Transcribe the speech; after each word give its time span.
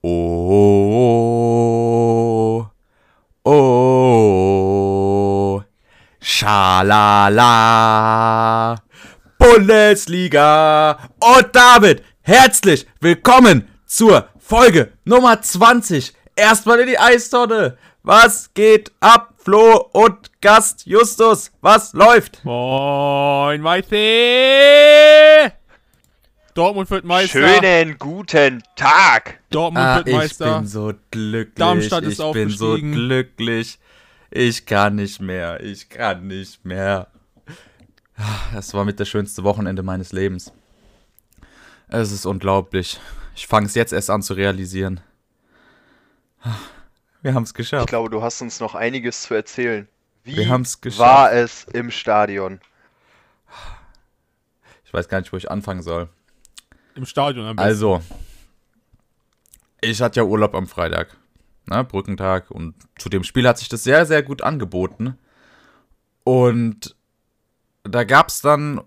Oh, 0.00 0.14
oh, 3.42 4.00
schalala, 6.20 7.56
Bundesliga. 9.36 10.96
Und 11.18 11.48
damit 11.52 12.04
herzlich 12.20 12.86
willkommen 13.00 13.68
zur 13.86 14.28
Folge 14.38 14.92
Nummer 15.04 15.42
20. 15.42 16.14
Erstmal 16.36 16.78
in 16.78 16.86
die 16.86 16.98
Eistonne. 17.00 17.76
Was 18.04 18.54
geht 18.54 18.92
ab, 19.00 19.34
Flo 19.36 19.88
und 19.92 20.40
Gast 20.40 20.86
Justus? 20.86 21.50
Was 21.60 21.92
läuft? 21.92 22.44
Moin, 22.44 23.64
Weiße! 23.64 25.57
Dortmund 26.58 26.90
wird 26.90 27.04
Meister. 27.04 27.38
Schönen 27.60 27.98
guten 27.98 28.64
Tag. 28.74 29.38
Dortmund 29.50 29.86
Ah, 29.86 29.96
wird 29.98 30.08
ich 30.08 30.14
Meister. 30.14 30.58
bin 30.58 30.66
so 30.66 30.92
glücklich. 31.12 31.54
Darmstadt 31.54 32.02
ist 32.02 32.18
ich 32.18 32.32
bin 32.32 32.50
so 32.50 32.74
glücklich. 32.76 33.78
Ich 34.32 34.66
kann 34.66 34.96
nicht 34.96 35.20
mehr. 35.20 35.60
Ich 35.62 35.88
kann 35.88 36.26
nicht 36.26 36.64
mehr. 36.64 37.06
Das 38.52 38.74
war 38.74 38.84
mit 38.84 38.98
das 38.98 39.08
schönste 39.08 39.44
Wochenende 39.44 39.84
meines 39.84 40.10
Lebens. 40.10 40.52
Es 41.86 42.10
ist 42.10 42.26
unglaublich. 42.26 42.98
Ich 43.36 43.46
fange 43.46 43.66
es 43.66 43.76
jetzt 43.76 43.92
erst 43.92 44.10
an 44.10 44.22
zu 44.22 44.34
realisieren. 44.34 45.00
Wir 47.22 47.34
haben 47.34 47.44
es 47.44 47.50
Ich 47.50 47.54
geschafft. 47.54 47.86
glaube, 47.88 48.10
du 48.10 48.20
hast 48.20 48.40
uns 48.42 48.58
noch 48.58 48.74
einiges 48.74 49.22
zu 49.22 49.34
erzählen. 49.34 49.86
Wie 50.24 50.36
Wir 50.36 50.48
haben's 50.48 50.80
geschafft. 50.80 50.98
war 51.08 51.32
es 51.32 51.62
im 51.72 51.92
Stadion? 51.92 52.60
Ich 54.84 54.92
weiß 54.92 55.08
gar 55.08 55.20
nicht, 55.20 55.32
wo 55.32 55.36
ich 55.36 55.48
anfangen 55.52 55.82
soll. 55.82 56.08
Im 56.98 57.06
Stadion 57.06 57.46
am 57.46 57.54
besten. 57.54 57.68
Also, 57.68 58.02
ich 59.80 60.02
hatte 60.02 60.18
ja 60.18 60.26
Urlaub 60.26 60.52
am 60.56 60.66
Freitag, 60.66 61.16
ne, 61.66 61.84
Brückentag, 61.84 62.50
und 62.50 62.74
zu 62.98 63.08
dem 63.08 63.22
Spiel 63.22 63.46
hat 63.46 63.56
sich 63.56 63.68
das 63.68 63.84
sehr, 63.84 64.04
sehr 64.04 64.24
gut 64.24 64.42
angeboten. 64.42 65.16
Und 66.24 66.96
da 67.84 68.02
gab 68.02 68.30
es 68.30 68.40
dann 68.40 68.80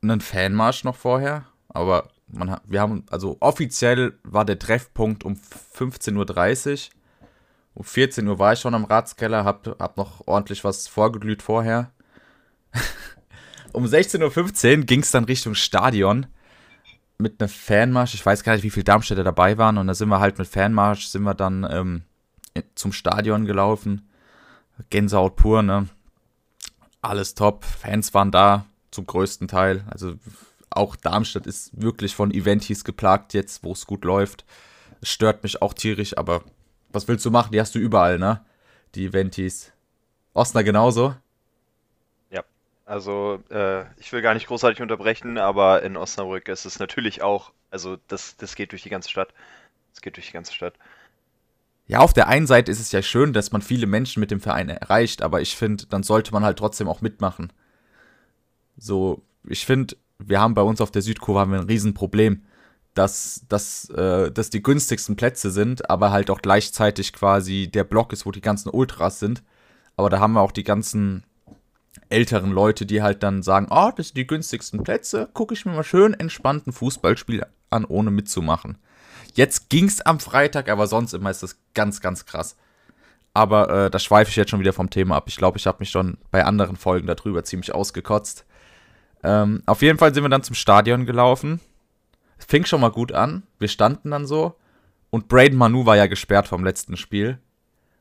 einen 0.00 0.20
Fanmarsch 0.20 0.84
noch 0.84 0.94
vorher, 0.94 1.44
aber 1.68 2.08
man 2.28 2.56
wir 2.66 2.80
haben, 2.80 3.04
also 3.10 3.36
offiziell 3.40 4.16
war 4.22 4.44
der 4.44 4.60
Treffpunkt 4.60 5.24
um 5.24 5.34
15.30 5.76 6.72
Uhr. 6.72 6.92
Um 7.74 7.84
14 7.84 8.28
Uhr 8.28 8.38
war 8.38 8.52
ich 8.52 8.60
schon 8.60 8.74
am 8.74 8.84
Ratskeller, 8.84 9.44
hab, 9.44 9.66
hab 9.80 9.96
noch 9.96 10.24
ordentlich 10.26 10.62
was 10.62 10.86
vorgeglüht 10.86 11.42
vorher. 11.42 11.90
um 13.72 13.84
16.15 13.84 14.78
Uhr 14.78 14.84
ging 14.84 15.00
es 15.00 15.10
dann 15.10 15.24
Richtung 15.24 15.56
Stadion 15.56 16.26
mit 17.18 17.40
einer 17.40 17.48
Fanmarsch. 17.48 18.14
Ich 18.14 18.24
weiß 18.24 18.42
gar 18.42 18.54
nicht, 18.54 18.62
wie 18.62 18.70
viele 18.70 18.84
Darmstädter 18.84 19.24
dabei 19.24 19.58
waren. 19.58 19.78
Und 19.78 19.86
da 19.86 19.94
sind 19.94 20.08
wir 20.08 20.20
halt 20.20 20.38
mit 20.38 20.48
Fanmarsch, 20.48 21.06
sind 21.06 21.22
wir 21.22 21.34
dann 21.34 21.66
ähm, 21.70 22.02
zum 22.74 22.92
Stadion 22.92 23.44
gelaufen. 23.44 24.08
Gänsehaut 24.90 25.36
pur, 25.36 25.62
ne? 25.62 25.88
Alles 27.00 27.34
top. 27.34 27.64
Fans 27.64 28.12
waren 28.14 28.30
da 28.30 28.66
zum 28.90 29.06
größten 29.06 29.48
Teil. 29.48 29.84
Also 29.88 30.14
auch 30.70 30.96
Darmstadt 30.96 31.46
ist 31.46 31.70
wirklich 31.80 32.14
von 32.14 32.30
Eventis 32.30 32.84
geplagt 32.84 33.32
jetzt, 33.34 33.64
wo 33.64 33.72
es 33.72 33.86
gut 33.86 34.04
läuft. 34.04 34.44
Es 35.00 35.10
stört 35.10 35.42
mich 35.42 35.62
auch 35.62 35.72
tierisch, 35.72 36.16
aber 36.18 36.42
was 36.90 37.08
willst 37.08 37.24
du 37.24 37.30
machen? 37.30 37.52
Die 37.52 37.60
hast 37.60 37.74
du 37.74 37.78
überall, 37.78 38.18
ne? 38.18 38.44
Die 38.94 39.06
Eventis. 39.06 39.72
Osnabrück 40.34 40.66
genauso. 40.66 41.14
Also, 42.86 43.42
äh, 43.50 43.84
ich 43.98 44.12
will 44.12 44.22
gar 44.22 44.32
nicht 44.32 44.46
großartig 44.46 44.80
unterbrechen, 44.80 45.38
aber 45.38 45.82
in 45.82 45.96
Osnabrück 45.96 46.48
ist 46.48 46.64
es 46.66 46.78
natürlich 46.78 47.20
auch, 47.20 47.52
also 47.68 47.96
das, 48.06 48.36
das 48.36 48.54
geht 48.54 48.70
durch 48.70 48.84
die 48.84 48.90
ganze 48.90 49.10
Stadt. 49.10 49.34
Es 49.92 50.00
geht 50.00 50.16
durch 50.16 50.28
die 50.28 50.32
ganze 50.32 50.54
Stadt. 50.54 50.74
Ja, 51.88 51.98
auf 51.98 52.12
der 52.12 52.28
einen 52.28 52.46
Seite 52.46 52.70
ist 52.70 52.78
es 52.78 52.92
ja 52.92 53.02
schön, 53.02 53.32
dass 53.32 53.50
man 53.50 53.60
viele 53.60 53.88
Menschen 53.88 54.20
mit 54.20 54.30
dem 54.30 54.40
Verein 54.40 54.68
erreicht, 54.68 55.22
aber 55.22 55.40
ich 55.40 55.56
finde, 55.56 55.86
dann 55.86 56.04
sollte 56.04 56.32
man 56.32 56.44
halt 56.44 56.58
trotzdem 56.58 56.88
auch 56.88 57.00
mitmachen. 57.00 57.52
So, 58.76 59.22
ich 59.48 59.66
finde, 59.66 59.96
wir 60.18 60.40
haben 60.40 60.54
bei 60.54 60.62
uns 60.62 60.80
auf 60.80 60.92
der 60.92 61.02
Südkurve 61.02 61.40
haben 61.40 61.52
wir 61.52 61.58
ein 61.58 61.66
Riesenproblem, 61.66 62.44
dass, 62.94 63.44
dass, 63.48 63.90
äh, 63.90 64.30
dass 64.30 64.50
die 64.50 64.62
günstigsten 64.62 65.16
Plätze 65.16 65.50
sind, 65.50 65.90
aber 65.90 66.12
halt 66.12 66.30
auch 66.30 66.40
gleichzeitig 66.40 67.12
quasi 67.12 67.68
der 67.68 67.84
Block 67.84 68.12
ist, 68.12 68.26
wo 68.26 68.30
die 68.30 68.40
ganzen 68.40 68.70
Ultras 68.70 69.18
sind. 69.18 69.42
Aber 69.96 70.08
da 70.08 70.20
haben 70.20 70.34
wir 70.34 70.40
auch 70.40 70.52
die 70.52 70.64
ganzen 70.64 71.24
älteren 72.08 72.50
Leute, 72.50 72.86
die 72.86 73.02
halt 73.02 73.22
dann 73.22 73.42
sagen, 73.42 73.68
oh, 73.70 73.90
das 73.96 74.08
sind 74.08 74.18
die 74.18 74.26
günstigsten 74.26 74.82
Plätze, 74.82 75.28
gucke 75.32 75.54
ich 75.54 75.64
mir 75.66 75.72
mal 75.72 75.84
schön 75.84 76.14
entspannten 76.14 76.72
Fußballspiel 76.72 77.44
an, 77.70 77.84
ohne 77.84 78.10
mitzumachen. 78.10 78.78
Jetzt 79.34 79.68
ging's 79.68 80.00
am 80.00 80.20
Freitag, 80.20 80.68
aber 80.68 80.86
sonst 80.86 81.12
immer 81.12 81.30
ist 81.30 81.42
das 81.42 81.58
ganz, 81.74 82.00
ganz 82.00 82.24
krass. 82.24 82.56
Aber 83.34 83.68
äh, 83.68 83.90
da 83.90 83.98
schweife 83.98 84.30
ich 84.30 84.36
jetzt 84.36 84.50
schon 84.50 84.60
wieder 84.60 84.72
vom 84.72 84.88
Thema 84.88 85.16
ab. 85.16 85.24
Ich 85.28 85.36
glaube, 85.36 85.58
ich 85.58 85.66
habe 85.66 85.78
mich 85.80 85.90
schon 85.90 86.16
bei 86.30 86.44
anderen 86.44 86.76
Folgen 86.76 87.06
darüber 87.06 87.44
ziemlich 87.44 87.74
ausgekotzt. 87.74 88.46
Ähm, 89.22 89.62
auf 89.66 89.82
jeden 89.82 89.98
Fall 89.98 90.14
sind 90.14 90.24
wir 90.24 90.30
dann 90.30 90.42
zum 90.42 90.54
Stadion 90.54 91.04
gelaufen. 91.04 91.60
Es 92.38 92.46
fing 92.46 92.64
schon 92.64 92.80
mal 92.80 92.90
gut 92.90 93.12
an. 93.12 93.42
Wir 93.58 93.68
standen 93.68 94.10
dann 94.10 94.26
so. 94.26 94.56
Und 95.10 95.28
Braden 95.28 95.58
Manu 95.58 95.84
war 95.84 95.96
ja 95.96 96.06
gesperrt 96.06 96.48
vom 96.48 96.64
letzten 96.64 96.96
Spiel. 96.96 97.38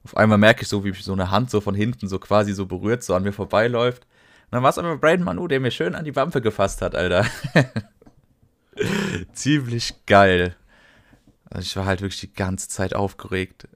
Auf 0.05 0.15
einmal 0.15 0.37
merke 0.37 0.61
ich 0.61 0.67
so, 0.67 0.85
wie 0.85 0.93
so 0.93 1.13
eine 1.13 1.31
Hand 1.31 1.49
so 1.49 1.61
von 1.61 1.73
hinten 1.73 2.07
so 2.07 2.19
quasi 2.19 2.53
so 2.53 2.67
berührt, 2.67 3.03
so 3.03 3.15
an 3.15 3.23
mir 3.23 3.33
vorbeiläuft. 3.33 4.03
Und 4.03 4.51
dann 4.51 4.63
war 4.63 4.69
es 4.69 4.77
aber 4.77 4.97
Braden 4.97 5.25
Manu, 5.25 5.47
der 5.47 5.59
mir 5.59 5.71
schön 5.71 5.95
an 5.95 6.05
die 6.05 6.15
Wampe 6.15 6.41
gefasst 6.41 6.83
hat, 6.83 6.95
Alter. 6.95 7.25
Ziemlich 9.33 10.05
geil. 10.05 10.55
Also 11.49 11.61
ich 11.65 11.75
war 11.75 11.85
halt 11.85 12.01
wirklich 12.01 12.21
die 12.21 12.33
ganze 12.33 12.69
Zeit 12.69 12.95
aufgeregt. 12.95 13.67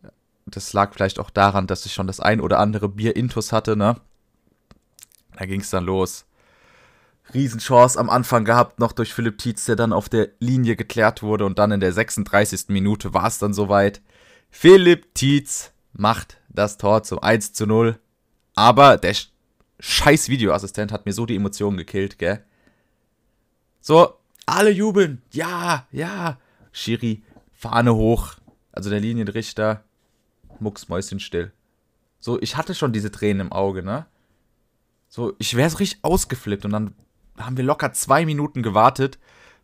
Das 0.45 0.71
lag 0.71 0.93
vielleicht 0.93 1.19
auch 1.19 1.31
daran, 1.31 1.65
dass 1.65 1.87
ich 1.87 1.93
schon 1.93 2.05
das 2.05 2.19
ein 2.19 2.41
oder 2.41 2.59
andere 2.59 2.89
Bier 2.89 3.15
intus 3.15 3.51
hatte, 3.51 3.75
ne? 3.75 3.95
Da 5.35 5.45
ging 5.47 5.61
es 5.61 5.71
dann 5.71 5.85
los. 5.85 6.25
Riesenchance 7.33 7.99
am 7.99 8.09
Anfang 8.09 8.45
gehabt, 8.45 8.79
noch 8.79 8.91
durch 8.91 9.15
Philipp 9.15 9.39
Tietz, 9.39 9.65
der 9.65 9.75
dann 9.75 9.93
auf 9.93 10.09
der 10.09 10.29
Linie 10.39 10.75
geklärt 10.75 11.23
wurde 11.23 11.45
und 11.45 11.57
dann 11.57 11.71
in 11.71 11.79
der 11.79 11.93
36. 11.93 12.65
Minute 12.69 13.15
war 13.15 13.27
es 13.27 13.39
dann 13.39 13.53
soweit. 13.53 14.01
Philipp 14.51 15.13
Tietz 15.15 15.71
macht 15.99 16.37
das 16.49 16.77
Tor 16.77 17.03
zum 17.03 17.19
1 17.19 17.53
zu 17.53 17.65
0. 17.67 17.99
Aber 18.55 18.97
der 18.97 19.13
sch- 19.13 19.29
scheiß 19.79 20.29
Videoassistent 20.29 20.91
hat 20.91 21.05
mir 21.05 21.13
so 21.13 21.25
die 21.25 21.35
Emotionen 21.35 21.77
gekillt, 21.77 22.17
gell? 22.17 22.43
So, 23.81 24.13
alle 24.45 24.69
jubeln. 24.71 25.21
Ja, 25.31 25.85
ja. 25.91 26.37
Schiri, 26.71 27.23
Fahne 27.53 27.95
hoch. 27.95 28.35
Also 28.71 28.89
der 28.89 28.99
Linienrichter. 28.99 29.83
Mucksmäuschen 30.59 31.19
still. 31.19 31.51
So, 32.19 32.41
ich 32.41 32.57
hatte 32.57 32.75
schon 32.75 32.91
diese 32.91 33.11
Tränen 33.11 33.47
im 33.47 33.51
Auge, 33.53 33.81
ne? 33.83 34.05
So, 35.07 35.33
ich 35.39 35.55
wäre 35.55 35.69
so 35.69 35.77
richtig 35.77 35.99
ausgeflippt 36.03 36.65
und 36.65 36.71
dann 36.71 36.93
haben 37.37 37.55
wir 37.57 37.63
locker 37.63 37.93
zwei 37.93 38.25
Minuten 38.25 38.61
gewartet, 38.61 39.17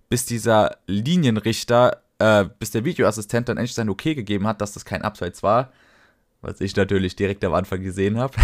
bis 0.10 0.26
dieser 0.26 0.78
Linienrichter, 0.88 2.02
äh, 2.20 2.46
bis 2.60 2.72
der 2.72 2.86
Videoassistent 2.86 3.50
dann 3.50 3.58
endlich 3.58 3.76
sein 3.76 3.90
Okay 3.90 4.16
gegeben 4.16 4.48
hat, 4.48 4.62
dass 4.62 4.72
das 4.72 4.86
kein 4.86 5.02
Abseits 5.02 5.44
war. 5.44 5.74
Was 6.46 6.62
ich 6.62 6.76
natürlich 6.76 7.16
direkt 7.16 7.44
am 7.44 7.56
Anfang 7.56 7.82
gesehen 7.82 8.20
habe. 8.20 8.36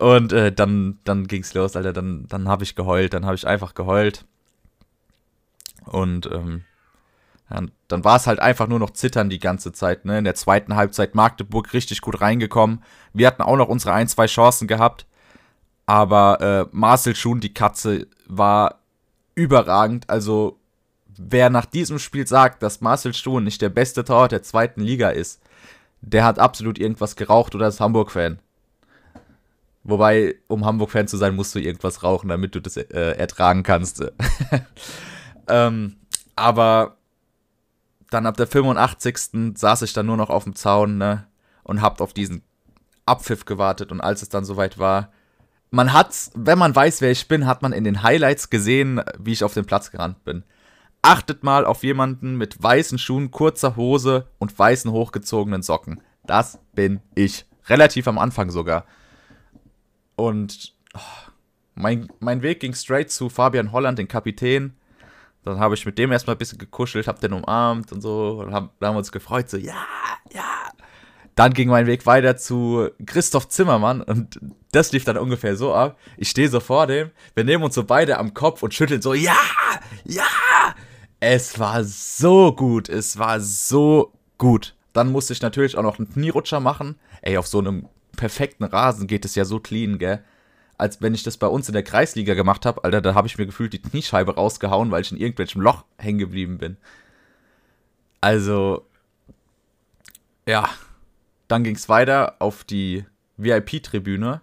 und 0.00 0.30
äh, 0.34 0.52
dann, 0.52 0.98
dann 1.04 1.26
ging's 1.26 1.54
los, 1.54 1.76
Alter. 1.76 1.94
Dann, 1.94 2.26
dann 2.28 2.46
habe 2.46 2.62
ich 2.62 2.74
geheult, 2.74 3.14
dann 3.14 3.24
habe 3.24 3.36
ich 3.36 3.46
einfach 3.46 3.72
geheult. 3.72 4.26
Und 5.86 6.26
ähm, 6.30 6.64
ja, 7.50 7.62
dann 7.88 8.04
war 8.04 8.16
es 8.16 8.26
halt 8.26 8.38
einfach 8.38 8.66
nur 8.66 8.80
noch 8.80 8.90
zittern 8.90 9.30
die 9.30 9.38
ganze 9.38 9.72
Zeit. 9.72 10.04
Ne? 10.04 10.18
In 10.18 10.24
der 10.24 10.34
zweiten 10.34 10.76
Halbzeit 10.76 11.14
Magdeburg 11.14 11.72
richtig 11.72 12.02
gut 12.02 12.20
reingekommen. 12.20 12.84
Wir 13.14 13.26
hatten 13.26 13.40
auch 13.40 13.56
noch 13.56 13.68
unsere 13.68 13.94
ein, 13.94 14.08
zwei 14.08 14.26
Chancen 14.26 14.68
gehabt. 14.68 15.06
Aber 15.86 16.40
äh, 16.42 16.76
Marcel 16.76 17.16
Schuhn, 17.16 17.40
die 17.40 17.54
Katze, 17.54 18.08
war 18.26 18.80
überragend. 19.34 20.10
Also, 20.10 20.58
wer 21.16 21.48
nach 21.48 21.64
diesem 21.64 21.98
Spiel 21.98 22.26
sagt, 22.26 22.62
dass 22.62 22.82
Marcel 22.82 23.14
Schuhn 23.14 23.42
nicht 23.42 23.62
der 23.62 23.70
beste 23.70 24.04
Torwart 24.04 24.32
der 24.32 24.42
zweiten 24.42 24.82
Liga 24.82 25.08
ist, 25.08 25.40
der 26.02 26.24
hat 26.24 26.38
absolut 26.38 26.78
irgendwas 26.78 27.16
geraucht 27.16 27.54
oder 27.54 27.68
ist 27.68 27.80
Hamburg-Fan. 27.80 28.38
Wobei, 29.84 30.36
um 30.48 30.64
Hamburg-Fan 30.64 31.08
zu 31.08 31.16
sein, 31.16 31.34
musst 31.34 31.54
du 31.54 31.58
irgendwas 31.58 32.02
rauchen, 32.02 32.28
damit 32.28 32.54
du 32.54 32.60
das 32.60 32.76
äh, 32.76 33.12
ertragen 33.16 33.62
kannst. 33.62 34.04
ähm, 35.48 35.96
aber 36.36 36.96
dann 38.10 38.26
ab 38.26 38.36
der 38.36 38.46
85. 38.46 39.54
saß 39.54 39.82
ich 39.82 39.92
dann 39.92 40.06
nur 40.06 40.16
noch 40.16 40.30
auf 40.30 40.44
dem 40.44 40.54
Zaun 40.54 40.98
ne, 40.98 41.26
und 41.62 41.80
hab 41.80 42.00
auf 42.00 42.12
diesen 42.12 42.42
Abpfiff 43.06 43.44
gewartet. 43.44 43.90
Und 43.90 44.00
als 44.00 44.22
es 44.22 44.28
dann 44.28 44.44
soweit 44.44 44.78
war, 44.78 45.10
man 45.70 45.92
hat's, 45.92 46.30
wenn 46.34 46.58
man 46.58 46.74
weiß, 46.74 47.00
wer 47.00 47.10
ich 47.10 47.26
bin, 47.28 47.46
hat 47.46 47.62
man 47.62 47.72
in 47.72 47.84
den 47.84 48.02
Highlights 48.02 48.50
gesehen, 48.50 49.00
wie 49.18 49.32
ich 49.32 49.42
auf 49.42 49.54
den 49.54 49.64
Platz 49.64 49.90
gerannt 49.90 50.22
bin. 50.24 50.44
Achtet 51.02 51.42
mal 51.42 51.64
auf 51.64 51.82
jemanden 51.82 52.36
mit 52.36 52.62
weißen 52.62 52.96
Schuhen, 52.96 53.32
kurzer 53.32 53.74
Hose 53.74 54.28
und 54.38 54.56
weißen 54.56 54.90
hochgezogenen 54.92 55.62
Socken. 55.62 56.00
Das 56.24 56.60
bin 56.74 57.00
ich. 57.16 57.44
Relativ 57.66 58.06
am 58.06 58.18
Anfang 58.18 58.50
sogar. 58.50 58.86
Und 60.14 60.74
oh, 60.94 61.30
mein, 61.74 62.08
mein 62.20 62.42
Weg 62.42 62.60
ging 62.60 62.74
straight 62.74 63.10
zu 63.10 63.28
Fabian 63.28 63.72
Holland, 63.72 63.98
den 63.98 64.06
Kapitän. 64.06 64.76
Dann 65.42 65.58
habe 65.58 65.74
ich 65.74 65.84
mit 65.84 65.98
dem 65.98 66.12
erstmal 66.12 66.36
ein 66.36 66.38
bisschen 66.38 66.58
gekuschelt, 66.58 67.08
hab 67.08 67.20
den 67.20 67.32
umarmt 67.32 67.90
und 67.90 68.00
so. 68.00 68.40
Und 68.40 68.54
hab, 68.54 68.78
dann 68.78 68.88
haben 68.88 68.94
wir 68.94 68.98
uns 68.98 69.10
gefreut, 69.10 69.50
so, 69.50 69.56
ja, 69.56 69.74
ja. 70.32 70.44
Dann 71.34 71.52
ging 71.54 71.68
mein 71.68 71.86
Weg 71.86 72.06
weiter 72.06 72.36
zu 72.36 72.90
Christoph 73.06 73.48
Zimmermann 73.48 74.02
und 74.02 74.38
das 74.70 74.92
lief 74.92 75.04
dann 75.04 75.16
ungefähr 75.16 75.56
so 75.56 75.74
ab. 75.74 75.98
Ich 76.16 76.28
stehe 76.28 76.48
so 76.48 76.60
vor 76.60 76.86
dem, 76.86 77.10
wir 77.34 77.42
nehmen 77.42 77.64
uns 77.64 77.74
so 77.74 77.84
beide 77.84 78.18
am 78.18 78.34
Kopf 78.34 78.62
und 78.62 78.74
schütteln 78.74 79.02
so, 79.02 79.14
ja, 79.14 79.34
ja. 80.04 80.22
Es 81.24 81.60
war 81.60 81.84
so 81.84 82.52
gut, 82.52 82.88
es 82.88 83.16
war 83.16 83.38
so 83.40 84.12
gut. 84.38 84.74
Dann 84.92 85.12
musste 85.12 85.32
ich 85.32 85.40
natürlich 85.40 85.78
auch 85.78 85.84
noch 85.84 86.00
einen 86.00 86.12
Knierutscher 86.12 86.58
machen. 86.58 86.96
Ey, 87.20 87.36
auf 87.36 87.46
so 87.46 87.60
einem 87.60 87.88
perfekten 88.16 88.64
Rasen 88.64 89.06
geht 89.06 89.24
es 89.24 89.36
ja 89.36 89.44
so 89.44 89.60
clean, 89.60 89.98
gell? 89.98 90.24
Als 90.78 91.00
wenn 91.00 91.14
ich 91.14 91.22
das 91.22 91.36
bei 91.36 91.46
uns 91.46 91.68
in 91.68 91.74
der 91.74 91.84
Kreisliga 91.84 92.34
gemacht 92.34 92.66
habe, 92.66 92.82
Alter, 92.82 93.00
da 93.00 93.14
habe 93.14 93.28
ich 93.28 93.38
mir 93.38 93.46
gefühlt 93.46 93.72
die 93.72 93.80
Kniescheibe 93.80 94.34
rausgehauen, 94.34 94.90
weil 94.90 95.02
ich 95.02 95.12
in 95.12 95.16
irgendwelchem 95.16 95.60
Loch 95.60 95.84
hängen 95.96 96.18
geblieben 96.18 96.58
bin. 96.58 96.76
Also, 98.20 98.84
ja, 100.44 100.68
dann 101.46 101.62
ging 101.62 101.76
es 101.76 101.88
weiter 101.88 102.34
auf 102.40 102.64
die 102.64 103.04
VIP-Tribüne. 103.36 104.40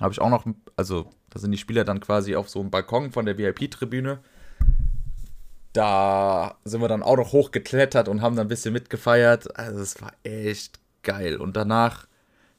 Habe 0.00 0.12
ich 0.12 0.20
auch 0.20 0.30
noch, 0.30 0.46
also 0.74 1.12
da 1.30 1.38
sind 1.38 1.52
die 1.52 1.58
Spieler 1.58 1.84
dann 1.84 2.00
quasi 2.00 2.34
auf 2.34 2.48
so 2.48 2.58
einem 2.58 2.72
Balkon 2.72 3.12
von 3.12 3.24
der 3.24 3.38
VIP-Tribüne. 3.38 4.18
Da 5.72 6.56
sind 6.64 6.80
wir 6.80 6.88
dann 6.88 7.02
auch 7.02 7.16
noch 7.16 7.32
hochgeklettert 7.32 8.08
und 8.08 8.20
haben 8.20 8.36
dann 8.36 8.46
ein 8.46 8.50
bisschen 8.50 8.72
mitgefeiert. 8.72 9.56
Also 9.58 9.80
es 9.80 10.00
war 10.02 10.12
echt 10.22 10.78
geil. 11.02 11.36
Und 11.36 11.56
danach 11.56 12.06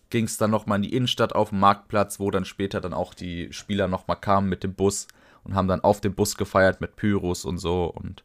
ging 0.10 0.26
es 0.26 0.38
dann 0.38 0.52
nochmal 0.52 0.78
in 0.78 0.84
die 0.84 0.96
Innenstadt 0.96 1.34
auf 1.34 1.50
den 1.50 1.60
Marktplatz, 1.60 2.20
wo 2.20 2.32
dann 2.32 2.46
später 2.46 2.82
dann 2.82 2.94
auch 2.94 3.14
die 3.14 3.52
Spieler 3.54 3.88
nochmal 3.88 4.20
kamen 4.20 4.50
mit 4.50 4.64
dem 4.64 4.74
Bus 4.74 5.08
und 5.44 5.56
haben 5.56 5.68
dann 5.68 5.82
auf 5.82 6.02
dem 6.02 6.16
Bus 6.16 6.38
gefeiert 6.38 6.82
mit 6.82 6.96
Pyros 6.96 7.46
und 7.46 7.58
so. 7.58 7.86
Und 7.86 8.24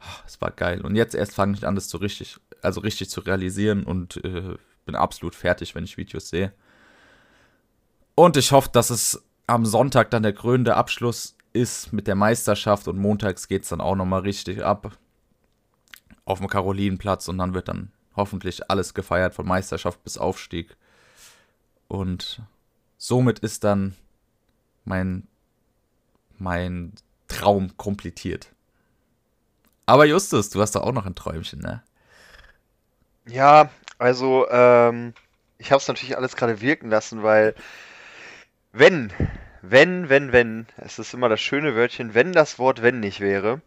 ach, 0.00 0.24
es 0.26 0.40
war 0.40 0.50
geil. 0.50 0.80
Und 0.82 0.96
jetzt 0.96 1.14
erst 1.14 1.34
fange 1.34 1.54
ich 1.56 1.66
an, 1.66 1.74
das 1.74 1.88
so 1.88 1.98
richtig 1.98 2.40
also 2.62 2.80
richtig 2.80 3.10
zu 3.10 3.20
realisieren 3.20 3.84
und 3.84 4.22
äh, 4.24 4.56
bin 4.84 4.94
absolut 4.94 5.34
fertig, 5.34 5.74
wenn 5.74 5.84
ich 5.84 5.96
Videos 5.96 6.28
sehe. 6.28 6.52
Und 8.14 8.36
ich 8.36 8.52
hoffe, 8.52 8.70
dass 8.72 8.90
es 8.90 9.22
am 9.46 9.64
Sonntag 9.64 10.10
dann 10.10 10.22
der 10.22 10.32
krönende 10.32 10.76
Abschluss 10.76 11.36
ist 11.52 11.92
mit 11.92 12.06
der 12.06 12.14
Meisterschaft 12.14 12.88
und 12.88 12.98
montags 12.98 13.48
geht 13.48 13.64
es 13.64 13.70
dann 13.70 13.80
auch 13.80 13.96
nochmal 13.96 14.20
richtig 14.20 14.64
ab 14.64 14.96
auf 16.24 16.38
dem 16.38 16.48
Karolinenplatz 16.48 17.28
und 17.28 17.38
dann 17.38 17.54
wird 17.54 17.68
dann 17.68 17.90
hoffentlich 18.16 18.70
alles 18.70 18.94
gefeiert 18.94 19.34
von 19.34 19.46
Meisterschaft 19.46 20.02
bis 20.04 20.18
Aufstieg. 20.18 20.76
Und 21.88 22.42
somit 22.98 23.40
ist 23.40 23.64
dann 23.64 23.96
mein, 24.84 25.26
mein 26.38 26.92
Traum 27.26 27.76
komplettiert. 27.76 28.52
Aber 29.86 30.04
Justus, 30.04 30.50
du 30.50 30.60
hast 30.60 30.72
da 30.72 30.80
auch 30.80 30.92
noch 30.92 31.06
ein 31.06 31.16
Träumchen, 31.16 31.60
ne? 31.60 31.82
Ja, 33.26 33.70
also 33.98 34.48
ähm, 34.50 35.14
ich 35.58 35.72
habe 35.72 35.80
es 35.80 35.88
natürlich 35.88 36.16
alles 36.16 36.36
gerade 36.36 36.60
wirken 36.60 36.90
lassen, 36.90 37.22
weil 37.22 37.54
wenn, 38.72 39.12
wenn, 39.62 40.08
wenn, 40.08 40.32
wenn, 40.32 40.66
es 40.76 40.98
ist 40.98 41.14
immer 41.14 41.28
das 41.28 41.40
schöne 41.40 41.74
Wörtchen, 41.74 42.14
wenn 42.14 42.32
das 42.32 42.58
Wort 42.58 42.82
wenn 42.82 43.00
nicht 43.00 43.20
wäre, 43.20 43.60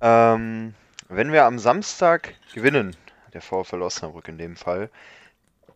ähm, 0.00 0.74
wenn 1.08 1.32
wir 1.32 1.44
am 1.44 1.58
Samstag 1.58 2.34
gewinnen, 2.54 2.96
der 3.32 3.42
VfL 3.42 3.82
Osnabrück 3.82 4.28
in 4.28 4.38
dem 4.38 4.56
Fall, 4.56 4.90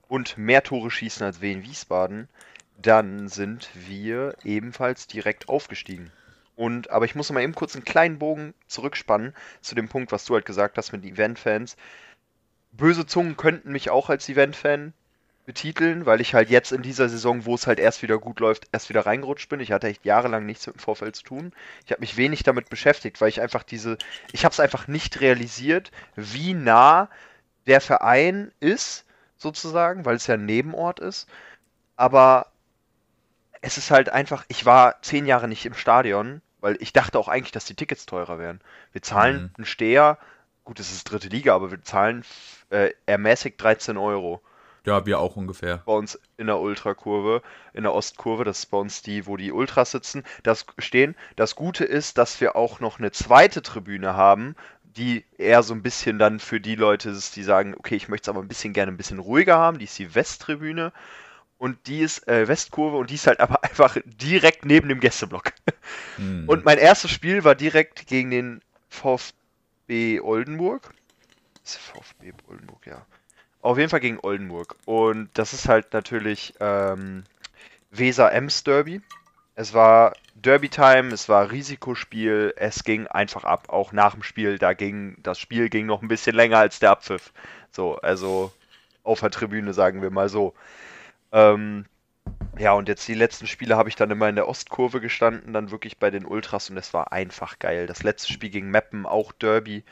und 0.09 0.37
mehr 0.39 0.63
Tore 0.63 0.91
schießen 0.91 1.25
als 1.25 1.41
Wien 1.41 1.63
Wiesbaden, 1.63 2.29
dann 2.77 3.29
sind 3.29 3.71
wir 3.75 4.37
ebenfalls 4.45 5.07
direkt 5.07 5.49
aufgestiegen. 5.49 6.13
Und, 6.57 6.91
aber 6.91 7.05
ich 7.05 7.15
muss 7.15 7.33
mal 7.33 7.43
eben 7.43 7.55
kurz 7.55 7.75
einen 7.75 7.85
kleinen 7.85 8.19
Bogen 8.19 8.55
zurückspannen 8.69 9.35
zu 9.61 9.75
dem 9.75 9.89
Punkt, 9.89 10.13
was 10.13 10.25
du 10.25 10.35
halt 10.35 10.45
gesagt 10.45 10.79
hast 10.79 10.93
mit 10.93 11.05
Event-Fans 11.05 11.77
böse 12.77 13.07
Zungen 13.07 13.37
könnten 13.37 13.73
mich 13.73 13.91
auch 13.91 14.11
als 14.11 14.29
Event-Fan 14.29 14.93
betiteln, 15.45 16.07
weil 16.07 16.21
ich 16.21 16.35
halt 16.35 16.49
jetzt 16.49 16.73
in 16.73 16.83
dieser 16.83 17.09
Saison, 17.09 17.45
wo 17.45 17.55
es 17.55 17.67
halt 17.67 17.79
erst 17.79 18.03
wieder 18.03 18.19
gut 18.19 18.41
läuft, 18.41 18.67
erst 18.73 18.89
wieder 18.89 19.05
reingerutscht 19.05 19.49
bin. 19.49 19.61
Ich 19.61 19.73
hatte 19.73 19.89
echt 19.89 20.05
jahrelang 20.05 20.47
nichts 20.47 20.67
mit 20.67 20.77
dem 20.77 20.81
Vorfeld 20.81 21.17
zu 21.17 21.25
tun. 21.25 21.53
Ich 21.85 21.91
habe 21.91 22.01
mich 22.01 22.17
wenig 22.17 22.43
damit 22.43 22.71
beschäftigt, 22.71 23.21
weil 23.21 23.29
ich 23.29 23.41
einfach 23.41 23.63
diese, 23.63 23.99
ich 24.33 24.45
habe 24.45 24.53
es 24.53 24.61
einfach 24.61 24.89
nicht 24.89 25.21
realisiert, 25.21 25.91
wie 26.17 26.55
nah 26.55 27.09
der 27.67 27.81
Verein 27.81 28.53
ist, 28.61 29.05
sozusagen, 29.37 30.05
weil 30.05 30.17
es 30.17 30.27
ja 30.27 30.35
ein 30.35 30.47
Nebenort 30.47 31.01
ist. 31.01 31.29
Aber 31.97 32.47
es 33.61 33.79
ist 33.79 33.91
halt 33.91 34.09
einfach, 34.09 34.45
ich 34.49 34.65
war 34.65 35.01
zehn 35.03 35.27
Jahre 35.27 35.49
nicht 35.49 35.67
im 35.67 35.75
Stadion, 35.75 36.41
weil 36.61 36.77
ich 36.81 36.93
dachte 36.93 37.19
auch 37.19 37.29
eigentlich, 37.29 37.53
dass 37.53 37.67
die 37.67 37.75
Tickets 37.75 38.07
teurer 38.07 38.39
wären. 38.39 38.61
Wir 38.93 39.03
zahlen 39.03 39.43
mhm. 39.43 39.51
einen 39.59 39.67
Steher, 39.67 40.19
gut, 40.65 40.81
es 40.81 40.93
ist 40.93 41.05
dritte 41.05 41.29
Liga, 41.29 41.55
aber 41.55 41.71
wir 41.71 41.83
zahlen 41.83 42.25
äh, 42.71 42.91
ermäßigt 43.07 43.61
13 43.63 43.99
Euro. 43.99 44.41
Ja, 44.87 45.07
wir 45.07 45.19
auch 45.19 45.37
ungefähr. 45.37 45.79
Bei 45.87 45.95
uns 45.95 46.21
in 46.37 46.47
der 46.47 46.61
Ultrakurve, 46.61 47.43
in 47.73 47.85
der 47.85 47.95
Ostkurve, 47.95 48.45
das 48.45 48.61
ist 48.61 48.67
bei 48.67 48.77
uns 48.77 49.01
die, 49.01 49.27
wo 49.27 49.37
die 49.39 49.51
Ultras 49.51 49.93
sitzen, 49.93 50.25
das 50.43 50.67
stehen. 50.79 51.17
Das 51.37 51.57
Gute 51.57 51.85
ist, 51.85 52.19
dass 52.19 52.41
wir 52.41 52.55
auch 52.55 52.81
noch 52.81 52.99
eine 52.99 53.11
zweite 53.11 53.63
Tribüne 53.63 54.15
haben, 54.15 54.55
die 54.97 55.25
eher 55.39 55.63
so 55.63 55.75
ein 55.75 55.83
bisschen 55.83 56.19
dann 56.19 56.39
für 56.39 56.61
die 56.61 56.75
Leute 56.75 57.11
ist, 57.11 57.35
die 57.37 57.43
sagen, 57.43 57.75
okay, 57.79 57.97
ich 57.97 58.09
möchte 58.09 58.31
es 58.31 58.35
aber 58.35 58.45
ein 58.45 58.49
bisschen 58.49 58.75
gerne 58.75 58.93
ein 58.93 58.97
bisschen 58.97 59.19
ruhiger 59.19 59.57
haben. 59.57 59.79
Die 59.79 59.85
ist 59.85 59.99
die 59.99 60.15
Westtribüne 60.15 60.93
und 61.57 61.87
die 61.87 62.01
ist 62.01 62.29
äh, 62.29 62.47
Westkurve 62.47 62.99
und 62.99 63.11
die 63.11 63.15
ist 63.15 63.27
halt 63.27 63.41
aber 63.41 63.65
einfach 63.65 63.97
direkt 64.05 64.67
neben 64.67 64.89
dem 64.89 65.01
Gästeblock. 65.01 65.53
Hm. 66.17 66.49
Und 66.49 66.65
mein 66.65 66.79
erstes 66.79 67.11
Spiel 67.11 67.43
war 67.43 67.55
direkt 67.55 68.07
gegen 68.07 68.31
den 68.31 68.61
VfB 68.89 70.21
Oldenburg. 70.21 70.93
Ist 71.65 71.79
VfB 71.79 72.33
Oldenburg, 72.49 72.87
ja. 72.87 73.07
Auf 73.65 73.79
jeden 73.79 73.89
Fall 73.89 74.01
gegen 74.01 74.19
Oldenburg. 74.21 74.77
Und 74.85 75.31
das 75.33 75.55
ist 75.55 75.69
halt 75.69 75.95
natürlich 75.95 76.53
ähm, 76.61 77.25
Weser-Ems 77.93 78.63
Derby. 78.63 79.01
Es 79.55 79.73
war 79.73 80.13
Derby-Time, 80.35 81.09
es 81.15 81.31
war 81.31 81.51
Risikospiel, 81.51 82.53
es 82.59 82.85
ging 82.85 83.07
einfach 83.07 83.45
ab. 83.45 83.71
Auch 83.71 83.93
nach 83.93 84.13
dem 84.13 84.23
Spiel, 84.23 84.59
da 84.59 84.75
ging, 84.75 85.17
das 85.23 85.39
Spiel 85.39 85.71
ging 85.71 85.87
noch 85.87 86.03
ein 86.03 86.09
bisschen 86.09 86.37
länger 86.37 86.59
als 86.59 86.79
der 86.79 86.91
Abpfiff. 86.91 87.33
So, 87.71 87.97
also 87.97 88.53
auf 89.03 89.21
der 89.21 89.31
Tribüne, 89.31 89.73
sagen 89.73 90.03
wir 90.03 90.11
mal 90.11 90.29
so. 90.29 90.53
Ähm, 91.33 91.87
ja, 92.59 92.75
und 92.75 92.87
jetzt 92.87 93.09
die 93.09 93.15
letzten 93.15 93.47
Spiele 93.47 93.79
habe 93.79 93.89
ich 93.89 93.97
dann 93.97 94.11
immer 94.11 94.29
in 94.29 94.37
der 94.37 94.47
Ostkurve 94.47 95.01
gestanden, 95.01 95.55
dann 95.55 95.71
wirklich 95.71 95.97
bei 95.97 96.11
den 96.11 96.27
Ultras 96.27 96.69
und 96.69 96.77
es 96.77 96.93
war 96.93 97.13
einfach 97.13 97.59
geil. 97.59 97.87
Das 97.87 98.03
letzte 98.03 98.31
Spiel 98.31 98.51
gegen 98.51 98.71
Meppen, 98.71 99.07
auch 99.07 99.33
Derby 99.33 99.85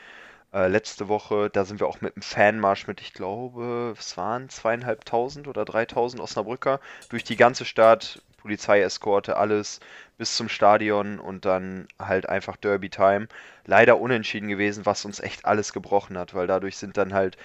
äh, 0.53 0.67
letzte 0.67 1.07
Woche, 1.07 1.49
da 1.49 1.65
sind 1.65 1.79
wir 1.79 1.87
auch 1.87 2.01
mit 2.01 2.15
einem 2.15 2.21
Fanmarsch 2.21 2.87
mit, 2.87 3.01
ich 3.01 3.13
glaube, 3.13 3.95
es 3.97 4.17
waren 4.17 4.49
zweieinhalbtausend 4.49 5.47
oder 5.47 5.65
dreitausend 5.65 6.21
Osnabrücker 6.21 6.79
durch 7.09 7.23
die 7.23 7.35
ganze 7.35 7.65
Stadt, 7.65 8.21
Polizeieskorte, 8.37 9.37
alles 9.37 9.79
bis 10.17 10.35
zum 10.35 10.49
Stadion 10.49 11.19
und 11.19 11.45
dann 11.45 11.87
halt 11.97 12.27
einfach 12.29 12.57
Derby 12.57 12.89
Time. 12.89 13.27
Leider 13.65 13.99
unentschieden 13.99 14.49
gewesen, 14.49 14.85
was 14.85 15.05
uns 15.05 15.19
echt 15.21 15.45
alles 15.45 15.73
gebrochen 15.73 16.17
hat, 16.17 16.33
weil 16.33 16.45
dadurch 16.47 16.77
sind 16.77 16.97
dann 16.97 17.13
halt 17.13 17.37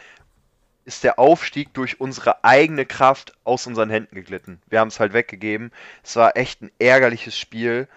ist 0.84 1.04
der 1.04 1.18
Aufstieg 1.18 1.74
durch 1.74 2.00
unsere 2.00 2.44
eigene 2.44 2.86
Kraft 2.86 3.34
aus 3.44 3.66
unseren 3.66 3.90
Händen 3.90 4.14
geglitten. 4.14 4.62
Wir 4.68 4.80
haben 4.80 4.88
es 4.88 4.98
halt 4.98 5.12
weggegeben. 5.12 5.70
Es 6.02 6.16
war 6.16 6.36
echt 6.36 6.62
ein 6.62 6.70
ärgerliches 6.78 7.36
Spiel. 7.38 7.88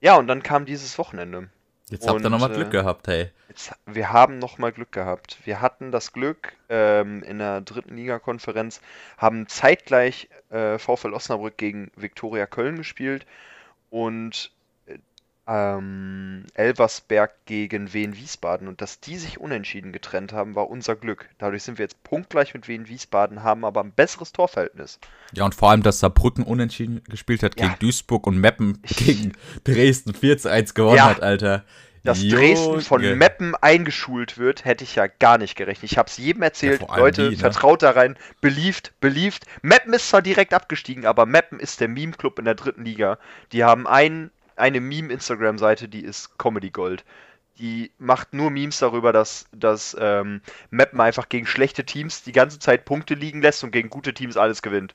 Ja, 0.00 0.16
und 0.16 0.26
dann 0.26 0.42
kam 0.42 0.64
dieses 0.64 0.98
Wochenende. 0.98 1.50
Jetzt 1.88 2.08
habt 2.08 2.20
ihr 2.20 2.30
nochmal 2.30 2.52
Glück 2.52 2.68
äh, 2.68 2.70
gehabt, 2.70 3.06
hey. 3.06 3.30
Jetzt, 3.48 3.72
wir 3.86 4.12
haben 4.12 4.38
nochmal 4.38 4.72
Glück 4.72 4.90
gehabt. 4.90 5.38
Wir 5.44 5.60
hatten 5.60 5.92
das 5.92 6.12
Glück, 6.12 6.56
ähm, 6.68 7.22
in 7.22 7.38
der 7.38 7.60
dritten 7.60 7.96
Liga-Konferenz, 7.96 8.80
haben 9.18 9.46
zeitgleich 9.46 10.28
äh, 10.50 10.78
VfL 10.78 11.14
Osnabrück 11.14 11.56
gegen 11.56 11.92
Viktoria 11.94 12.46
Köln 12.46 12.76
gespielt 12.76 13.24
und 13.90 14.50
ähm, 15.48 16.44
Elversberg 16.54 17.32
gegen 17.46 17.92
Wien 17.92 18.16
Wiesbaden 18.16 18.66
und 18.66 18.80
dass 18.80 19.00
die 19.00 19.16
sich 19.16 19.38
unentschieden 19.38 19.92
getrennt 19.92 20.32
haben, 20.32 20.54
war 20.56 20.68
unser 20.68 20.96
Glück. 20.96 21.28
Dadurch 21.38 21.62
sind 21.62 21.78
wir 21.78 21.84
jetzt 21.84 22.02
punktgleich 22.02 22.52
mit 22.54 22.66
Wien 22.66 22.88
Wiesbaden, 22.88 23.42
haben 23.42 23.64
aber 23.64 23.82
ein 23.82 23.92
besseres 23.92 24.32
Torverhältnis. 24.32 24.98
Ja, 25.32 25.44
und 25.44 25.54
vor 25.54 25.70
allem, 25.70 25.82
dass 25.82 26.00
Saarbrücken 26.00 26.44
unentschieden 26.44 27.02
gespielt 27.04 27.42
hat 27.42 27.58
ja. 27.58 27.66
gegen 27.66 27.78
Duisburg 27.78 28.26
und 28.26 28.38
Meppen 28.38 28.82
gegen 28.82 29.32
Dresden 29.64 30.14
4 30.14 30.38
zu 30.38 30.50
1 30.50 30.74
gewonnen 30.74 30.96
ja. 30.96 31.10
hat, 31.10 31.22
Alter. 31.22 31.64
Dass 32.06 32.22
Junge. 32.22 32.36
Dresden 32.36 32.80
von 32.82 33.18
Meppen 33.18 33.54
eingeschult 33.56 34.38
wird, 34.38 34.64
hätte 34.64 34.84
ich 34.84 34.94
ja 34.94 35.06
gar 35.08 35.38
nicht 35.38 35.56
gerechnet. 35.56 35.90
Ich 35.90 35.98
habe 35.98 36.08
es 36.08 36.16
jedem 36.16 36.42
erzählt, 36.42 36.80
ja, 36.80 36.96
Leute, 36.96 37.30
die, 37.30 37.36
ne? 37.36 37.40
vertraut 37.40 37.82
da 37.82 37.90
rein, 37.90 38.16
beliebt, 38.40 38.92
beliebt. 39.00 39.44
Meppen 39.62 39.92
ist 39.92 40.08
zwar 40.08 40.22
direkt 40.22 40.54
abgestiegen, 40.54 41.04
aber 41.04 41.26
Meppen 41.26 41.58
ist 41.58 41.80
der 41.80 41.88
Meme-Club 41.88 42.38
in 42.38 42.44
der 42.44 42.54
dritten 42.54 42.84
Liga. 42.84 43.18
Die 43.52 43.64
haben 43.64 43.88
einen 43.88 44.30
eine 44.56 44.80
Meme-Instagram-Seite, 44.80 45.88
die 45.88 46.04
ist 46.04 46.38
Comedy 46.38 46.70
Gold. 46.70 47.04
Die 47.58 47.92
macht 47.98 48.34
nur 48.34 48.50
Memes 48.50 48.78
darüber, 48.78 49.12
dass, 49.12 49.46
dass 49.52 49.96
ähm, 49.98 50.42
Mappen 50.70 51.00
einfach 51.00 51.28
gegen 51.28 51.46
schlechte 51.46 51.84
Teams 51.84 52.22
die 52.22 52.32
ganze 52.32 52.58
Zeit 52.58 52.84
Punkte 52.84 53.14
liegen 53.14 53.40
lässt 53.40 53.64
und 53.64 53.70
gegen 53.70 53.88
gute 53.88 54.12
Teams 54.12 54.36
alles 54.36 54.60
gewinnt. 54.60 54.94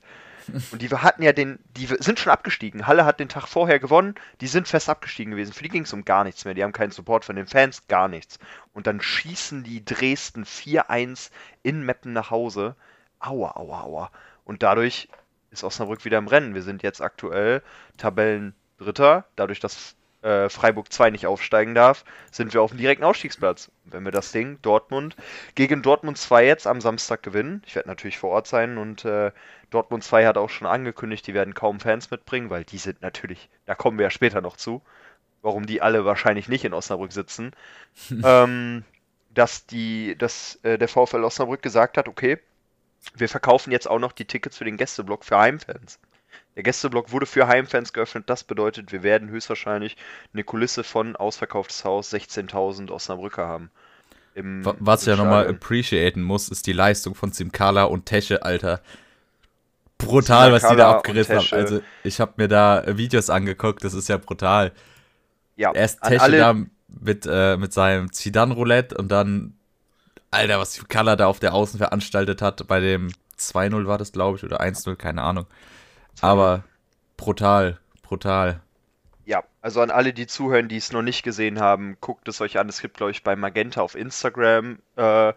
Und 0.70 0.82
die 0.82 0.88
hatten 0.88 1.22
ja 1.22 1.32
den, 1.32 1.58
die 1.76 1.86
sind 1.86 2.18
schon 2.18 2.32
abgestiegen. 2.32 2.86
Halle 2.86 3.04
hat 3.04 3.20
den 3.20 3.28
Tag 3.28 3.46
vorher 3.46 3.78
gewonnen, 3.78 4.14
die 4.40 4.46
sind 4.46 4.68
fest 4.68 4.88
abgestiegen 4.88 5.32
gewesen. 5.32 5.52
Für 5.52 5.62
die 5.62 5.68
ging 5.68 5.84
es 5.84 5.92
um 5.92 6.04
gar 6.04 6.24
nichts 6.24 6.44
mehr. 6.44 6.54
Die 6.54 6.62
haben 6.62 6.72
keinen 6.72 6.90
Support 6.90 7.24
von 7.24 7.36
den 7.36 7.46
Fans, 7.46 7.86
gar 7.88 8.08
nichts. 8.08 8.38
Und 8.72 8.86
dann 8.86 9.00
schießen 9.00 9.62
die 9.62 9.84
Dresden 9.84 10.44
4-1 10.44 11.30
in 11.62 11.84
Meppen 11.84 12.12
nach 12.12 12.30
Hause. 12.30 12.76
Aua, 13.20 13.56
aua, 13.56 13.82
aua. 13.82 14.10
Und 14.44 14.62
dadurch 14.62 15.08
ist 15.50 15.64
Osnabrück 15.64 16.04
wieder 16.04 16.18
im 16.18 16.28
Rennen. 16.28 16.54
Wir 16.54 16.62
sind 16.62 16.82
jetzt 16.82 17.00
aktuell 17.00 17.62
Tabellendritter, 18.82 19.24
dadurch, 19.36 19.60
dass 19.60 19.94
äh, 20.22 20.48
Freiburg 20.48 20.92
2 20.92 21.10
nicht 21.10 21.26
aufsteigen 21.26 21.74
darf, 21.74 22.04
sind 22.30 22.54
wir 22.54 22.62
auf 22.62 22.70
dem 22.70 22.78
direkten 22.78 23.04
Ausstiegsplatz. 23.04 23.70
Wenn 23.84 24.04
wir 24.04 24.12
das 24.12 24.32
Ding 24.32 24.58
Dortmund 24.62 25.16
gegen 25.54 25.82
Dortmund 25.82 26.18
2 26.18 26.46
jetzt 26.46 26.66
am 26.66 26.80
Samstag 26.80 27.22
gewinnen, 27.22 27.62
ich 27.66 27.74
werde 27.74 27.88
natürlich 27.88 28.18
vor 28.18 28.30
Ort 28.30 28.46
sein 28.46 28.78
und 28.78 29.04
äh, 29.04 29.32
Dortmund 29.70 30.04
2 30.04 30.26
hat 30.26 30.36
auch 30.36 30.50
schon 30.50 30.68
angekündigt, 30.68 31.26
die 31.26 31.34
werden 31.34 31.54
kaum 31.54 31.80
Fans 31.80 32.10
mitbringen, 32.10 32.50
weil 32.50 32.64
die 32.64 32.78
sind 32.78 33.02
natürlich, 33.02 33.48
da 33.66 33.74
kommen 33.74 33.98
wir 33.98 34.04
ja 34.04 34.10
später 34.10 34.40
noch 34.40 34.56
zu, 34.56 34.82
warum 35.40 35.66
die 35.66 35.82
alle 35.82 36.04
wahrscheinlich 36.04 36.48
nicht 36.48 36.64
in 36.64 36.74
Osnabrück 36.74 37.12
sitzen, 37.12 37.52
ähm, 38.24 38.84
dass 39.30 39.66
die, 39.66 40.16
dass 40.16 40.56
äh, 40.62 40.78
der 40.78 40.88
VfL 40.88 41.24
Osnabrück 41.24 41.62
gesagt 41.62 41.96
hat, 41.96 42.06
okay, 42.06 42.38
wir 43.16 43.28
verkaufen 43.28 43.72
jetzt 43.72 43.90
auch 43.90 43.98
noch 43.98 44.12
die 44.12 44.26
Tickets 44.26 44.58
für 44.58 44.64
den 44.64 44.76
Gästeblock 44.76 45.24
für 45.24 45.38
Heimfans. 45.38 45.98
Der 46.56 46.62
Gästeblock 46.62 47.12
wurde 47.12 47.26
für 47.26 47.48
Heimfans 47.48 47.92
geöffnet. 47.92 48.24
Das 48.26 48.44
bedeutet, 48.44 48.92
wir 48.92 49.02
werden 49.02 49.28
höchstwahrscheinlich 49.28 49.96
eine 50.32 50.44
Kulisse 50.44 50.84
von 50.84 51.16
ausverkauftes 51.16 51.84
Haus 51.84 52.12
16.000 52.12 52.90
Osnabrücker 52.90 53.46
haben. 53.46 53.70
Im, 54.34 54.62
Was 54.64 55.02
ich 55.02 55.08
ja 55.08 55.16
nochmal 55.16 55.46
appreciaten 55.48 56.22
muss, 56.22 56.48
ist 56.48 56.66
die 56.66 56.72
Leistung 56.72 57.14
von 57.14 57.32
Simkala 57.32 57.84
und 57.84 58.06
Tesche, 58.06 58.42
Alter. 58.42 58.80
Brutal, 59.98 60.50
Simkala 60.50 60.52
was 60.52 60.70
die 60.70 60.76
da 60.76 60.90
abgerissen 60.90 61.38
haben. 61.38 61.52
Also, 61.52 61.80
ich 62.02 62.20
habe 62.20 62.32
mir 62.36 62.48
da 62.48 62.84
Videos 62.86 63.30
angeguckt, 63.30 63.84
das 63.84 63.94
ist 63.94 64.08
ja 64.08 64.16
brutal. 64.16 64.72
Ja, 65.56 65.72
Erst 65.72 66.02
Tesche 66.02 66.32
da 66.38 66.54
mit, 66.88 67.26
äh, 67.30 67.56
mit 67.56 67.72
seinem 67.72 68.12
Zidane-Roulette 68.12 68.96
und 68.96 69.08
dann, 69.08 69.54
Alter, 70.30 70.58
was 70.58 70.74
Simkala 70.74 71.16
da 71.16 71.26
auf 71.26 71.40
der 71.40 71.54
Außen 71.54 71.78
veranstaltet 71.78 72.40
hat, 72.42 72.66
bei 72.66 72.80
dem 72.80 73.10
2-0 73.38 73.86
war 73.86 73.98
das, 73.98 74.12
glaube 74.12 74.38
ich, 74.38 74.44
oder 74.44 74.60
1-0, 74.60 74.96
keine 74.96 75.22
Ahnung. 75.22 75.46
Aber 76.20 76.64
brutal, 77.16 77.78
brutal. 78.02 78.60
Ja, 79.24 79.44
also 79.60 79.80
an 79.80 79.90
alle, 79.90 80.12
die 80.12 80.26
zuhören, 80.26 80.68
die 80.68 80.76
es 80.76 80.92
noch 80.92 81.02
nicht 81.02 81.22
gesehen 81.22 81.60
haben, 81.60 81.96
guckt 82.00 82.28
es 82.28 82.40
euch 82.40 82.58
an. 82.58 82.68
Es 82.68 82.80
gibt, 82.80 82.96
glaube 82.96 83.12
ich, 83.12 83.22
bei 83.22 83.36
Magenta 83.36 83.80
auf 83.80 83.94
Instagram 83.94 84.78
äh, 84.96 85.32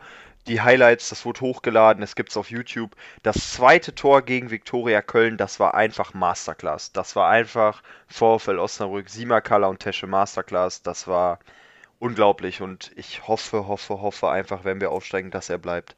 die 0.47 0.61
Highlights, 0.61 1.09
das 1.09 1.25
wurde 1.25 1.41
hochgeladen, 1.41 2.03
es 2.03 2.15
gibt 2.15 2.29
es 2.29 2.37
auf 2.37 2.51
YouTube. 2.51 2.95
Das 3.23 3.53
zweite 3.53 3.95
Tor 3.95 4.21
gegen 4.21 4.51
Viktoria 4.51 5.01
Köln, 5.01 5.37
das 5.37 5.59
war 5.59 5.73
einfach 5.73 6.13
Masterclass. 6.13 6.91
Das 6.91 7.15
war 7.15 7.29
einfach 7.29 7.81
VfL 8.07 8.59
Osnabrück, 8.59 9.09
Simakala 9.09 9.67
und 9.67 9.79
Tesche 9.79 10.07
Masterclass. 10.07 10.83
Das 10.83 11.07
war 11.07 11.39
unglaublich 11.99 12.61
und 12.61 12.91
ich 12.95 13.27
hoffe, 13.27 13.67
hoffe, 13.67 14.01
hoffe 14.01 14.29
einfach, 14.29 14.63
wenn 14.63 14.81
wir 14.81 14.91
aufsteigen, 14.91 15.31
dass 15.31 15.49
er 15.49 15.57
bleibt. 15.57 15.95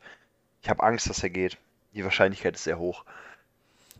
Ich 0.61 0.69
habe 0.69 0.83
Angst, 0.83 1.09
dass 1.09 1.23
er 1.23 1.29
geht. 1.29 1.57
Die 1.93 2.03
Wahrscheinlichkeit 2.03 2.55
ist 2.55 2.63
sehr 2.63 2.79
hoch. 2.79 3.03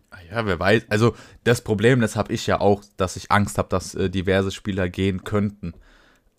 Ah 0.09 0.19
ja, 0.31 0.45
wer 0.45 0.59
weiß. 0.59 0.85
Also 0.89 1.15
das 1.43 1.61
Problem, 1.61 1.99
das 1.99 2.15
habe 2.15 2.33
ich 2.33 2.47
ja 2.47 2.59
auch, 2.59 2.83
dass 2.95 3.15
ich 3.15 3.31
Angst 3.31 3.57
habe, 3.57 3.69
dass 3.69 3.93
äh, 3.95 4.09
diverse 4.09 4.51
Spieler 4.51 4.89
gehen 4.89 5.23
könnten. 5.23 5.73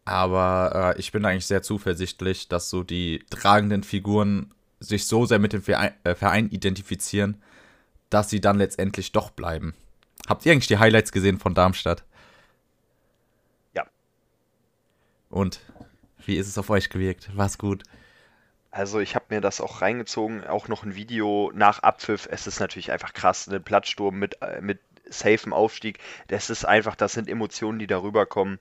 Aber 0.05 0.95
äh, 0.97 1.01
ich 1.01 1.13
bin 1.13 1.25
eigentlich 1.25 1.47
sehr 1.47 1.63
zuversichtlich, 1.63 2.49
dass 2.49 2.71
so 2.71 2.83
die 2.83 3.25
tragenden 3.31 3.83
Figuren 3.83 4.55
sich 4.81 5.07
so 5.07 5.27
sehr 5.27 5.39
mit 5.39 5.53
dem 5.53 5.63
Verein, 5.63 5.93
äh, 6.05 6.15
Verein 6.15 6.49
identifizieren, 6.49 7.43
dass 8.09 8.31
sie 8.31 8.41
dann 8.41 8.59
letztendlich 8.59 9.13
doch 9.13 9.31
bleiben. 9.31 9.75
Habt 10.27 10.47
ihr 10.47 10.53
eigentlich 10.53 10.69
die 10.69 10.79
Highlights 10.79 11.13
gesehen 11.13 11.39
von 11.39 11.55
Darmstadt? 11.55 12.05
Ja. 13.75 13.87
Und 15.29 15.61
wie 16.25 16.37
ist 16.37 16.49
es 16.49 16.59
auf 16.59 16.71
euch 16.71 16.89
gewirkt? 16.89 17.37
War's 17.37 17.59
gut? 17.59 17.83
Also 18.71 19.01
ich 19.01 19.15
habe 19.15 19.27
mir 19.31 19.41
das 19.41 19.61
auch 19.61 19.81
reingezogen, 19.81 20.47
auch 20.47 20.69
noch 20.69 20.85
ein 20.85 20.95
Video 20.95 21.51
nach 21.55 21.83
Abpfiff. 21.83 22.29
Es 22.31 22.47
ist 22.47 22.61
natürlich 22.61 22.93
einfach 22.93 23.15
krass, 23.15 23.49
ein 23.49 23.63
Platzsturm 23.63 24.19
mit, 24.19 24.43
äh, 24.43 24.61
mit 24.61 24.81
safem 25.09 25.53
Aufstieg. 25.53 25.99
Das 26.29 26.51
ist 26.51 26.65
einfach, 26.65 26.95
das 26.95 27.15
sind 27.15 27.29
Emotionen, 27.29 27.79
die 27.79 27.87
darüber 27.87 28.27
kommen. 28.27 28.59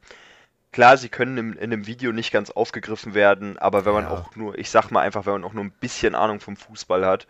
Klar, 0.71 0.97
sie 0.97 1.09
können 1.09 1.37
im, 1.37 1.53
in 1.53 1.73
einem 1.73 1.87
Video 1.87 2.11
nicht 2.11 2.31
ganz 2.31 2.51
aufgegriffen 2.51 3.13
werden, 3.13 3.57
aber 3.57 3.85
wenn 3.85 3.93
man 3.93 4.03
ja. 4.03 4.11
auch 4.11 4.35
nur, 4.35 4.57
ich 4.57 4.69
sag 4.69 4.91
mal 4.91 5.01
einfach, 5.01 5.25
wenn 5.25 5.33
man 5.33 5.43
auch 5.43 5.53
nur 5.53 5.63
ein 5.63 5.71
bisschen 5.71 6.15
Ahnung 6.15 6.39
vom 6.39 6.55
Fußball 6.55 7.05
hat 7.05 7.27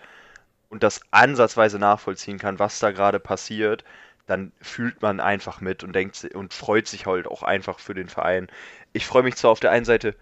und 0.69 0.83
das 0.83 1.01
ansatzweise 1.11 1.79
nachvollziehen 1.79 2.39
kann, 2.39 2.59
was 2.59 2.79
da 2.79 2.91
gerade 2.91 3.19
passiert, 3.19 3.83
dann 4.25 4.51
fühlt 4.61 5.01
man 5.01 5.19
einfach 5.19 5.61
mit 5.61 5.83
und 5.83 5.93
denkt 5.93 6.25
und 6.33 6.53
freut 6.53 6.87
sich 6.87 7.05
halt 7.05 7.27
auch 7.27 7.43
einfach 7.43 7.79
für 7.79 7.93
den 7.93 8.09
Verein. 8.09 8.47
Ich 8.91 9.05
freue 9.05 9.23
mich 9.23 9.35
zwar 9.35 9.51
auf 9.51 9.59
der 9.61 9.71
einen 9.71 9.85
Seite 9.85 10.15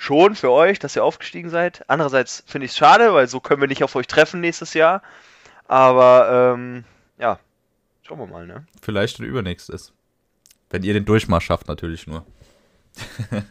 schon 0.00 0.34
für 0.34 0.50
euch, 0.50 0.78
dass 0.78 0.96
ihr 0.96 1.04
aufgestiegen 1.04 1.50
seid. 1.50 1.84
Andererseits 1.86 2.42
finde 2.46 2.64
ich 2.64 2.70
es 2.70 2.78
schade, 2.78 3.12
weil 3.12 3.28
so 3.28 3.38
können 3.38 3.60
wir 3.60 3.68
nicht 3.68 3.84
auf 3.84 3.94
euch 3.96 4.06
treffen 4.06 4.40
nächstes 4.40 4.72
Jahr. 4.72 5.02
Aber 5.68 6.54
ähm, 6.54 6.84
ja, 7.18 7.38
schauen 8.00 8.18
wir 8.18 8.26
mal, 8.26 8.46
ne? 8.46 8.66
Vielleicht 8.80 9.20
ein 9.20 9.26
übernächstes. 9.26 9.92
Wenn 10.70 10.84
ihr 10.84 10.94
den 10.94 11.04
Durchmarsch 11.04 11.44
schafft, 11.44 11.68
natürlich 11.68 12.06
nur. 12.06 12.24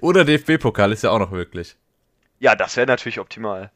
Oder 0.00 0.26
DFB-Pokal 0.26 0.92
ist 0.92 1.02
ja 1.02 1.10
auch 1.10 1.18
noch 1.18 1.30
möglich. 1.30 1.76
Ja, 2.38 2.54
das 2.54 2.76
wäre 2.76 2.86
natürlich 2.86 3.18
optimal. 3.18 3.72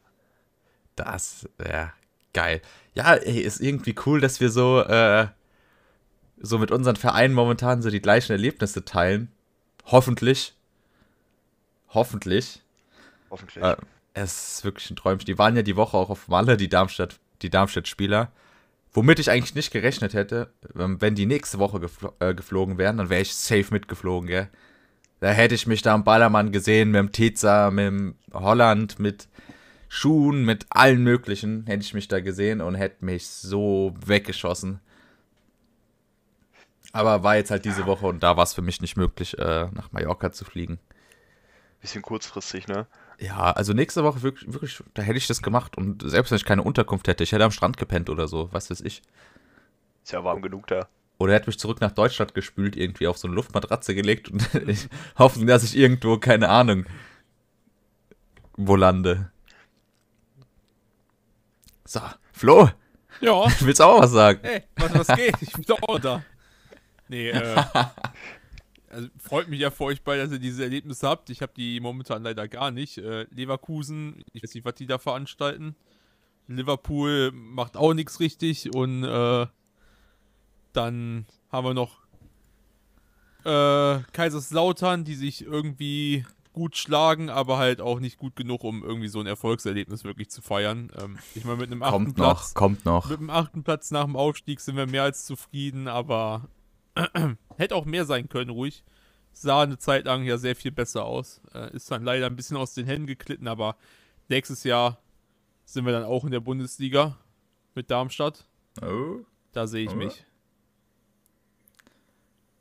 Das 0.96 1.48
wäre 1.56 1.94
geil. 2.34 2.60
Ja, 2.92 3.14
ey, 3.14 3.40
ist 3.40 3.62
irgendwie 3.62 3.94
cool, 4.04 4.20
dass 4.20 4.38
wir 4.38 4.50
so, 4.50 4.82
äh, 4.82 5.28
so 6.38 6.58
mit 6.58 6.70
unseren 6.70 6.96
Vereinen 6.96 7.32
momentan 7.32 7.80
so 7.80 7.88
die 7.88 8.02
gleichen 8.02 8.32
Erlebnisse 8.32 8.84
teilen. 8.84 9.32
Hoffentlich. 9.86 10.54
Hoffentlich. 11.88 12.62
Hoffentlich. 13.30 13.64
Äh, 13.64 13.76
es 14.14 14.54
ist 14.54 14.64
wirklich 14.64 14.90
ein 14.90 14.96
Träumchen. 14.96 15.26
Die 15.26 15.38
waren 15.38 15.56
ja 15.56 15.62
die 15.62 15.76
Woche 15.76 15.96
auch 15.96 16.10
auf 16.10 16.28
Malle, 16.28 16.56
die 16.56 16.68
Darmstadt, 16.68 17.18
die 17.42 17.50
Darmstadt-Spieler. 17.50 18.30
Womit 18.92 19.20
ich 19.20 19.30
eigentlich 19.30 19.54
nicht 19.54 19.70
gerechnet 19.70 20.14
hätte, 20.14 20.52
ähm, 20.76 21.00
wenn 21.00 21.14
die 21.14 21.26
nächste 21.26 21.58
Woche 21.58 21.78
gefl 21.78 22.10
äh, 22.18 22.34
geflogen 22.34 22.76
wären, 22.76 22.96
dann 22.96 23.08
wäre 23.08 23.22
ich 23.22 23.34
safe 23.34 23.66
mitgeflogen, 23.70 24.28
gell? 24.28 24.48
Da 25.20 25.30
hätte 25.30 25.54
ich 25.54 25.66
mich 25.66 25.82
da 25.82 25.94
am 25.94 26.02
Ballermann 26.02 26.50
gesehen, 26.50 26.90
mit 26.90 26.98
dem 26.98 27.12
Teza, 27.12 27.70
mit 27.70 27.86
dem 27.86 28.14
Holland, 28.32 28.98
mit 28.98 29.28
Schuhen, 29.88 30.44
mit 30.44 30.66
allen 30.70 31.02
möglichen, 31.02 31.66
hätte 31.66 31.82
ich 31.82 31.94
mich 31.94 32.08
da 32.08 32.20
gesehen 32.20 32.60
und 32.60 32.74
hätte 32.74 33.04
mich 33.04 33.26
so 33.28 33.94
weggeschossen. 34.04 34.80
Aber 36.92 37.22
war 37.22 37.36
jetzt 37.36 37.50
halt 37.50 37.64
diese 37.64 37.86
Woche 37.86 38.06
und 38.06 38.22
da 38.22 38.36
war 38.36 38.44
es 38.44 38.54
für 38.54 38.62
mich 38.62 38.80
nicht 38.80 38.96
möglich, 38.96 39.38
äh, 39.38 39.68
nach 39.72 39.92
Mallorca 39.92 40.32
zu 40.32 40.44
fliegen. 40.44 40.78
Bisschen 41.80 42.02
kurzfristig, 42.02 42.66
ne? 42.68 42.86
Ja, 43.18 43.52
also 43.52 43.72
nächste 43.72 44.02
Woche 44.02 44.22
wirklich, 44.22 44.52
wirklich, 44.52 44.82
da 44.94 45.02
hätte 45.02 45.18
ich 45.18 45.26
das 45.26 45.42
gemacht 45.42 45.76
und 45.76 46.02
selbst 46.04 46.30
wenn 46.30 46.36
ich 46.36 46.44
keine 46.44 46.62
Unterkunft 46.62 47.06
hätte, 47.06 47.22
ich 47.22 47.32
hätte 47.32 47.44
am 47.44 47.50
Strand 47.52 47.76
gepennt 47.76 48.10
oder 48.10 48.28
so, 48.28 48.48
was 48.52 48.70
weiß 48.70 48.80
ich. 48.80 49.02
Ist 50.02 50.12
ja 50.12 50.24
warm 50.24 50.42
genug 50.42 50.66
da. 50.66 50.88
Oder 51.18 51.34
er 51.34 51.40
hat 51.40 51.46
mich 51.46 51.58
zurück 51.58 51.80
nach 51.80 51.92
Deutschland 51.92 52.34
gespült, 52.34 52.76
irgendwie 52.76 53.06
auf 53.06 53.18
so 53.18 53.28
eine 53.28 53.34
Luftmatratze 53.36 53.94
gelegt 53.94 54.30
und 54.30 54.54
ich 54.66 54.88
hoffe, 55.18 55.44
dass 55.44 55.62
ich 55.62 55.76
irgendwo, 55.76 56.18
keine 56.18 56.48
Ahnung, 56.48 56.86
wo 58.56 58.74
lande. 58.74 59.30
So, 61.84 62.00
Flo. 62.32 62.70
Ja. 63.20 63.44
Willst 63.60 63.80
du 63.80 63.84
auch 63.84 64.00
was 64.00 64.12
sagen? 64.12 64.40
Hey, 64.42 64.62
was, 64.76 65.08
was 65.08 65.16
geht? 65.16 65.34
Ich 65.40 65.52
bin 65.52 65.64
doch 65.64 65.82
auch 65.82 65.98
da. 65.98 66.22
Nee, 67.10 67.30
äh. 67.30 67.64
also 68.88 69.08
freut 69.18 69.48
mich 69.48 69.60
ja 69.60 69.72
für 69.72 69.84
euch 69.84 70.02
beide, 70.02 70.22
dass 70.22 70.32
ihr 70.32 70.38
diese 70.38 70.62
Erlebnisse 70.62 71.08
habt. 71.08 71.28
Ich 71.28 71.42
habe 71.42 71.52
die 71.56 71.80
momentan 71.80 72.22
leider 72.22 72.46
gar 72.46 72.70
nicht. 72.70 72.98
Äh, 72.98 73.26
Leverkusen, 73.30 74.22
ich 74.32 74.44
weiß 74.44 74.54
nicht, 74.54 74.64
was 74.64 74.76
die 74.76 74.86
da 74.86 74.98
veranstalten. 74.98 75.74
Liverpool 76.46 77.32
macht 77.32 77.76
auch 77.76 77.94
nichts 77.94 78.20
richtig 78.20 78.74
und 78.74 79.04
äh, 79.04 79.46
dann 80.72 81.26
haben 81.50 81.66
wir 81.66 81.74
noch 81.74 81.98
äh, 83.44 84.02
Kaiserslautern, 84.12 85.04
die 85.04 85.14
sich 85.14 85.44
irgendwie 85.44 86.24
gut 86.52 86.76
schlagen, 86.76 87.28
aber 87.28 87.58
halt 87.58 87.80
auch 87.80 88.00
nicht 88.00 88.18
gut 88.18 88.36
genug, 88.36 88.64
um 88.64 88.84
irgendwie 88.84 89.08
so 89.08 89.20
ein 89.20 89.26
Erfolgserlebnis 89.26 90.04
wirklich 90.04 90.30
zu 90.30 90.42
feiern. 90.42 90.90
Ähm, 91.00 91.18
ich 91.34 91.44
meine, 91.44 91.58
mit 91.58 91.70
einem 91.70 91.82
achten 91.82 92.04
kommt 92.04 92.16
Platz. 92.16 92.48
Noch, 92.48 92.54
kommt 92.54 92.84
noch. 92.84 93.08
Mit 93.08 93.18
einem 93.18 93.30
achten 93.30 93.62
Platz 93.64 93.90
nach 93.90 94.04
dem 94.04 94.16
Aufstieg 94.16 94.60
sind 94.60 94.76
wir 94.76 94.86
mehr 94.86 95.04
als 95.04 95.24
zufrieden, 95.24 95.86
aber 95.88 96.48
Hätte 97.56 97.74
auch 97.74 97.84
mehr 97.84 98.04
sein 98.04 98.28
können, 98.28 98.50
ruhig. 98.50 98.84
Sah 99.32 99.62
eine 99.62 99.78
Zeit 99.78 100.06
lang 100.06 100.24
ja 100.24 100.38
sehr 100.38 100.56
viel 100.56 100.72
besser 100.72 101.04
aus. 101.04 101.40
Äh, 101.54 101.74
ist 101.74 101.90
dann 101.90 102.04
leider 102.04 102.26
ein 102.26 102.36
bisschen 102.36 102.56
aus 102.56 102.74
den 102.74 102.86
Händen 102.86 103.06
geklitten, 103.06 103.48
aber 103.48 103.76
nächstes 104.28 104.64
Jahr 104.64 104.98
sind 105.64 105.86
wir 105.86 105.92
dann 105.92 106.04
auch 106.04 106.24
in 106.24 106.30
der 106.30 106.40
Bundesliga 106.40 107.16
mit 107.74 107.90
Darmstadt. 107.90 108.46
Oh. 108.82 109.20
Da 109.52 109.66
sehe 109.66 109.84
ich 109.84 109.92
oh. 109.92 109.96
mich. 109.96 110.24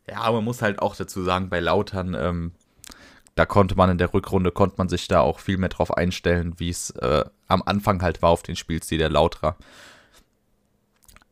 Ja, 0.07 0.31
man 0.31 0.43
muss 0.43 0.61
halt 0.61 0.79
auch 0.79 0.95
dazu 0.95 1.23
sagen, 1.23 1.49
bei 1.49 1.59
Lautern, 1.59 2.15
ähm, 2.15 2.51
da 3.35 3.45
konnte 3.45 3.75
man 3.75 3.91
in 3.91 3.97
der 3.97 4.13
Rückrunde, 4.13 4.51
konnte 4.51 4.75
man 4.77 4.89
sich 4.89 5.07
da 5.07 5.21
auch 5.21 5.39
viel 5.39 5.57
mehr 5.57 5.69
drauf 5.69 5.95
einstellen, 5.95 6.55
wie 6.57 6.69
es 6.69 6.89
äh, 6.91 7.23
am 7.47 7.61
Anfang 7.63 8.01
halt 8.01 8.21
war 8.21 8.29
auf 8.29 8.43
den 8.43 8.55
Spielstil 8.55 8.97
der 8.97 9.09
Lauterer. 9.09 9.55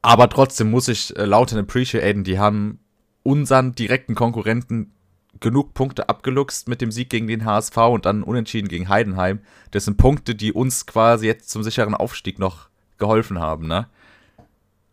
Aber 0.01 0.29
trotzdem 0.29 0.69
muss 0.69 0.87
ich 0.87 1.15
äh, 1.17 1.25
Lautern 1.25 1.59
appreciaten, 1.59 2.23
die 2.23 2.39
haben 2.39 2.79
unseren 3.27 3.75
direkten 3.75 4.15
Konkurrenten 4.15 4.93
genug 5.41 5.73
Punkte 5.73 6.07
abgeluchst 6.07 6.69
mit 6.69 6.79
dem 6.79 6.93
Sieg 6.93 7.09
gegen 7.09 7.27
den 7.27 7.43
HSV 7.43 7.75
und 7.75 8.05
dann 8.05 8.23
unentschieden 8.23 8.69
gegen 8.69 8.87
Heidenheim. 8.87 9.41
Das 9.71 9.83
sind 9.83 9.97
Punkte, 9.97 10.33
die 10.33 10.53
uns 10.53 10.85
quasi 10.85 11.27
jetzt 11.27 11.49
zum 11.49 11.61
sicheren 11.61 11.93
Aufstieg 11.93 12.39
noch 12.39 12.69
geholfen 12.97 13.39
haben, 13.39 13.67
ne? 13.67 13.89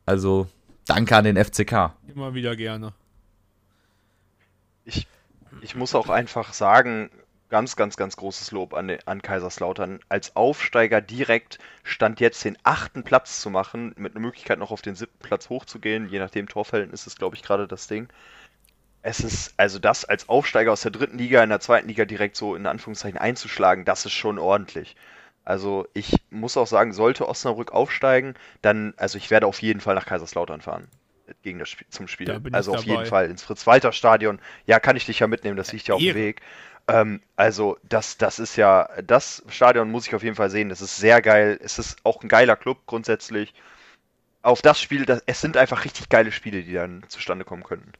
Also, 0.04 0.48
danke 0.84 1.16
an 1.16 1.22
den 1.22 1.36
FCK. 1.42 1.92
Immer 2.12 2.34
wieder 2.34 2.56
gerne. 2.56 2.92
Ich, 4.84 5.06
ich 5.60 5.76
muss 5.76 5.94
auch 5.94 6.08
einfach 6.08 6.54
sagen, 6.54 7.10
ganz, 7.48 7.76
ganz, 7.76 7.96
ganz 7.96 8.16
großes 8.16 8.50
Lob 8.50 8.74
an, 8.74 8.96
an 9.06 9.22
Kaiserslautern. 9.22 10.00
Als 10.08 10.36
Aufsteiger 10.36 11.00
direkt 11.00 11.58
stand 11.82 12.20
jetzt 12.20 12.44
den 12.44 12.58
achten 12.62 13.04
Platz 13.04 13.40
zu 13.40 13.50
machen, 13.50 13.94
mit 13.96 14.14
einer 14.14 14.24
Möglichkeit 14.24 14.58
noch 14.58 14.70
auf 14.70 14.82
den 14.82 14.94
siebten 14.94 15.18
Platz 15.18 15.48
hochzugehen, 15.48 16.08
je 16.08 16.18
nachdem 16.18 16.48
Torverhältnis 16.48 17.06
ist, 17.06 17.18
glaube 17.18 17.36
ich, 17.36 17.42
gerade 17.42 17.68
das 17.68 17.86
Ding. 17.86 18.08
Es 19.02 19.20
ist, 19.20 19.54
also 19.58 19.78
das 19.78 20.04
als 20.04 20.28
Aufsteiger 20.28 20.72
aus 20.72 20.80
der 20.80 20.90
dritten 20.90 21.18
Liga 21.18 21.42
in 21.42 21.50
der 21.50 21.60
zweiten 21.60 21.88
Liga 21.88 22.06
direkt 22.06 22.36
so 22.36 22.54
in 22.56 22.66
Anführungszeichen 22.66 23.18
einzuschlagen, 23.18 23.84
das 23.84 24.06
ist 24.06 24.12
schon 24.12 24.38
ordentlich. 24.38 24.96
Also 25.44 25.86
ich 25.92 26.16
muss 26.30 26.56
auch 26.56 26.66
sagen, 26.66 26.94
sollte 26.94 27.28
Osnabrück 27.28 27.72
aufsteigen, 27.72 28.34
dann, 28.62 28.94
also 28.96 29.18
ich 29.18 29.30
werde 29.30 29.46
auf 29.46 29.60
jeden 29.60 29.80
Fall 29.80 29.94
nach 29.94 30.06
Kaiserslautern 30.06 30.62
fahren 30.62 30.88
gegen 31.42 31.58
das 31.58 31.68
Spiel, 31.68 31.86
zum 31.90 32.08
Spiel. 32.08 32.30
Also 32.52 32.72
auf 32.72 32.84
dabei. 32.84 32.90
jeden 32.90 33.06
Fall 33.06 33.30
ins 33.30 33.42
Fritz-Walter-Stadion. 33.42 34.40
Ja, 34.66 34.80
kann 34.80 34.96
ich 34.96 35.06
dich 35.06 35.20
ja 35.20 35.26
mitnehmen, 35.26 35.56
das 35.56 35.72
liegt 35.72 35.88
ja 35.88 35.94
auf 35.94 36.00
dem 36.00 36.14
Weg. 36.14 36.40
Ähm, 36.86 37.20
also 37.36 37.78
das, 37.82 38.18
das 38.18 38.38
ist 38.38 38.56
ja, 38.56 38.88
das 39.02 39.42
Stadion 39.48 39.90
muss 39.90 40.06
ich 40.06 40.14
auf 40.14 40.22
jeden 40.22 40.36
Fall 40.36 40.50
sehen. 40.50 40.68
Das 40.68 40.80
ist 40.80 40.96
sehr 40.96 41.22
geil. 41.22 41.58
Es 41.62 41.78
ist 41.78 41.96
auch 42.04 42.22
ein 42.22 42.28
geiler 42.28 42.56
Club 42.56 42.78
grundsätzlich. 42.86 43.54
Auf 44.42 44.60
das 44.60 44.80
Spiel, 44.80 45.06
das, 45.06 45.22
es 45.26 45.40
sind 45.40 45.56
einfach 45.56 45.84
richtig 45.84 46.08
geile 46.10 46.30
Spiele, 46.30 46.62
die 46.62 46.74
dann 46.74 47.04
zustande 47.08 47.44
kommen 47.44 47.62
könnten. 47.62 47.92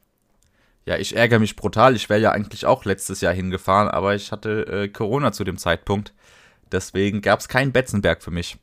Ja, 0.85 0.97
ich 0.97 1.15
ärgere 1.15 1.39
mich 1.39 1.55
brutal. 1.55 1.95
Ich 1.95 2.09
wäre 2.09 2.19
ja 2.19 2.31
eigentlich 2.31 2.67
auch 2.67 2.85
letztes 2.85 3.21
Jahr 3.21 3.33
hingefahren, 3.33 3.87
aber 3.87 4.13
ich 4.13 4.31
hatte 4.31 4.67
äh, 4.67 4.87
Corona 4.87 5.31
zu 5.31 5.43
dem 5.43 5.57
Zeitpunkt. 5.57 6.13
Deswegen 6.71 7.21
gab 7.21 7.39
es 7.39 7.47
keinen 7.47 7.71
Betzenberg 7.71 8.21
für 8.21 8.29
mich. 8.29 8.57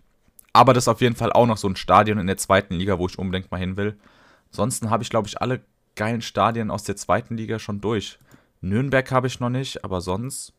Aber 0.53 0.75
das 0.75 0.85
ist 0.85 0.89
auf 0.89 1.01
jeden 1.01 1.17
Fall 1.17 1.33
auch 1.33 1.47
noch 1.47 1.57
so 1.57 1.69
ein 1.69 1.77
Stadion 1.77 2.19
in 2.19 2.27
der 2.29 2.37
zweiten 2.37 2.75
Liga, 2.75 2.99
wo 2.99 3.07
ich 3.07 3.19
unbedingt 3.19 3.51
mal 3.51 3.59
hin 3.59 3.77
will. 3.77 3.97
Ansonsten 4.51 4.91
habe 4.91 5.03
ich, 5.03 5.11
glaube 5.11 5.27
ich, 5.27 5.41
alle 5.41 5.63
geilen 5.97 6.23
Stadien 6.23 6.71
aus 6.71 6.85
der 6.85 6.97
zweiten 6.97 7.37
Liga 7.37 7.59
schon 7.59 7.81
durch. 7.81 8.19
Nürnberg 8.63 9.11
habe 9.11 9.27
ich 9.27 9.41
noch 9.41 9.51
nicht, 9.51 9.85
aber 9.85 10.01
sonst. 10.01 10.55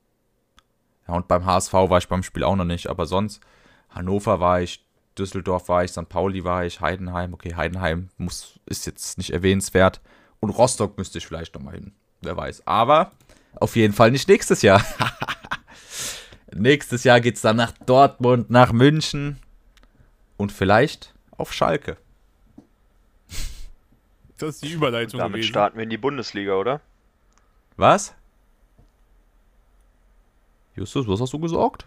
Ja, 1.08 1.16
und 1.16 1.28
beim 1.28 1.46
HSV 1.46 1.74
war 1.74 1.98
ich 1.98 2.08
beim 2.08 2.22
Spiel 2.22 2.44
auch 2.44 2.56
noch 2.56 2.66
nicht, 2.66 2.88
aber 2.88 3.06
sonst. 3.06 3.42
Hannover 3.90 4.40
war 4.40 4.62
ich, 4.62 4.86
Düsseldorf 5.18 5.70
war 5.70 5.84
ich, 5.84 5.92
St. 5.92 6.10
Pauli 6.10 6.44
war 6.44 6.66
ich, 6.66 6.82
Heidenheim. 6.82 7.34
Okay, 7.34 7.56
Heidenheim 7.56 8.10
muss, 8.18 8.60
ist 8.66 8.86
jetzt 8.86 9.18
nicht 9.18 9.32
erwähnenswert. 9.32 10.02
Und 10.40 10.50
Rostock 10.50 10.98
müsste 10.98 11.18
ich 11.18 11.26
vielleicht 11.26 11.56
noch 11.56 11.62
mal 11.62 11.74
hin. 11.74 11.94
Wer 12.22 12.36
weiß. 12.36 12.68
Aber 12.68 13.12
auf 13.56 13.76
jeden 13.76 13.94
Fall 13.94 14.12
nicht 14.12 14.28
nächstes 14.28 14.62
Jahr. 14.62 14.84
nächstes 16.54 17.04
Jahr 17.04 17.22
geht 17.22 17.36
es 17.36 17.42
dann 17.42 17.56
nach 17.56 17.72
Dortmund, 17.86 18.50
nach 18.50 18.74
München 18.74 19.40
und 20.36 20.52
vielleicht 20.52 21.14
auf 21.32 21.54
Schalke. 21.54 21.98
Das 24.38 24.56
ist 24.56 24.64
die 24.64 24.74
Überleitung. 24.74 25.20
Und 25.20 25.20
damit 25.20 25.34
gewesen. 25.36 25.50
starten 25.50 25.78
wir 25.78 25.84
in 25.84 25.90
die 25.90 25.98
Bundesliga, 25.98 26.56
oder? 26.56 26.82
Was? 27.78 28.14
Justus, 30.76 31.08
was 31.08 31.22
hast 31.22 31.34
du 31.34 31.40
gesagt? 31.40 31.86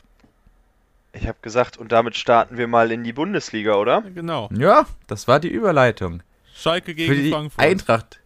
Ich 1.12 1.26
habe 1.26 1.38
gesagt, 1.42 1.78
und 1.78 1.92
damit 1.92 2.16
starten 2.16 2.58
wir 2.58 2.68
mal 2.68 2.92
in 2.92 3.02
die 3.02 3.12
Bundesliga, 3.12 3.76
oder? 3.76 4.02
Genau. 4.02 4.48
Ja, 4.52 4.86
das 5.06 5.26
war 5.26 5.40
die 5.40 5.48
Überleitung. 5.48 6.22
Schalke 6.54 6.94
gegen 6.94 7.12
Für 7.12 7.20
die 7.20 7.30
Frankfurt. 7.30 7.64
Eintracht 7.64 8.20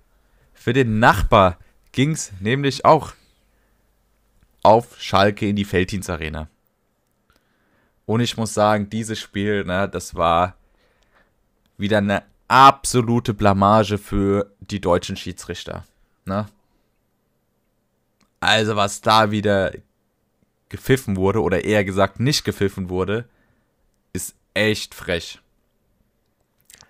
für 0.61 0.75
den 0.75 0.99
Nachbar 0.99 1.57
ging 1.93 2.11
es 2.11 2.33
nämlich 2.38 2.85
auch 2.85 3.14
auf 4.62 5.00
Schalke 5.00 5.49
in 5.49 5.57
die 5.57 5.64
Felddienst 5.64 6.11
Arena. 6.11 6.49
Und 8.05 8.20
ich 8.20 8.37
muss 8.37 8.53
sagen, 8.53 8.90
dieses 8.90 9.18
Spiel, 9.18 9.64
ne, 9.64 9.88
das 9.88 10.14
war 10.14 10.57
wieder 11.79 11.96
eine 11.96 12.25
absolute 12.46 13.33
Blamage 13.33 13.96
für 13.96 14.53
die 14.61 14.83
deutschen 14.83 15.16
Schiedsrichter. 15.16 15.87
Ne? 16.27 16.44
Also 18.40 18.76
was 18.76 19.00
da 19.03 19.31
wieder 19.31 19.72
gepfiffen 20.68 21.16
wurde, 21.16 21.42
oder 21.42 21.64
eher 21.64 21.85
gesagt 21.85 22.20
nicht 22.20 22.44
gepfiffen 22.44 22.88
wurde, 22.88 23.29
ist 24.12 24.35
echt 24.55 24.94
frech. 24.94 25.40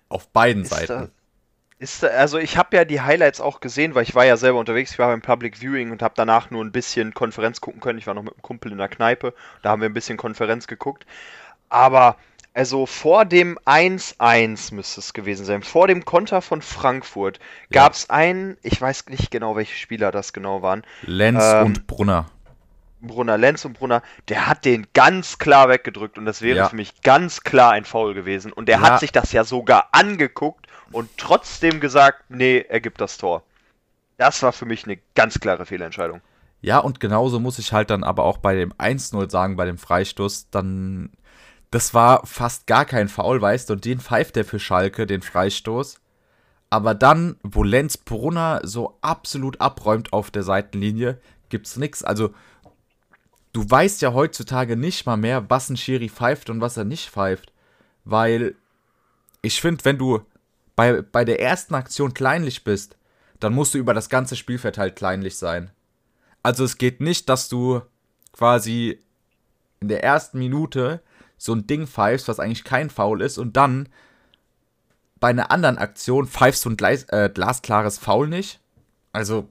Auf 0.08 0.28
beiden 0.28 0.62
ist 0.62 0.70
Seiten. 0.70 0.86
Da, 0.88 1.08
ist, 1.78 2.04
also 2.04 2.38
ich 2.38 2.56
habe 2.58 2.76
ja 2.76 2.84
die 2.84 3.00
Highlights 3.00 3.40
auch 3.40 3.60
gesehen, 3.60 3.94
weil 3.94 4.02
ich 4.02 4.14
war 4.14 4.26
ja 4.26 4.36
selber 4.36 4.58
unterwegs, 4.58 4.92
ich 4.92 4.98
war 4.98 5.08
beim 5.08 5.22
Public 5.22 5.56
Viewing 5.56 5.90
und 5.90 6.02
habe 6.02 6.14
danach 6.16 6.50
nur 6.50 6.62
ein 6.62 6.72
bisschen 6.72 7.14
Konferenz 7.14 7.60
gucken 7.60 7.80
können. 7.80 7.98
Ich 7.98 8.06
war 8.06 8.14
noch 8.14 8.22
mit 8.22 8.34
einem 8.34 8.42
Kumpel 8.42 8.70
in 8.70 8.78
der 8.78 8.88
Kneipe, 8.88 9.34
da 9.62 9.70
haben 9.70 9.80
wir 9.80 9.88
ein 9.88 9.94
bisschen 9.94 10.18
Konferenz 10.18 10.66
geguckt. 10.66 11.06
Aber 11.70 12.16
also 12.54 12.86
vor 12.86 13.24
dem 13.24 13.58
1-1 13.64 14.74
müsste 14.74 15.00
es 15.00 15.12
gewesen 15.12 15.44
sein, 15.44 15.62
vor 15.62 15.86
dem 15.86 16.04
Konter 16.04 16.42
von 16.42 16.62
Frankfurt 16.62 17.38
ja. 17.70 17.82
gab 17.82 17.92
es 17.92 18.10
einen, 18.10 18.56
ich 18.62 18.80
weiß 18.80 19.06
nicht 19.08 19.30
genau, 19.30 19.56
welche 19.56 19.76
Spieler 19.76 20.10
das 20.10 20.32
genau 20.32 20.62
waren. 20.62 20.82
Lenz 21.02 21.42
ähm, 21.42 21.66
und 21.66 21.86
Brunner. 21.86 22.26
Brunner, 23.02 23.38
Lenz 23.38 23.64
und 23.64 23.74
Brunner, 23.74 24.02
der 24.28 24.46
hat 24.46 24.64
den 24.64 24.86
ganz 24.92 25.38
klar 25.38 25.68
weggedrückt 25.68 26.18
und 26.18 26.26
das 26.26 26.42
wäre 26.42 26.58
ja. 26.58 26.68
für 26.68 26.76
mich 26.76 27.00
ganz 27.02 27.40
klar 27.42 27.72
ein 27.72 27.84
Foul 27.84 28.14
gewesen. 28.14 28.52
Und 28.52 28.68
der 28.68 28.78
ja. 28.78 28.82
hat 28.82 29.00
sich 29.00 29.12
das 29.12 29.32
ja 29.32 29.44
sogar 29.44 29.88
angeguckt 29.92 30.66
und 30.92 31.08
trotzdem 31.16 31.80
gesagt, 31.80 32.24
nee, 32.28 32.64
er 32.68 32.80
gibt 32.80 33.00
das 33.00 33.16
Tor. 33.16 33.42
Das 34.18 34.42
war 34.42 34.52
für 34.52 34.66
mich 34.66 34.84
eine 34.84 34.98
ganz 35.14 35.40
klare 35.40 35.64
Fehlentscheidung. 35.64 36.20
Ja, 36.62 36.78
und 36.78 37.00
genauso 37.00 37.40
muss 37.40 37.58
ich 37.58 37.72
halt 37.72 37.88
dann 37.88 38.04
aber 38.04 38.24
auch 38.24 38.36
bei 38.36 38.54
dem 38.54 38.72
1-0 38.74 39.30
sagen, 39.30 39.56
bei 39.56 39.64
dem 39.64 39.78
Freistoß, 39.78 40.50
dann, 40.50 41.10
das 41.70 41.94
war 41.94 42.26
fast 42.26 42.66
gar 42.66 42.84
kein 42.84 43.08
Foul, 43.08 43.40
weißt 43.40 43.68
du, 43.68 43.74
und 43.74 43.84
den 43.84 44.00
pfeift 44.00 44.36
er 44.36 44.44
für 44.44 44.58
Schalke, 44.58 45.06
den 45.06 45.22
Freistoß. 45.22 46.00
Aber 46.68 46.94
dann, 46.94 47.36
wo 47.42 47.62
Lenz 47.62 47.96
Brunner 47.96 48.60
so 48.64 48.98
absolut 49.00 49.60
abräumt 49.60 50.12
auf 50.12 50.30
der 50.30 50.42
Seitenlinie, 50.42 51.20
gibt's 51.48 51.76
nix. 51.76 52.02
Also, 52.02 52.34
du 53.52 53.68
weißt 53.68 54.02
ja 54.02 54.12
heutzutage 54.12 54.76
nicht 54.76 55.06
mal 55.06 55.16
mehr, 55.16 55.48
was 55.50 55.68
ein 55.68 55.76
Schiri 55.76 56.08
pfeift 56.08 56.50
und 56.50 56.60
was 56.60 56.76
er 56.76 56.84
nicht 56.84 57.10
pfeift. 57.10 57.52
Weil 58.04 58.54
ich 59.42 59.60
finde, 59.60 59.84
wenn 59.84 59.98
du 59.98 60.20
bei, 60.76 61.02
bei 61.02 61.24
der 61.24 61.40
ersten 61.40 61.74
Aktion 61.74 62.14
kleinlich 62.14 62.64
bist, 62.64 62.96
dann 63.40 63.54
musst 63.54 63.74
du 63.74 63.78
über 63.78 63.94
das 63.94 64.08
ganze 64.08 64.36
Spielfeld 64.36 64.78
halt 64.78 64.96
kleinlich 64.96 65.38
sein. 65.38 65.70
Also 66.42 66.64
es 66.64 66.78
geht 66.78 67.00
nicht, 67.00 67.28
dass 67.28 67.48
du 67.48 67.82
quasi 68.32 68.98
in 69.80 69.88
der 69.88 70.04
ersten 70.04 70.38
Minute 70.38 71.02
so 71.40 71.54
ein 71.54 71.66
Ding 71.66 71.86
pfeifst, 71.86 72.28
was 72.28 72.38
eigentlich 72.38 72.64
kein 72.64 72.90
Foul 72.90 73.22
ist, 73.22 73.38
und 73.38 73.56
dann 73.56 73.88
bei 75.18 75.28
einer 75.28 75.50
anderen 75.50 75.78
Aktion 75.78 76.26
pfeifst 76.26 76.64
du 76.64 76.70
ein 76.70 76.76
gleis, 76.76 77.04
äh, 77.04 77.30
glasklares 77.32 77.98
Foul 77.98 78.28
nicht. 78.28 78.60
Also 79.12 79.48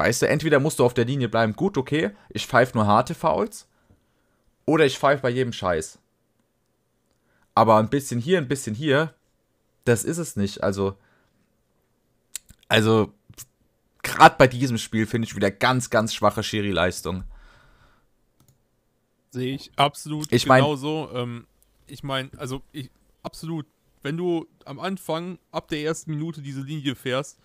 Weißt 0.00 0.22
du, 0.22 0.28
entweder 0.28 0.60
musst 0.60 0.78
du 0.78 0.86
auf 0.86 0.94
der 0.94 1.04
Linie 1.04 1.28
bleiben, 1.28 1.52
gut, 1.52 1.76
okay, 1.76 2.12
ich 2.30 2.46
pfeife 2.46 2.74
nur 2.74 2.86
harte 2.86 3.14
Fouls. 3.14 3.68
Oder 4.64 4.86
ich 4.86 4.98
pfeife 4.98 5.20
bei 5.20 5.28
jedem 5.28 5.52
Scheiß. 5.52 5.98
Aber 7.54 7.76
ein 7.76 7.90
bisschen 7.90 8.18
hier, 8.18 8.38
ein 8.38 8.48
bisschen 8.48 8.74
hier, 8.74 9.12
das 9.84 10.04
ist 10.04 10.16
es 10.16 10.36
nicht. 10.36 10.62
Also, 10.62 10.96
also, 12.66 13.12
gerade 14.02 14.36
bei 14.38 14.46
diesem 14.46 14.78
Spiel 14.78 15.04
finde 15.06 15.28
ich 15.28 15.36
wieder 15.36 15.50
ganz, 15.50 15.90
ganz 15.90 16.14
schwache 16.14 16.42
Schiri-Leistung. 16.42 17.24
Sehe 19.30 19.54
ich 19.54 19.70
absolut 19.76 20.32
ich 20.32 20.46
mein, 20.46 20.62
genauso. 20.62 21.08
Ähm, 21.14 21.46
ich 21.86 22.02
meine, 22.02 22.30
also, 22.36 22.62
ich, 22.72 22.90
absolut. 23.22 23.66
Wenn 24.02 24.16
du 24.16 24.46
am 24.64 24.80
Anfang, 24.80 25.38
ab 25.50 25.68
der 25.68 25.82
ersten 25.82 26.10
Minute 26.10 26.40
diese 26.40 26.62
Linie 26.62 26.94
fährst, 26.94 27.38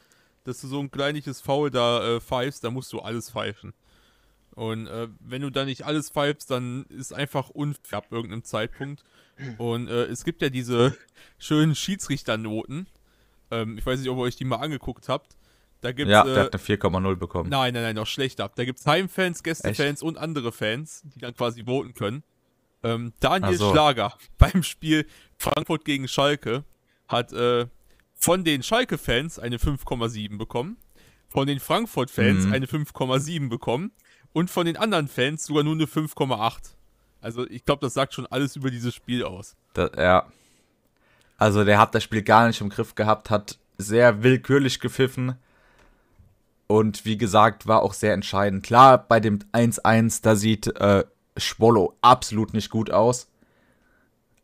dass 0.45 0.61
du 0.61 0.67
so 0.67 0.79
ein 0.79 0.89
kleines 0.89 1.41
Foul 1.41 1.69
da 1.69 2.15
äh, 2.15 2.21
pfeifst, 2.21 2.63
da 2.63 2.71
musst 2.71 2.93
du 2.93 2.99
alles 2.99 3.29
pfeifen. 3.31 3.73
Und 4.55 4.87
äh, 4.87 5.09
wenn 5.19 5.41
du 5.41 5.49
da 5.49 5.65
nicht 5.65 5.83
alles 5.83 6.09
pfeifst, 6.09 6.49
dann 6.49 6.85
ist 6.85 7.13
einfach 7.13 7.49
unfair 7.49 7.97
ab 7.97 8.07
irgendeinem 8.09 8.45
Zeitpunkt. 8.45 9.03
Und 9.57 9.89
äh, 9.89 10.05
es 10.05 10.23
gibt 10.23 10.41
ja 10.41 10.49
diese 10.49 10.97
schönen 11.37 11.75
Schiedsrichternoten. 11.75 12.87
Ähm, 13.51 13.77
ich 13.77 13.85
weiß 13.85 13.99
nicht, 13.99 14.09
ob 14.09 14.17
ihr 14.17 14.21
euch 14.21 14.37
die 14.37 14.45
mal 14.45 14.57
angeguckt 14.57 15.09
habt. 15.09 15.35
Da 15.85 15.91
gibt's, 15.91 16.11
ja, 16.11 16.23
der 16.23 16.45
hat 16.45 16.53
eine 16.55 16.63
4,0 16.63 17.15
bekommen. 17.15 17.47
Nein, 17.51 17.75
nein, 17.75 17.83
nein, 17.83 17.95
noch 17.95 18.07
schlechter. 18.07 18.49
Da 18.55 18.65
gibt 18.65 18.79
es 18.79 18.87
Heimfans, 18.87 19.43
Gästefans 19.43 20.01
und 20.01 20.17
andere 20.17 20.51
Fans, 20.51 21.03
die 21.03 21.19
dann 21.19 21.35
quasi 21.35 21.63
voten 21.63 21.93
können. 21.93 22.23
Ähm, 22.81 23.13
Daniel 23.19 23.55
so. 23.55 23.71
Schlager 23.71 24.17
beim 24.39 24.63
Spiel 24.63 25.05
Frankfurt 25.37 25.85
gegen 25.85 26.07
Schalke 26.07 26.63
hat 27.07 27.31
äh, 27.33 27.67
von 28.15 28.43
den 28.43 28.63
Schalke-Fans 28.63 29.37
eine 29.37 29.57
5,7 29.57 30.39
bekommen. 30.39 30.77
von 31.27 31.45
den 31.45 31.59
Frankfurt-Fans 31.59 32.45
Mhm. 32.45 32.53
eine 32.53 32.65
5,7 32.65 33.47
bekommen 33.49 33.91
und 34.33 34.49
von 34.49 34.65
den 34.65 34.75
anderen 34.77 35.07
Fans 35.07 35.45
sogar 35.45 35.61
nur 35.63 35.73
eine 35.75 35.85
5,8. 35.85 36.73
Also 37.21 37.47
ich 37.47 37.63
glaube, 37.63 37.81
das 37.85 37.93
sagt 37.93 38.15
schon 38.15 38.25
alles 38.25 38.55
über 38.55 38.71
dieses 38.71 38.95
Spiel 38.95 39.23
aus. 39.23 39.55
Da, 39.73 39.89
ja. 39.95 40.31
Also 41.37 41.63
der 41.63 41.77
hat 41.77 41.93
das 41.93 42.03
Spiel 42.03 42.23
gar 42.23 42.47
nicht 42.47 42.59
im 42.61 42.69
Griff 42.69 42.95
gehabt, 42.95 43.29
hat 43.29 43.59
sehr 43.77 44.23
willkürlich 44.23 44.79
gepfiffen. 44.79 45.35
Und 46.67 47.05
wie 47.05 47.17
gesagt, 47.17 47.67
war 47.67 47.81
auch 47.83 47.93
sehr 47.93 48.13
entscheidend. 48.13 48.63
Klar, 48.63 48.97
bei 48.97 49.19
dem 49.19 49.39
1-1, 49.53 50.21
da 50.23 50.35
sieht 50.35 50.67
äh, 50.79 51.03
Schwollo 51.37 51.95
absolut 52.01 52.53
nicht 52.53 52.69
gut 52.71 52.89
aus. 52.89 53.29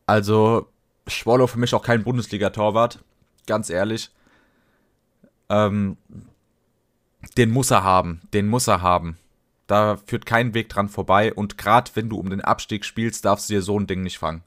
Also, 0.06 0.68
Schwollo 1.08 1.48
für 1.48 1.58
mich 1.60 1.74
auch 1.74 1.84
kein 1.84 2.04
Bundesliga-Torwart. 2.04 3.00
Ganz 3.48 3.70
ehrlich. 3.70 4.12
Ähm, 5.50 5.98
den 7.38 7.50
muss 7.52 7.72
er 7.72 7.84
haben. 7.84 8.22
Den 8.34 8.48
muss 8.48 8.68
er 8.68 8.82
haben. 8.82 9.18
Da 9.68 9.98
führt 9.98 10.26
kein 10.26 10.54
Weg 10.54 10.70
dran 10.70 10.90
vorbei. 10.90 11.34
Und 11.34 11.58
gerade 11.58 11.92
wenn 11.96 12.10
du 12.10 12.18
um 12.18 12.30
den 12.30 12.42
Abstieg 12.42 12.86
spielst, 12.86 13.26
darfst 13.26 13.50
du 13.50 13.54
dir 13.54 13.62
so 13.62 13.80
ein 13.80 13.88
Ding 13.88 14.04
nicht 14.04 14.20
fangen. 14.20 14.44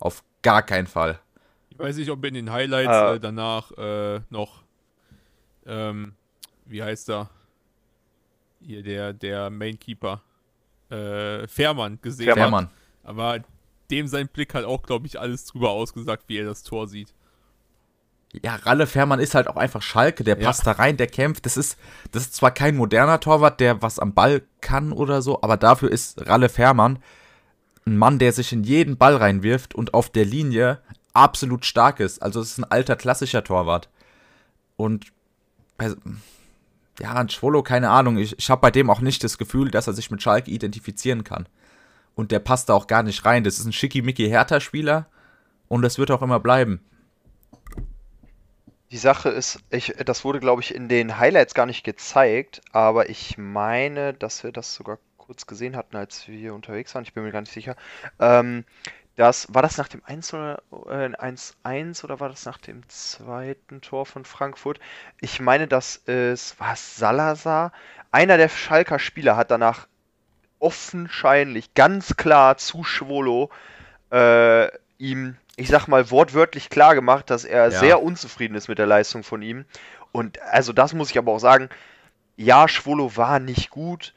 Auf 0.00 0.24
gar 0.42 0.62
keinen 0.62 0.86
Fall. 0.86 1.20
Ich 1.70 1.78
weiß 1.78 1.96
nicht, 1.96 2.10
ob 2.10 2.24
in 2.24 2.34
den 2.34 2.50
Highlights 2.50 2.88
Ah. 2.90 3.14
äh, 3.14 3.20
danach 3.20 3.70
äh, 3.72 4.20
noch, 4.30 4.62
ähm, 5.66 6.14
wie 6.66 6.82
heißt 6.82 7.10
er? 7.10 7.30
Hier, 8.60 8.82
der, 8.82 9.12
der 9.12 9.50
Mainkeeper. 9.50 10.22
Äh, 10.90 11.46
Fährmann 11.48 11.98
gesehen 12.00 12.28
hat. 12.30 12.34
Fährmann. 12.34 12.70
Aber 13.02 13.40
dem 13.90 14.06
sein 14.08 14.28
Blick 14.28 14.54
hat 14.54 14.64
auch, 14.64 14.82
glaube 14.82 15.06
ich, 15.06 15.18
alles 15.18 15.44
drüber 15.46 15.70
ausgesagt, 15.70 16.24
wie 16.28 16.38
er 16.38 16.46
das 16.46 16.62
Tor 16.62 16.88
sieht. 16.88 17.14
Ja, 18.44 18.56
Ralle 18.56 18.86
Fährmann 18.86 19.20
ist 19.20 19.34
halt 19.34 19.48
auch 19.48 19.56
einfach 19.56 19.82
Schalke, 19.82 20.24
der 20.24 20.38
Ja. 20.38 20.46
passt 20.46 20.66
da 20.66 20.72
rein, 20.72 20.96
der 20.96 21.06
kämpft. 21.06 21.46
Das 21.46 21.56
ist, 21.56 21.78
das 22.12 22.24
ist 22.24 22.34
zwar 22.34 22.50
kein 22.50 22.76
moderner 22.76 23.20
Torwart, 23.20 23.60
der 23.60 23.82
was 23.82 23.98
am 23.98 24.14
Ball 24.14 24.42
kann 24.60 24.92
oder 24.92 25.22
so, 25.22 25.40
aber 25.42 25.56
dafür 25.56 25.90
ist 25.90 26.26
Ralle 26.28 26.48
Fährmann 26.48 26.98
ein 27.86 27.96
Mann, 27.96 28.18
der 28.18 28.32
sich 28.32 28.52
in 28.52 28.64
jeden 28.64 28.96
Ball 28.96 29.16
reinwirft 29.16 29.74
und 29.74 29.94
auf 29.94 30.10
der 30.10 30.24
Linie 30.24 30.80
absolut 31.12 31.64
stark 31.64 32.00
ist. 32.00 32.20
Also 32.20 32.40
es 32.40 32.50
ist 32.50 32.58
ein 32.58 32.64
alter 32.64 32.96
klassischer 32.96 33.44
Torwart. 33.44 33.88
Und 34.76 35.12
bei, 35.78 35.94
ja, 37.00 37.12
an 37.12 37.28
Schwolo, 37.28 37.62
keine 37.62 37.90
Ahnung. 37.90 38.18
Ich, 38.18 38.38
ich 38.38 38.50
habe 38.50 38.60
bei 38.60 38.70
dem 38.70 38.90
auch 38.90 39.00
nicht 39.00 39.22
das 39.24 39.38
Gefühl, 39.38 39.70
dass 39.70 39.86
er 39.86 39.92
sich 39.92 40.10
mit 40.10 40.22
Schalke 40.22 40.50
identifizieren 40.50 41.24
kann. 41.24 41.48
Und 42.14 42.32
der 42.32 42.38
passt 42.38 42.68
da 42.68 42.74
auch 42.74 42.86
gar 42.86 43.02
nicht 43.02 43.24
rein. 43.24 43.44
Das 43.44 43.58
ist 43.58 43.66
ein 43.66 43.72
schickimicki 43.72 44.28
Hertha-Spieler 44.28 45.06
und 45.68 45.82
das 45.82 45.98
wird 45.98 46.10
auch 46.10 46.22
immer 46.22 46.40
bleiben. 46.40 46.80
Die 48.90 48.96
Sache 48.98 49.28
ist, 49.28 49.58
ich, 49.70 49.94
das 50.04 50.24
wurde, 50.24 50.40
glaube 50.40 50.62
ich, 50.62 50.74
in 50.74 50.88
den 50.88 51.18
Highlights 51.18 51.54
gar 51.54 51.66
nicht 51.66 51.84
gezeigt, 51.84 52.62
aber 52.72 53.10
ich 53.10 53.36
meine, 53.36 54.14
dass 54.14 54.44
wir 54.44 54.52
das 54.52 54.74
sogar 54.74 54.98
kurz 55.18 55.46
gesehen 55.46 55.76
hatten, 55.76 55.96
als 55.96 56.28
wir 56.28 56.54
unterwegs 56.54 56.94
waren. 56.94 57.02
Ich 57.02 57.12
bin 57.12 57.24
mir 57.24 57.32
gar 57.32 57.40
nicht 57.40 57.52
sicher. 57.52 57.74
Ähm, 58.20 58.64
das, 59.16 59.52
war 59.52 59.62
das 59.62 59.78
nach 59.78 59.88
dem 59.88 60.02
1 60.04 60.34
oder 60.34 60.62
äh, 60.88 61.08
1-1 61.08 62.04
oder 62.04 62.20
war 62.20 62.28
das 62.28 62.44
nach 62.44 62.58
dem 62.58 62.86
zweiten 62.88 63.80
Tor 63.80 64.06
von 64.06 64.24
Frankfurt? 64.24 64.78
Ich 65.20 65.40
meine, 65.40 65.66
dass 65.66 66.02
es 66.06 66.58
war 66.60 66.74
es 66.74 66.96
Salazar. 66.96 67.72
Einer 68.12 68.36
der 68.36 68.48
Schalker 68.50 68.98
Spieler 68.98 69.36
hat 69.36 69.50
danach 69.50 69.88
offenscheinlich 70.58 71.74
ganz 71.74 72.16
klar 72.16 72.58
zu 72.58 72.84
Schwolo 72.84 73.50
äh, 74.10 74.68
ihm, 74.98 75.36
ich 75.56 75.68
sag 75.68 75.88
mal, 75.88 76.10
wortwörtlich 76.10 76.70
klar 76.70 76.94
gemacht, 76.94 77.30
dass 77.30 77.44
er 77.44 77.64
Ja. 77.64 77.70
sehr 77.70 78.02
unzufrieden 78.02 78.54
ist 78.54 78.68
mit 78.68 78.78
der 78.78 78.86
Leistung 78.86 79.22
von 79.22 79.42
ihm. 79.42 79.64
Und 80.12 80.40
also 80.42 80.72
das 80.72 80.92
muss 80.94 81.10
ich 81.10 81.18
aber 81.18 81.32
auch 81.32 81.38
sagen, 81.38 81.68
ja, 82.36 82.68
Schwolo 82.68 83.16
war 83.16 83.38
nicht 83.38 83.70
gut, 83.70 84.14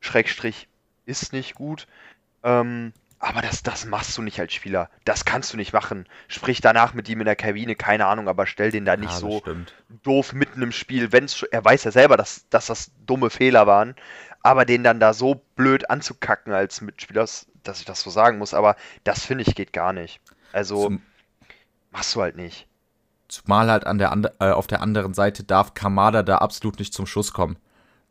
Schrägstrich 0.00 0.68
ist 1.04 1.32
nicht 1.32 1.54
gut, 1.54 1.86
ähm, 2.42 2.92
aber 3.20 3.42
das, 3.42 3.62
das 3.62 3.84
machst 3.84 4.16
du 4.18 4.22
nicht 4.22 4.40
als 4.40 4.52
Spieler. 4.52 4.88
Das 5.04 5.24
kannst 5.24 5.52
du 5.52 5.56
nicht 5.58 5.72
machen. 5.72 6.08
Sprich 6.26 6.60
danach 6.60 6.94
mit 6.94 7.08
ihm 7.08 7.20
in 7.20 7.26
der 7.26 7.36
Kabine, 7.36 7.76
keine 7.76 8.06
Ahnung, 8.06 8.28
aber 8.28 8.46
stell 8.46 8.70
den 8.70 8.84
da 8.86 8.96
nicht 8.96 9.12
Ja, 9.12 9.18
so 9.18 9.40
stimmt. 9.40 9.74
doof 10.02 10.32
mitten 10.32 10.62
im 10.62 10.72
Spiel, 10.72 11.12
wenn's 11.12 11.36
schon, 11.36 11.48
er 11.52 11.64
weiß 11.64 11.84
ja 11.84 11.90
selber, 11.92 12.16
dass, 12.16 12.48
dass 12.48 12.66
das 12.66 12.90
dumme 13.06 13.28
Fehler 13.30 13.66
waren, 13.66 13.94
aber 14.42 14.64
den 14.64 14.82
dann 14.82 15.00
da 15.00 15.12
so 15.12 15.42
blöd 15.54 15.90
anzukacken 15.90 16.52
als 16.54 16.80
Mitspieler, 16.80 17.26
dass 17.62 17.78
ich 17.80 17.84
das 17.84 18.00
so 18.00 18.08
sagen 18.10 18.38
muss, 18.38 18.54
aber 18.54 18.74
das 19.04 19.24
finde 19.26 19.44
ich 19.46 19.54
geht 19.54 19.72
gar 19.74 19.92
nicht. 19.92 20.18
Also 20.52 20.84
Zum, 20.84 21.02
machst 21.90 22.14
du 22.14 22.22
halt 22.22 22.36
nicht. 22.36 22.66
Zumal 23.28 23.70
halt 23.70 23.86
an 23.86 23.98
der 23.98 24.12
ande- 24.12 24.32
äh, 24.40 24.50
auf 24.50 24.66
der 24.66 24.80
anderen 24.80 25.12
Seite 25.14 25.44
darf 25.44 25.74
Kamada 25.74 26.22
da 26.22 26.38
absolut 26.38 26.78
nicht 26.78 26.94
zum 26.94 27.06
Schuss 27.06 27.32
kommen. 27.32 27.58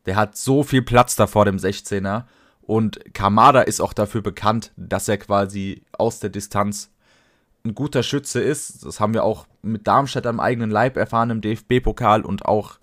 Der 0.05 0.15
hat 0.15 0.37
so 0.37 0.63
viel 0.63 0.81
Platz 0.81 1.15
da 1.15 1.27
vor 1.27 1.45
dem 1.45 1.57
16er 1.57 2.23
und 2.69 3.15
Kamada 3.15 3.61
ist 3.61 3.81
auch 3.81 3.93
dafür 3.93 4.21
bekannt, 4.21 4.73
dass 4.77 5.07
er 5.07 5.17
quasi 5.17 5.81
aus 5.91 6.19
der 6.19 6.29
Distanz 6.29 6.91
ein 7.65 7.73
guter 7.73 8.03
Schütze 8.03 8.41
ist. 8.41 8.85
Das 8.85 8.99
haben 8.99 9.15
wir 9.15 9.23
auch 9.23 9.47
mit 9.63 9.87
Darmstadt 9.87 10.27
am 10.27 10.39
eigenen 10.39 10.69
Leib 10.69 10.95
erfahren 10.95 11.31
im 11.31 11.41
DFB-Pokal 11.41 12.21
und 12.21 12.45
auch 12.45 12.77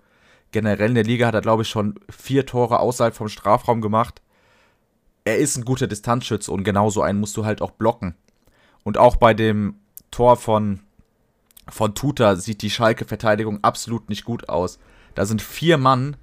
generell 0.51 0.89
in 0.89 0.95
der 0.95 1.05
Liga 1.05 1.25
hat 1.27 1.35
er, 1.35 1.41
glaube 1.41 1.61
ich, 1.61 1.69
schon 1.69 1.95
vier 2.09 2.45
Tore 2.45 2.81
außerhalb 2.81 3.15
vom 3.15 3.29
Strafraum 3.29 3.79
gemacht. 3.79 4.21
Er 5.23 5.37
ist 5.37 5.55
ein 5.55 5.63
guter 5.63 5.87
Distanzschütze 5.87 6.51
und 6.51 6.65
genauso 6.65 7.01
einen 7.01 7.21
musst 7.21 7.37
du 7.37 7.45
halt 7.45 7.61
auch 7.61 7.71
blocken. 7.71 8.13
Und 8.83 8.97
auch 8.97 9.15
bei 9.15 9.33
dem 9.33 9.75
Tor 10.11 10.35
von 10.35 10.81
von 11.69 11.95
Tuta 11.95 12.35
sieht 12.35 12.61
die 12.61 12.71
Schalke-Verteidigung 12.71 13.63
absolut 13.63 14.09
nicht 14.09 14.25
gut 14.25 14.49
aus. 14.49 14.79
Da 15.15 15.25
sind 15.25 15.41
vier 15.41 15.77
Mann, 15.77 16.17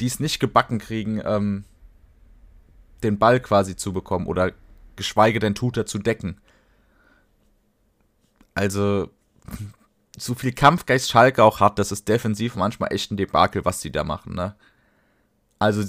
die 0.00 0.06
es 0.06 0.20
nicht 0.20 0.40
gebacken 0.40 0.78
kriegen, 0.78 1.20
ähm, 1.22 1.64
den 3.00 3.18
Ball 3.18 3.40
quasi 3.40 3.76
zu 3.76 3.92
bekommen 3.92 4.26
oder 4.26 4.52
geschweige 4.96 5.38
denn 5.38 5.54
Tuta 5.54 5.86
zu 5.86 5.98
decken. 5.98 6.40
Also, 8.54 9.08
so 10.16 10.34
viel 10.34 10.52
Kampfgeist 10.52 11.10
Schalke 11.10 11.42
auch 11.42 11.60
hat, 11.60 11.78
das 11.78 11.92
ist 11.92 12.08
defensiv 12.08 12.56
manchmal 12.56 12.92
echt 12.92 13.10
ein 13.10 13.16
Debakel, 13.16 13.64
was 13.64 13.80
die 13.80 13.92
da 13.92 14.04
machen, 14.04 14.34
ne? 14.34 14.54
Also, 15.58 15.82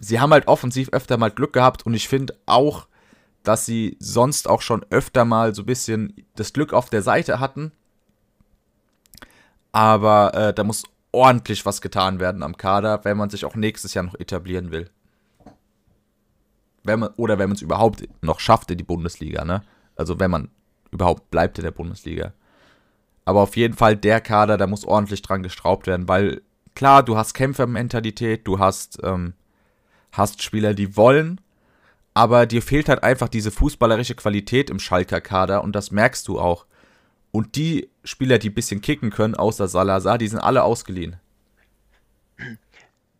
sie 0.00 0.20
haben 0.20 0.32
halt 0.32 0.48
offensiv 0.48 0.90
öfter 0.90 1.16
mal 1.16 1.30
Glück 1.30 1.52
gehabt 1.52 1.86
und 1.86 1.94
ich 1.94 2.08
finde 2.08 2.38
auch, 2.46 2.88
dass 3.42 3.64
sie 3.64 3.96
sonst 4.00 4.48
auch 4.48 4.62
schon 4.62 4.84
öfter 4.90 5.24
mal 5.24 5.54
so 5.54 5.62
ein 5.62 5.66
bisschen 5.66 6.26
das 6.34 6.52
Glück 6.52 6.72
auf 6.72 6.90
der 6.90 7.02
Seite 7.02 7.38
hatten. 7.38 7.72
Aber 9.72 10.34
äh, 10.34 10.54
da 10.54 10.64
muss 10.64 10.84
ordentlich 11.12 11.64
was 11.64 11.80
getan 11.80 12.18
werden 12.20 12.42
am 12.42 12.56
Kader, 12.56 13.04
wenn 13.04 13.16
man 13.16 13.30
sich 13.30 13.44
auch 13.44 13.54
nächstes 13.54 13.94
Jahr 13.94 14.04
noch 14.04 14.18
etablieren 14.18 14.70
will. 14.70 14.90
Wenn 16.86 17.00
man, 17.00 17.10
oder 17.16 17.38
wenn 17.38 17.48
man 17.48 17.56
es 17.56 17.62
überhaupt 17.62 18.08
noch 18.22 18.40
schafft 18.40 18.70
in 18.70 18.78
die 18.78 18.84
Bundesliga, 18.84 19.44
ne? 19.44 19.62
Also 19.96 20.18
wenn 20.20 20.30
man 20.30 20.50
überhaupt 20.90 21.30
bleibt 21.30 21.58
in 21.58 21.64
der 21.64 21.70
Bundesliga. 21.70 22.32
Aber 23.24 23.40
auf 23.40 23.56
jeden 23.56 23.74
Fall 23.74 23.96
der 23.96 24.20
Kader, 24.20 24.56
da 24.56 24.66
muss 24.66 24.84
ordentlich 24.84 25.22
dran 25.22 25.42
gestraubt 25.42 25.86
werden, 25.86 26.08
weil 26.08 26.42
klar, 26.74 27.02
du 27.02 27.16
hast 27.16 27.34
Kämpfermentalität, 27.34 28.46
du 28.46 28.58
hast, 28.58 29.00
ähm, 29.02 29.34
hast 30.12 30.42
Spieler, 30.42 30.74
die 30.74 30.96
wollen, 30.96 31.40
aber 32.14 32.46
dir 32.46 32.62
fehlt 32.62 32.88
halt 32.88 33.02
einfach 33.02 33.28
diese 33.28 33.50
fußballerische 33.50 34.14
Qualität 34.14 34.70
im 34.70 34.78
Schalker 34.78 35.20
Kader 35.20 35.64
und 35.64 35.74
das 35.74 35.90
merkst 35.90 36.26
du 36.28 36.38
auch. 36.38 36.66
Und 37.32 37.56
die 37.56 37.90
Spieler, 38.04 38.38
die 38.38 38.48
ein 38.50 38.54
bisschen 38.54 38.80
kicken 38.80 39.10
können, 39.10 39.34
außer 39.34 39.68
Salazar, 39.68 40.16
die 40.16 40.28
sind 40.28 40.38
alle 40.38 40.62
ausgeliehen. 40.62 41.16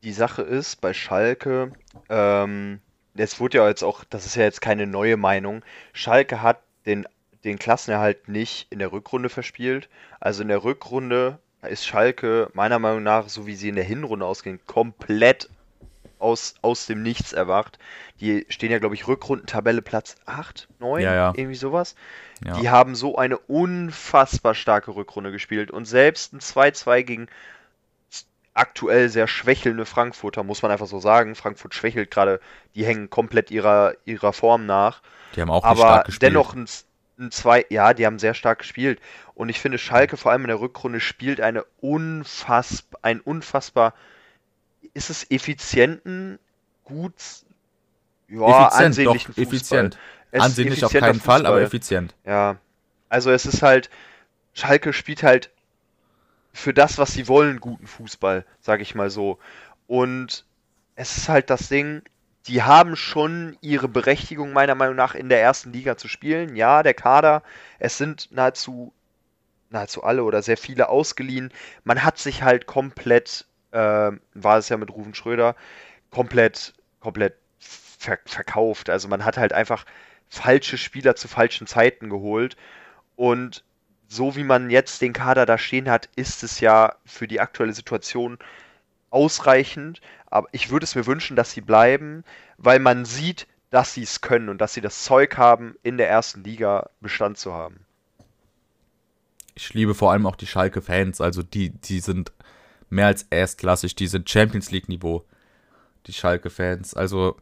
Die 0.02 0.12
Sache 0.12 0.42
ist 0.42 0.81
bei 0.81 0.94
Schalke, 0.94 1.72
ähm, 2.09 2.81
es 3.16 3.40
wurde 3.40 3.59
ja 3.59 3.68
jetzt 3.68 3.83
auch, 3.83 4.05
das 4.05 4.26
ist 4.26 4.37
ja 4.37 4.42
jetzt 4.42 4.61
keine 4.61 4.87
neue 4.87 5.16
Meinung, 5.16 5.62
Schalke 5.92 6.42
hat 6.42 6.61
den, 6.87 7.07
den 7.44 7.59
Klassenerhalt 7.59 8.29
nicht 8.29 8.66
in 8.70 8.79
der 8.79 8.92
Rückrunde 8.92 9.29
verspielt. 9.29 9.88
Also 10.20 10.42
in 10.42 10.48
der 10.48 10.64
Rückrunde 10.64 11.38
ist 11.62 11.87
Schalke 11.87 12.50
meiner 12.55 12.79
Meinung 12.79 13.02
nach, 13.02 13.29
so 13.29 13.46
wie 13.46 13.57
sie 13.57 13.68
in 13.68 13.76
der 13.76 13.85
Hinrunde 13.85 14.26
ausgehen, 14.26 14.61
komplett 14.66 15.48
aus, 16.18 16.55
aus 16.62 16.87
dem 16.87 17.02
Nichts 17.02 17.33
erwacht. 17.33 17.79
Die 18.20 18.46
stehen 18.48 18.72
ja, 18.72 18.79
glaube 18.79 18.94
ich, 18.94 19.07
Rückrundentabelle 19.07 19.83
Platz 19.83 20.16
8, 20.24 20.68
9, 20.79 21.02
Ja, 21.02 21.14
ja. 21.14 21.33
irgendwie 21.37 21.57
sowas. 21.57 21.94
Ja. 22.44 22.59
Die 22.59 22.70
haben 22.70 22.94
so 22.94 23.16
eine 23.16 23.38
unfassbar 23.38 24.55
starke 24.55 24.94
Rückrunde 24.94 25.33
gespielt 25.33 25.70
und 25.70 25.87
selbst 25.87 26.33
ein 26.33 26.40
2-2 26.40 27.02
gegen 27.02 27.26
aktuell 28.57 29.09
sehr 29.09 29.29
schwächelnde 29.29 29.85
Frankfurter, 29.85 30.42
muss 30.42 30.62
man 30.62 30.71
einfach 30.71 30.87
so 30.87 30.99
sagen. 30.99 31.35
Frankfurt 31.35 31.75
schwächelt 31.75 32.11
gerade, 32.11 32.40
die 32.75 32.85
hängen 32.87 33.11
komplett 33.11 33.51
ihrer, 33.51 33.95
ihrer 34.05 34.33
Form 34.33 34.66
nach. 34.66 35.03
Die 35.35 35.42
haben 35.42 35.51
auch 35.51 35.62
Aber 35.64 35.81
stark 35.81 36.07
gespielt. 36.07 36.33
dennoch 36.33 36.55
ein, 36.55 36.66
ein 37.19 37.31
zwei, 37.31 37.66
ja, 37.69 37.92
die 37.92 38.07
haben 38.07 38.19
sehr 38.19 38.35
stark 38.35 38.61
gespielt. 38.61 39.01
Und 39.35 39.51
ich 39.51 39.61
finde, 39.61 39.79
Schalke 39.79 40.16
vor 40.16 40.33
allem 40.33 40.42
in 40.42 40.49
der 40.49 40.61
Rückrunde 40.61 41.01
spielt 41.01 41.40
eine 41.40 41.64
unfassbar, 41.81 43.01
ein 43.03 43.21
unfassbar, 43.21 43.95
ist 44.95 45.11
es 45.11 45.31
effizienten, 45.31 46.38
gut, 46.85 47.12
ja, 48.29 48.69
effizient, 48.69 48.87
ansehnlichen 48.87 49.33
doch, 49.33 49.35
Fußball. 49.35 49.45
effizient. 49.45 49.99
Es 50.31 50.42
Ansehnlich 50.42 50.85
auf 50.85 50.92
keinen 50.92 51.21
Fall, 51.21 51.47
aber 51.47 51.61
effizient. 51.61 52.14
Ja, 52.25 52.57
also 53.09 53.31
es 53.31 53.47
ist 53.47 53.62
halt, 53.62 53.90
Schalke 54.55 54.92
spielt 54.92 55.23
halt 55.23 55.51
für 56.57 56.73
das, 56.73 56.97
was 56.97 57.12
sie 57.12 57.29
wollen, 57.29 57.61
guten 57.61 57.87
Fußball, 57.87 58.47
sage 58.61 58.83
ich 58.83 58.95
mal 58.95 59.11
so. 59.11 59.38
Und 59.87 60.47
es 60.95 61.19
ist 61.19 61.29
halt 61.29 61.51
das 61.51 61.69
Ding, 61.69 62.03
die 62.47 62.62
haben 62.62 62.97
schon 62.97 63.59
ihre 63.61 63.88
Berechtigung 63.88 64.53
meiner 64.53 64.75
Meinung 64.75 64.97
nach 64.97 65.14
in 65.14 65.29
der 65.29 65.42
ersten 65.42 65.73
Liga 65.73 65.99
zu 65.99 66.09
spielen. 66.09 66.57
Ja, 66.57 66.83
der 66.83 66.95
Kader, 66.95 67.42
es 67.79 67.99
sind 67.99 68.33
nahezu 68.33 68.95
nahezu 69.69 70.03
alle 70.03 70.25
oder 70.25 70.42
sehr 70.42 70.57
viele 70.57 70.88
ausgeliehen. 70.88 71.53
Man 71.85 72.05
hat 72.05 72.19
sich 72.19 72.42
halt 72.42 72.66
komplett, 72.66 73.47
äh, 73.73 74.12
war 74.33 74.59
es 74.59 74.69
ja 74.71 74.79
mit 74.79 74.90
Ruven 74.90 75.14
Schröder, 75.14 75.57
komplett, 76.11 76.73
komplett 77.01 77.35
ver 77.59 78.19
verkauft. 78.25 78.88
Also 78.88 79.09
man 79.09 79.25
hat 79.25 79.37
halt 79.37 79.53
einfach 79.53 79.85
falsche 80.29 80.79
Spieler 80.79 81.16
zu 81.16 81.29
falschen 81.29 81.66
Zeiten 81.66 82.09
geholt. 82.09 82.57
Und 83.16 83.64
so 84.09 84.37
wie 84.37 84.45
man 84.45 84.71
jetzt 84.71 85.03
den 85.03 85.12
Kader 85.12 85.47
da 85.47 85.59
stehen 85.59 85.90
hat, 85.90 86.09
ist 86.16 86.42
es 86.42 86.61
ja 86.61 86.95
für 87.05 87.27
die 87.27 87.40
aktuelle 87.40 87.73
Situation 87.73 88.38
ausreichend. 89.11 90.01
Aber 90.27 90.49
ich 90.53 90.71
würde 90.71 90.85
es 90.85 90.95
mir 90.95 91.07
wünschen, 91.07 91.37
dass 91.37 91.53
sie 91.53 91.61
bleiben, 91.61 92.25
weil 92.59 92.79
man 92.79 93.05
sieht, 93.05 93.47
dass 93.71 93.95
sie 93.95 94.03
es 94.03 94.21
können 94.21 94.49
und 94.49 94.61
dass 94.61 94.75
sie 94.75 94.81
das 94.81 95.05
Zeug 95.05 95.37
haben, 95.37 95.75
in 95.83 95.97
der 95.97 96.09
ersten 96.09 96.45
Liga 96.45 96.90
Bestand 97.01 97.38
zu 97.38 97.53
haben. 97.53 97.81
Ich 99.55 99.73
liebe 99.75 99.95
vor 99.95 100.12
allem 100.12 100.27
auch 100.27 100.37
die 100.37 100.47
Schalke-Fans. 100.47 101.21
Also 101.21 101.42
die, 101.42 101.71
die 101.71 102.01
sind 102.01 102.33
mehr 102.90 103.07
als 103.07 103.25
erstklassig. 103.31 103.97
Die 103.97 104.07
sind 104.07 104.29
Champions 104.29 104.71
League-Niveau. 104.71 105.25
Die 106.07 106.12
Schalke-Fans. 106.12 106.95
Also 106.95 107.37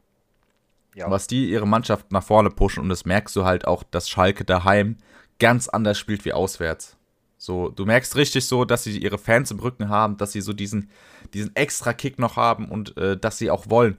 ja. 0.94 1.10
was 1.10 1.26
die 1.26 1.50
ihre 1.50 1.66
Mannschaft 1.66 2.12
nach 2.12 2.22
vorne 2.22 2.50
pushen 2.50 2.82
und 2.82 2.88
das 2.88 3.04
merkst 3.04 3.34
du 3.36 3.44
halt 3.44 3.66
auch, 3.66 3.82
dass 3.82 4.08
Schalke 4.08 4.44
daheim 4.44 4.96
ganz 5.38 5.68
anders 5.68 5.98
spielt 5.98 6.24
wie 6.24 6.32
auswärts. 6.32 6.96
So, 7.36 7.68
du 7.68 7.84
merkst 7.84 8.16
richtig 8.16 8.46
so, 8.46 8.64
dass 8.64 8.84
sie 8.84 8.98
ihre 8.98 9.18
Fans 9.18 9.50
im 9.50 9.58
Rücken 9.58 9.88
haben, 9.88 10.16
dass 10.16 10.32
sie 10.32 10.40
so 10.40 10.52
diesen, 10.52 10.90
diesen 11.34 11.54
extra 11.54 11.92
Kick 11.92 12.18
noch 12.18 12.36
haben 12.36 12.68
und 12.68 12.96
äh, 12.96 13.16
dass 13.18 13.38
sie 13.38 13.50
auch 13.50 13.68
wollen. 13.68 13.98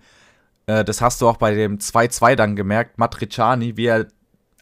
Äh, 0.65 0.83
das 0.83 1.01
hast 1.01 1.21
du 1.21 1.27
auch 1.27 1.37
bei 1.37 1.53
dem 1.53 1.77
2-2 1.77 2.35
dann 2.35 2.55
gemerkt. 2.55 2.97
Matriciani, 2.97 3.77
wie 3.77 3.85
er 3.85 4.07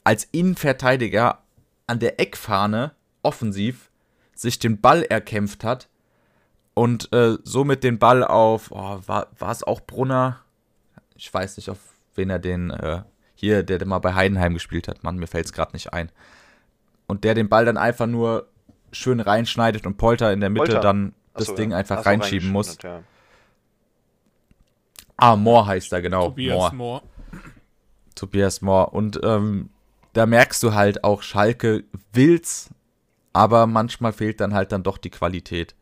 als 0.03 0.25
Innenverteidiger 0.31 1.43
an 1.87 1.99
der 1.99 2.19
Eckfahne 2.19 2.91
offensiv 3.21 3.89
sich 4.35 4.59
den 4.59 4.81
Ball 4.81 5.03
erkämpft 5.03 5.63
hat 5.63 5.87
und 6.73 7.13
äh, 7.13 7.37
somit 7.43 7.83
den 7.83 7.99
Ball 7.99 8.23
auf, 8.23 8.71
oh, 8.71 8.99
war, 9.05 9.27
es 9.49 9.63
auch 9.63 9.81
Brunner? 9.81 10.41
Ich 11.15 11.33
weiß 11.33 11.57
nicht, 11.57 11.69
auf 11.69 11.77
wen 12.15 12.29
er 12.29 12.39
den, 12.39 12.71
äh, 12.71 13.03
hier, 13.35 13.63
der, 13.63 13.77
der 13.77 13.87
mal 13.87 13.99
bei 13.99 14.13
Heidenheim 14.13 14.53
gespielt 14.53 14.87
hat, 14.87 15.03
Mann, 15.03 15.17
mir 15.17 15.27
fällt 15.27 15.45
es 15.45 15.53
gerade 15.53 15.73
nicht 15.73 15.93
ein. 15.93 16.11
Und 17.07 17.23
der 17.23 17.33
den 17.33 17.49
Ball 17.49 17.65
dann 17.65 17.77
einfach 17.77 18.07
nur 18.07 18.47
schön 18.91 19.19
reinschneidet 19.19 19.85
und 19.85 19.97
Polter 19.97 20.31
in 20.31 20.39
der 20.39 20.49
Mitte 20.49 20.65
Polter. 20.65 20.81
dann 20.81 21.13
das 21.33 21.43
Achso, 21.43 21.55
Ding 21.55 21.71
ja. 21.71 21.77
einfach 21.77 21.97
Achso, 21.97 22.09
reinschieben 22.09 22.49
muss. 22.49 22.77
Ja. 22.83 23.03
Ah, 25.17 25.35
Moore 25.35 25.67
heißt 25.67 25.91
er, 25.93 26.01
genau. 26.01 26.29
Tobias 26.29 26.55
Moore. 26.57 26.75
Moore. 26.75 27.01
Tobias 28.15 28.61
Moore. 28.61 28.89
Und 28.91 29.19
ähm, 29.23 29.69
da 30.13 30.25
merkst 30.25 30.61
du 30.63 30.73
halt 30.73 31.03
auch, 31.03 31.21
Schalke 31.23 31.83
will's, 32.11 32.69
aber 33.31 33.67
manchmal 33.67 34.13
fehlt 34.13 34.39
dann 34.39 34.53
halt 34.53 34.71
dann 34.71 34.83
doch 34.83 34.97
die 34.97 35.09
Qualität. 35.09 35.75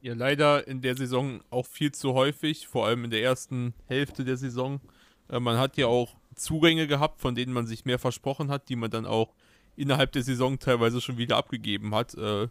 Ja, 0.00 0.14
leider 0.14 0.68
in 0.68 0.82
der 0.82 0.96
Saison 0.96 1.40
auch 1.50 1.66
viel 1.66 1.92
zu 1.92 2.12
häufig, 2.12 2.68
vor 2.68 2.86
allem 2.86 3.04
in 3.04 3.10
der 3.10 3.22
ersten 3.22 3.72
Hälfte 3.86 4.24
der 4.24 4.36
Saison. 4.36 4.80
Äh, 5.28 5.40
man 5.40 5.58
hat 5.58 5.76
ja 5.76 5.86
auch 5.86 6.14
Zugänge 6.34 6.86
gehabt, 6.86 7.20
von 7.20 7.34
denen 7.34 7.52
man 7.52 7.66
sich 7.66 7.84
mehr 7.84 7.98
versprochen 7.98 8.50
hat, 8.50 8.68
die 8.68 8.76
man 8.76 8.90
dann 8.90 9.06
auch 9.06 9.34
innerhalb 9.76 10.12
der 10.12 10.22
Saison 10.22 10.58
teilweise 10.58 11.00
schon 11.00 11.18
wieder 11.18 11.36
abgegeben 11.36 11.94
hat. 11.94 12.14
Äh, 12.14 12.48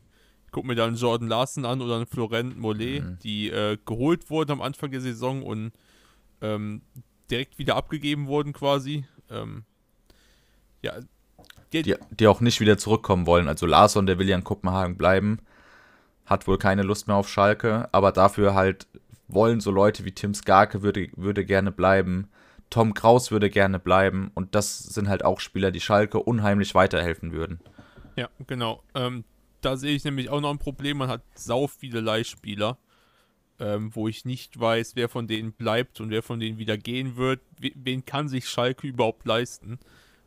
guck 0.52 0.66
mir 0.66 0.76
dann 0.76 0.96
Jordan 0.96 1.28
Larsen 1.28 1.66
an 1.66 1.82
oder 1.82 1.96
einen 1.96 2.06
Florent 2.06 2.58
Mollet, 2.58 3.04
mhm. 3.04 3.20
die 3.24 3.50
äh, 3.50 3.78
geholt 3.86 4.30
wurden 4.30 4.52
am 4.52 4.62
Anfang 4.62 4.92
der 4.92 5.02
Saison 5.02 5.44
und 5.44 5.72
ähm, 6.42 6.82
direkt 7.32 7.58
wieder 7.58 7.76
abgegeben 7.76 8.28
wurden 8.28 8.54
quasi. 8.54 9.06
Ähm, 9.30 9.64
ja, 10.82 10.94
die, 11.74 11.96
die 12.12 12.28
auch 12.28 12.42
nicht 12.42 12.60
wieder 12.60 12.78
zurückkommen 12.78 13.26
wollen. 13.26 13.48
Also 13.48 13.66
Larsson, 13.66 14.06
der 14.06 14.20
will 14.20 14.30
ja 14.30 14.38
in 14.38 14.44
Kopenhagen 14.44 14.98
bleiben, 14.98 15.40
hat 16.26 16.48
wohl 16.48 16.58
keine 16.58 16.84
Lust 16.84 17.08
mehr 17.08 17.16
auf 17.16 17.30
Schalke, 17.30 17.90
aber 17.92 18.12
dafür 18.12 18.54
halt 18.54 18.88
wollen 19.28 19.60
so 19.60 19.72
Leute 19.72 20.06
wie 20.06 20.12
Tim 20.12 20.36
Skarke 20.36 20.84
würde, 20.84 21.10
würde 21.16 21.46
gerne 21.46 21.72
bleiben. 21.72 22.30
Tom 22.74 22.96
Kraus 22.96 23.30
würde 23.30 23.52
gerne 23.52 23.78
bleiben 23.78 24.32
und 24.34 24.56
das 24.56 24.80
sind 24.80 25.08
halt 25.08 25.24
auch 25.24 25.40
Spieler, 25.40 25.70
die 25.70 25.80
Schalke 25.80 26.18
unheimlich 26.18 26.74
weiterhelfen 26.74 27.32
würden. 27.32 27.60
Ja, 28.16 28.30
genau. 28.48 28.82
Ähm, 28.96 29.26
da 29.62 29.78
sehe 29.78 29.96
ich 29.96 30.04
nämlich 30.04 30.32
auch 30.32 30.42
noch 30.42 30.50
ein 30.50 30.58
Problem. 30.58 30.98
Man 30.98 31.08
hat 31.08 31.22
sau 31.36 31.68
viele 31.68 32.00
Leihspieler, 32.00 32.80
ähm, 33.60 33.96
wo 33.96 34.08
ich 34.08 34.26
nicht 34.26 34.60
weiß, 34.60 34.96
wer 34.96 35.08
von 35.08 35.28
denen 35.28 35.54
bleibt 35.54 36.02
und 36.02 36.10
wer 36.10 36.24
von 36.24 36.40
denen 36.40 36.58
wieder 36.58 36.76
gehen 36.76 37.16
wird. 37.16 37.42
Wen 37.60 38.06
kann 38.06 38.28
sich 38.28 38.50
Schalke 38.50 38.88
überhaupt 38.88 39.28
leisten? 39.28 39.78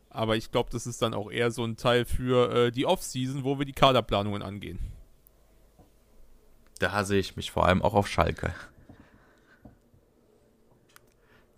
Aber 0.09 0.37
ich 0.37 0.53
glaube, 0.53 0.71
das 0.71 0.87
ist 0.87 1.03
dann 1.03 1.15
auch 1.15 1.33
eher 1.33 1.51
so 1.51 1.65
ein 1.65 1.77
Teil 1.77 2.05
für 2.05 2.55
äh, 2.55 2.71
die 2.71 2.87
Offseason, 2.87 3.43
wo 3.43 3.59
wir 3.59 3.67
die 3.67 3.73
Kaderplanungen 3.73 4.43
angehen. 4.43 4.79
Da 6.79 7.03
sehe 7.03 7.19
ich 7.19 7.35
mich 7.35 7.51
vor 7.51 7.67
allem 7.67 7.83
auch 7.83 7.95
auf 7.95 8.07
Schalke. 8.07 8.55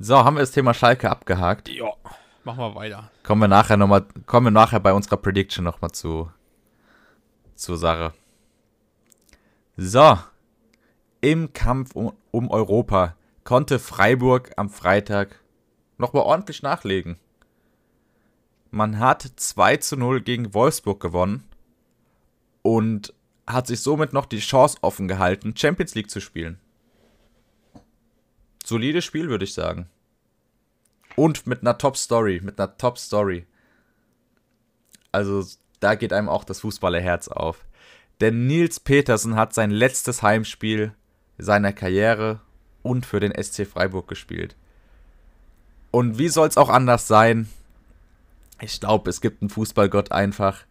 So, 0.01 0.17
haben 0.25 0.37
wir 0.37 0.41
das 0.41 0.53
Thema 0.53 0.75
Schalke 0.75 1.11
abgehakt? 1.11 1.69
Ja, 1.69 1.93
machen 2.45 2.61
wir 2.61 2.75
weiter. 2.77 3.11
Kommen 3.25 3.43
wir 3.43 3.49
nachher 3.49 3.77
noch 3.77 3.89
mal, 3.89 4.07
kommen 4.27 4.47
wir 4.47 4.51
nachher 4.53 4.79
bei 4.79 4.93
unserer 4.93 5.17
Prediction 5.17 5.65
nochmal 5.65 5.91
zu, 5.91 6.31
zur 7.57 7.77
Sache. 7.77 8.13
So, 9.77 10.19
im 11.21 11.53
Kampf 11.53 11.97
um, 11.97 12.13
um 12.31 12.49
Europa 12.49 13.17
konnte 13.43 13.81
Freiburg 13.81 14.53
am 14.57 14.71
Freitag 14.71 15.41
nochmal 15.97 16.23
ordentlich 16.23 16.63
nachlegen. 16.63 17.19
Man 18.71 19.01
hat 19.01 19.23
2 19.23 19.79
zu 19.79 19.97
0 19.97 20.21
gegen 20.21 20.55
Wolfsburg 20.55 21.01
gewonnen 21.01 21.43
und 22.63 23.15
hat 23.49 23.67
sich 23.67 23.81
somit 23.81 24.13
noch 24.13 24.27
die 24.27 24.39
Chance 24.39 24.79
offen 24.83 25.09
gehalten, 25.09 25.57
Champions 25.57 25.97
League 25.97 26.11
zu 26.11 26.21
spielen. 26.21 26.61
Solides 28.68 29.04
Spiel, 29.04 29.31
würde 29.31 29.44
ich 29.44 29.54
sagen. 29.54 29.88
Und 31.16 31.46
mit 31.46 31.62
einer 31.62 31.78
Top-Story, 31.78 32.40
mit 32.42 32.61
einer 32.61 32.76
Top-Story. 32.76 33.46
Also, 35.11 35.44
da 35.81 35.94
geht 35.94 36.12
einem 36.12 36.28
auch 36.28 36.44
das 36.44 36.61
Fußballerherz 36.61 37.28
auf. 37.28 37.64
Denn 38.20 38.46
Nils 38.46 38.78
Petersen 38.78 39.37
hat 39.37 39.54
sein 39.54 39.70
letztes 39.70 40.22
Heimspiel 40.22 40.92
seiner 41.38 41.72
Karriere 41.72 42.40
und 42.83 43.07
für 43.07 43.20
den 43.20 43.33
SC 43.42 43.66
Freiburg 43.66 44.07
gespielt. 44.07 44.54
Und 45.90 46.18
wie 46.18 46.28
soll 46.28 46.48
es 46.48 46.59
auch 46.59 46.68
anders 46.68 47.09
sein? 47.09 47.48
Ich 48.61 48.81
glaube, 48.81 49.09
es 49.09 49.20
gibt 49.22 49.40
einen 49.40 49.50
Fußballgott 49.50 50.12
einfach. 50.12 50.64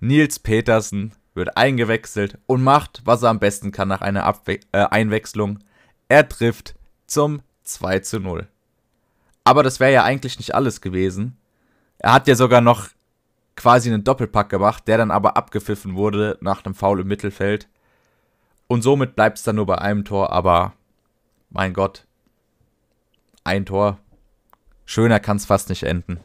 Nils 0.00 0.38
Petersen 0.38 1.12
wird 1.34 1.56
eingewechselt 1.56 2.38
und 2.46 2.62
macht, 2.62 3.02
was 3.04 3.22
er 3.22 3.30
am 3.30 3.40
besten 3.40 3.72
kann 3.72 3.88
nach 3.88 4.00
einer 4.00 4.24
Abwe 4.24 4.60
äh, 4.72 4.86
Einwechslung. 4.90 5.58
Er 6.08 6.28
trifft 6.28 6.76
zum 7.12 7.42
2 7.62 8.00
zu 8.00 8.20
0. 8.20 8.48
Aber 9.44 9.62
das 9.62 9.80
wäre 9.80 9.92
ja 9.92 10.04
eigentlich 10.04 10.38
nicht 10.38 10.54
alles 10.54 10.80
gewesen. 10.80 11.36
Er 11.98 12.12
hat 12.12 12.28
ja 12.28 12.34
sogar 12.34 12.60
noch 12.60 12.88
quasi 13.56 13.92
einen 13.92 14.04
Doppelpack 14.04 14.48
gemacht, 14.48 14.88
der 14.88 14.98
dann 14.98 15.10
aber 15.10 15.36
abgepfiffen 15.36 15.94
wurde 15.94 16.38
nach 16.40 16.64
einem 16.64 16.74
Foul 16.74 17.00
im 17.00 17.08
Mittelfeld. 17.08 17.68
Und 18.66 18.82
somit 18.82 19.14
bleibt 19.14 19.38
es 19.38 19.44
dann 19.44 19.56
nur 19.56 19.66
bei 19.66 19.78
einem 19.78 20.04
Tor, 20.04 20.32
aber 20.32 20.72
mein 21.50 21.74
Gott, 21.74 22.06
ein 23.44 23.66
Tor. 23.66 23.98
Schöner 24.84 25.20
kann 25.20 25.36
es 25.36 25.46
fast 25.46 25.68
nicht 25.68 25.82
enden 25.82 26.20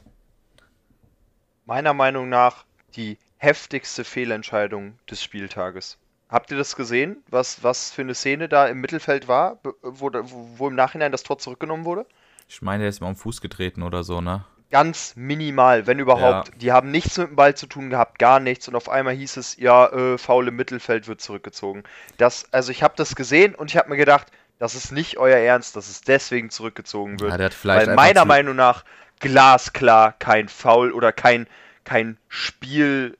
meiner 1.67 1.93
Meinung 1.93 2.29
nach 2.29 2.65
die 2.95 3.19
heftigste 3.37 4.03
Fehlentscheidung 4.03 4.97
des 5.09 5.21
Spieltages. 5.21 5.99
Habt 6.29 6.51
ihr 6.51 6.57
das 6.57 6.75
gesehen, 6.75 7.23
was, 7.29 7.63
was 7.63 7.91
für 7.91 8.01
eine 8.01 8.13
Szene 8.13 8.49
da 8.49 8.67
im 8.67 8.81
Mittelfeld 8.81 9.27
war, 9.27 9.59
wo, 9.81 10.11
wo 10.11 10.67
im 10.67 10.75
Nachhinein 10.75 11.11
das 11.11 11.23
Tor 11.23 11.39
zurückgenommen 11.39 11.85
wurde? 11.85 12.05
Ich 12.49 12.61
meine, 12.61 12.83
er 12.83 12.89
ist 12.89 12.99
mal 12.99 13.07
am 13.07 13.15
Fuß 13.15 13.39
getreten 13.41 13.81
oder 13.83 14.03
so, 14.03 14.19
ne? 14.19 14.43
Ganz 14.69 15.13
minimal, 15.15 15.87
wenn 15.87 15.99
überhaupt. 15.99 16.49
Ja. 16.49 16.53
Die 16.57 16.71
haben 16.73 16.91
nichts 16.91 17.17
mit 17.17 17.29
dem 17.29 17.35
Ball 17.37 17.55
zu 17.55 17.67
tun 17.67 17.89
gehabt, 17.89 18.19
gar 18.19 18.41
nichts. 18.41 18.67
Und 18.67 18.75
auf 18.75 18.89
einmal 18.89 19.13
hieß 19.13 19.37
es, 19.37 19.55
ja, 19.55 19.87
äh, 19.87 20.17
faul 20.17 20.49
im 20.49 20.57
Mittelfeld 20.57 21.07
wird 21.07 21.21
zurückgezogen. 21.21 21.83
Das, 22.17 22.51
also 22.51 22.71
ich 22.71 22.83
habe 22.83 22.93
das 22.97 23.15
gesehen 23.15 23.55
und 23.55 23.71
ich 23.71 23.77
habe 23.77 23.89
mir 23.89 23.95
gedacht, 23.95 24.27
das 24.59 24.75
ist 24.75 24.91
nicht 24.91 25.17
euer 25.17 25.37
Ernst, 25.37 25.77
dass 25.77 25.87
es 25.87 26.01
deswegen 26.01 26.49
zurückgezogen 26.49 27.19
wird. 27.21 27.39
Ja, 27.39 27.49
Weil 27.63 27.95
meiner 27.95 28.25
Meinung 28.25 28.57
nach 28.57 28.83
glasklar 29.19 30.13
kein 30.13 30.49
Foul 30.49 30.91
oder 30.91 31.13
kein, 31.13 31.47
kein 31.85 32.17
Spiel, 32.27 33.17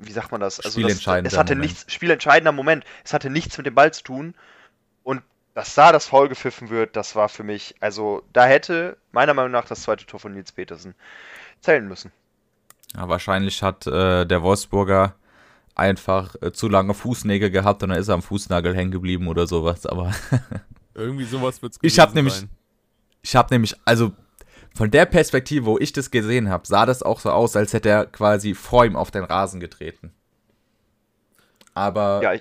wie 0.00 0.12
sagt 0.12 0.32
man 0.32 0.40
das? 0.40 0.58
Also 0.60 0.80
das, 0.80 0.92
es 0.98 1.06
hatte 1.06 1.54
Moment. 1.54 1.60
nichts, 1.60 1.92
spielentscheidender 1.92 2.52
Moment. 2.52 2.84
Es 3.04 3.12
hatte 3.12 3.30
nichts 3.30 3.56
mit 3.58 3.66
dem 3.66 3.74
Ball 3.74 3.92
zu 3.92 4.02
tun. 4.02 4.34
Und 5.02 5.22
dass 5.54 5.74
da 5.74 5.92
das 5.92 6.06
Foul 6.06 6.28
gepfiffen 6.28 6.70
wird, 6.70 6.96
das 6.96 7.14
war 7.14 7.28
für 7.28 7.42
mich, 7.44 7.74
also 7.80 8.22
da 8.32 8.46
hätte 8.46 8.96
meiner 9.12 9.34
Meinung 9.34 9.52
nach 9.52 9.66
das 9.66 9.82
zweite 9.82 10.06
Tor 10.06 10.18
von 10.20 10.32
Nils 10.32 10.52
Petersen 10.52 10.94
zählen 11.60 11.86
müssen. 11.86 12.12
Ja, 12.96 13.08
wahrscheinlich 13.08 13.62
hat 13.62 13.86
äh, 13.86 14.24
der 14.26 14.42
Wolfsburger 14.42 15.14
einfach 15.74 16.34
äh, 16.40 16.52
zu 16.52 16.68
lange 16.68 16.94
Fußnägel 16.94 17.50
gehabt 17.50 17.82
und 17.82 17.90
dann 17.90 17.98
ist 17.98 18.08
er 18.08 18.14
am 18.14 18.22
Fußnagel 18.22 18.74
hängen 18.74 18.90
geblieben 18.90 19.28
oder 19.28 19.46
sowas, 19.46 19.86
aber 19.86 20.12
Irgendwie 20.94 21.24
sowas 21.24 21.62
wird's 21.62 21.78
Ich 21.82 21.98
hab 21.98 22.14
gewesen 22.14 22.14
nämlich- 22.14 22.56
ich 23.22 23.36
habe 23.36 23.52
nämlich, 23.52 23.76
also 23.84 24.12
von 24.74 24.90
der 24.90 25.06
Perspektive, 25.06 25.66
wo 25.66 25.78
ich 25.78 25.92
das 25.92 26.10
gesehen 26.10 26.48
habe, 26.48 26.66
sah 26.66 26.86
das 26.86 27.02
auch 27.02 27.20
so 27.20 27.30
aus, 27.30 27.56
als 27.56 27.72
hätte 27.72 27.88
er 27.88 28.06
quasi 28.06 28.54
vor 28.54 28.84
ihm 28.84 28.96
auf 28.96 29.10
den 29.10 29.24
Rasen 29.24 29.60
getreten. 29.60 30.12
Aber 31.74 32.22
Ja, 32.22 32.40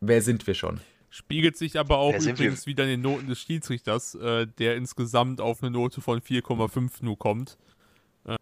wer 0.00 0.22
sind 0.22 0.46
wir 0.46 0.54
schon? 0.54 0.80
Spiegelt 1.10 1.56
sich 1.56 1.78
aber 1.78 1.98
auch 1.98 2.12
wir? 2.12 2.32
übrigens 2.32 2.66
wieder 2.66 2.84
in 2.84 2.90
den 2.90 3.00
Noten 3.02 3.28
des 3.28 3.38
Schiedsrichters, 3.40 4.16
äh, 4.16 4.46
der 4.58 4.76
insgesamt 4.76 5.40
auf 5.40 5.62
eine 5.62 5.70
Note 5.70 6.00
von 6.00 6.20
4,5 6.20 6.90
nur 7.04 7.18
kommt. 7.18 7.56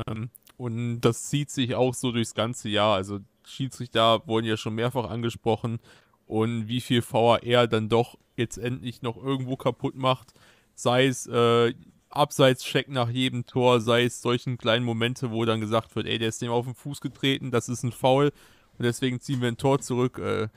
Ähm, 0.06 0.30
und 0.56 1.00
das 1.00 1.24
zieht 1.28 1.50
sich 1.50 1.74
auch 1.74 1.92
so 1.94 2.12
durchs 2.12 2.34
ganze 2.34 2.68
Jahr. 2.68 2.94
Also 2.94 3.20
Schiedsrichter 3.44 4.26
wurden 4.26 4.46
ja 4.46 4.56
schon 4.56 4.74
mehrfach 4.74 5.10
angesprochen 5.10 5.80
und 6.26 6.66
wie 6.68 6.80
viel 6.80 7.02
VAR 7.02 7.66
dann 7.66 7.88
doch 7.88 8.16
jetzt 8.36 8.56
endlich 8.56 9.02
noch 9.02 9.22
irgendwo 9.22 9.56
kaputt 9.56 9.94
macht. 9.94 10.32
Sei 10.74 11.06
es 11.06 11.26
äh, 11.26 11.74
Abseitscheck 12.12 12.88
nach 12.88 13.08
jedem 13.08 13.46
Tor, 13.46 13.80
sei 13.80 14.04
es 14.04 14.22
solchen 14.22 14.58
kleinen 14.58 14.84
Momente, 14.84 15.30
wo 15.30 15.44
dann 15.44 15.60
gesagt 15.60 15.94
wird, 15.96 16.06
ey, 16.06 16.18
der 16.18 16.28
ist 16.28 16.42
dem 16.42 16.50
auf 16.50 16.64
den 16.64 16.74
Fuß 16.74 17.00
getreten, 17.00 17.50
das 17.50 17.68
ist 17.68 17.82
ein 17.82 17.92
Foul 17.92 18.32
und 18.78 18.84
deswegen 18.84 19.20
ziehen 19.20 19.40
wir 19.40 19.48
ein 19.48 19.56
Tor 19.56 19.80
zurück. 19.80 20.18
Äh, 20.18 20.48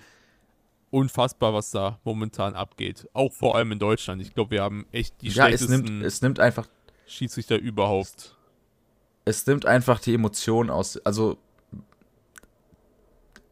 unfassbar, 0.91 1.54
was 1.54 1.72
da 1.72 2.00
momentan 2.04 2.56
abgeht. 2.56 3.10
Auch 3.13 3.34
vor 3.34 3.56
allem 3.56 3.74
in 3.74 3.80
Deutschland. 3.80 4.22
Ich 4.22 4.34
glaube, 4.34 4.52
wir 4.52 4.63
haben 4.63 4.86
echt 4.91 5.22
die 5.22 5.28
Ja, 5.28 5.50
es 5.50 5.62
schlechtesten 5.62 5.86
nimmt, 5.96 6.06
es 6.06 6.22
nimmt 6.22 6.39
einfach, 6.39 6.68
Schiedsrichter 7.06 7.58
überhaupt. 7.58 8.36
es 9.26 9.46
nimmt 9.46 9.65
einfach 9.65 10.00
die 10.00 10.13
Emotionen 10.13 10.70
aus. 10.70 10.98
Also 11.06 11.38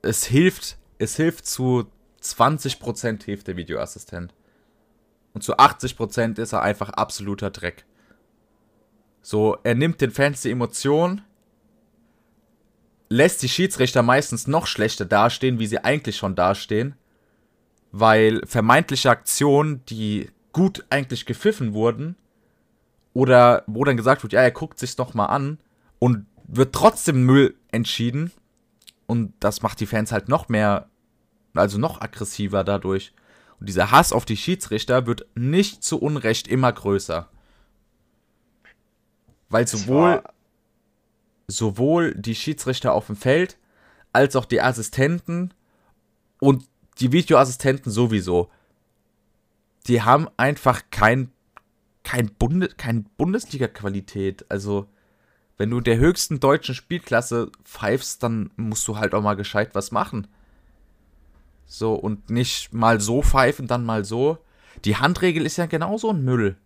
es 0.02 0.26
hilft, 0.26 0.78
es 1.00 1.16
hilft 1.16 1.46
zu 1.46 1.88
20% 2.22 3.24
hilft 3.24 3.48
der 3.48 3.58
Videoassistent. 3.58 4.34
Und 5.34 5.44
zu 5.44 5.58
80% 5.58 6.40
ist 6.40 6.54
er 6.54 6.62
einfach 6.62 6.90
absoluter 6.90 7.50
Dreck. 7.50 7.86
So, 9.24 9.58
er 9.64 9.74
nimmt 9.74 10.02
den 10.02 10.12
Fans 10.12 10.42
die 10.42 10.52
Emotion, 10.52 11.22
lässt 13.10 13.42
die 13.42 13.50
Schiedsrichter 13.50 14.04
meistens 14.04 14.48
noch 14.48 14.68
schlechter 14.68 15.06
dastehen, 15.06 15.60
wie 15.60 15.66
sie 15.68 15.84
eigentlich 15.84 16.18
schon 16.18 16.36
dastehen, 16.36 16.96
weil 17.94 18.42
vermeintliche 18.46 19.10
Aktionen, 19.10 19.84
die 19.86 20.30
gut 20.52 20.86
eigentlich 20.90 21.26
gepfiffen 21.26 21.74
wurden, 21.74 22.18
oder 23.14 23.64
wo 23.66 23.86
dann 23.86 23.98
gesagt 23.98 24.24
wird, 24.24 24.34
ja, 24.34 24.42
er 24.42 24.52
guckt 24.52 24.78
sich's 24.78 24.98
noch 24.98 25.14
mal 25.14 25.28
an 25.28 25.60
und 26.00 26.26
wird 26.46 26.76
trotzdem 26.76 27.24
Müll 27.26 27.56
entschieden 27.72 28.32
und 29.06 29.34
das 29.40 29.62
macht 29.62 29.80
die 29.80 29.86
Fans 29.86 30.12
halt 30.12 30.28
noch 30.28 30.50
mehr, 30.50 30.90
also 31.54 31.78
noch 31.78 32.02
aggressiver 32.02 32.64
dadurch. 32.64 33.14
Und 33.60 33.70
dieser 33.70 33.92
Hass 33.92 34.12
auf 34.12 34.26
die 34.26 34.36
Schiedsrichter 34.36 35.08
wird 35.08 35.28
nicht 35.36 35.84
zu 35.84 36.00
Unrecht 36.00 36.48
immer 36.48 36.74
größer. 36.74 37.30
Weil 39.54 39.68
sowohl 39.68 40.24
sowohl 41.48 42.14
die 42.16 42.36
Schiedsrichter 42.36 42.94
auf 42.94 43.08
dem 43.08 43.16
Feld 43.16 43.58
als 44.12 44.36
auch 44.36 44.46
die 44.46 44.62
Assistenten 44.62 45.54
und 46.40 46.68
die 47.00 47.12
Videoassistenten 47.12 47.92
sowieso. 47.92 48.50
Die 49.88 50.02
haben 50.02 50.28
einfach 50.38 50.84
kein, 50.92 51.32
kein, 52.04 52.34
Bunde, 52.34 52.70
kein 52.70 53.06
Bundesliga-Qualität. 53.18 54.46
Also, 54.50 54.88
wenn 55.58 55.70
du 55.70 55.80
in 55.80 55.84
der 55.84 55.98
höchsten 55.98 56.40
deutschen 56.40 56.76
Spielklasse 56.76 57.52
pfeifst, 57.64 58.24
dann 58.24 58.52
musst 58.56 58.88
du 58.88 58.98
halt 58.98 59.14
auch 59.14 59.22
mal 59.22 59.36
gescheit 59.36 59.76
was 59.76 59.92
machen. 59.92 60.28
So, 61.66 61.96
und 61.96 62.30
nicht 62.30 62.74
mal 62.74 63.02
so 63.02 63.22
pfeifen, 63.22 63.68
dann 63.68 63.86
mal 63.86 64.06
so. 64.06 64.38
Die 64.86 64.98
Handregel 64.98 65.46
ist 65.46 65.58
ja 65.58 65.66
genauso 65.66 66.12
ein 66.12 66.24
Müll. 66.24 66.58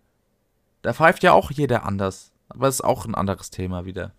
Da 0.82 0.92
pfeift 0.92 1.22
ja 1.22 1.32
auch 1.32 1.50
jeder 1.50 1.84
anders. 1.84 2.32
Aber 2.48 2.68
ist 2.68 2.82
auch 2.82 3.04
ein 3.04 3.14
anderes 3.14 3.50
Thema 3.50 3.84
wieder. 3.84 4.12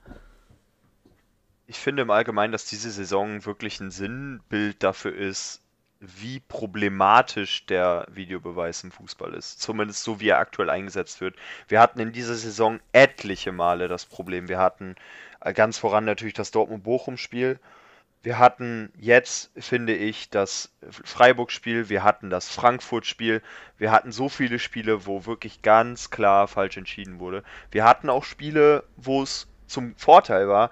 Ich 1.67 1.77
finde 1.77 2.01
im 2.01 2.11
Allgemeinen, 2.11 2.51
dass 2.51 2.65
diese 2.65 2.89
Saison 2.89 3.45
wirklich 3.45 3.79
ein 3.79 3.91
Sinnbild 3.91 4.81
dafür 4.81 5.15
ist, 5.15 5.61
wie 5.99 6.39
problematisch 6.39 7.65
der 7.65 8.07
Videobeweis 8.09 8.83
im 8.83 8.91
Fußball 8.91 9.33
ist. 9.33 9.61
Zumindest 9.61 10.03
so, 10.03 10.19
wie 10.19 10.29
er 10.29 10.39
aktuell 10.39 10.69
eingesetzt 10.69 11.19
wird. 11.19 11.35
Wir 11.67 11.81
hatten 11.81 11.99
in 11.99 12.13
dieser 12.13 12.35
Saison 12.35 12.79
etliche 12.93 13.51
Male 13.51 13.87
das 13.87 14.05
Problem. 14.05 14.47
Wir 14.47 14.59
hatten 14.59 14.95
äh, 15.41 15.53
ganz 15.53 15.77
voran 15.77 16.05
natürlich 16.05 16.33
das 16.33 16.51
Dortmund-Bochum-Spiel. 16.51 17.59
Wir 18.21 18.37
hatten 18.37 18.91
jetzt, 18.97 19.51
finde 19.57 19.95
ich, 19.95 20.29
das 20.29 20.73
Freiburg-Spiel, 20.89 21.87
wir 21.87 22.03
hatten 22.03 22.29
das 22.29 22.49
Frankfurt-Spiel, 22.49 23.41
wir 23.77 23.91
hatten 23.91 24.11
so 24.11 24.27
viele 24.27 24.59
Spiele, 24.59 25.05
wo 25.05 25.25
wirklich 25.25 25.61
ganz 25.61 26.09
klar 26.09 26.49
falsch 26.49 26.75
entschieden 26.75 27.19
wurde. 27.19 27.43
Wir 27.71 27.85
hatten 27.85 28.09
auch 28.09 28.25
Spiele, 28.25 28.83
wo 28.97 29.23
es 29.23 29.47
zum 29.67 29.95
Vorteil 29.95 30.49
war, 30.49 30.69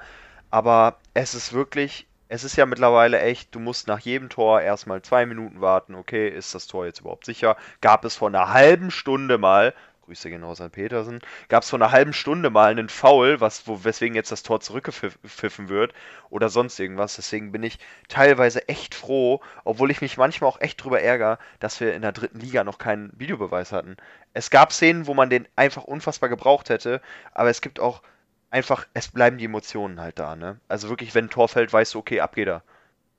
aber 0.50 0.98
es 1.14 1.36
ist 1.36 1.54
wirklich, 1.54 2.08
es 2.28 2.44
ist 2.44 2.58
ja 2.58 2.66
mittlerweile 2.66 3.22
echt, 3.22 3.56
du 3.56 3.60
musst 3.60 3.88
nach 3.88 4.00
jedem 4.00 4.28
Tor 4.28 4.60
erstmal 4.60 5.02
zwei 5.02 5.26
Minuten 5.26 5.62
warten, 5.62 5.96
okay, 5.96 6.28
ist 6.28 6.54
das 6.54 6.68
Tor 6.68 6.86
jetzt 6.86 7.00
überhaupt 7.00 7.26
sicher? 7.26 7.56
Gab 7.80 8.04
es 8.04 8.18
vor 8.18 8.28
einer 8.28 8.52
halben 8.52 8.92
Stunde 8.92 9.38
mal, 9.38 9.74
Grüße 10.08 10.30
genauso 10.30 10.63
an 10.63 10.72
Petersen, 10.72 11.20
gab 11.50 11.63
es 11.63 11.70
vor 11.70 11.80
einer 11.80 11.91
halben 11.91 12.13
Stunde 12.13 12.50
mal 12.50 12.72
einen 12.72 12.88
Foul, 12.88 13.41
was, 13.41 13.67
wo, 13.67 13.84
weswegen 13.84 14.15
jetzt 14.15 14.32
das 14.32 14.41
Tor 14.41 14.62
zurückgepfiffen 14.62 15.67
wird 15.67 15.93
oder 16.30 16.48
sonst 16.48 16.80
irgendwas. 16.80 17.17
Deswegen 17.17 17.52
bin 17.52 17.62
ich 17.62 17.78
teilweise 18.08 18.70
echt 18.70 18.96
froh, 18.96 19.41
obwohl 19.65 19.91
ich 19.91 20.00
mich 20.00 20.17
manchmal 20.17 20.50
auch 20.50 20.62
echt 20.62 20.82
drüber 20.82 21.02
ärgere, 21.02 21.39
dass 21.60 21.82
wir 21.82 21.93
in 21.93 22.04
der 22.04 22.13
dritten 22.13 22.39
Liga 22.39 22.63
noch 22.63 22.78
keinen 22.78 23.12
Videobeweis 23.20 23.74
hatten. 23.74 23.98
Es 24.34 24.50
gab 24.50 24.72
Szenen, 24.72 25.08
wo 25.08 25.13
man 25.13 25.30
den 25.30 25.46
einfach 25.58 25.84
unfassbar 25.84 26.30
gebraucht 26.30 26.70
hätte, 26.70 27.02
aber 27.34 27.50
es 27.50 27.60
gibt 27.60 27.82
auch 27.82 28.02
einfach, 28.50 28.88
es 28.93 29.10
bleiben 29.10 29.38
die 29.38 29.46
Emotionen 29.46 30.00
halt 30.00 30.20
da, 30.20 30.38
ne? 30.38 30.58
Also 30.70 30.88
wirklich, 30.88 31.13
wenn 31.15 31.26
ein 31.26 31.30
Tor 31.30 31.50
fällt, 31.50 31.74
weißt 31.74 31.96
du, 31.96 32.00
okay, 32.00 32.22
ab 32.22 32.36
geht 32.36 32.48
er. 32.48 32.63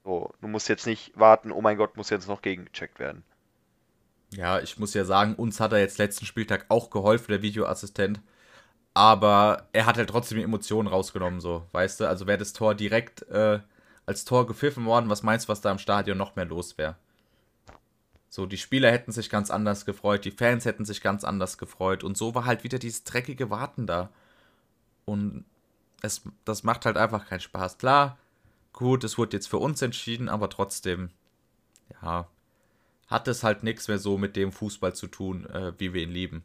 So, 0.05 0.33
du 0.41 0.49
musst 0.49 0.71
jetzt 0.71 0.87
nicht 0.87 1.13
warten, 1.19 1.53
oh 1.53 1.61
mein 1.61 1.77
Gott, 1.77 1.99
muss 1.99 2.09
jetzt 2.09 2.29
noch 2.29 2.41
gegengecheckt 2.41 2.99
werden. 2.99 3.25
Ja, 4.33 4.61
ich 4.61 4.79
muss 4.79 4.95
ja 4.95 5.05
sagen, 5.05 5.35
uns 5.35 5.59
hat 5.61 5.73
er 5.73 5.79
jetzt 5.81 5.99
letzten 5.99 6.27
Spieltag 6.27 6.67
auch 6.69 6.91
geholfen, 6.91 7.33
der 7.33 7.43
Videoassistent. 7.43 8.21
Aber 8.95 9.69
er 9.73 9.87
hat 9.87 9.97
halt 9.97 10.11
trotzdem 10.11 10.39
Emotionen 10.39 10.89
rausgenommen, 10.89 11.41
so, 11.41 11.67
weißt 11.73 12.01
du? 12.01 12.09
Also 12.09 12.27
wäre 12.27 12.39
das 12.39 12.53
Tor 12.53 12.75
direkt 12.75 13.23
äh, 13.31 13.61
als 14.07 14.25
Tor 14.25 14.47
gepfiffen 14.47 14.87
worden, 14.87 15.11
was 15.11 15.23
meinst 15.23 15.47
du, 15.47 15.53
was 15.53 15.61
da 15.61 15.71
im 15.71 15.79
Stadion 15.79 16.19
noch 16.19 16.35
mehr 16.37 16.47
los 16.47 16.79
wäre? 16.79 16.97
So, 18.31 18.47
die 18.47 18.59
Spieler 18.59 18.91
hätten 18.91 19.13
sich 19.13 19.31
ganz 19.31 19.51
anders 19.51 19.85
gefreut, 19.87 20.25
die 20.25 20.31
Fans 20.31 20.65
hätten 20.65 20.85
sich 20.85 21.01
ganz 21.01 21.25
anders 21.25 21.59
gefreut. 21.59 22.05
Und 22.05 22.17
so 22.17 22.35
war 22.35 22.45
halt 22.45 22.65
wieder 22.65 22.79
dieses 22.79 23.05
dreckige 23.05 23.51
Warten 23.51 23.87
da. 23.87 24.11
Und 25.05 25.45
es, 26.03 26.23
das 26.45 26.63
macht 26.63 26.85
halt 26.85 26.97
einfach 26.97 27.27
keinen 27.27 27.41
Spaß. 27.41 27.79
Klar, 27.79 28.19
gut, 28.73 29.05
es 29.05 29.17
wurde 29.17 29.37
jetzt 29.37 29.49
für 29.49 29.59
uns 29.59 29.81
entschieden, 29.83 30.29
aber 30.29 30.51
trotzdem, 30.51 31.11
ja, 32.03 32.29
hat 33.09 33.29
es 33.29 33.43
halt 33.43 33.63
nichts 33.63 33.89
mehr 33.89 33.99
so 33.99 34.19
mit 34.19 34.37
dem 34.37 34.53
Fußball 34.53 34.95
zu 34.95 35.07
tun, 35.07 35.47
äh, 35.47 35.73
wie 35.79 35.93
wir 35.95 36.03
ihn 36.03 36.11
lieben. 36.11 36.45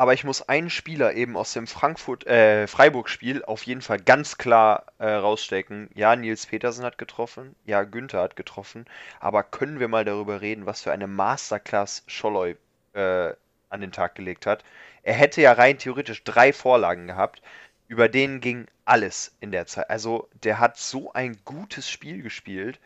Aber 0.00 0.14
ich 0.14 0.24
muss 0.24 0.40
einen 0.40 0.70
Spieler 0.70 1.12
eben 1.12 1.36
aus 1.36 1.52
dem 1.52 1.66
Frankfurt, 1.66 2.26
äh, 2.26 2.66
Freiburg-Spiel 2.66 3.44
auf 3.44 3.64
jeden 3.64 3.82
Fall 3.82 3.98
ganz 3.98 4.38
klar 4.38 4.86
äh, 4.98 5.06
rausstecken. 5.10 5.90
Ja, 5.94 6.16
Nils 6.16 6.46
Petersen 6.46 6.84
hat 6.86 6.96
getroffen, 6.96 7.54
ja, 7.66 7.82
Günther 7.82 8.22
hat 8.22 8.34
getroffen, 8.34 8.86
aber 9.18 9.42
können 9.42 9.78
wir 9.78 9.88
mal 9.88 10.06
darüber 10.06 10.40
reden, 10.40 10.64
was 10.64 10.80
für 10.80 10.92
eine 10.92 11.06
Masterclass 11.06 12.04
Scholloy 12.06 12.56
äh, 12.94 13.34
an 13.68 13.80
den 13.80 13.92
Tag 13.92 14.14
gelegt 14.14 14.46
hat? 14.46 14.64
Er 15.02 15.14
hätte 15.14 15.42
ja 15.42 15.52
rein 15.52 15.76
theoretisch 15.76 16.24
drei 16.24 16.52
Vorlagen 16.52 17.06
gehabt, 17.08 17.42
über 17.88 18.08
den 18.08 18.40
ging 18.40 18.68
alles 18.84 19.36
in 19.40 19.50
der 19.50 19.66
Zeit. 19.66 19.90
Also, 19.90 20.28
der 20.44 20.60
hat 20.60 20.78
so 20.78 21.12
ein 21.12 21.36
gutes 21.44 21.90
Spiel 21.90 22.22
gespielt. 22.22 22.78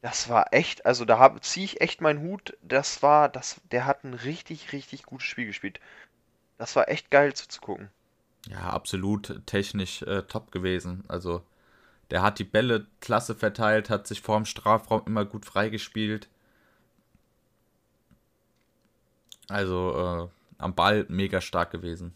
Das 0.00 0.28
war 0.28 0.52
echt, 0.52 0.86
also 0.86 1.04
da 1.04 1.36
ziehe 1.40 1.64
ich 1.64 1.80
echt 1.80 2.00
meinen 2.00 2.20
Hut. 2.20 2.56
Das 2.62 3.02
war, 3.02 3.28
das, 3.28 3.60
der 3.72 3.84
hat 3.84 4.04
ein 4.04 4.14
richtig, 4.14 4.72
richtig 4.72 5.02
gutes 5.02 5.26
Spiel 5.26 5.46
gespielt. 5.46 5.80
Das 6.56 6.76
war 6.76 6.88
echt 6.88 7.10
geil 7.10 7.34
zuzugucken. 7.34 7.90
Ja, 8.48 8.70
absolut 8.70 9.42
technisch 9.46 10.02
äh, 10.02 10.22
top 10.22 10.52
gewesen. 10.52 11.04
Also, 11.08 11.42
der 12.10 12.22
hat 12.22 12.38
die 12.38 12.44
Bälle 12.44 12.86
klasse 13.00 13.34
verteilt, 13.34 13.90
hat 13.90 14.06
sich 14.06 14.22
vorm 14.22 14.44
Strafraum 14.44 15.02
immer 15.06 15.24
gut 15.24 15.44
freigespielt. 15.44 16.28
Also, 19.48 20.30
äh, 20.30 20.62
am 20.62 20.74
Ball 20.74 21.06
mega 21.08 21.40
stark 21.40 21.70
gewesen. 21.72 22.14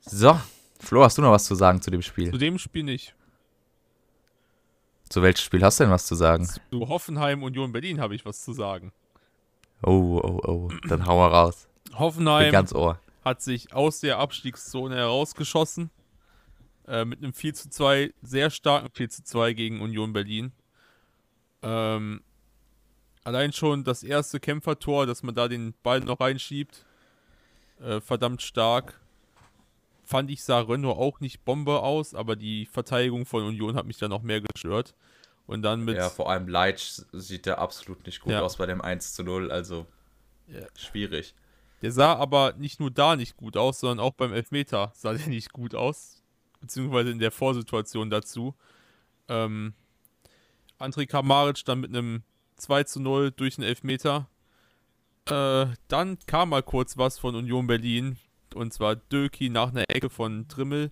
So, 0.00 0.40
Flo, 0.80 1.02
hast 1.02 1.18
du 1.18 1.22
noch 1.22 1.32
was 1.32 1.44
zu 1.44 1.54
sagen 1.54 1.82
zu 1.82 1.90
dem 1.90 2.02
Spiel? 2.02 2.30
Zu 2.30 2.38
dem 2.38 2.58
Spiel 2.58 2.84
nicht. 2.84 3.14
Zu 5.08 5.22
welchem 5.22 5.38
Spiel 5.38 5.62
hast 5.62 5.78
du 5.78 5.84
denn 5.84 5.92
was 5.92 6.06
zu 6.06 6.14
sagen? 6.14 6.48
Zu 6.70 6.88
Hoffenheim 6.88 7.42
Union 7.42 7.72
Berlin 7.72 8.00
habe 8.00 8.14
ich 8.14 8.24
was 8.24 8.42
zu 8.42 8.52
sagen. 8.52 8.92
Oh, 9.82 10.20
oh, 10.22 10.40
oh, 10.44 10.70
dann 10.88 11.06
hau 11.06 11.18
mal 11.18 11.28
raus. 11.28 11.68
Hoffenheim 11.94 12.50
ganz 12.50 12.72
Ohr. 12.74 12.98
hat 13.24 13.42
sich 13.42 13.72
aus 13.72 14.00
der 14.00 14.18
Abstiegszone 14.18 14.96
herausgeschossen. 14.96 15.90
Äh, 16.88 17.04
mit 17.04 17.18
einem 17.18 17.32
4 17.32 17.54
zu 17.54 17.70
2, 17.70 18.12
sehr 18.22 18.50
starken 18.50 18.90
4 18.92 19.10
zu 19.10 19.24
2 19.24 19.52
gegen 19.54 19.80
Union 19.80 20.12
Berlin. 20.12 20.52
Ähm, 21.62 22.22
allein 23.24 23.52
schon 23.52 23.82
das 23.82 24.02
erste 24.02 24.38
Kämpfertor, 24.38 25.06
dass 25.06 25.22
man 25.22 25.34
da 25.34 25.48
den 25.48 25.74
Ball 25.82 26.00
noch 26.00 26.20
reinschiebt, 26.20 26.84
äh, 27.80 28.00
verdammt 28.00 28.42
stark. 28.42 29.00
Fand 30.08 30.30
ich, 30.30 30.44
sah 30.44 30.60
Renault 30.60 30.96
auch 30.98 31.18
nicht 31.18 31.44
Bombe 31.44 31.82
aus, 31.82 32.14
aber 32.14 32.36
die 32.36 32.64
Verteidigung 32.66 33.26
von 33.26 33.42
Union 33.42 33.74
hat 33.74 33.86
mich 33.86 33.98
dann 33.98 34.10
noch 34.10 34.22
mehr 34.22 34.40
gestört. 34.40 34.94
Und 35.48 35.62
dann 35.62 35.84
mit. 35.84 35.96
Ja, 35.96 36.10
vor 36.10 36.30
allem 36.30 36.46
Leitch 36.46 37.02
sieht 37.12 37.44
der 37.44 37.58
absolut 37.58 38.06
nicht 38.06 38.20
gut 38.20 38.32
Ja. 38.32 38.42
aus 38.42 38.56
bei 38.56 38.66
dem 38.66 38.80
1 38.80 39.14
zu 39.14 39.24
0, 39.24 39.50
also 39.50 39.84
Ja. 40.46 40.60
schwierig. 40.78 41.34
Der 41.82 41.90
sah 41.90 42.14
aber 42.14 42.54
nicht 42.56 42.78
nur 42.78 42.92
da 42.92 43.16
nicht 43.16 43.36
gut 43.36 43.56
aus, 43.56 43.80
sondern 43.80 43.98
auch 43.98 44.12
beim 44.14 44.32
Elfmeter 44.32 44.92
sah 44.94 45.12
der 45.12 45.26
nicht 45.26 45.52
gut 45.52 45.74
aus. 45.74 46.22
Beziehungsweise 46.60 47.10
in 47.10 47.18
der 47.18 47.32
Vorsituation 47.32 48.08
dazu. 48.08 48.54
Ähm, 49.28 49.74
André 50.78 51.06
Kramaric 51.06 51.64
dann 51.64 51.80
mit 51.80 51.90
einem 51.90 52.22
2 52.56 52.84
zu 52.84 53.00
0 53.00 53.32
durch 53.32 53.56
den 53.56 53.64
Elfmeter. 53.64 54.28
Äh, 55.28 55.66
dann 55.88 56.18
kam 56.26 56.50
mal 56.50 56.62
kurz 56.62 56.96
was 56.96 57.18
von 57.18 57.34
Union 57.34 57.66
Berlin. 57.66 58.18
Und 58.56 58.72
zwar 58.72 58.96
Döki 58.96 59.48
nach 59.50 59.68
einer 59.70 59.84
Ecke 59.88 60.10
von 60.10 60.48
Trimmel. 60.48 60.90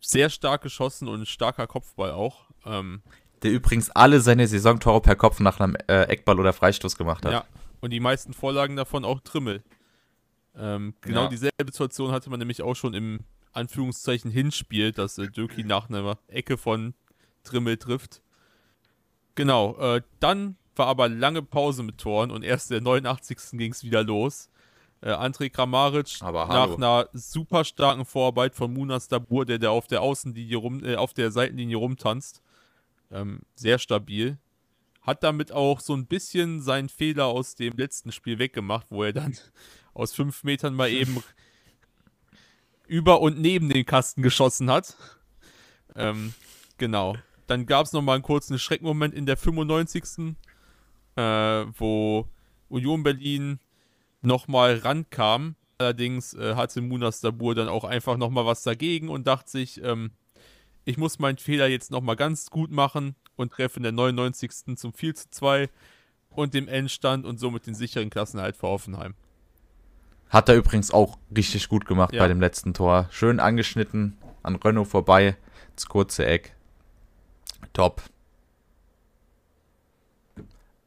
Sehr 0.00 0.30
stark 0.30 0.62
geschossen 0.62 1.08
und 1.08 1.20
ein 1.22 1.26
starker 1.26 1.66
Kopfball 1.66 2.12
auch. 2.12 2.46
Ähm, 2.64 3.02
Der 3.42 3.52
übrigens 3.52 3.90
alle 3.90 4.20
seine 4.20 4.46
Saisontore 4.46 5.00
per 5.00 5.16
Kopf 5.16 5.40
nach 5.40 5.60
einem 5.60 5.76
äh, 5.88 6.02
Eckball 6.04 6.38
oder 6.38 6.52
Freistoß 6.52 6.96
gemacht 6.96 7.24
hat. 7.24 7.32
Ja, 7.32 7.44
und 7.80 7.90
die 7.90 8.00
meisten 8.00 8.32
Vorlagen 8.32 8.76
davon 8.76 9.04
auch 9.04 9.20
Trimmel. 9.20 9.62
Ähm, 10.56 10.94
genau 11.00 11.24
Ja. 11.24 11.28
dieselbe 11.28 11.66
Situation 11.66 12.10
hatte 12.12 12.30
man 12.30 12.38
nämlich 12.38 12.62
auch 12.62 12.74
schon 12.74 12.94
im 12.94 13.20
Anführungszeichen 13.52 14.30
Hinspiel, 14.30 14.92
dass 14.92 15.18
äh, 15.18 15.28
Döki 15.28 15.64
nach 15.64 15.88
einer 15.88 16.18
Ecke 16.28 16.56
von 16.58 16.94
Trimmel 17.44 17.76
trifft. 17.76 18.22
Genau, 19.34 19.76
äh, 19.78 20.02
dann 20.20 20.56
war 20.76 20.86
aber 20.86 21.08
lange 21.08 21.42
Pause 21.42 21.82
mit 21.82 21.98
Toren 21.98 22.30
und 22.30 22.42
erst 22.44 22.70
der 22.70 22.80
89. 22.80 23.36
ging 23.58 23.72
es 23.72 23.82
wieder 23.84 24.02
los. 24.04 24.48
Äh, 25.00 25.10
André 25.10 25.48
Kramaric 25.48 26.16
Aber 26.20 26.46
nach 26.46 26.76
einer 26.76 27.08
super 27.12 27.64
starken 27.64 28.04
Vorarbeit 28.04 28.54
von 28.54 28.72
Munas 28.72 29.08
Dabur, 29.08 29.46
der, 29.46 29.58
der 29.58 29.70
auf 29.70 29.86
der 29.86 30.02
Außenlinie 30.02 30.56
rum, 30.56 30.84
äh, 30.84 30.96
auf 30.96 31.14
der 31.14 31.30
Seitenlinie 31.30 31.76
rumtanzt. 31.76 32.42
Ähm, 33.10 33.40
sehr 33.54 33.78
stabil. 33.78 34.38
Hat 35.02 35.22
damit 35.22 35.52
auch 35.52 35.80
so 35.80 35.94
ein 35.94 36.06
bisschen 36.06 36.60
seinen 36.60 36.88
Fehler 36.88 37.26
aus 37.26 37.54
dem 37.54 37.76
letzten 37.76 38.12
Spiel 38.12 38.38
weggemacht, 38.38 38.86
wo 38.90 39.04
er 39.04 39.12
dann 39.12 39.36
aus 39.94 40.12
fünf 40.12 40.42
Metern 40.42 40.74
mal 40.74 40.90
eben 40.90 41.22
über 42.86 43.20
und 43.20 43.38
neben 43.40 43.68
den 43.68 43.86
Kasten 43.86 44.22
geschossen 44.22 44.68
hat. 44.70 44.96
Ähm, 45.94 46.34
genau. 46.76 47.16
Dann 47.46 47.66
gab 47.66 47.86
es 47.86 47.92
nochmal 47.92 48.16
einen 48.16 48.24
kurzen 48.24 48.58
Schreckmoment 48.58 49.14
in 49.14 49.26
der 49.26 49.36
95. 49.36 50.34
Äh, 51.16 51.22
wo 51.78 52.28
Union 52.68 53.02
Berlin 53.02 53.58
nochmal 54.22 54.76
rankam. 54.76 55.54
Allerdings 55.78 56.34
äh, 56.34 56.54
hatte 56.56 56.80
Munas 56.80 57.20
Dabur 57.20 57.54
dann 57.54 57.68
auch 57.68 57.84
einfach 57.84 58.16
nochmal 58.16 58.46
was 58.46 58.62
dagegen 58.64 59.08
und 59.08 59.26
dachte 59.26 59.50
sich, 59.50 59.82
ähm, 59.82 60.10
ich 60.84 60.96
muss 60.96 61.18
meinen 61.18 61.38
Fehler 61.38 61.68
jetzt 61.68 61.90
nochmal 61.90 62.16
ganz 62.16 62.50
gut 62.50 62.70
machen 62.70 63.14
und 63.36 63.52
treffe 63.52 63.76
in 63.76 63.84
der 63.84 63.92
99. 63.92 64.76
zum 64.76 64.92
4 64.92 65.14
zu 65.14 65.30
2 65.30 65.68
und 66.30 66.54
dem 66.54 66.66
Endstand 66.66 67.26
und 67.26 67.38
somit 67.38 67.66
den 67.66 67.74
sicheren 67.74 68.10
Klassenerhalt 68.10 68.56
für 68.56 68.66
Hoffenheim. 68.68 69.14
Hat 70.30 70.48
er 70.48 70.56
übrigens 70.56 70.90
auch 70.90 71.18
richtig 71.34 71.68
gut 71.68 71.86
gemacht 71.86 72.12
Ja. 72.12 72.22
bei 72.22 72.28
dem 72.28 72.40
letzten 72.40 72.74
Tor. 72.74 73.08
Schön 73.10 73.38
angeschnitten, 73.40 74.18
an 74.42 74.56
Renault 74.56 74.88
vorbei, 74.88 75.36
ins 75.72 75.86
kurze 75.86 76.26
Eck. 76.26 76.54
Top. 77.72 78.02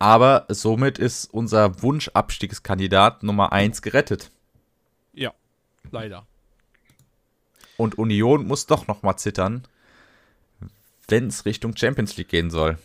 Aber 0.01 0.47
somit 0.49 0.97
ist 0.97 1.25
unser 1.25 1.83
Wunschabstiegskandidat 1.83 3.21
Nummer 3.21 3.51
1 3.51 3.83
gerettet. 3.83 4.31
Ja, 5.13 5.31
leider. 5.91 6.25
Und 7.77 7.99
Union 7.99 8.47
muss 8.47 8.65
doch 8.65 8.87
noch 8.87 9.03
mal 9.03 9.17
zittern, 9.17 9.67
wenn 11.07 11.27
es 11.27 11.45
Richtung 11.45 11.77
Champions 11.77 12.17
League 12.17 12.29
gehen 12.29 12.49
soll. 12.49 12.79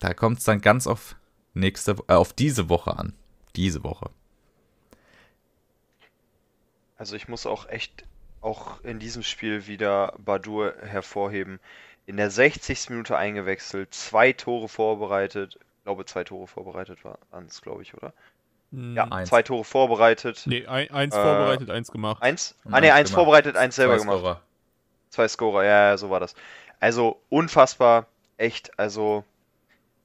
Da 0.00 0.14
kommt 0.14 0.38
es 0.38 0.44
dann 0.44 0.62
ganz 0.62 0.86
auf 0.86 1.16
nächste, 1.52 1.96
äh, 2.08 2.14
auf 2.14 2.32
diese 2.32 2.70
Woche 2.70 2.96
an. 2.96 3.12
Diese 3.56 3.84
Woche. 3.84 4.08
Also 6.96 7.14
ich 7.14 7.28
muss 7.28 7.44
auch 7.44 7.68
echt 7.68 8.06
auch 8.40 8.82
in 8.84 8.98
diesem 8.98 9.22
Spiel 9.22 9.66
wieder 9.66 10.14
Badur 10.18 10.74
hervorheben. 10.80 11.60
In 12.06 12.16
der 12.16 12.30
60. 12.30 12.92
Minute 12.92 13.16
eingewechselt, 13.16 13.94
zwei 13.94 14.32
Tore 14.32 14.68
vorbereitet. 14.68 15.58
Ich 15.78 15.84
glaube, 15.84 16.04
zwei 16.04 16.24
Tore 16.24 16.46
vorbereitet 16.46 17.04
waren 17.04 17.46
es, 17.46 17.60
glaube 17.62 17.82
ich, 17.82 17.94
oder? 17.94 18.12
Hm, 18.72 18.96
Ja, 18.96 19.04
Eins. 19.10 19.28
zwei 19.28 19.42
Tore 19.42 19.64
vorbereitet. 19.64 20.42
Nee, 20.46 20.66
ein, 20.66 20.90
eins 20.90 21.14
Äh, 21.14 21.20
vorbereitet, 21.22 21.70
eins 21.70 21.90
gemacht. 21.90 22.22
Eins? 22.22 22.56
Und 22.64 22.74
Ah 22.74 22.80
ne, 22.80 22.88
eins 22.88 22.94
eins 22.94 23.10
gemacht. 23.10 23.24
vorbereitet, 23.26 23.56
eins 23.56 23.76
selber 23.76 23.94
Zwei 23.94 24.04
gemacht. 24.04 24.18
Scorer. 24.18 24.42
Zwei 25.10 25.28
Scorer, 25.28 25.64
ja, 25.64 25.88
ja, 25.90 25.98
so 25.98 26.10
war 26.10 26.20
das. 26.20 26.34
Also 26.80 27.20
unfassbar, 27.28 28.06
echt, 28.36 28.78
also 28.78 29.24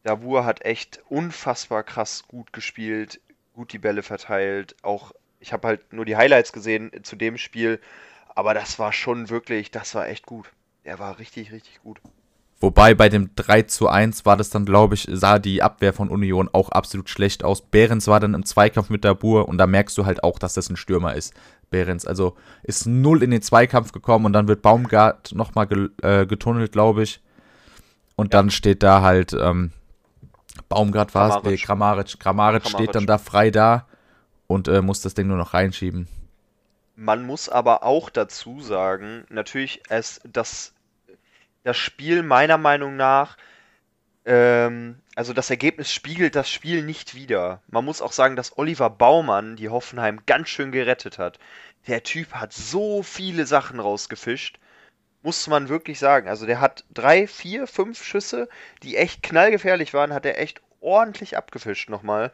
Dabur 0.03 0.45
hat 0.45 0.65
echt 0.65 1.01
unfassbar 1.09 1.83
krass 1.83 2.25
gut 2.27 2.53
gespielt, 2.53 3.19
gut 3.53 3.73
die 3.73 3.79
Bälle 3.79 4.03
verteilt. 4.03 4.75
Auch, 4.83 5.11
ich 5.39 5.53
habe 5.53 5.67
halt 5.67 5.93
nur 5.93 6.05
die 6.05 6.17
Highlights 6.17 6.53
gesehen 6.53 6.91
zu 7.03 7.15
dem 7.15 7.37
Spiel, 7.37 7.79
aber 8.35 8.53
das 8.53 8.79
war 8.79 8.93
schon 8.93 9.29
wirklich, 9.29 9.71
das 9.71 9.95
war 9.95 10.07
echt 10.07 10.25
gut. 10.25 10.51
Der 10.87 10.99
war 10.99 11.19
richtig, 11.19 11.51
richtig 11.51 11.81
gut. 11.83 11.99
Wobei 12.59 12.95
bei 12.95 13.09
dem 13.09 13.29
3 13.35 13.63
zu 13.63 13.87
1 13.87 14.25
war 14.25 14.35
das 14.37 14.49
dann, 14.49 14.65
glaube 14.65 14.95
ich, 14.95 15.07
sah 15.11 15.37
die 15.37 15.61
Abwehr 15.61 15.93
von 15.93 16.09
Union 16.09 16.49
auch 16.51 16.69
absolut 16.69 17.09
schlecht 17.09 17.43
aus. 17.43 17.61
Behrens 17.61 18.07
war 18.07 18.19
dann 18.19 18.33
im 18.33 18.45
Zweikampf 18.45 18.89
mit 18.89 19.03
Dabur 19.03 19.47
und 19.47 19.59
da 19.59 19.67
merkst 19.67 19.95
du 19.97 20.05
halt 20.05 20.23
auch, 20.23 20.39
dass 20.39 20.55
das 20.55 20.69
ein 20.69 20.77
Stürmer 20.77 21.13
ist. 21.13 21.33
Behrens, 21.69 22.07
also 22.07 22.35
ist 22.63 22.87
null 22.87 23.21
in 23.21 23.31
den 23.31 23.41
Zweikampf 23.41 23.91
gekommen 23.91 24.25
und 24.25 24.33
dann 24.33 24.47
wird 24.47 24.61
Baumgart 24.61 25.33
nochmal 25.35 25.67
ge 25.67 25.89
äh, 26.01 26.25
getunnelt, 26.25 26.71
glaube 26.71 27.03
ich. 27.03 27.21
Und 28.15 28.33
dann 28.33 28.49
steht 28.49 28.81
da 28.81 29.01
halt, 29.01 29.33
ähm, 29.33 29.71
Baumgart 30.69 31.13
war 31.13 31.37
es, 31.37 31.43
nee, 31.43 31.57
Kramaric. 31.57 32.17
Kramaric 32.17 32.67
steht 32.67 32.95
dann 32.95 33.05
da 33.05 33.17
frei 33.17 33.51
da 33.51 33.85
und 34.47 34.69
äh, 34.69 34.81
muss 34.81 35.01
das 35.01 35.13
Ding 35.13 35.27
nur 35.27 35.37
noch 35.37 35.53
reinschieben. 35.53 36.07
Man 36.95 37.27
muss 37.27 37.47
aber 37.47 37.83
auch 37.83 38.09
dazu 38.09 38.59
sagen, 38.61 39.25
natürlich, 39.29 39.83
es, 39.87 40.19
das, 40.25 40.73
das 41.67 41.77
Spiel 41.77 42.23
meiner 42.23 42.57
Meinung 42.57 42.95
nach, 42.95 43.37
ähm, 44.25 44.99
also 45.15 45.33
das 45.33 45.49
Ergebnis 45.49 45.91
spiegelt 45.91 46.35
das 46.35 46.49
Spiel 46.49 46.81
nicht 46.83 47.13
wider. 47.13 47.61
Man 47.67 47.85
muss 47.85 48.01
auch 48.01 48.13
sagen, 48.13 48.35
dass 48.35 48.57
Oliver 48.57 48.89
Baumann 48.89 49.57
die 49.57 49.69
Hoffenheim 49.69 50.21
ganz 50.25 50.49
schön 50.49 50.71
gerettet 50.71 51.17
hat. 51.17 51.39
Der 51.87 52.03
Typ 52.03 52.33
hat 52.33 52.53
so 52.53 53.03
viele 53.03 53.45
Sachen 53.45 53.79
rausgefischt, 53.79 54.59
muss 55.23 55.47
man 55.47 55.67
wirklich 55.69 55.99
sagen. 55.99 56.29
Also 56.29 56.45
der 56.45 56.61
hat 56.61 56.85
drei, 56.93 57.27
vier, 57.27 57.67
fünf 57.67 58.01
Schüsse, 58.03 58.47
die 58.81 58.95
echt 58.95 59.21
knallgefährlich 59.21 59.93
waren, 59.93 60.13
hat 60.13 60.25
er 60.25 60.39
echt 60.39 60.61
ordentlich 60.79 61.37
abgefischt 61.37 61.89
nochmal. 61.89 62.31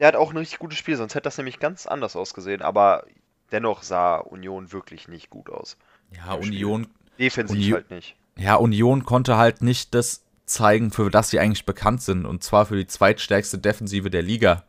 Der 0.00 0.08
hat 0.08 0.16
auch 0.16 0.30
ein 0.30 0.36
richtig 0.36 0.58
gutes 0.58 0.78
Spiel, 0.78 0.96
sonst 0.96 1.14
hätte 1.14 1.24
das 1.24 1.38
nämlich 1.38 1.60
ganz 1.60 1.86
anders 1.86 2.16
ausgesehen. 2.16 2.62
Aber 2.62 3.04
dennoch 3.52 3.82
sah 3.82 4.16
Union 4.16 4.72
wirklich 4.72 5.06
nicht 5.06 5.30
gut 5.30 5.48
aus. 5.48 5.76
Ja, 6.10 6.34
Spiel. 6.42 6.64
Union 6.64 6.88
Defensiv 7.18 7.56
Uni- 7.56 7.70
halt 7.72 7.90
nicht. 7.90 8.16
Ja, 8.38 8.54
Union 8.54 9.04
konnte 9.04 9.36
halt 9.36 9.62
nicht 9.62 9.94
das 9.94 10.24
zeigen, 10.46 10.90
für 10.90 11.10
das 11.10 11.30
sie 11.30 11.40
eigentlich 11.40 11.66
bekannt 11.66 12.02
sind. 12.02 12.24
Und 12.24 12.42
zwar 12.42 12.66
für 12.66 12.76
die 12.76 12.86
zweitstärkste 12.86 13.58
Defensive 13.58 14.10
der 14.10 14.22
Liga. 14.22 14.64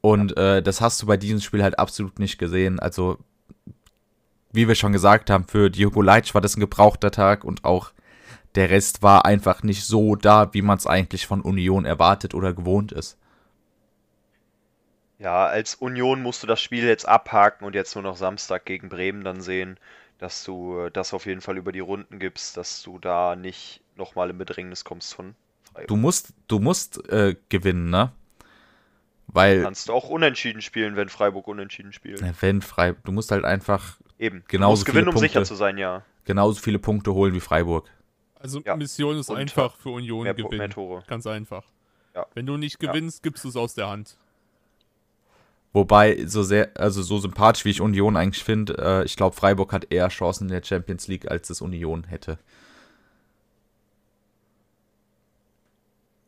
Und 0.00 0.36
äh, 0.36 0.62
das 0.62 0.80
hast 0.80 1.00
du 1.00 1.06
bei 1.06 1.16
diesem 1.16 1.40
Spiel 1.40 1.62
halt 1.62 1.78
absolut 1.78 2.18
nicht 2.18 2.38
gesehen. 2.38 2.80
Also, 2.80 3.18
wie 4.52 4.66
wir 4.66 4.74
schon 4.74 4.92
gesagt 4.92 5.30
haben, 5.30 5.44
für 5.44 5.70
Diogo 5.70 6.02
Leitsch 6.02 6.34
war 6.34 6.40
das 6.40 6.56
ein 6.56 6.60
gebrauchter 6.60 7.10
Tag 7.12 7.44
und 7.44 7.64
auch 7.64 7.92
der 8.56 8.68
Rest 8.68 9.02
war 9.02 9.24
einfach 9.24 9.62
nicht 9.62 9.84
so 9.84 10.16
da, 10.16 10.52
wie 10.52 10.60
man 10.60 10.76
es 10.76 10.86
eigentlich 10.86 11.26
von 11.26 11.40
Union 11.40 11.84
erwartet 11.84 12.34
oder 12.34 12.52
gewohnt 12.52 12.92
ist. 12.92 13.16
Ja, 15.18 15.46
als 15.46 15.76
Union 15.76 16.20
musst 16.20 16.42
du 16.42 16.48
das 16.48 16.60
Spiel 16.60 16.84
jetzt 16.84 17.06
abhaken 17.06 17.64
und 17.64 17.76
jetzt 17.76 17.94
nur 17.94 18.02
noch 18.02 18.16
Samstag 18.16 18.64
gegen 18.66 18.88
Bremen 18.88 19.22
dann 19.22 19.40
sehen, 19.40 19.78
dass 20.22 20.44
du 20.44 20.78
äh, 20.86 20.90
das 20.90 21.12
auf 21.12 21.26
jeden 21.26 21.40
Fall 21.40 21.58
über 21.58 21.72
die 21.72 21.80
Runden 21.80 22.18
gibst, 22.18 22.56
dass 22.56 22.82
du 22.82 22.98
da 22.98 23.36
nicht 23.36 23.80
nochmal 23.96 24.30
in 24.30 24.38
Bedrängnis 24.38 24.84
kommst 24.84 25.14
von 25.14 25.34
Freiburg. 25.64 25.88
Du 25.88 25.96
musst, 25.96 26.32
du 26.48 26.58
musst 26.60 27.06
äh, 27.10 27.36
gewinnen, 27.48 27.90
ne? 27.90 28.12
Weil, 29.26 29.62
kannst 29.62 29.88
du 29.88 29.92
auch 29.92 30.08
unentschieden 30.10 30.60
spielen, 30.60 30.96
wenn 30.96 31.08
Freiburg 31.08 31.48
unentschieden 31.48 31.92
spielt. 31.92 32.22
wenn 32.42 32.60
frei, 32.60 32.94
du 33.04 33.12
musst 33.12 33.30
halt 33.30 33.44
einfach 33.44 33.96
Eben. 34.18 34.44
genauso 34.48 34.68
du 34.68 34.70
musst 34.72 34.84
gewinnen, 34.86 35.04
viele 35.06 35.14
um 35.16 35.20
sicher 35.20 35.32
Punkte. 35.40 35.48
zu 35.48 35.54
sein, 35.54 35.78
ja. 35.78 36.02
genauso 36.24 36.60
viele 36.60 36.78
Punkte 36.78 37.14
holen 37.14 37.32
wie 37.34 37.40
Freiburg. 37.40 37.88
Also 38.38 38.60
Ja. 38.64 38.76
Mission 38.76 39.18
ist 39.18 39.30
Und 39.30 39.36
einfach 39.38 39.76
für 39.76 39.90
Union 39.90 40.24
Mehr, 40.24 40.34
gewinnen. 40.34 40.58
mehr 40.58 40.68
Tore. 40.70 41.02
Ganz 41.06 41.26
einfach. 41.26 41.64
Ja. 42.14 42.26
Wenn 42.34 42.44
du 42.44 42.56
nicht 42.56 42.82
Ja. 42.82 42.90
gewinnst, 42.92 43.22
gibst 43.22 43.44
du 43.44 43.48
es 43.48 43.56
aus 43.56 43.74
der 43.74 43.88
Hand. 43.88 44.16
Wobei, 45.72 46.26
so 46.26 46.42
sehr, 46.42 46.70
also 46.78 47.02
so 47.02 47.18
sympathisch 47.18 47.64
wie 47.64 47.70
ich 47.70 47.80
Union 47.80 48.16
eigentlich 48.16 48.44
finde, 48.44 48.76
äh, 48.78 49.04
ich 49.04 49.16
glaube, 49.16 49.34
Freiburg 49.34 49.72
hat 49.72 49.90
eher 49.90 50.08
Chancen 50.08 50.44
in 50.44 50.52
der 50.52 50.62
Champions 50.62 51.08
League, 51.08 51.30
als 51.30 51.48
es 51.48 51.62
Union 51.62 52.04
hätte. 52.04 52.38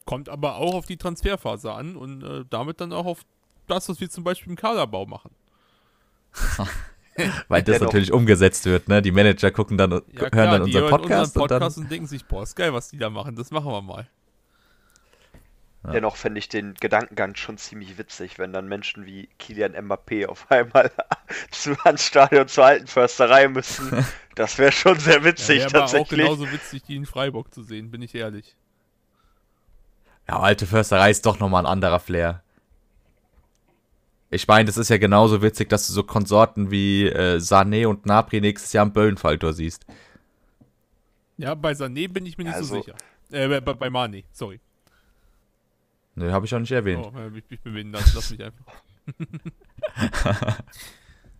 Kommt 0.06 0.30
aber 0.30 0.56
auch 0.56 0.74
auf 0.74 0.86
die 0.86 0.96
Transferphase 0.96 1.72
an 1.72 1.96
und 1.96 2.22
äh, 2.22 2.44
damit 2.48 2.80
dann 2.80 2.92
auch 2.92 3.06
auf 3.06 3.24
das, 3.66 3.88
was 3.88 4.00
wir 4.00 4.08
zum 4.08 4.24
Beispiel 4.24 4.50
im 4.50 4.56
Kaderbau 4.56 5.06
machen. 5.06 5.30
Weil 7.48 7.62
das 7.62 7.80
natürlich 7.80 8.12
umgesetzt 8.12 8.64
wird, 8.64 8.88
ne? 8.88 9.00
Die 9.00 9.12
Manager 9.12 9.50
gucken 9.50 9.78
dann, 9.78 9.92
Ja, 9.92 9.98
hören 10.20 10.30
klar, 10.30 10.46
dann 10.46 10.62
unseren 10.62 10.90
Podcast, 10.90 11.36
unseren 11.36 11.42
und 11.42 11.50
dann. 11.50 11.60
Podcast 11.60 11.78
und, 11.78 11.90
denken 11.90 12.06
sich, 12.06 12.24
boah, 12.24 12.42
ist 12.42 12.56
geil, 12.56 12.72
was 12.72 12.88
die 12.88 12.98
da 12.98 13.08
machen, 13.08 13.36
das 13.36 13.50
machen 13.50 13.70
wir 13.70 13.82
mal. 13.82 14.08
Ja. 15.84 15.90
Dennoch 15.92 16.16
fände 16.16 16.38
ich 16.38 16.48
den 16.48 16.74
Gedankengang 16.74 17.34
schon 17.34 17.58
ziemlich 17.58 17.98
witzig, 17.98 18.38
wenn 18.38 18.52
dann 18.54 18.68
Menschen 18.68 19.04
wie 19.04 19.28
Kilian 19.38 19.74
Mbappé 19.74 20.26
auf 20.26 20.50
einmal 20.50 20.90
zu, 21.50 21.76
ans 21.84 22.06
Stadion 22.06 22.48
zur 22.48 22.64
alten 22.64 22.86
Försterei 22.86 23.48
müssen. 23.48 24.04
Das 24.36 24.58
wäre 24.58 24.72
schon 24.72 24.98
sehr 24.98 25.22
witzig 25.22 25.58
ja, 25.62 25.66
wäre 25.72 25.76
aber 25.76 25.84
auch 25.84 25.90
tatsächlich. 25.92 26.18
genauso 26.18 26.50
witzig, 26.50 26.82
die 26.82 26.96
in 26.96 27.06
Freiburg 27.06 27.54
zu 27.54 27.62
sehen, 27.62 27.92
bin 27.92 28.02
ich 28.02 28.16
ehrlich. 28.16 28.56
Ja, 30.26 30.40
alte 30.40 30.66
Försterei 30.66 31.12
ist 31.12 31.24
doch 31.24 31.38
nochmal 31.38 31.62
ein 31.64 31.70
anderer 31.70 32.00
Flair. 32.00 32.42
Ich 34.30 34.48
meine, 34.48 34.64
das 34.64 34.76
ist 34.76 34.88
ja 34.88 34.98
genauso 34.98 35.40
witzig, 35.40 35.68
dass 35.68 35.86
du 35.86 35.92
so 35.92 36.02
Konsorten 36.02 36.72
wie 36.72 37.06
äh, 37.06 37.36
Sané 37.36 37.86
und 37.86 38.06
Napri 38.06 38.40
nächstes 38.40 38.72
Jahr 38.72 38.84
im 38.84 38.92
Böllenfalltor 38.92 39.52
siehst. 39.52 39.86
Ja, 41.36 41.54
bei 41.54 41.70
Sané 41.70 42.08
bin 42.12 42.26
ich 42.26 42.36
mir 42.36 42.42
nicht 42.42 42.54
so 42.56 42.74
Also- 42.74 42.82
sicher. 42.82 42.96
Äh, 43.30 43.60
bei, 43.60 43.72
bei 43.74 43.88
Mane, 43.88 44.24
sorry. 44.32 44.58
Ne, 46.16 46.32
habe 46.32 46.46
ich 46.46 46.54
auch 46.54 46.60
nicht 46.60 46.72
erwähnt. 46.72 47.04
Oh, 47.04 47.12
ich, 47.34 47.44
ich 47.48 47.60
bin 47.60 47.72
behindert, 47.72 48.04
lass 48.14 48.30
mich 48.30 48.42
einfach. 48.42 48.72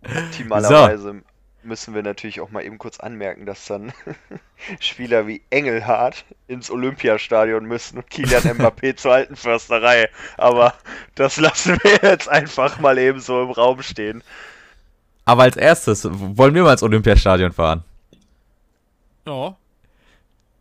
Optimalerweise 0.03 1.23
müssen 1.63 1.95
wir 1.95 2.03
natürlich 2.03 2.41
auch 2.41 2.51
mal 2.51 2.63
eben 2.63 2.77
kurz 2.77 2.99
anmerken, 2.99 3.45
dass 3.45 3.65
dann 3.65 3.91
Spieler 4.79 5.27
wie 5.27 5.41
Engelhardt 5.49 6.25
ins 6.47 6.69
Olympiastadion 6.69 7.65
müssen 7.65 7.97
und 7.97 8.09
Kilian 8.09 8.43
Mbappé 8.57 8.95
zur 8.95 9.13
alten 9.13 9.35
Försterei. 9.35 10.09
Aber 10.37 10.73
das 11.15 11.37
lassen 11.37 11.77
wir 11.81 11.99
jetzt 12.09 12.29
einfach 12.29 12.79
mal 12.79 12.97
eben 12.97 13.19
so 13.19 13.41
im 13.41 13.51
Raum 13.51 13.81
stehen. 13.81 14.23
Aber 15.25 15.43
als 15.43 15.57
erstes 15.57 16.07
wollen 16.11 16.53
wir 16.53 16.63
mal 16.63 16.73
ins 16.73 16.83
Olympiastadion 16.83 17.51
fahren. 17.51 17.83
Ja, 19.25 19.55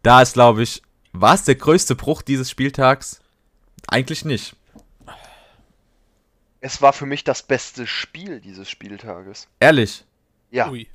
Da 0.02 0.22
ist, 0.22 0.32
glaube 0.34 0.62
ich, 0.62 0.80
war 1.12 1.34
es 1.34 1.44
der 1.44 1.54
größte 1.54 1.94
Bruch 1.94 2.22
dieses 2.22 2.50
Spieltags? 2.50 3.20
Eigentlich 3.94 4.24
nicht. 4.24 4.56
Es 6.60 6.82
war 6.82 6.92
für 6.92 7.06
mich 7.06 7.22
das 7.22 7.44
beste 7.44 7.86
Spiel 7.86 8.40
dieses 8.40 8.68
Spieltages. 8.68 9.46
Ehrlich. 9.60 10.04
Ja, 10.50 10.68
ui. 10.68 10.88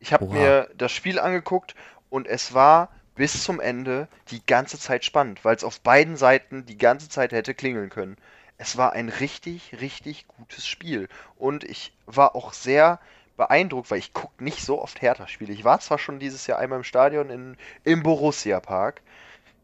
ich 0.00 0.12
habe 0.12 0.26
mir 0.26 0.68
das 0.76 0.92
Spiel 0.92 1.18
angeguckt 1.18 1.74
und 2.10 2.26
es 2.26 2.52
war 2.52 2.90
bis 3.14 3.42
zum 3.42 3.58
Ende 3.58 4.06
die 4.28 4.44
ganze 4.44 4.78
Zeit 4.78 5.06
spannend, 5.06 5.46
weil 5.46 5.56
es 5.56 5.64
auf 5.64 5.80
beiden 5.80 6.18
Seiten 6.18 6.66
die 6.66 6.76
ganze 6.76 7.08
Zeit 7.08 7.32
hätte 7.32 7.54
klingeln 7.54 7.88
können. 7.88 8.18
Es 8.58 8.76
war 8.76 8.92
ein 8.92 9.08
richtig, 9.08 9.80
richtig 9.80 10.26
gutes 10.28 10.66
Spiel. 10.66 11.08
Und 11.36 11.64
ich 11.64 11.94
war 12.04 12.36
auch 12.36 12.52
sehr 12.52 13.00
beeindruckt, 13.38 13.90
weil 13.90 13.98
ich 13.98 14.12
gucke 14.12 14.44
nicht 14.44 14.60
so 14.62 14.82
oft 14.82 15.00
Hertha-Spiele. 15.00 15.54
Ich 15.54 15.64
war 15.64 15.80
zwar 15.80 15.98
schon 15.98 16.18
dieses 16.18 16.46
Jahr 16.46 16.58
einmal 16.58 16.80
im 16.80 16.84
Stadion 16.84 17.30
in, 17.30 17.56
im 17.84 18.02
Borussia-Park 18.02 19.00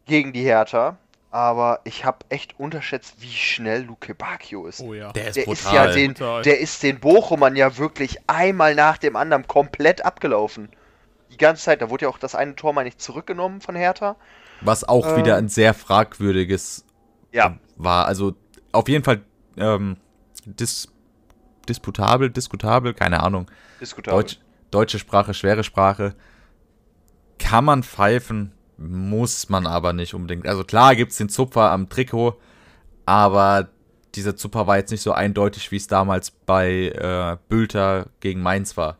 gegen 0.06 0.32
die 0.32 0.44
Hertha, 0.44 0.96
aber 1.30 1.80
ich 1.84 2.04
habe 2.04 2.18
echt 2.30 2.58
unterschätzt, 2.58 3.16
wie 3.18 3.30
schnell 3.32 3.82
Luke 3.84 4.14
Bacchio 4.14 4.66
ist. 4.66 4.80
Oh 4.80 4.94
ja. 4.94 5.12
Der 5.12 5.28
ist 5.28 5.36
Der 5.36 5.44
brutal. 5.44 5.56
ist 5.56 5.72
ja 5.72 5.86
den, 5.88 6.14
Brutal. 6.14 6.42
der 6.42 6.58
ist 6.60 6.82
den 6.82 7.00
Bochumern 7.00 7.54
ja 7.56 7.76
wirklich 7.76 8.18
einmal 8.26 8.74
nach 8.74 8.96
dem 8.98 9.14
anderen 9.16 9.46
komplett 9.46 10.04
abgelaufen. 10.04 10.70
Die 11.30 11.36
ganze 11.36 11.62
Zeit, 11.64 11.82
da 11.82 11.90
wurde 11.90 12.04
ja 12.06 12.08
auch 12.08 12.18
das 12.18 12.34
eine 12.34 12.56
Tor 12.56 12.72
mal 12.72 12.84
nicht 12.84 13.00
zurückgenommen 13.00 13.60
von 13.60 13.76
Hertha. 13.76 14.16
Was 14.62 14.84
auch 14.84 15.06
Ähm. 15.06 15.16
wieder 15.16 15.36
ein 15.36 15.48
sehr 15.48 15.74
fragwürdiges 15.74 16.84
Ja, 17.32 17.58
war. 17.76 18.06
Also 18.06 18.34
auf 18.72 18.88
jeden 18.88 19.04
Fall 19.04 19.20
ähm, 19.58 19.98
dis 20.46 20.88
disputabel, 21.68 22.30
diskutabel, 22.30 22.94
keine 22.94 23.22
Ahnung. 23.22 23.50
diskutabel. 23.80 24.18
Deutsch, 24.22 24.38
deutsche 24.70 24.98
Sprache, 24.98 25.34
schwere 25.34 25.62
Sprache. 25.62 26.14
Kann 27.38 27.64
man 27.66 27.82
pfeifen, 27.82 28.52
muss 28.78 29.48
man 29.48 29.66
aber 29.66 29.92
nicht 29.92 30.14
unbedingt. 30.14 30.46
Also 30.46 30.64
klar 30.64 30.96
gibt 30.96 31.12
es 31.12 31.18
den 31.18 31.28
Zupfer 31.28 31.70
am 31.72 31.88
Trikot, 31.88 32.38
aber 33.06 33.68
dieser 34.14 34.36
Zupfer 34.36 34.66
war 34.66 34.76
jetzt 34.78 34.90
nicht 34.90 35.02
so 35.02 35.12
eindeutig, 35.12 35.70
wie 35.70 35.76
es 35.76 35.86
damals 35.86 36.30
bei 36.30 36.88
äh, 36.88 37.36
Bülter 37.48 38.06
gegen 38.20 38.40
Mainz 38.42 38.76
war. 38.76 38.98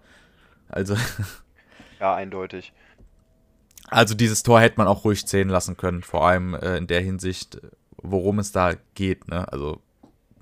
Also, 0.68 0.96
Ja, 2.00 2.14
eindeutig. 2.14 2.72
also 3.88 4.14
dieses 4.14 4.42
Tor 4.42 4.60
hätte 4.60 4.78
man 4.78 4.86
auch 4.86 5.04
ruhig 5.04 5.26
zählen 5.26 5.48
lassen 5.48 5.76
können, 5.76 6.02
vor 6.02 6.26
allem 6.26 6.54
äh, 6.54 6.76
in 6.76 6.86
der 6.86 7.00
Hinsicht, 7.00 7.60
worum 7.96 8.38
es 8.38 8.52
da 8.52 8.74
geht. 8.94 9.28
Ne? 9.28 9.50
Also 9.52 9.80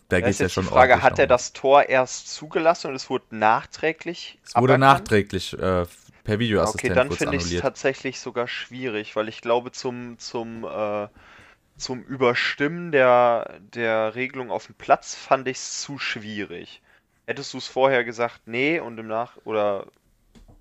da 0.09 0.21
geht 0.21 0.31
ist 0.31 0.37
es 0.37 0.39
ja 0.41 0.45
jetzt 0.47 0.53
schon 0.53 0.65
die 0.65 0.71
Frage, 0.71 1.03
hat 1.03 1.19
er 1.19 1.27
das 1.27 1.53
Tor 1.53 1.85
erst 1.89 2.33
zugelassen 2.33 2.89
und 2.89 2.95
es 2.97 3.09
wurde 3.11 3.25
nachträglich 3.31 4.39
Es 4.45 4.55
wurde 4.57 4.75
aberkannt? 4.75 4.81
nachträglich 4.81 5.59
äh, 5.59 5.87
per 6.27 6.35
Okay, 6.35 6.41
Videoassistent 6.41 6.97
dann 6.97 7.09
kurz 7.09 7.19
finde 7.19 7.37
ich 7.37 7.53
es 7.53 7.61
tatsächlich 7.61 8.19
sogar 8.21 8.49
schwierig, 8.49 9.15
weil 9.15 9.29
ich 9.29 9.41
glaube, 9.41 9.71
zum, 9.71 10.19
zum, 10.19 10.65
äh, 10.65 11.09
zum 11.77 12.03
Überstimmen 12.03 12.91
der, 12.91 13.61
der 13.61 14.15
Regelung 14.17 14.51
auf 14.51 14.67
dem 14.67 14.75
Platz 14.75 15.15
fand 15.15 15.47
ich 15.47 15.57
es 15.59 15.81
zu 15.81 15.99
schwierig. 15.99 16.83
Hättest 17.27 17.55
du 17.55 17.59
es 17.59 17.69
vorher 17.69 18.05
gesagt, 18.05 18.43
nee, 18.47 18.81
und 18.81 18.99
im 18.99 19.07
Nach... 19.07 19.37
oder... 19.45 19.87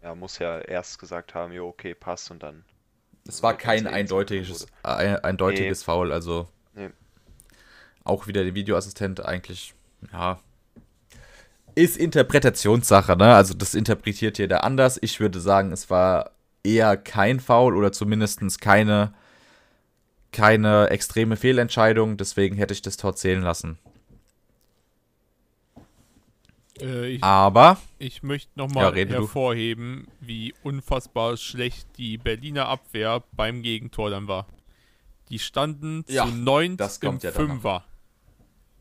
Ja, 0.04 0.14
muss 0.14 0.38
ja 0.38 0.60
erst 0.60 1.00
gesagt 1.00 1.34
haben, 1.34 1.52
jo, 1.52 1.68
okay, 1.68 1.96
passt 1.96 2.30
und 2.30 2.44
dann... 2.44 2.64
Es 3.28 3.42
war 3.42 3.58
kein 3.58 3.88
es 3.88 3.92
eindeutiges, 3.92 4.68
ein, 4.84 5.18
eindeutiges 5.18 5.82
Foul, 5.82 6.12
also 6.12 6.48
Nee. 6.76 6.92
auch 8.04 8.28
wieder 8.28 8.44
der 8.44 8.54
Videoassistent 8.54 9.26
eigentlich, 9.26 9.74
ja, 10.14 10.40
ist 11.76 11.98
Interpretationssache, 11.98 13.16
ne? 13.18 13.36
Also 13.36 13.54
das 13.54 13.76
interpretiert 13.76 14.38
jeder 14.38 14.64
anders. 14.64 14.98
Ich 15.02 15.20
würde 15.20 15.40
sagen, 15.40 15.72
es 15.72 15.90
war 15.90 16.32
eher 16.64 16.98
kein 16.98 17.40
Foul 17.40 17.76
oder 17.78 17.92
zumindest 17.92 18.62
keine, 18.62 19.14
keine 20.32 20.90
extreme 20.90 21.36
Fehlentscheidung, 21.38 22.18
deswegen 22.18 22.56
hätte 22.56 22.74
ich 22.74 22.82
das 22.82 22.98
Tor 22.98 23.16
zählen 23.16 23.44
lassen. 23.44 23.78
Äh, 26.80 27.08
ich, 27.08 27.24
Aber, 27.24 27.78
ich 28.00 28.24
möchte 28.24 28.52
Ja, 28.56 28.64
nochmal 28.64 28.92
du. 28.94 29.14
hervorheben, 29.22 30.08
wie 30.20 30.54
unfassbar 30.64 31.38
schlecht 31.38 31.88
die 31.98 32.18
Berliner 32.18 32.68
Abwehr 32.68 33.24
beim 33.32 33.62
Gegentor 33.62 34.10
dann 34.10 34.28
war. 34.28 34.48
Die 35.30 35.40
standen 35.40 36.04
Ja, 36.08 36.26
zu 36.26 36.32
neunt 36.32 36.80
das 36.80 36.98
im 36.98 37.20
ja 37.24 37.32
dann 37.32 37.48
noch. 37.48 37.64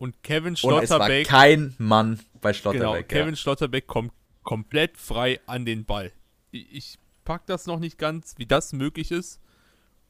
Und 0.05 0.23
Kevin 0.23 0.49
und 0.49 0.59
Schlotterbeck, 0.59 1.27
kein 1.27 1.75
Mann 1.79 2.21
bei 2.43 2.53
genau, 2.53 2.73
Schlotterbeck. 2.73 3.09
Kevin 3.09 3.37
Schlotterbeck 3.37 3.87
kommt 3.87 4.13
komplett 4.43 4.99
frei 4.99 5.41
an 5.47 5.65
den 5.65 5.87
Ball. 5.87 6.13
Ich, 6.51 6.71
ich 6.71 6.99
pack 7.25 7.47
das 7.47 7.65
noch 7.65 7.79
nicht 7.79 7.97
ganz, 7.97 8.35
wie 8.37 8.45
das 8.45 8.75
möglich 8.75 9.11
ist. 9.11 9.41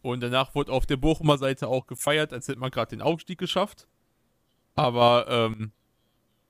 Und 0.03 0.21
danach 0.21 0.57
wurde 0.57 0.73
auf 0.73 0.85
der 0.85 0.97
Bochumer 0.97 1.39
Seite 1.39 1.69
auch 1.69 1.87
gefeiert, 1.87 2.33
als 2.33 2.49
hätte 2.49 2.59
man 2.59 2.73
gerade 2.73 2.91
den 2.91 3.03
Aufstieg 3.03 3.39
geschafft. 3.39 3.87
Aber 4.75 5.27
ähm, 5.29 5.71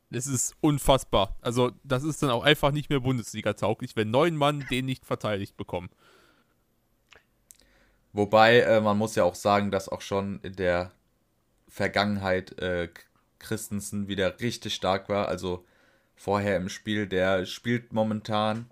es 0.09 0.27
ist 0.27 0.55
unfassbar. 0.63 1.37
Also 1.43 1.73
das 1.83 2.03
ist 2.03 2.23
dann 2.23 2.31
auch 2.31 2.45
einfach 2.45 2.73
nicht 2.73 2.89
mehr 2.89 3.01
Bundesliga-tauglich, 3.01 3.95
wenn 3.95 4.11
neun 4.11 4.37
Mann 4.37 4.65
den 4.71 4.87
nicht 4.87 5.05
verteidigt 5.05 5.59
bekommen. 5.59 5.91
Wobei, 8.15 8.61
äh, 8.61 8.81
man 8.81 8.97
muss 8.97 9.17
ja 9.17 9.25
auch 9.25 9.35
sagen, 9.35 9.71
dass 9.71 9.91
auch 9.91 10.01
schon 10.01 10.41
in 10.41 10.55
der 10.55 10.93
Vergangenheit 11.69 12.59
äh, 12.59 12.89
Christensen 13.45 14.09
wieder 14.09 14.41
richtig 14.41 14.75
stark 14.75 15.09
war. 15.09 15.29
Also 15.29 15.65
vorher 16.17 16.57
im 16.57 16.69
Spiel, 16.69 17.07
der 17.07 17.47
spielt 17.47 17.93
momentan 17.93 18.71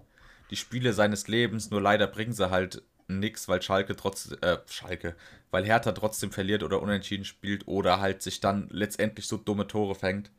die 0.51 0.57
Spiele 0.57 0.93
seines 0.93 1.29
Lebens, 1.29 1.70
nur 1.70 1.81
leider 1.81 2.07
bringen 2.07 2.33
sie 2.33 2.51
halt 2.51 2.83
nix, 3.09 3.49
weil 3.49 3.62
Schalke 3.62 3.97
trotz, 3.97 4.33
äh, 4.41 4.59
Schalke, 4.66 5.16
weil 5.51 5.64
Hertha 5.64 5.93
trotzdem 5.93 6.33
verliert 6.33 6.62
oder 6.62 6.83
unentschieden 6.83 7.25
spielt 7.25 7.68
oder 7.68 8.01
halt 8.01 8.23
sich 8.23 8.41
dann 8.41 8.68
letztendlich 8.70 9.27
so 9.27 9.37
dumme 9.37 9.66
Tore 9.66 9.95
fängt. 9.95 10.31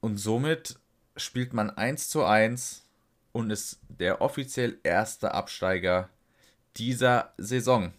Und 0.00 0.18
somit 0.18 0.78
spielt 1.16 1.52
man 1.52 1.70
1 1.70 2.08
zu 2.08 2.24
1 2.24 2.86
und 3.32 3.50
ist 3.50 3.80
der 3.88 4.20
offiziell 4.20 4.78
erste 4.82 5.34
Absteiger 5.34 6.08
dieser 6.76 7.32
Saison. 7.36 7.92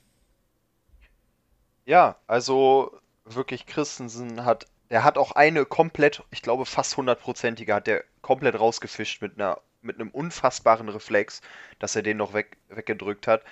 Ja, 1.85 2.17
also 2.27 2.99
wirklich 3.25 3.65
Christensen 3.65 4.45
hat, 4.45 4.65
der 4.89 5.03
hat 5.03 5.17
auch 5.17 5.31
eine 5.33 5.65
komplett, 5.65 6.23
ich 6.31 6.41
glaube 6.41 6.65
fast 6.65 6.97
hundertprozentige, 6.97 7.73
hat 7.75 7.87
der 7.87 8.03
komplett 8.21 8.59
rausgefischt 8.59 9.21
mit 9.21 9.35
einer, 9.39 9.61
mit 9.81 9.99
einem 9.99 10.09
unfassbaren 10.09 10.89
Reflex, 10.89 11.41
dass 11.79 11.95
er 11.95 12.03
den 12.03 12.17
noch 12.17 12.33
weg, 12.33 12.57
weggedrückt 12.69 13.27
hat. 13.27 13.43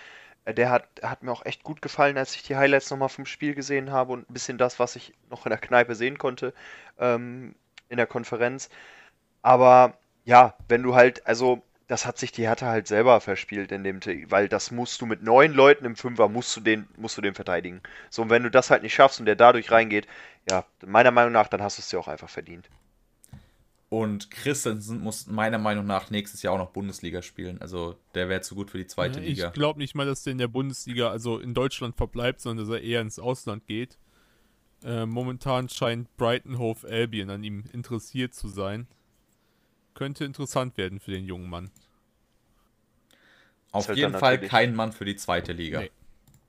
Äh, 0.45 0.53
Der 0.53 0.69
hat, 0.71 0.87
hat 1.03 1.23
mir 1.23 1.31
auch 1.31 1.45
echt 1.45 1.63
gut 1.63 1.81
gefallen, 1.81 2.17
als 2.17 2.35
ich 2.35 2.43
die 2.43 2.55
Highlights 2.55 2.89
nochmal 2.91 3.09
vom 3.09 3.25
Spiel 3.25 3.55
gesehen 3.55 3.91
habe 3.91 4.13
und 4.13 4.29
ein 4.29 4.33
bisschen 4.33 4.57
das, 4.57 4.79
was 4.79 4.95
ich 4.95 5.13
noch 5.29 5.45
in 5.45 5.51
der 5.51 5.59
Kneipe 5.59 5.95
sehen 5.95 6.17
konnte, 6.17 6.53
ähm, 6.99 7.55
in 7.89 7.97
der 7.97 8.07
Konferenz. 8.07 8.69
Aber 9.41 9.97
ja, 10.25 10.55
wenn 10.67 10.83
du 10.83 10.95
halt, 10.95 11.25
also 11.27 11.63
das 11.87 12.05
hat 12.05 12.17
sich 12.17 12.31
die 12.31 12.43
Hertha 12.43 12.67
halt 12.67 12.87
selber 12.87 13.19
verspielt 13.21 13.71
in 13.71 13.83
dem, 13.83 13.99
weil 14.29 14.47
das 14.47 14.71
musst 14.71 15.01
du 15.01 15.05
mit 15.05 15.21
neun 15.23 15.53
Leuten 15.53 15.85
im 15.85 15.95
Fünfer 15.95 16.29
musst 16.29 16.55
du 16.55 16.61
den, 16.61 16.87
musst 16.97 17.17
du 17.17 17.21
den 17.21 17.35
verteidigen. 17.35 17.81
So, 18.09 18.21
und 18.21 18.29
wenn 18.29 18.43
du 18.43 18.51
das 18.51 18.69
halt 18.69 18.83
nicht 18.83 18.93
schaffst 18.93 19.19
und 19.19 19.25
der 19.25 19.35
dadurch 19.35 19.71
reingeht, 19.71 20.07
ja, 20.49 20.65
meiner 20.85 21.11
Meinung 21.11 21.33
nach, 21.33 21.47
dann 21.47 21.61
hast 21.61 21.77
du 21.77 21.81
es 21.81 21.89
dir 21.89 21.99
auch 21.99 22.07
einfach 22.07 22.29
verdient. 22.29 22.69
Und 23.89 24.31
Christensen 24.31 25.01
muss 25.01 25.27
meiner 25.27 25.59
Meinung 25.59 25.85
nach 25.85 26.09
nächstes 26.09 26.41
Jahr 26.41 26.55
auch 26.55 26.57
noch 26.57 26.71
Bundesliga 26.71 27.21
spielen. 27.21 27.61
Also 27.61 27.95
der 28.15 28.27
wäre 28.27 28.41
zu 28.41 28.55
gut 28.55 28.71
für 28.71 28.79
die 28.79 28.87
zweite 28.87 29.19
ich 29.19 29.35
Liga. 29.35 29.47
Ich 29.49 29.53
glaube 29.53 29.77
nicht 29.77 29.93
mal, 29.93 30.07
dass 30.07 30.23
der 30.23 30.31
in 30.31 30.39
der 30.39 30.47
Bundesliga, 30.47 31.11
also 31.11 31.37
in 31.37 31.53
Deutschland 31.53 31.95
verbleibt, 31.95 32.41
sondern 32.41 32.65
dass 32.65 32.73
er 32.73 32.81
eher 32.81 33.01
ins 33.01 33.19
Ausland 33.19 33.67
geht. 33.67 33.99
Äh, 34.83 35.05
momentan 35.05 35.69
scheint 35.69 36.15
Brighton 36.17 36.57
Hove 36.57 36.87
Albion 36.87 37.29
an 37.29 37.43
ihm 37.43 37.65
interessiert 37.71 38.33
zu 38.33 38.47
sein. 38.47 38.87
Könnte 39.93 40.25
interessant 40.25 40.77
werden 40.77 40.99
für 40.99 41.11
den 41.11 41.25
jungen 41.25 41.49
Mann. 41.49 41.71
Auf 43.71 43.93
jeden 43.95 44.17
Fall 44.17 44.39
kein 44.39 44.75
Mann 44.75 44.91
für 44.91 45.05
die 45.05 45.15
zweite 45.15 45.51
Liga. 45.51 45.81
Nee. 45.81 45.91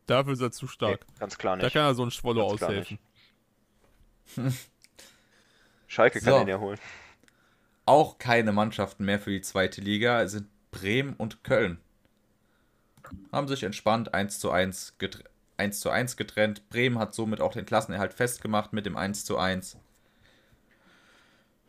Dafür 0.07 0.34
ist 0.34 0.40
er 0.40 0.53
zu 0.53 0.66
stark. 0.66 1.01
Nee, 1.09 1.18
ganz 1.18 1.38
klar 1.38 1.57
nicht. 1.57 1.64
Da 1.64 1.70
kann 1.70 1.86
er 1.88 1.95
so 1.95 2.05
ein 2.05 2.11
Schwolle 2.11 2.42
aushelfen. 2.42 2.99
Schalke 5.86 6.20
kann 6.20 6.34
so. 6.34 6.40
ihn 6.40 6.49
ja 6.49 6.59
holen. 6.59 6.78
Auch 7.86 8.18
keine 8.18 8.53
Mannschaften 8.53 9.05
mehr 9.05 9.18
für 9.18 9.30
die 9.30 9.40
zweite 9.40 9.80
Liga 9.80 10.26
sind 10.28 10.49
Bremen 10.70 11.14
und 11.14 11.45
Köln. 11.45 11.78
Haben 13.32 13.49
sich 13.49 13.62
entspannt 13.62 14.12
1 14.14 14.38
zu 14.38 14.51
1, 14.51 14.97
1 15.57 15.80
zu 15.80 15.90
1 15.90 16.16
getrennt. 16.16 16.68
Bremen 16.68 16.99
hat 16.99 17.14
somit 17.14 17.40
auch 17.40 17.53
den 17.53 17.66
Klassenerhalt 17.66 18.14
festgemacht 18.14 18.72
mit 18.72 18.86
dem 18.86 18.97
1 18.97 19.24
zu 19.24 19.38
1. 19.38 19.76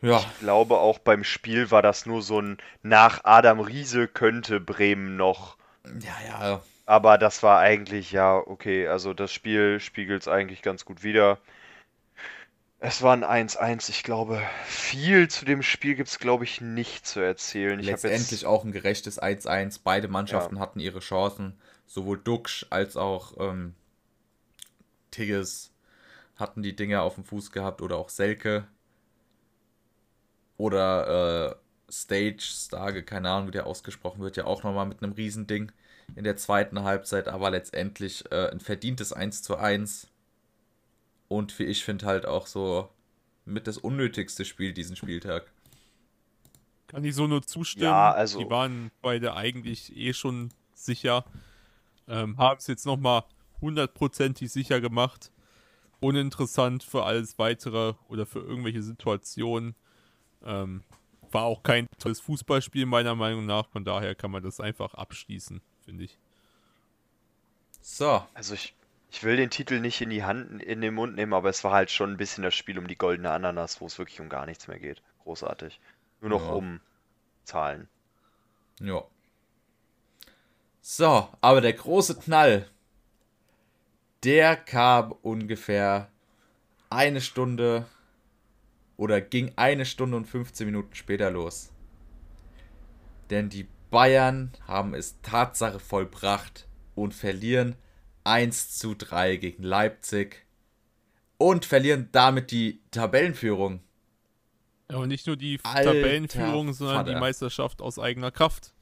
Ja. 0.05 0.19
Ich 0.19 0.39
glaube, 0.39 0.77
auch 0.77 0.99
beim 0.99 1.23
Spiel 1.23 1.71
war 1.71 1.81
das 1.81 2.05
nur 2.05 2.21
so 2.21 2.39
ein 2.39 2.57
nach 2.83 3.21
Adam 3.23 3.59
Riese 3.59 4.07
könnte 4.07 4.59
Bremen 4.59 5.17
noch. 5.17 5.57
Ja, 5.99 6.15
ja. 6.27 6.61
Aber 6.85 7.17
das 7.17 7.41
war 7.41 7.59
eigentlich, 7.59 8.11
ja, 8.11 8.37
okay. 8.37 8.87
Also 8.87 9.15
das 9.15 9.33
Spiel 9.33 9.79
spiegelt 9.79 10.21
es 10.21 10.27
eigentlich 10.27 10.61
ganz 10.61 10.85
gut 10.85 11.01
wieder. 11.01 11.39
Es 12.77 13.01
war 13.01 13.13
ein 13.13 13.49
1-1. 13.49 13.89
Ich 13.89 14.03
glaube, 14.03 14.43
viel 14.67 15.27
zu 15.27 15.43
dem 15.43 15.63
Spiel 15.63 15.95
gibt 15.95 16.09
es, 16.09 16.19
glaube 16.19 16.43
ich, 16.43 16.61
nicht 16.61 17.07
zu 17.07 17.19
erzählen. 17.19 17.79
Ich 17.79 17.87
Letztendlich 17.87 18.41
jetzt... 18.41 18.45
auch 18.45 18.63
ein 18.63 18.71
gerechtes 18.71 19.19
1-1. 19.19 19.79
Beide 19.83 20.07
Mannschaften 20.07 20.57
ja. 20.57 20.61
hatten 20.61 20.79
ihre 20.79 20.99
Chancen. 20.99 21.57
Sowohl 21.87 22.19
Duxch 22.19 22.67
als 22.69 22.95
auch 22.95 23.33
ähm, 23.39 23.73
Tigges 25.09 25.71
hatten 26.35 26.61
die 26.61 26.75
Dinger 26.75 27.01
auf 27.01 27.15
dem 27.15 27.23
Fuß 27.23 27.51
gehabt 27.51 27.81
oder 27.81 27.97
auch 27.97 28.09
Selke. 28.09 28.67
Oder 30.57 31.51
äh, 31.51 31.55
Stage 31.91 32.41
Starge, 32.41 33.03
keine 33.03 33.29
Ahnung, 33.29 33.47
wie 33.47 33.51
der 33.51 33.67
ausgesprochen 33.67 34.21
wird, 34.21 34.37
ja 34.37 34.45
auch 34.45 34.63
nochmal 34.63 34.85
mit 34.85 35.03
einem 35.03 35.13
Riesending 35.13 35.71
in 36.15 36.23
der 36.23 36.37
zweiten 36.37 36.83
Halbzeit, 36.83 37.27
aber 37.27 37.49
letztendlich 37.49 38.31
äh, 38.31 38.49
ein 38.51 38.59
verdientes 38.59 39.11
1 39.11 39.41
zu 39.41 39.57
1. 39.57 40.07
Und 41.27 41.57
wie 41.57 41.63
ich 41.63 41.83
finde 41.83 42.05
halt 42.05 42.25
auch 42.25 42.47
so 42.47 42.89
mit 43.45 43.67
das 43.67 43.77
unnötigste 43.77 44.45
Spiel 44.45 44.73
diesen 44.73 44.95
Spieltag. 44.95 45.51
Kann 46.87 47.03
ich 47.03 47.15
so 47.15 47.27
nur 47.27 47.41
zustimmen. 47.41 47.85
Ja, 47.85 48.11
also 48.11 48.39
Die 48.39 48.49
waren 48.49 48.91
beide 49.01 49.35
eigentlich 49.35 49.95
eh 49.97 50.13
schon 50.13 50.51
sicher. 50.73 51.25
Ähm, 52.07 52.37
haben 52.37 52.57
es 52.57 52.67
jetzt 52.67 52.85
nochmal 52.85 53.23
hundertprozentig 53.61 54.51
sicher 54.51 54.79
gemacht. 54.81 55.31
Uninteressant 55.99 56.83
für 56.83 57.03
alles 57.03 57.39
weitere 57.39 57.93
oder 58.07 58.25
für 58.25 58.39
irgendwelche 58.39 58.83
Situationen. 58.83 59.75
Ähm, 60.45 60.83
war 61.31 61.43
auch 61.43 61.63
kein 61.63 61.87
tolles 61.99 62.19
Fußballspiel 62.21 62.85
meiner 62.85 63.15
Meinung 63.15 63.45
nach, 63.45 63.67
von 63.67 63.83
daher 63.83 64.15
kann 64.15 64.31
man 64.31 64.43
das 64.43 64.59
einfach 64.59 64.93
abschließen, 64.93 65.61
finde 65.83 66.05
ich. 66.05 66.17
So. 67.81 68.25
Also 68.33 68.53
ich, 68.53 68.73
ich 69.11 69.23
will 69.23 69.37
den 69.37 69.49
Titel 69.49 69.79
nicht 69.79 70.01
in 70.01 70.09
die 70.09 70.23
Hand, 70.23 70.63
in 70.63 70.81
den 70.81 70.93
Mund 70.93 71.15
nehmen, 71.15 71.33
aber 71.33 71.49
es 71.49 71.63
war 71.63 71.73
halt 71.73 71.91
schon 71.91 72.11
ein 72.11 72.17
bisschen 72.17 72.43
das 72.43 72.55
Spiel 72.55 72.79
um 72.79 72.87
die 72.87 72.97
goldene 72.97 73.31
Ananas, 73.31 73.81
wo 73.81 73.85
es 73.85 73.97
wirklich 73.99 74.21
um 74.21 74.29
gar 74.29 74.45
nichts 74.45 74.67
mehr 74.67 74.79
geht. 74.79 75.01
Großartig. 75.23 75.79
Nur 76.21 76.29
noch 76.29 76.45
ja. 76.45 76.53
um 76.53 76.79
Zahlen. 77.43 77.87
Ja. 78.79 79.03
So, 80.81 81.29
aber 81.41 81.61
der 81.61 81.73
große 81.73 82.15
Knall, 82.15 82.69
der 84.23 84.55
kam 84.55 85.11
ungefähr 85.11 86.09
eine 86.89 87.21
Stunde 87.21 87.87
oder 88.97 89.21
ging 89.21 89.51
eine 89.55 89.85
Stunde 89.85 90.17
und 90.17 90.25
15 90.25 90.65
Minuten 90.65 90.95
später 90.95 91.31
los. 91.31 91.71
Denn 93.29 93.49
die 93.49 93.67
Bayern 93.89 94.51
haben 94.67 94.93
es 94.93 95.21
Tatsache 95.21 95.79
vollbracht 95.79 96.67
und 96.95 97.13
verlieren 97.13 97.75
1 98.23 98.77
zu 98.77 98.95
3 98.95 99.37
gegen 99.37 99.63
Leipzig 99.63 100.45
und 101.37 101.65
verlieren 101.65 102.09
damit 102.11 102.51
die 102.51 102.81
Tabellenführung. 102.91 103.81
Ja, 104.89 104.97
und 104.97 105.07
nicht 105.07 105.27
nur 105.27 105.35
die 105.35 105.59
Alter 105.63 105.93
Tabellenführung, 105.93 106.73
sondern 106.73 106.97
Vater. 106.97 107.13
die 107.13 107.19
Meisterschaft 107.19 107.81
aus 107.81 107.99
eigener 107.99 108.31
Kraft. 108.31 108.73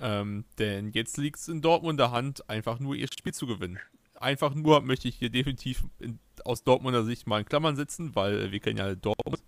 Ähm, 0.00 0.44
denn 0.58 0.90
jetzt 0.92 1.16
liegt 1.16 1.38
es 1.38 1.48
in 1.48 1.60
Dortmunder 1.60 2.10
Hand, 2.10 2.48
einfach 2.48 2.78
nur 2.78 2.94
ihr 2.94 3.08
Spiel 3.12 3.34
zu 3.34 3.46
gewinnen 3.46 3.78
einfach 4.20 4.54
nur 4.54 4.80
möchte 4.82 5.08
ich 5.08 5.16
hier 5.16 5.30
definitiv 5.30 5.84
in, 5.98 6.18
aus 6.46 6.64
Dortmunder 6.64 7.04
Sicht 7.04 7.26
mal 7.26 7.40
in 7.40 7.46
Klammern 7.46 7.76
setzen, 7.76 8.14
weil 8.14 8.52
wir 8.52 8.60
kennen 8.60 8.78
ja 8.78 8.94
Dortmund. 8.94 9.42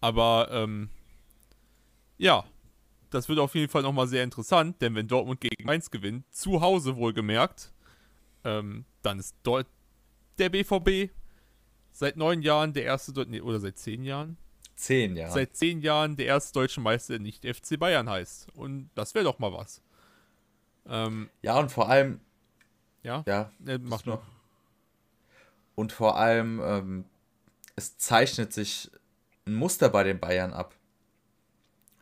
Aber 0.00 0.48
ähm, 0.50 0.90
ja, 2.18 2.44
das 3.10 3.28
wird 3.28 3.38
auf 3.38 3.54
jeden 3.54 3.70
Fall 3.70 3.82
nochmal 3.82 4.06
sehr 4.06 4.24
interessant, 4.24 4.80
denn 4.80 4.94
wenn 4.94 5.08
Dortmund 5.08 5.40
gegen 5.40 5.64
Mainz 5.64 5.90
gewinnt, 5.90 6.24
zu 6.34 6.60
Hause 6.60 6.96
wohlgemerkt, 6.96 7.72
ähm, 8.44 8.84
dann 9.02 9.18
ist 9.18 9.36
dort 9.42 9.66
der 10.38 10.48
BVB 10.48 11.12
seit 11.92 12.16
neun 12.16 12.42
Jahren 12.42 12.72
der 12.72 12.84
erste, 12.84 13.12
nee, 13.28 13.40
oder 13.40 13.60
seit 13.60 13.78
zehn 13.78 14.04
Jahren? 14.04 14.38
Zehn 14.74 15.14
Jahre. 15.16 15.32
Seit 15.32 15.56
zehn 15.56 15.80
Jahren 15.80 16.16
der 16.16 16.26
erste 16.26 16.54
deutsche 16.54 16.80
Meister, 16.80 17.14
der 17.14 17.20
nicht 17.20 17.44
FC 17.44 17.78
Bayern 17.78 18.08
heißt. 18.08 18.48
Und 18.54 18.90
das 18.94 19.14
wäre 19.14 19.24
doch 19.24 19.38
mal 19.38 19.52
was. 19.52 19.82
Ähm, 20.86 21.30
ja, 21.42 21.58
und 21.58 21.70
vor 21.70 21.88
allem, 21.88 22.20
ja? 23.02 23.22
Ja. 23.26 23.52
Äh, 23.64 23.78
mach 23.78 24.04
nur. 24.04 24.22
Und 25.74 25.92
vor 25.92 26.18
allem, 26.18 26.60
ähm, 26.64 27.04
es 27.76 27.98
zeichnet 27.98 28.52
sich 28.52 28.90
ein 29.46 29.54
Muster 29.54 29.88
bei 29.88 30.04
den 30.04 30.20
Bayern 30.20 30.52
ab. 30.52 30.74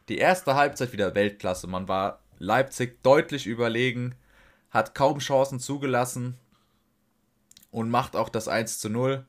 Die 0.09 0.18
erste 0.18 0.57
Halbzeit 0.57 0.93
wieder 0.93 1.14
Weltklasse. 1.14 1.66
Man 1.66 1.89
war 1.89 2.21
Leipzig 2.39 3.03
deutlich 3.03 3.47
überlegen, 3.47 4.14
hat 4.71 4.95
kaum 4.95 5.18
Chancen 5.18 5.61
zugelassen 5.61 6.37
und 7.71 7.91
macht 7.91 8.16
auch 8.16 8.29
das 8.29 8.49
1 8.49 8.81
zu 8.81 8.89
0, 8.89 9.25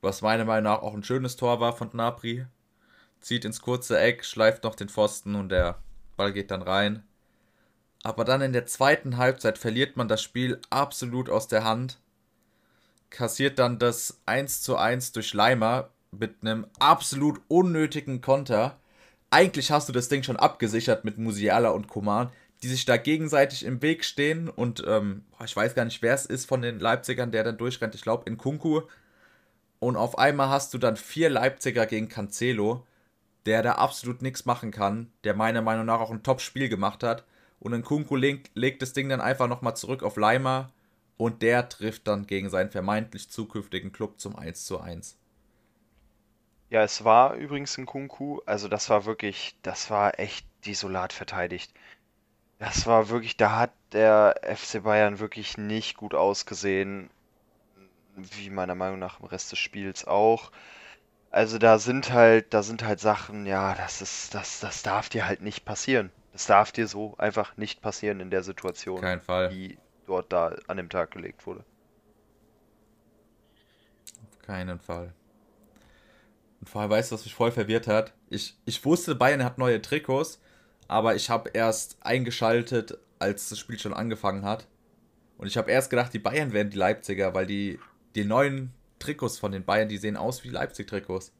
was 0.00 0.22
meiner 0.22 0.44
Meinung 0.44 0.72
nach 0.72 0.82
auch 0.82 0.94
ein 0.94 1.02
schönes 1.02 1.36
Tor 1.36 1.60
war 1.60 1.76
von 1.76 1.90
Gnabry. 1.90 2.46
Zieht 3.20 3.44
ins 3.44 3.60
kurze 3.60 3.98
Eck, 3.98 4.24
schleift 4.24 4.64
noch 4.64 4.76
den 4.76 4.88
Pfosten 4.88 5.34
und 5.34 5.48
der 5.48 5.78
Ball 6.16 6.32
geht 6.32 6.50
dann 6.50 6.62
rein. 6.62 7.02
Aber 8.04 8.24
dann 8.24 8.40
in 8.40 8.52
der 8.52 8.66
zweiten 8.66 9.16
Halbzeit 9.16 9.58
verliert 9.58 9.96
man 9.96 10.08
das 10.08 10.22
Spiel 10.22 10.60
absolut 10.70 11.28
aus 11.28 11.48
der 11.48 11.64
Hand. 11.64 11.98
Kassiert 13.10 13.58
dann 13.58 13.78
das 13.78 14.20
1 14.26 14.62
zu 14.62 14.76
1 14.76 15.12
durch 15.12 15.32
Leimer 15.34 15.90
mit 16.10 16.36
einem 16.42 16.66
absolut 16.78 17.40
unnötigen 17.48 18.20
Konter. 18.20 18.78
Eigentlich 19.30 19.70
hast 19.70 19.88
du 19.88 19.92
das 19.92 20.08
Ding 20.08 20.22
schon 20.22 20.36
abgesichert 20.36 21.04
mit 21.04 21.18
Musiala 21.18 21.70
und 21.70 21.88
Koman, 21.88 22.30
die 22.62 22.68
sich 22.68 22.84
da 22.84 22.96
gegenseitig 22.96 23.64
im 23.64 23.82
Weg 23.82 24.04
stehen. 24.04 24.48
Und 24.48 24.82
ähm, 24.86 25.24
ich 25.44 25.54
weiß 25.54 25.74
gar 25.74 25.84
nicht, 25.84 26.02
wer 26.02 26.14
es 26.14 26.26
ist 26.26 26.46
von 26.46 26.62
den 26.62 26.80
Leipzigern, 26.80 27.30
der 27.30 27.44
dann 27.44 27.58
durchrennt. 27.58 27.94
Ich 27.94 28.02
glaube, 28.02 28.28
in 28.28 28.38
Kunku. 28.38 28.82
Und 29.80 29.96
auf 29.96 30.18
einmal 30.18 30.48
hast 30.48 30.74
du 30.74 30.78
dann 30.78 30.96
vier 30.96 31.30
Leipziger 31.30 31.86
gegen 31.86 32.08
Cancelo, 32.08 32.84
der 33.46 33.62
da 33.62 33.72
absolut 33.72 34.22
nichts 34.22 34.44
machen 34.44 34.70
kann, 34.70 35.12
der 35.24 35.34
meiner 35.34 35.62
Meinung 35.62 35.86
nach 35.86 36.00
auch 36.00 36.10
ein 36.10 36.22
Top-Spiel 36.22 36.68
gemacht 36.68 37.02
hat. 37.02 37.24
Und 37.60 37.72
dann 37.72 37.82
Kunku 37.82 38.16
legt, 38.16 38.50
legt 38.54 38.82
das 38.82 38.92
Ding 38.92 39.08
dann 39.08 39.20
einfach 39.20 39.48
nochmal 39.48 39.76
zurück 39.76 40.02
auf 40.02 40.16
Leimer 40.16 40.72
und 41.18 41.42
der 41.42 41.68
trifft 41.68 42.08
dann 42.08 42.26
gegen 42.26 42.48
seinen 42.50 42.70
vermeintlich 42.70 43.28
zukünftigen 43.30 43.92
Club 43.92 44.20
zum 44.20 44.36
1 44.36 44.64
zu 44.64 44.80
1. 44.80 45.18
Ja, 46.70 46.82
es 46.82 47.04
war 47.04 47.34
übrigens 47.34 47.76
ein 47.76 47.84
Kunku, 47.84 48.40
also 48.46 48.68
das 48.68 48.88
war 48.88 49.04
wirklich, 49.04 49.56
das 49.62 49.90
war 49.90 50.18
echt 50.18 50.46
desolat 50.64 51.12
verteidigt. 51.12 51.72
Das 52.58 52.86
war 52.86 53.08
wirklich, 53.10 53.36
da 53.36 53.56
hat 53.56 53.72
der 53.92 54.40
FC 54.42 54.80
Bayern 54.80 55.18
wirklich 55.20 55.58
nicht 55.58 55.96
gut 55.96 56.14
ausgesehen, 56.14 57.10
wie 58.16 58.50
meiner 58.50 58.74
Meinung 58.74 58.98
nach 58.98 59.20
im 59.20 59.26
Rest 59.26 59.52
des 59.52 59.58
Spiels 59.58 60.06
auch. 60.06 60.50
Also 61.30 61.58
da 61.58 61.78
sind 61.78 62.12
halt, 62.12 62.54
da 62.54 62.62
sind 62.62 62.84
halt 62.84 63.00
Sachen, 63.00 63.46
ja, 63.46 63.74
das 63.74 64.02
ist, 64.02 64.34
das, 64.34 64.60
das 64.60 64.82
darf 64.82 65.08
dir 65.10 65.26
halt 65.26 65.42
nicht 65.42 65.64
passieren. 65.64 66.12
Das 66.32 66.46
darf 66.46 66.72
dir 66.72 66.88
so 66.88 67.16
einfach 67.18 67.56
nicht 67.56 67.82
passieren 67.82 68.20
in 68.20 68.30
der 68.30 68.42
Situation, 68.44 69.00
Kein 69.00 69.20
Fall. 69.20 69.48
die 69.50 69.78
dort 70.08 70.32
da 70.32 70.56
an 70.66 70.76
dem 70.76 70.88
Tag 70.88 71.12
gelegt 71.12 71.46
wurde. 71.46 71.64
Auf 74.30 74.38
keinen 74.46 74.80
Fall. 74.80 75.12
Und 76.60 76.68
vor 76.68 76.80
allem, 76.82 76.90
weißt 76.90 77.10
du, 77.10 77.14
was 77.14 77.24
mich 77.24 77.34
voll 77.34 77.52
verwirrt 77.52 77.86
hat? 77.86 78.14
Ich, 78.30 78.56
ich 78.64 78.84
wusste, 78.84 79.14
Bayern 79.14 79.44
hat 79.44 79.58
neue 79.58 79.80
Trikots, 79.80 80.40
aber 80.88 81.14
ich 81.14 81.30
habe 81.30 81.50
erst 81.50 81.98
eingeschaltet, 82.00 82.98
als 83.18 83.48
das 83.48 83.58
Spiel 83.58 83.78
schon 83.78 83.94
angefangen 83.94 84.44
hat. 84.44 84.66
Und 85.36 85.46
ich 85.46 85.56
habe 85.56 85.70
erst 85.70 85.90
gedacht, 85.90 86.12
die 86.12 86.18
Bayern 86.18 86.52
wären 86.52 86.70
die 86.70 86.76
Leipziger, 86.76 87.34
weil 87.34 87.46
die, 87.46 87.78
die 88.16 88.24
neuen 88.24 88.72
Trikots 88.98 89.38
von 89.38 89.52
den 89.52 89.64
Bayern, 89.64 89.88
die 89.88 89.98
sehen 89.98 90.16
aus 90.16 90.42
wie 90.42 90.48
Leipzig-Trikots. 90.48 91.32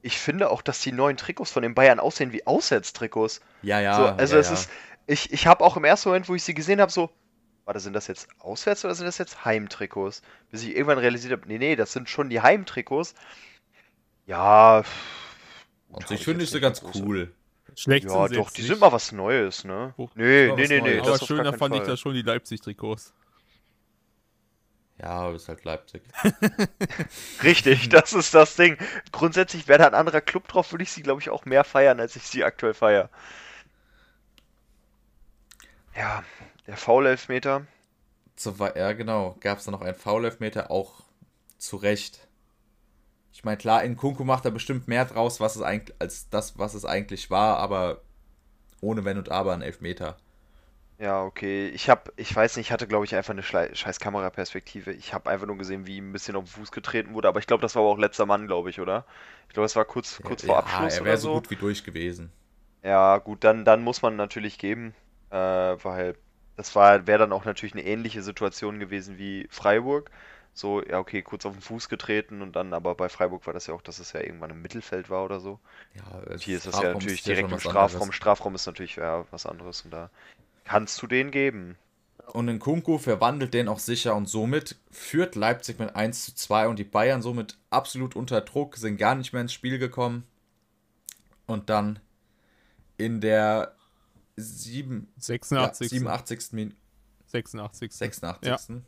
Ich 0.00 0.18
finde 0.18 0.50
auch, 0.50 0.62
dass 0.62 0.80
die 0.80 0.92
neuen 0.92 1.16
Trikots 1.16 1.50
von 1.50 1.62
den 1.62 1.74
Bayern 1.74 1.98
aussehen 1.98 2.32
wie 2.32 2.46
Auswärtstrikots. 2.46 3.40
Ja, 3.62 3.80
ja. 3.80 3.96
So, 3.96 4.04
also 4.04 4.34
ja, 4.34 4.40
es 4.40 4.46
ja. 4.46 4.54
ist, 4.54 4.70
ich, 5.06 5.32
ich 5.32 5.46
habe 5.46 5.64
auch 5.64 5.76
im 5.76 5.84
ersten 5.84 6.08
Moment, 6.08 6.28
wo 6.28 6.34
ich 6.34 6.44
sie 6.44 6.54
gesehen 6.54 6.80
habe, 6.80 6.92
so, 6.92 7.10
warte, 7.68 7.80
sind 7.80 7.92
das 7.92 8.06
jetzt 8.06 8.28
Auswärts 8.38 8.82
oder 8.86 8.94
sind 8.94 9.04
das 9.04 9.18
jetzt 9.18 9.44
Heimtrikots? 9.44 10.22
Bis 10.50 10.62
ich 10.62 10.70
irgendwann 10.74 10.96
realisiert 10.96 11.32
habe, 11.38 11.46
nee, 11.46 11.58
nee, 11.58 11.76
das 11.76 11.92
sind 11.92 12.08
schon 12.08 12.30
die 12.30 12.40
Heimtrikots. 12.40 13.14
Ja. 14.24 14.82
Und 15.90 16.02
hab 16.04 16.10
ich 16.10 16.24
finde 16.24 16.44
ich 16.44 16.52
nicht 16.52 16.62
ganz 16.62 16.80
große- 16.82 17.04
cool. 17.04 17.34
Schlecht 17.76 18.06
Ja, 18.06 18.10
sind 18.10 18.28
sie 18.30 18.34
doch, 18.36 18.50
die 18.50 18.62
nicht. 18.62 18.70
sind 18.70 18.80
mal 18.80 18.90
was 18.90 19.12
Neues, 19.12 19.64
ne? 19.64 19.92
Oh, 19.98 20.08
Nee, 20.14 20.50
nee, 20.56 20.66
nee, 20.66 20.80
nee. 20.80 20.98
Aber 21.00 21.18
schöner 21.18 21.52
fand 21.52 21.74
ich 21.74 21.82
Fall. 21.82 21.90
da 21.90 21.96
schon 21.98 22.14
die 22.14 22.22
Leipzig-Trikots. 22.22 23.12
Ja, 24.98 25.10
aber 25.10 25.36
ist 25.36 25.48
halt 25.48 25.62
Leipzig. 25.64 26.02
Richtig, 27.42 27.90
das 27.90 28.14
ist 28.14 28.32
das 28.34 28.56
Ding. 28.56 28.78
Grundsätzlich 29.12 29.68
wäre 29.68 29.80
da 29.80 29.86
ein 29.88 29.94
anderer 29.94 30.22
Club 30.22 30.48
drauf, 30.48 30.72
würde 30.72 30.84
ich 30.84 30.90
sie, 30.90 31.02
glaube 31.02 31.20
ich, 31.20 31.28
auch 31.28 31.44
mehr 31.44 31.64
feiern, 31.64 32.00
als 32.00 32.16
ich 32.16 32.22
sie 32.22 32.44
aktuell 32.44 32.72
feiere. 32.74 33.10
Ja, 35.94 36.24
der 36.68 36.76
Foul-Elfmeter. 36.76 37.66
Ja, 38.76 38.92
genau. 38.92 39.36
Gab 39.40 39.58
es 39.58 39.64
da 39.64 39.70
noch 39.70 39.82
einen 39.82 39.94
Foul-Elfmeter, 39.94 40.70
auch 40.70 41.02
zu 41.58 41.76
Recht. 41.76 42.26
Ich 43.32 43.44
meine, 43.44 43.56
klar, 43.56 43.82
in 43.84 43.96
Kunku 43.96 44.24
macht 44.24 44.44
er 44.44 44.50
bestimmt 44.50 44.88
mehr 44.88 45.04
draus, 45.04 45.40
was 45.40 45.56
es 45.56 45.62
eigentlich, 45.62 45.96
als 46.00 46.28
das, 46.30 46.58
was 46.58 46.74
es 46.74 46.84
eigentlich 46.84 47.30
war, 47.30 47.58
aber 47.58 48.02
ohne 48.80 49.04
Wenn 49.04 49.18
und 49.18 49.30
Aber 49.30 49.54
ein 49.54 49.62
Elfmeter. 49.62 50.18
Ja, 50.98 51.22
okay. 51.22 51.68
Ich 51.68 51.88
habe, 51.88 52.12
ich 52.16 52.34
weiß 52.34 52.56
nicht, 52.56 52.66
ich 52.68 52.72
hatte, 52.72 52.88
glaube 52.88 53.04
ich, 53.04 53.14
einfach 53.14 53.32
eine 53.32 53.42
scheiß 53.42 54.00
Kameraperspektive. 54.00 54.92
Ich 54.92 55.14
habe 55.14 55.30
einfach 55.30 55.46
nur 55.46 55.56
gesehen, 55.56 55.86
wie 55.86 55.96
ihm 55.98 56.10
ein 56.10 56.12
bisschen 56.12 56.34
auf 56.36 56.44
den 56.44 56.50
Fuß 56.50 56.72
getreten 56.72 57.14
wurde, 57.14 57.28
aber 57.28 57.38
ich 57.38 57.46
glaube, 57.46 57.62
das 57.62 57.74
war 57.76 57.82
aber 57.82 57.92
auch 57.92 57.98
letzter 57.98 58.26
Mann, 58.26 58.46
glaube 58.48 58.70
ich, 58.70 58.80
oder? 58.80 59.06
Ich 59.48 59.54
glaube, 59.54 59.66
es 59.66 59.76
war 59.76 59.84
kurz, 59.84 60.20
kurz 60.24 60.42
vor 60.42 60.56
ja, 60.56 60.58
Abschluss 60.58 60.98
er 60.98 61.00
oder 61.00 61.12
wäre 61.12 61.18
so 61.18 61.28
so. 61.28 61.30
gut 61.30 61.50
wie 61.50 61.56
durch 61.56 61.84
gewesen. 61.84 62.32
Ja, 62.82 63.18
gut, 63.18 63.44
dann, 63.44 63.64
dann 63.64 63.82
muss 63.82 64.02
man 64.02 64.16
natürlich 64.16 64.58
geben, 64.58 64.94
äh, 65.30 65.36
weil 65.36 66.16
das 66.58 66.74
wäre 66.74 67.18
dann 67.18 67.32
auch 67.32 67.44
natürlich 67.44 67.72
eine 67.72 67.84
ähnliche 67.84 68.20
Situation 68.20 68.80
gewesen 68.80 69.16
wie 69.16 69.46
Freiburg. 69.48 70.10
So, 70.52 70.82
ja, 70.82 70.98
okay, 70.98 71.22
kurz 71.22 71.46
auf 71.46 71.52
den 71.52 71.62
Fuß 71.62 71.88
getreten 71.88 72.42
und 72.42 72.56
dann, 72.56 72.72
aber 72.72 72.96
bei 72.96 73.08
Freiburg 73.08 73.46
war 73.46 73.54
das 73.54 73.68
ja 73.68 73.74
auch, 73.74 73.82
dass 73.82 74.00
es 74.00 74.12
ja 74.12 74.20
irgendwann 74.20 74.50
im 74.50 74.60
Mittelfeld 74.60 75.08
war 75.08 75.24
oder 75.24 75.38
so. 75.38 75.60
Ja, 75.94 76.18
Und 76.32 76.42
hier 76.42 76.56
ist 76.56 76.66
das 76.66 76.74
Strafraum 76.74 76.88
ja 76.88 76.98
natürlich 76.98 77.22
direkt 77.22 77.52
im 77.52 77.60
Strafraum. 77.60 78.02
anderes. 78.02 78.16
Strafraum 78.16 78.54
ist 78.56 78.66
natürlich 78.66 78.96
ja, 78.96 79.24
was 79.30 79.46
anderes 79.46 79.82
und 79.82 79.92
da 79.92 80.10
kannst 80.64 81.00
du 81.00 81.06
den 81.06 81.30
geben. 81.30 81.76
Und 82.32 82.48
in 82.48 82.58
Kunku 82.58 82.98
verwandelt 82.98 83.54
den 83.54 83.68
auch 83.68 83.78
sicher 83.78 84.16
und 84.16 84.28
somit 84.28 84.74
führt 84.90 85.36
Leipzig 85.36 85.78
mit 85.78 85.94
1 85.94 86.24
zu 86.24 86.34
2 86.34 86.66
und 86.66 86.80
die 86.80 86.84
Bayern 86.84 87.22
somit 87.22 87.56
absolut 87.70 88.16
unter 88.16 88.40
Druck, 88.40 88.76
sind 88.76 88.96
gar 88.96 89.14
nicht 89.14 89.32
mehr 89.32 89.42
ins 89.42 89.52
Spiel 89.52 89.78
gekommen. 89.78 90.26
Und 91.46 91.70
dann 91.70 92.00
in 92.96 93.20
der 93.20 93.77
7, 94.38 95.08
ja, 95.16 95.22
86. 95.22 95.90
87. 95.90 96.52
Min 96.52 96.74
86. 97.26 97.92
86. 97.92 98.48
Ja. 98.48 98.82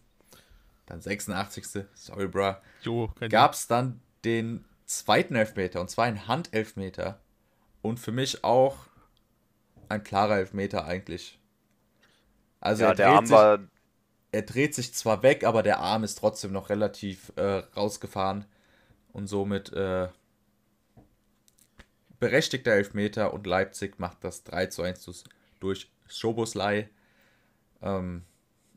Dann 0.87 1.01
86. 1.01 1.87
Sorry, 1.95 2.29
bruh. 2.29 2.55
Jo, 2.83 3.09
kein 3.19 3.31
Gab 3.31 3.55
es 3.55 3.67
dann 3.67 4.01
den 4.25 4.65
zweiten 4.87 5.37
Elfmeter 5.37 5.81
und 5.81 5.91
zwar 5.91 6.07
ein 6.07 6.27
Handelfmeter. 6.27 7.21
Und 7.83 7.99
für 7.99 8.13
mich 8.13 8.45
auch 8.45 8.77
ein 9.89 10.03
klarer 10.03 10.39
Elfmeter 10.39 10.85
eigentlich. 10.85 11.39
Also 12.61 12.85
Ja, 12.85 12.91
er, 12.91 12.95
der 12.95 13.07
dreht 13.07 13.17
Arm 13.17 13.27
sich, 13.27 13.35
war, 13.35 13.59
er 14.33 14.43
dreht 14.43 14.75
sich 14.75 14.95
zwar 14.95 15.23
weg, 15.23 15.45
aber 15.45 15.63
der 15.63 15.81
Arm 15.81 16.05
ist 16.05 16.17
trotzdem 16.17 16.53
noch 16.53 16.69
relativ 16.69 17.33
äh, 17.37 17.63
rausgefahren. 17.77 18.45
Und 19.13 19.27
somit 19.27 19.73
äh, 19.73 20.09
berechtigter 22.21 22.73
Elfmeter 22.73 23.33
und 23.35 23.47
Leipzig 23.47 23.99
macht 23.99 24.23
das 24.23 24.45
3 24.45 24.67
zu 24.67 24.83
1 24.83 25.01
durch 25.61 25.91
Schoboslei. 26.09 26.91
Ähm, 27.83 28.25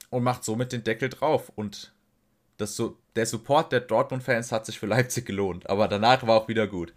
und 0.10 0.24
macht 0.24 0.44
somit 0.44 0.72
den 0.72 0.84
Deckel 0.84 1.10
drauf. 1.10 1.52
Und 1.56 1.94
das 2.58 2.76
so, 2.76 3.00
der 3.16 3.26
Support 3.26 3.72
der 3.72 3.80
Dortmund-Fans 3.80 4.52
hat 4.52 4.66
sich 4.66 4.80
für 4.80 4.86
Leipzig 4.86 5.26
gelohnt. 5.26 5.70
Aber 5.70 5.88
danach 5.88 6.26
war 6.28 6.40
auch 6.40 6.48
wieder 6.48 6.68
gut. 6.68 6.94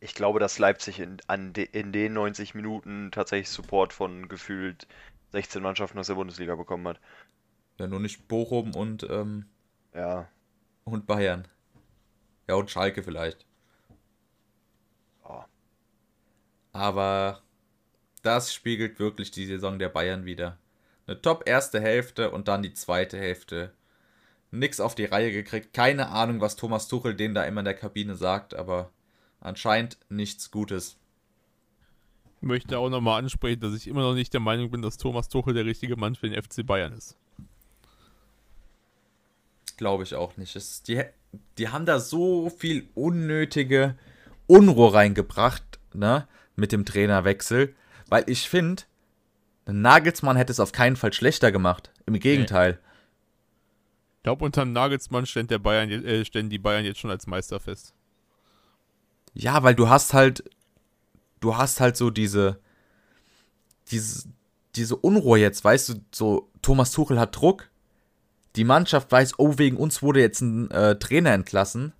ich 0.00 0.14
glaube, 0.14 0.38
dass 0.38 0.58
Leipzig 0.58 1.00
in, 1.00 1.16
an 1.26 1.52
de, 1.52 1.64
in 1.64 1.90
den 1.90 2.12
90 2.12 2.54
Minuten 2.54 3.10
tatsächlich 3.10 3.50
Support 3.50 3.92
von 3.92 4.28
gefühlt 4.28 4.86
16 5.32 5.62
Mannschaften 5.62 5.98
aus 5.98 6.06
der 6.06 6.14
Bundesliga 6.14 6.54
bekommen 6.54 6.86
hat. 6.86 7.00
Ja, 7.78 7.88
nur 7.88 8.00
nicht 8.00 8.28
Bochum 8.28 8.74
und, 8.74 9.02
ähm, 9.10 9.46
Ja, 9.94 10.28
und 10.84 11.06
Bayern. 11.06 11.48
Ja, 12.48 12.54
und 12.54 12.70
Schalke 12.70 13.02
vielleicht. 13.02 13.46
Ja. 15.24 15.48
Aber 16.72 17.43
das 18.24 18.52
spiegelt 18.52 18.98
wirklich 18.98 19.30
die 19.30 19.46
Saison 19.46 19.78
der 19.78 19.88
Bayern 19.88 20.24
wieder. 20.24 20.58
Eine 21.06 21.20
top 21.20 21.44
erste 21.46 21.80
Hälfte 21.80 22.30
und 22.30 22.48
dann 22.48 22.62
die 22.62 22.74
zweite 22.74 23.18
Hälfte. 23.18 23.72
Nix 24.50 24.80
auf 24.80 24.94
die 24.94 25.04
Reihe 25.04 25.32
gekriegt. 25.32 25.74
Keine 25.74 26.08
Ahnung, 26.08 26.40
was 26.40 26.56
Thomas 26.56 26.88
Tuchel 26.88 27.14
denen 27.14 27.34
da 27.34 27.44
immer 27.44 27.60
in 27.60 27.66
der 27.66 27.74
Kabine 27.74 28.14
sagt, 28.14 28.54
aber 28.54 28.90
anscheinend 29.40 29.98
nichts 30.08 30.50
Gutes. 30.50 30.96
Ich 32.40 32.48
möchte 32.48 32.78
auch 32.78 32.88
nochmal 32.88 33.22
ansprechen, 33.22 33.60
dass 33.60 33.74
ich 33.74 33.86
immer 33.88 34.02
noch 34.02 34.14
nicht 34.14 34.32
der 34.32 34.40
Meinung 34.40 34.70
bin, 34.70 34.82
dass 34.82 34.96
Thomas 34.96 35.28
Tuchel 35.28 35.54
der 35.54 35.64
richtige 35.64 35.96
Mann 35.96 36.14
für 36.14 36.28
den 36.28 36.42
FC 36.42 36.64
Bayern 36.64 36.92
ist. 36.92 37.16
Glaube 39.76 40.04
ich 40.04 40.14
auch 40.14 40.36
nicht. 40.36 40.54
Es, 40.56 40.82
die, 40.82 41.02
die 41.58 41.68
haben 41.68 41.84
da 41.84 41.98
so 41.98 42.48
viel 42.48 42.88
unnötige 42.94 43.96
Unruhe 44.46 44.94
reingebracht, 44.94 45.80
ne? 45.92 46.28
Mit 46.56 46.70
dem 46.70 46.84
Trainerwechsel. 46.84 47.74
Weil 48.08 48.24
ich 48.26 48.48
finde, 48.48 48.82
Nagelsmann 49.66 50.36
hätte 50.36 50.52
es 50.52 50.60
auf 50.60 50.72
keinen 50.72 50.96
Fall 50.96 51.12
schlechter 51.12 51.52
gemacht. 51.52 51.90
Im 52.06 52.18
Gegenteil. 52.18 52.78
Ich 54.16 54.22
glaube, 54.24 54.44
unter 54.44 54.64
Nagelsmann 54.64 55.26
ständ 55.26 55.50
der 55.50 55.58
Bayern, 55.58 55.90
äh, 55.90 56.24
ständen 56.24 56.50
die 56.50 56.58
Bayern 56.58 56.84
jetzt 56.84 56.98
schon 57.00 57.10
als 57.10 57.26
Meister 57.26 57.60
fest. 57.60 57.94
Ja, 59.34 59.62
weil 59.62 59.74
du 59.74 59.88
hast 59.88 60.14
halt, 60.14 60.44
du 61.40 61.56
hast 61.56 61.80
halt 61.80 61.96
so 61.96 62.10
diese, 62.10 62.60
diese, 63.88 64.28
diese 64.76 64.96
Unruhe 64.96 65.38
jetzt, 65.38 65.64
weißt 65.64 65.88
du, 65.90 65.94
so 66.12 66.50
Thomas 66.62 66.92
Tuchel 66.92 67.18
hat 67.18 67.36
Druck, 67.36 67.68
die 68.56 68.64
Mannschaft 68.64 69.10
weiß, 69.10 69.38
oh, 69.38 69.58
wegen 69.58 69.76
uns 69.76 70.02
wurde 70.02 70.20
jetzt 70.20 70.40
ein 70.40 70.70
äh, 70.70 70.98
Trainer 70.98 71.32
entlassen, 71.32 71.92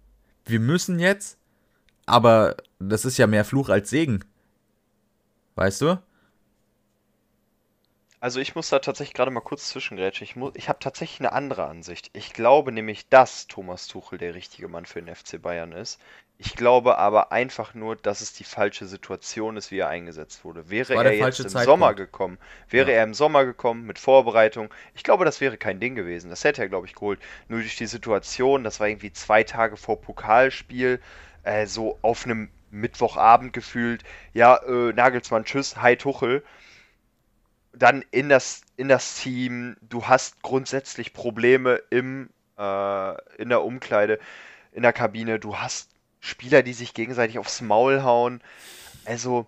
wir 0.46 0.60
müssen 0.60 0.98
jetzt, 0.98 1.38
aber 2.06 2.56
das 2.78 3.04
ist 3.04 3.18
ja 3.18 3.26
mehr 3.26 3.44
Fluch 3.44 3.68
als 3.68 3.90
Segen, 3.90 4.24
weißt 5.56 5.80
du? 5.82 5.98
Also 8.20 8.40
ich 8.40 8.54
muss 8.56 8.70
da 8.70 8.78
tatsächlich 8.80 9.14
gerade 9.14 9.30
mal 9.30 9.40
kurz 9.40 9.68
zwischengrätschen. 9.68 10.24
Ich, 10.26 10.34
ich 10.56 10.68
habe 10.68 10.78
tatsächlich 10.80 11.20
eine 11.20 11.32
andere 11.32 11.66
Ansicht. 11.66 12.10
Ich 12.14 12.32
glaube 12.32 12.72
nämlich, 12.72 13.08
dass 13.08 13.46
Thomas 13.46 13.86
Tuchel 13.86 14.18
der 14.18 14.34
richtige 14.34 14.66
Mann 14.68 14.86
für 14.86 15.00
den 15.02 15.14
FC 15.14 15.38
Bayern 15.40 15.72
ist. 15.72 16.00
Ich 16.38 16.56
glaube 16.56 16.98
aber 16.98 17.30
einfach 17.32 17.74
nur, 17.74 17.94
dass 17.96 18.20
es 18.20 18.32
die 18.32 18.42
falsche 18.44 18.86
Situation 18.86 19.56
ist, 19.56 19.70
wie 19.70 19.78
er 19.78 19.88
eingesetzt 19.88 20.44
wurde. 20.44 20.70
Wäre 20.70 20.96
er 20.98 21.12
jetzt 21.14 21.38
im 21.38 21.46
Zeitpunkt. 21.46 21.64
Sommer 21.64 21.94
gekommen, 21.94 22.38
wäre 22.68 22.90
Ja. 22.90 22.96
er 22.96 23.04
im 23.04 23.14
Sommer 23.14 23.44
gekommen 23.44 23.84
mit 23.86 23.98
Vorbereitung, 24.00 24.72
ich 24.94 25.04
glaube, 25.04 25.24
das 25.24 25.40
wäre 25.40 25.56
kein 25.56 25.78
Ding 25.78 25.94
gewesen. 25.94 26.30
Das 26.30 26.42
hätte 26.42 26.62
er, 26.62 26.68
glaube 26.68 26.86
ich, 26.88 26.94
geholt. 26.94 27.20
Nur 27.48 27.60
durch 27.60 27.76
die 27.76 27.86
Situation, 27.86 28.64
das 28.64 28.80
war 28.80 28.88
irgendwie 28.88 29.12
zwei 29.12 29.44
Tage 29.44 29.76
vor 29.76 30.00
Pokalspiel, 30.00 31.00
äh, 31.44 31.66
so 31.66 31.98
auf 32.02 32.24
einem 32.24 32.50
Mittwochabend 32.74 33.52
gefühlt. 33.52 34.04
Ja, 34.32 34.56
äh, 34.56 34.92
Nagelsmann, 34.92 35.44
tschüss, 35.44 35.76
hi 35.76 35.96
Tuchel 35.96 36.42
dann 37.76 38.04
in 38.10 38.28
das, 38.28 38.62
in 38.76 38.88
das 38.88 39.16
Team, 39.16 39.76
du 39.80 40.06
hast 40.06 40.42
grundsätzlich 40.42 41.12
Probleme 41.12 41.80
im, 41.90 42.30
äh, 42.58 43.40
in 43.40 43.48
der 43.48 43.62
Umkleide, 43.62 44.18
in 44.72 44.82
der 44.82 44.92
Kabine, 44.92 45.38
du 45.38 45.58
hast 45.58 45.90
Spieler, 46.20 46.62
die 46.62 46.72
sich 46.72 46.94
gegenseitig 46.94 47.38
aufs 47.38 47.60
Maul 47.60 48.02
hauen. 48.02 48.40
Also, 49.04 49.46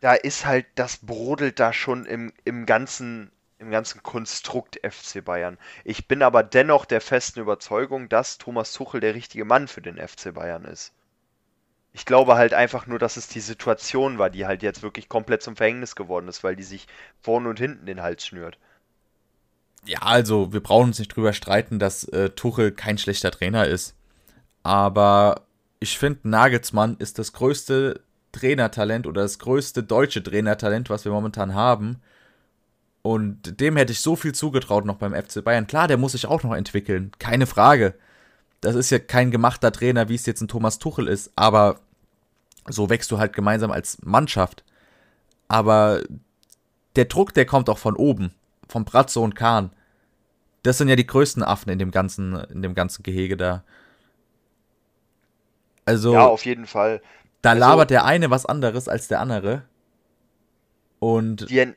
da 0.00 0.14
ist 0.14 0.46
halt, 0.46 0.66
das 0.74 0.98
brodelt 0.98 1.60
da 1.60 1.72
schon 1.72 2.06
im, 2.06 2.32
im 2.44 2.66
ganzen, 2.66 3.30
im 3.58 3.70
ganzen 3.70 4.02
Konstrukt 4.02 4.80
FC 4.82 5.24
Bayern. 5.24 5.58
Ich 5.84 6.08
bin 6.08 6.22
aber 6.22 6.42
dennoch 6.42 6.86
der 6.86 7.00
festen 7.00 7.40
Überzeugung, 7.40 8.08
dass 8.08 8.38
Thomas 8.38 8.72
Tuchel 8.72 9.00
der 9.00 9.14
richtige 9.14 9.44
Mann 9.44 9.68
für 9.68 9.82
den 9.82 9.96
FC 9.96 10.32
Bayern 10.32 10.64
ist. 10.64 10.92
Ich 11.92 12.06
glaube 12.06 12.36
halt 12.36 12.54
einfach 12.54 12.86
nur, 12.86 12.98
dass 12.98 13.16
es 13.16 13.28
die 13.28 13.40
Situation 13.40 14.18
war, 14.18 14.30
die 14.30 14.46
halt 14.46 14.62
jetzt 14.62 14.82
wirklich 14.82 15.08
komplett 15.08 15.42
zum 15.42 15.56
Verhängnis 15.56 15.94
geworden 15.94 16.28
ist, 16.28 16.42
weil 16.42 16.56
die 16.56 16.62
sich 16.62 16.86
vorne 17.20 17.48
und 17.48 17.58
hinten 17.58 17.86
den 17.86 18.02
Hals 18.02 18.26
schnürt. 18.26 18.58
Ja, 19.84 19.98
also 20.00 20.52
wir 20.52 20.62
brauchen 20.62 20.88
uns 20.88 20.98
nicht 20.98 21.14
drüber 21.14 21.32
streiten, 21.32 21.78
dass 21.78 22.04
äh, 22.04 22.30
Tuchel 22.30 22.72
kein 22.72 22.98
schlechter 22.98 23.30
Trainer 23.30 23.66
ist. 23.66 23.94
Aber 24.62 25.42
ich 25.80 25.98
finde, 25.98 26.28
Nagelsmann 26.28 26.96
ist 26.98 27.18
das 27.18 27.32
größte 27.32 28.00
Trainertalent 28.30 29.06
oder 29.06 29.22
das 29.22 29.38
größte 29.38 29.82
deutsche 29.82 30.22
Trainertalent, 30.22 30.88
was 30.88 31.04
wir 31.04 31.12
momentan 31.12 31.54
haben. 31.54 32.00
Und 33.02 33.60
dem 33.60 33.76
hätte 33.76 33.92
ich 33.92 34.00
so 34.00 34.14
viel 34.14 34.32
zugetraut 34.32 34.84
noch 34.86 34.96
beim 34.96 35.12
FC 35.12 35.42
Bayern. 35.44 35.66
Klar, 35.66 35.88
der 35.88 35.96
muss 35.96 36.12
sich 36.12 36.26
auch 36.26 36.44
noch 36.44 36.54
entwickeln, 36.54 37.10
keine 37.18 37.46
Frage. 37.46 37.94
Das 38.62 38.76
ist 38.76 38.90
ja 38.90 39.00
kein 39.00 39.30
gemachter 39.30 39.72
Trainer, 39.72 40.08
wie 40.08 40.14
es 40.14 40.24
jetzt 40.24 40.40
ein 40.40 40.48
Thomas 40.48 40.78
Tuchel 40.78 41.08
ist, 41.08 41.32
aber 41.34 41.80
so 42.68 42.88
wächst 42.88 43.10
du 43.10 43.18
halt 43.18 43.32
gemeinsam 43.32 43.72
als 43.72 44.00
Mannschaft. 44.02 44.64
Aber 45.48 46.02
der 46.94 47.06
Druck, 47.06 47.34
der 47.34 47.44
kommt 47.44 47.68
auch 47.68 47.78
von 47.78 47.96
oben, 47.96 48.32
vom 48.68 48.84
Bratzo 48.84 49.22
und 49.22 49.34
Kahn. 49.34 49.72
Das 50.62 50.78
sind 50.78 50.88
ja 50.88 50.94
die 50.94 51.06
größten 51.06 51.42
Affen 51.42 51.70
in 51.70 51.80
dem 51.80 51.90
ganzen, 51.90 52.36
in 52.36 52.62
dem 52.62 52.74
ganzen 52.74 53.02
Gehege 53.02 53.36
da. 53.36 53.64
Also. 55.84 56.12
Ja, 56.12 56.26
auf 56.26 56.44
jeden 56.44 56.66
Fall. 56.66 57.02
Da 57.42 57.50
also, 57.50 57.60
labert 57.60 57.90
der 57.90 58.04
eine 58.04 58.30
was 58.30 58.46
anderes 58.46 58.86
als 58.86 59.08
der 59.08 59.18
andere. 59.18 59.64
Und 61.00 61.50
die, 61.50 61.74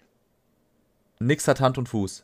nix 1.17 1.47
hat 1.47 1.61
Hand 1.61 1.79
und 1.79 1.89
Fuß. 1.89 2.23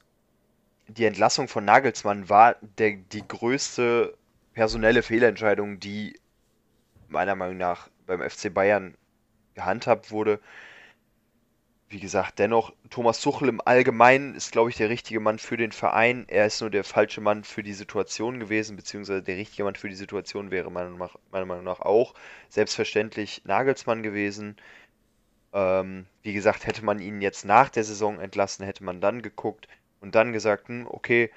Die 0.87 1.05
Entlassung 1.05 1.47
von 1.47 1.65
Nagelsmann 1.65 2.29
war 2.29 2.57
der, 2.77 2.97
die 3.11 3.27
größte 3.27 4.15
personelle 4.53 5.03
Fehlentscheidung, 5.03 5.79
die 5.79 6.19
meiner 7.07 7.35
Meinung 7.35 7.57
nach 7.57 7.89
beim 8.05 8.27
FC 8.27 8.53
Bayern 8.53 8.95
gehandhabt 9.53 10.11
wurde. 10.11 10.39
Wie 11.89 11.99
gesagt, 11.99 12.39
dennoch, 12.39 12.71
Thomas 12.89 13.19
Tuchel 13.19 13.49
im 13.49 13.59
Allgemeinen 13.59 14.33
ist, 14.33 14.53
glaube 14.53 14.69
ich, 14.69 14.77
der 14.77 14.89
richtige 14.89 15.19
Mann 15.19 15.39
für 15.39 15.57
den 15.57 15.73
Verein. 15.73 16.23
Er 16.29 16.45
ist 16.45 16.61
nur 16.61 16.69
der 16.69 16.85
falsche 16.85 17.19
Mann 17.19 17.43
für 17.43 17.63
die 17.63 17.73
Situation 17.73 18.39
gewesen, 18.39 18.77
beziehungsweise 18.77 19.21
der 19.21 19.35
richtige 19.35 19.65
Mann 19.65 19.75
für 19.75 19.89
die 19.89 19.95
Situation 19.95 20.51
wäre 20.51 20.71
meiner 20.71 21.09
Meinung 21.45 21.65
nach 21.65 21.81
auch 21.81 22.13
selbstverständlich 22.47 23.41
Nagelsmann 23.43 24.03
gewesen. 24.03 24.55
Ähm, 25.53 26.05
wie 26.23 26.31
gesagt, 26.31 26.65
hätte 26.65 26.85
man 26.85 26.99
ihn 26.99 27.21
jetzt 27.21 27.43
nach 27.43 27.69
der 27.69 27.83
Saison 27.83 28.21
entlassen, 28.21 28.65
hätte 28.65 28.85
man 28.85 29.01
dann 29.01 29.21
geguckt 29.21 29.67
und 29.99 30.15
dann 30.15 30.31
gesagt, 30.31 30.69
hm, 30.69 30.87
okay, 30.89 31.29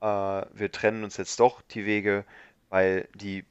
äh, 0.00 0.06
wir 0.06 0.70
trennen 0.70 1.02
uns 1.02 1.16
jetzt 1.16 1.40
doch 1.40 1.62
die 1.62 1.84
Wege, 1.84 2.24
weil 2.68 3.08
die, 3.14 3.44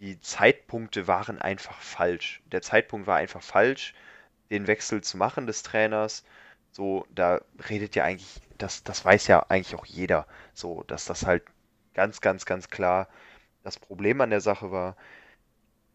die 0.00 0.20
Zeitpunkte 0.20 1.08
waren 1.08 1.40
einfach 1.40 1.80
falsch. 1.80 2.42
Der 2.46 2.62
Zeitpunkt 2.62 3.06
war 3.06 3.16
einfach 3.16 3.42
falsch, 3.42 3.94
den 4.50 4.66
Wechsel 4.66 5.02
zu 5.02 5.16
machen 5.16 5.46
des 5.46 5.62
Trainers. 5.62 6.24
So, 6.72 7.06
da 7.14 7.40
redet 7.70 7.96
ja 7.96 8.04
eigentlich, 8.04 8.40
das, 8.58 8.84
das 8.84 9.04
weiß 9.04 9.26
ja 9.28 9.46
eigentlich 9.48 9.76
auch 9.76 9.86
jeder, 9.86 10.26
so, 10.54 10.84
dass 10.84 11.04
das 11.06 11.26
halt 11.26 11.44
ganz, 11.94 12.20
ganz, 12.20 12.46
ganz 12.46 12.70
klar 12.70 13.08
das 13.64 13.78
Problem 13.78 14.20
an 14.20 14.30
der 14.30 14.40
Sache 14.40 14.72
war 14.72 14.96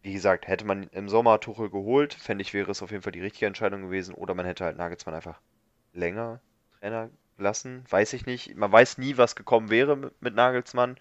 wie 0.02 0.14
gesagt, 0.14 0.48
hätte 0.48 0.66
man 0.66 0.84
im 0.84 1.10
Sommer 1.10 1.40
Tuchel 1.40 1.70
geholt, 1.70 2.14
fände 2.14 2.42
ich, 2.42 2.54
wäre 2.54 2.72
es 2.72 2.82
auf 2.82 2.92
jeden 2.92 3.04
Fall 3.04 3.12
die 3.12 3.22
richtige 3.22 3.46
Entscheidung 3.46 3.82
gewesen. 3.82 4.16
Oder 4.16 4.34
man 4.34 4.46
hätte 4.46 4.64
halt 4.64 4.78
Nagelsmann 4.78 5.16
einfach 5.16 5.40
länger 5.94 6.40
Trainer 6.80 7.10
lassen. 7.38 7.84
Weiß 7.90 8.14
ich 8.14 8.26
nicht. 8.26 8.56
Man 8.56 8.72
weiß 8.72 8.98
nie, 9.00 9.18
was 9.18 9.36
gekommen 9.36 9.70
wäre 9.70 9.98
mit, 9.98 10.22
mit 10.22 10.36
Nagelsmann. 10.36 10.98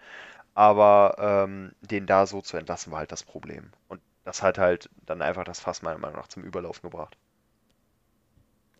Aber 0.57 1.17
ähm, 1.19 1.71
den 1.81 2.07
da 2.07 2.25
so 2.25 2.41
zu 2.41 2.57
entlassen, 2.57 2.91
war 2.91 2.97
halt 2.97 3.11
das 3.11 3.21
Problem. 3.21 3.69
Und 3.89 4.01
das 4.23 4.41
hat 4.41 4.57
halt 4.57 4.89
dann 5.05 5.21
einfach 5.21 5.43
das 5.43 5.59
Fass 5.59 5.83
meiner 5.83 5.99
Meinung 5.99 6.15
nach 6.15 6.29
zum 6.29 6.41
Überlaufen 6.43 6.89
gebracht. 6.89 7.15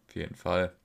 Auf 0.07 0.15
jeden 0.15 0.33
Fall. 0.33 0.75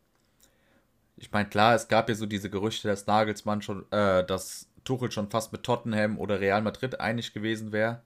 Ich 1.16 1.32
meine, 1.32 1.48
klar, 1.48 1.74
es 1.74 1.88
gab 1.88 2.10
ja 2.10 2.14
so 2.14 2.26
diese 2.26 2.50
Gerüchte, 2.50 2.88
dass 2.88 3.06
Nagelsmann 3.06 3.62
schon, 3.62 3.90
äh, 3.90 4.22
dass 4.26 4.68
Tuchel 4.84 5.10
schon 5.10 5.30
fast 5.30 5.50
mit 5.50 5.62
Tottenham 5.62 6.18
oder 6.18 6.40
Real 6.40 6.60
Madrid 6.60 7.00
einig 7.00 7.32
gewesen 7.32 7.72
wäre. 7.72 8.02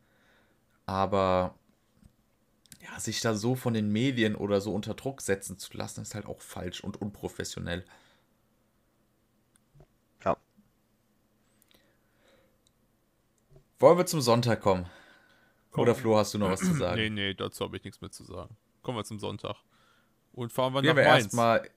Aber 0.86 1.56
ja, 2.80 3.00
sich 3.00 3.20
da 3.20 3.34
so 3.34 3.56
von 3.56 3.74
den 3.74 3.90
Medien 3.90 4.36
oder 4.36 4.60
so 4.60 4.72
unter 4.72 4.94
Druck 4.94 5.22
setzen 5.22 5.58
zu 5.58 5.76
lassen, 5.76 6.02
ist 6.02 6.14
halt 6.14 6.26
auch 6.26 6.40
falsch 6.40 6.84
und 6.84 7.02
unprofessionell. 7.02 7.84
Wollen 13.78 13.98
wir 13.98 14.06
zum 14.06 14.20
Sonntag 14.20 14.60
kommen? 14.60 14.86
Komm. 15.70 15.82
Oder 15.82 15.94
Flo, 15.94 16.16
hast 16.16 16.34
du 16.34 16.38
noch 16.38 16.50
was 16.50 16.60
zu 16.60 16.74
sagen? 16.78 16.96
Nee, 16.96 17.10
nee, 17.10 17.34
dazu 17.34 17.64
habe 17.64 17.76
ich 17.76 17.84
nichts 17.84 18.00
mehr 18.00 18.10
zu 18.10 18.24
sagen. 18.24 18.56
Kommen 18.82 18.98
wir 18.98 19.04
zum 19.04 19.18
Sonntag. 19.18 19.56
Und 20.32 20.52
fahren 20.52 20.72
wir 20.74 20.82
gehen 20.82 20.90
nach 20.90 20.96
wir 20.96 21.04
Mainz. 21.04 21.24
Erst 21.24 21.34
mal, 21.34 21.70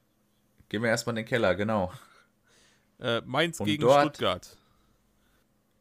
gehen 0.70 0.84
wir 0.84 0.90
erstmal 0.90 1.14
in 1.14 1.24
den 1.24 1.26
Keller, 1.26 1.56
genau. 1.56 1.92
Äh, 3.00 3.22
Mainz 3.26 3.60
und 3.60 3.66
gegen 3.66 3.82
dort, 3.82 4.02
Stuttgart. 4.02 4.58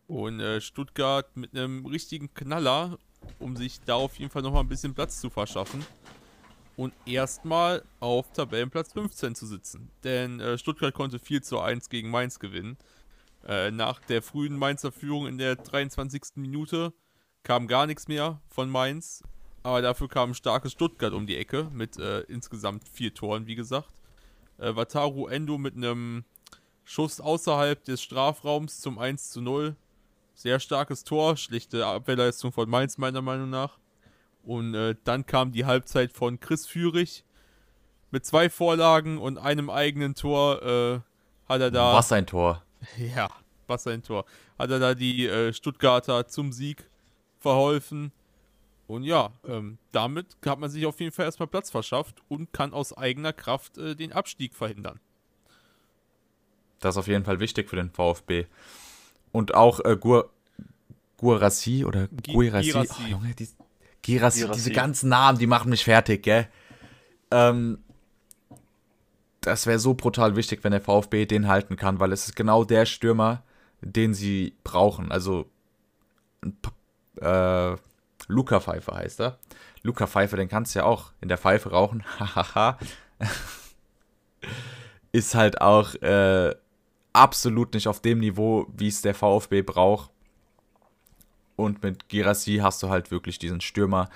Und 0.07 0.41
äh, 0.41 0.61
Stuttgart 0.61 1.37
mit 1.37 1.55
einem 1.55 1.85
richtigen 1.87 2.33
Knaller 2.33 2.99
um 3.39 3.57
sich 3.57 3.81
da 3.81 3.95
auf 3.95 4.19
jeden 4.19 4.31
Fall 4.31 4.43
nochmal 4.43 4.63
ein 4.63 4.69
bisschen 4.69 4.95
Platz 4.95 5.21
zu 5.21 5.31
verschaffen. 5.31 5.85
Und 6.77 6.95
erstmal 7.07 7.83
auf 7.99 8.33
Tabellenplatz 8.33 8.93
15 8.93 9.35
zu 9.35 9.47
sitzen. 9.47 9.91
Denn 10.05 10.39
äh, 10.39 10.57
Stuttgart 10.59 10.95
konnte 10.95 11.19
4 11.19 11.43
zu 11.43 11.59
1 11.59 11.89
gegen 11.89 12.11
Mainz 12.11 12.39
gewinnen. 12.39 12.77
Äh, 13.49 13.71
nach 13.71 13.99
der 14.01 14.23
frühen 14.23 14.57
Mainzer 14.57 14.93
Führung 14.93 15.27
in 15.27 15.39
der 15.39 15.57
23. 15.57 16.37
Minute 16.37 16.93
kam 17.43 17.67
gar 17.67 17.87
nichts 17.87 18.07
mehr 18.07 18.41
von 18.47 18.71
Mainz. 18.71 19.23
Aber 19.63 19.83
dafür 19.83 20.09
kam 20.09 20.31
ein 20.31 20.35
starkes 20.35 20.73
Stuttgart 20.73 21.13
um 21.13 21.27
die 21.27 21.37
Ecke 21.37 21.69
mit 21.73 21.99
äh, 21.99 22.21
insgesamt 22.21 22.87
vier 22.87 23.13
Toren, 23.15 23.47
wie 23.47 23.55
gesagt. 23.55 23.91
Äh, 24.59 24.77
Wataru 24.77 25.27
Endo 25.27 25.57
mit 25.57 25.75
einem 25.75 26.25
Schuss 26.85 27.21
außerhalb 27.21 27.83
des 27.85 28.03
Strafraums 28.03 28.81
zum 28.81 28.99
1 28.99 29.31
zu 29.31 29.41
0 29.41 29.77
sehr 30.39 30.61
starkes 30.61 31.03
Tor, 31.03 31.37
schlechte 31.37 31.85
Abwehrleistung 31.85 32.53
von 32.53 32.69
Mainz 32.69 32.97
meiner 32.97 33.23
Meinung 33.23 33.51
nach. 33.51 33.79
Und 34.45 34.75
äh, 34.75 34.95
dann 35.03 35.27
kam 35.27 35.51
die 35.51 35.65
Halbzeit 35.65 36.13
von 36.13 36.39
Chris 36.39 36.65
Führig 36.67 37.25
mit 38.11 38.25
zwei 38.25 38.49
Vorlagen 38.49 39.19
und 39.19 39.37
einem 39.37 39.69
eigenen 39.69 40.15
Tor. 40.15 40.63
Äh, 40.63 41.01
hat 41.49 41.61
er 41.61 41.71
da. 41.71 41.95
Was 41.95 42.13
ein 42.13 42.27
Tor. 42.27 42.63
Ja, 43.15 43.29
was 43.67 43.87
ein 43.87 44.03
Tor. 44.03 44.25
Hat 44.59 44.71
er 44.71 44.79
da 44.79 44.95
die 44.95 45.27
äh, 45.27 45.53
Stuttgarter 45.53 46.27
zum 46.27 46.53
Sieg 46.53 46.89
verholfen. 47.39 48.13
Und 48.87 49.05
ja, 49.05 49.33
ähm, 49.47 49.79
damit 49.93 50.37
hat 50.47 50.59
man 50.59 50.71
sich 50.71 50.87
auf 50.87 50.99
jeden 51.01 51.13
Fall 51.13 51.27
erstmal 51.27 51.47
Platz 51.47 51.71
verschafft 51.71 52.23
und 52.29 52.53
kann 52.53 52.73
aus 52.73 52.97
eigener 52.97 53.35
Kraft 53.35 53.77
äh, 53.77 53.95
den 53.95 54.13
Abstieg 54.13 54.55
verhindern. 54.55 54.99
Das 56.81 56.95
ist 56.95 56.99
auf 56.99 57.07
jeden 57.07 57.25
Fall 57.25 57.41
wichtig 57.41 57.69
für 57.69 57.77
den 57.77 57.91
VfB. 57.91 58.47
Und 59.31 59.55
auch 59.55 59.81
äh, 59.85 59.97
Gur, 59.97 60.31
Guarassi 61.19 61.85
oder 61.85 62.09
Guirassi. 62.09 62.73
Oh, 62.75 63.09
Junge, 63.09 63.35
die, 63.35 63.49
Girassi, 64.03 64.41
Girassi, 64.41 64.49
diese 64.55 64.71
ganzen 64.73 65.11
Namen, 65.11 65.39
die 65.39 65.47
machen 65.47 65.69
mich 65.69 65.85
fertig, 65.85 66.23
gell? 66.23 66.49
Ähm, 67.31 67.85
das 69.49 69.67
wäre 69.67 69.79
so 69.79 69.95
brutal 69.95 70.37
wichtig, 70.37 70.63
wenn 70.63 70.73
der 70.73 70.81
VfB 70.81 71.27
den 71.27 71.49
halten 71.49 71.77
kann, 71.77 72.01
weil 72.01 72.13
es 72.13 72.27
ist 72.27 72.37
genau 72.37 72.65
der 72.65 72.87
Stürmer, 72.87 73.43
den 73.81 74.15
sie 74.15 74.55
brauchen. 74.63 75.11
Also, 75.11 75.47
äh, 77.21 77.77
Luca 78.27 78.61
Pfeiffer 78.61 78.97
heißt 78.97 79.21
er. 79.21 79.39
Luca 79.83 80.07
Pfeiffer, 80.07 80.37
den 80.37 80.49
kannst 80.49 80.75
du 80.75 80.81
ja 80.81 80.85
auch 80.85 81.13
in 81.21 81.29
der 81.29 81.39
Pfeife 81.39 81.71
rauchen. 81.71 82.05
Hahaha. 82.19 82.79
ist 85.13 85.35
halt 85.35 85.61
auch 85.61 85.95
äh, 85.97 86.55
absolut 87.13 87.75
nicht 87.75 87.89
auf 87.89 88.01
dem 88.01 88.19
Niveau, 88.19 88.67
wie 88.77 88.89
es 88.89 89.03
der 89.03 89.15
VfB 89.15 89.63
braucht. 89.63 90.11
Und 91.57 91.83
mit 91.83 92.09
Girassi 92.09 92.59
hast 92.63 92.83
du 92.83 92.89
halt 92.89 93.11
wirklich 93.11 93.39
diesen 93.39 93.61
Stürmer, 93.61 94.09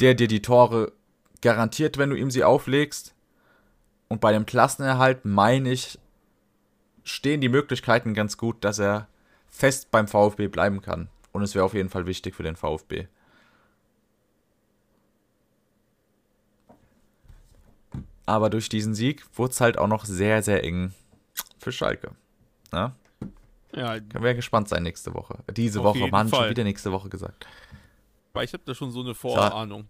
der 0.00 0.14
dir 0.14 0.28
die 0.28 0.42
Tore 0.42 0.92
garantiert, 1.40 1.96
wenn 1.96 2.10
du 2.10 2.16
ihm 2.16 2.30
sie 2.30 2.44
auflegst. 2.44 3.14
Und 4.12 4.20
bei 4.20 4.32
dem 4.32 4.44
Klassenerhalt, 4.44 5.24
meine 5.24 5.72
ich, 5.72 5.98
stehen 7.02 7.40
die 7.40 7.48
Möglichkeiten 7.48 8.12
ganz 8.12 8.36
gut, 8.36 8.62
dass 8.62 8.78
er 8.78 9.08
fest 9.48 9.90
beim 9.90 10.06
VfB 10.06 10.48
bleiben 10.48 10.82
kann. 10.82 11.08
Und 11.32 11.42
es 11.42 11.54
wäre 11.54 11.64
auf 11.64 11.72
jeden 11.72 11.88
Fall 11.88 12.04
wichtig 12.04 12.34
für 12.34 12.42
den 12.42 12.54
VfB. 12.54 13.06
Aber 18.26 18.50
durch 18.50 18.68
diesen 18.68 18.94
Sieg 18.94 19.24
wurde 19.32 19.52
es 19.52 19.62
halt 19.62 19.78
auch 19.78 19.88
noch 19.88 20.04
sehr, 20.04 20.42
sehr 20.42 20.62
eng 20.62 20.92
für 21.58 21.72
Schalke. 21.72 22.10
Ne? 22.70 22.92
Ja. 23.74 23.98
Können 23.98 24.24
wir 24.24 24.34
gespannt 24.34 24.68
sein 24.68 24.82
nächste 24.82 25.14
Woche. 25.14 25.38
Diese 25.56 25.82
Woche, 25.82 26.06
Mann, 26.08 26.28
Fall. 26.28 26.40
schon 26.40 26.50
wieder 26.50 26.64
nächste 26.64 26.92
Woche 26.92 27.08
gesagt. 27.08 27.46
Weil 28.34 28.44
ich 28.44 28.52
habe 28.52 28.62
da 28.66 28.74
schon 28.74 28.90
so 28.90 29.00
eine 29.00 29.14
Vorahnung. 29.14 29.88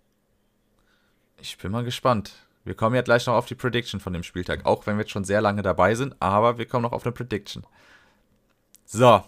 Ich 1.38 1.58
bin 1.58 1.72
mal 1.72 1.82
gespannt. 1.82 2.46
Wir 2.64 2.74
kommen 2.74 2.94
ja 2.94 3.02
gleich 3.02 3.26
noch 3.26 3.34
auf 3.34 3.46
die 3.46 3.54
Prediction 3.54 3.98
von 3.98 4.12
dem 4.12 4.22
Spieltag, 4.22 4.64
auch 4.66 4.86
wenn 4.86 4.96
wir 4.96 5.02
jetzt 5.02 5.10
schon 5.10 5.24
sehr 5.24 5.40
lange 5.40 5.62
dabei 5.62 5.94
sind, 5.94 6.14
aber 6.20 6.58
wir 6.58 6.66
kommen 6.66 6.82
noch 6.82 6.92
auf 6.92 7.04
eine 7.04 7.12
Prediction. 7.12 7.66
So. 8.84 9.22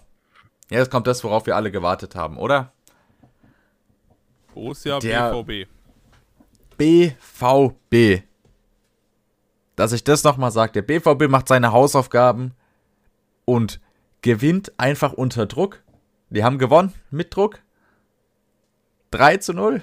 Jetzt 0.70 0.90
kommt 0.90 1.06
das, 1.06 1.24
worauf 1.24 1.46
wir 1.46 1.56
alle 1.56 1.70
gewartet 1.70 2.14
haben, 2.14 2.38
oder? 2.38 2.72
Borussia 4.54 4.98
Der 5.00 5.32
BVB. 5.32 5.68
BVB. 6.76 8.22
Dass 9.76 9.92
ich 9.92 10.04
das 10.04 10.22
nochmal 10.22 10.52
sage, 10.52 10.72
der 10.72 10.82
BVB 10.82 11.28
macht 11.28 11.48
seine 11.48 11.72
Hausaufgaben 11.72 12.54
und 13.44 13.80
gewinnt 14.22 14.72
einfach 14.78 15.12
unter 15.12 15.46
Druck. 15.46 15.82
Die 16.30 16.44
haben 16.44 16.58
gewonnen 16.58 16.92
mit 17.10 17.34
Druck. 17.34 17.60
3 19.10 19.36
zu 19.38 19.52
0 19.52 19.82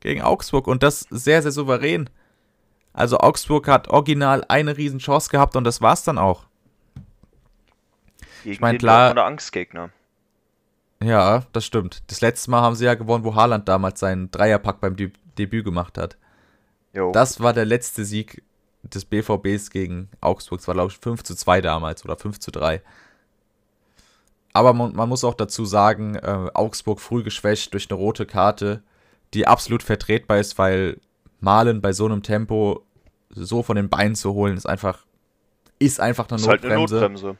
gegen 0.00 0.22
Augsburg 0.22 0.66
und 0.68 0.82
das 0.82 1.00
sehr, 1.10 1.42
sehr 1.42 1.50
souverän. 1.50 2.08
Also 2.98 3.18
Augsburg 3.18 3.68
hat 3.68 3.86
original 3.88 4.44
eine 4.48 4.76
Riesenchance 4.76 5.30
gehabt 5.30 5.54
und 5.54 5.62
das 5.62 5.80
war's 5.80 6.02
dann 6.02 6.18
auch. 6.18 6.46
Gegen 8.42 8.52
Ich 8.54 8.60
mein, 8.60 8.74
den 8.74 8.80
klar- 8.80 8.98
Dortmunder 9.08 9.24
Angstgegner. 9.26 9.90
Ja, 11.00 11.44
das 11.52 11.64
stimmt. 11.64 12.02
Das 12.08 12.20
letzte 12.20 12.50
Mal 12.50 12.60
haben 12.60 12.74
sie 12.74 12.86
ja 12.86 12.94
gewonnen, 12.94 13.22
wo 13.22 13.36
Haaland 13.36 13.68
damals 13.68 14.00
seinen 14.00 14.32
Dreierpack 14.32 14.80
beim 14.80 14.96
Deb 14.96 15.16
Debüt 15.38 15.64
gemacht 15.64 15.96
hat. 15.96 16.16
Jo. 16.92 17.12
Das 17.12 17.38
war 17.38 17.52
der 17.52 17.64
letzte 17.66 18.04
Sieg 18.04 18.42
des 18.82 19.04
BVBs 19.04 19.70
gegen 19.70 20.08
Augsburg. 20.20 20.58
Es 20.58 20.66
war, 20.66 20.74
glaube 20.74 20.90
ich, 20.90 20.98
5 20.98 21.22
zu 21.22 21.36
2 21.36 21.60
damals 21.60 22.04
oder 22.04 22.16
5 22.16 22.40
zu 22.40 22.50
3. 22.50 22.82
Aber 24.52 24.72
man, 24.72 24.96
man 24.96 25.08
muss 25.08 25.22
auch 25.22 25.34
dazu 25.34 25.64
sagen, 25.64 26.16
äh, 26.16 26.50
Augsburg 26.54 26.98
früh 26.98 27.22
geschwächt 27.22 27.72
durch 27.74 27.88
eine 27.88 27.96
rote 27.96 28.26
Karte, 28.26 28.82
die 29.34 29.46
absolut 29.46 29.84
vertretbar 29.84 30.38
ist, 30.38 30.58
weil 30.58 30.98
Malen 31.38 31.80
bei 31.80 31.92
so 31.92 32.06
einem 32.06 32.24
Tempo 32.24 32.84
so 33.44 33.62
von 33.62 33.76
den 33.76 33.88
Beinen 33.88 34.14
zu 34.14 34.32
holen, 34.34 34.56
ist 34.56 34.66
einfach, 34.66 35.04
ist 35.78 36.00
einfach 36.00 36.28
eine 36.28 36.36
ist 36.40 36.48
halt 36.48 36.64
eine 36.64 36.74
Notbremse 36.74 36.94
Notbremse. 36.96 37.36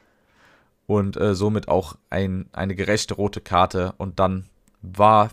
und 0.87 1.17
äh, 1.17 1.35
somit 1.35 1.67
auch 1.67 1.95
ein, 2.09 2.47
eine 2.53 2.75
gerechte 2.75 3.13
rote 3.15 3.41
Karte. 3.41 3.93
Und 3.97 4.19
dann 4.19 4.45
war 4.81 5.29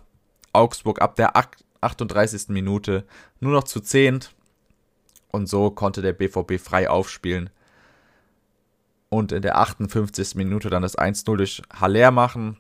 Augsburg 0.53 1.01
ab 1.01 1.17
der 1.17 1.37
ach- 1.37 1.49
38. 1.81 2.49
Minute 2.49 3.05
nur 3.41 3.53
noch 3.53 3.65
zu 3.65 3.81
zehnt. 3.81 4.35
Und 5.31 5.49
so 5.49 5.71
konnte 5.71 6.03
der 6.03 6.15
BVB 6.15 6.59
frei 6.59 6.89
aufspielen. 6.89 7.51
Und 9.09 9.33
in 9.33 9.43
der 9.43 9.59
58. 9.59 10.35
Minute 10.35 10.69
dann 10.71 10.83
das 10.83 10.99
1-0 10.99 11.37
durch 11.37 11.63
Haller 11.73 12.11
machen. 12.11 12.59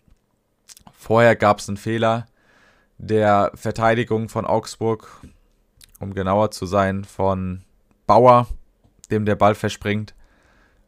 Vorher 0.92 1.34
gab 1.36 1.58
es 1.58 1.68
einen 1.68 1.76
Fehler 1.76 2.26
der 2.98 3.50
Verteidigung 3.54 4.28
von 4.28 4.46
Augsburg, 4.46 5.20
um 6.00 6.14
genauer 6.14 6.50
zu 6.50 6.66
sein, 6.66 7.04
von 7.04 7.62
Bauer, 8.06 8.46
dem 9.10 9.24
der 9.24 9.36
Ball 9.36 9.54
verspringt. 9.54 10.14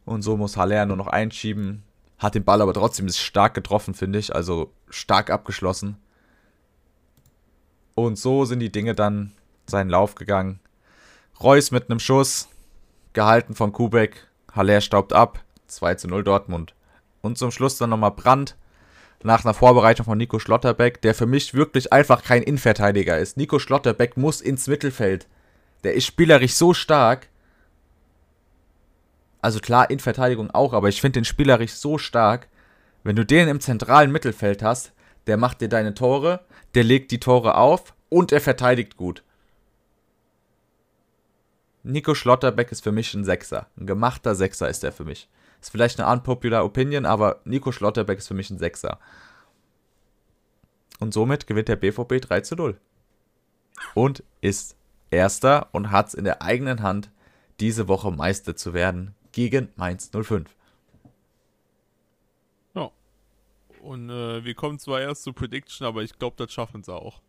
Und 0.05 0.21
so 0.21 0.37
muss 0.37 0.57
Haller 0.57 0.85
nur 0.85 0.97
noch 0.97 1.07
einschieben. 1.07 1.83
Hat 2.17 2.35
den 2.35 2.43
Ball 2.43 2.61
aber 2.61 2.73
trotzdem 2.73 3.07
stark 3.09 3.53
getroffen, 3.53 3.93
finde 3.93 4.19
ich. 4.19 4.35
Also 4.35 4.73
stark 4.89 5.29
abgeschlossen. 5.29 5.97
Und 7.95 8.17
so 8.17 8.45
sind 8.45 8.59
die 8.59 8.71
Dinge 8.71 8.95
dann 8.95 9.33
seinen 9.67 9.89
Lauf 9.89 10.15
gegangen. 10.15 10.59
Reus 11.41 11.71
mit 11.71 11.89
einem 11.89 11.99
Schuss, 11.99 12.49
gehalten 13.13 13.55
von 13.55 13.71
Kubek. 13.71 14.27
Haller 14.53 14.81
staubt 14.81 15.13
ab. 15.13 15.43
2 15.67 15.95
zu 15.95 16.07
0 16.07 16.23
Dortmund. 16.23 16.73
Und 17.21 17.37
zum 17.37 17.51
Schluss 17.51 17.77
dann 17.77 17.91
nochmal 17.91 18.11
Brandt. 18.11 18.55
Nach 19.21 19.43
einer 19.43 19.53
Vorbereitung 19.53 20.05
von 20.05 20.17
Nico 20.17 20.39
Schlotterbeck, 20.39 21.01
der 21.01 21.13
für 21.13 21.25
mich 21.25 21.53
wirklich 21.53 21.91
einfach 21.91 22.23
kein 22.23 22.41
Innenverteidiger 22.41 23.17
ist. 23.17 23.37
Nico 23.37 23.59
Schlotterbeck 23.59 24.15
muss 24.17 24.41
ins 24.41 24.67
Mittelfeld. 24.67 25.27
Der 25.83 25.93
ist 25.93 26.05
spielerisch 26.05 26.53
so 26.53 26.73
stark. 26.73 27.29
Also 29.41 29.59
klar, 29.59 29.89
in 29.89 29.99
Verteidigung 29.99 30.51
auch, 30.51 30.73
aber 30.73 30.89
ich 30.89 30.99
finde 30.99 31.19
den 31.19 31.25
spielerisch 31.25 31.73
so 31.73 31.97
stark. 31.97 32.49
Wenn 33.03 33.15
du 33.15 33.25
den 33.25 33.47
im 33.47 33.61
zentralen 33.61 34.11
Mittelfeld 34.11 34.61
hast, 34.61 34.91
der 35.27 35.37
macht 35.37 35.61
dir 35.61 35.69
deine 35.69 35.93
Tore, 35.93 36.41
der 36.75 36.83
legt 36.83 37.11
die 37.11 37.19
Tore 37.19 37.55
auf 37.55 37.93
und 38.09 38.31
er 38.31 38.41
verteidigt 38.41 38.97
gut. 38.97 39.23
Nico 41.83 42.13
Schlotterbeck 42.13 42.71
ist 42.71 42.83
für 42.83 42.91
mich 42.91 43.13
ein 43.13 43.23
Sechser. 43.23 43.67
Ein 43.77 43.87
gemachter 43.87 44.35
Sechser 44.35 44.69
ist 44.69 44.83
er 44.83 44.91
für 44.91 45.05
mich. 45.05 45.29
Ist 45.61 45.71
vielleicht 45.71 45.99
eine 45.99 46.11
unpopular 46.11 46.65
Opinion, 46.65 47.05
aber 47.05 47.39
Nico 47.45 47.71
Schlotterbeck 47.71 48.19
ist 48.19 48.27
für 48.27 48.33
mich 48.33 48.49
ein 48.49 48.57
Sechser. 48.57 48.99
Und 50.99 51.13
somit 51.13 51.47
gewinnt 51.47 51.69
der 51.69 51.77
BVB 51.77 52.21
3 52.21 52.41
zu 52.41 52.55
0. 52.55 52.77
Und 53.93 54.23
ist 54.41 54.75
Erster 55.11 55.69
und 55.71 55.91
hat 55.91 56.09
es 56.09 56.13
in 56.13 56.23
der 56.23 56.41
eigenen 56.41 56.81
Hand, 56.81 57.09
diese 57.59 57.87
Woche 57.87 58.11
Meister 58.11 58.55
zu 58.55 58.73
werden 58.73 59.15
gegen 59.31 59.69
Mainz 59.75 60.11
05. 60.11 60.49
Ja. 62.75 62.91
Und 63.81 64.09
äh, 64.09 64.43
wir 64.43 64.53
kommen 64.53 64.79
zwar 64.79 65.01
erst 65.01 65.23
zu 65.23 65.33
Prediction, 65.33 65.85
aber 65.87 66.03
ich 66.03 66.17
glaube, 66.17 66.35
das 66.37 66.51
schaffen 66.51 66.83
sie 66.83 66.93
auch. 66.93 67.21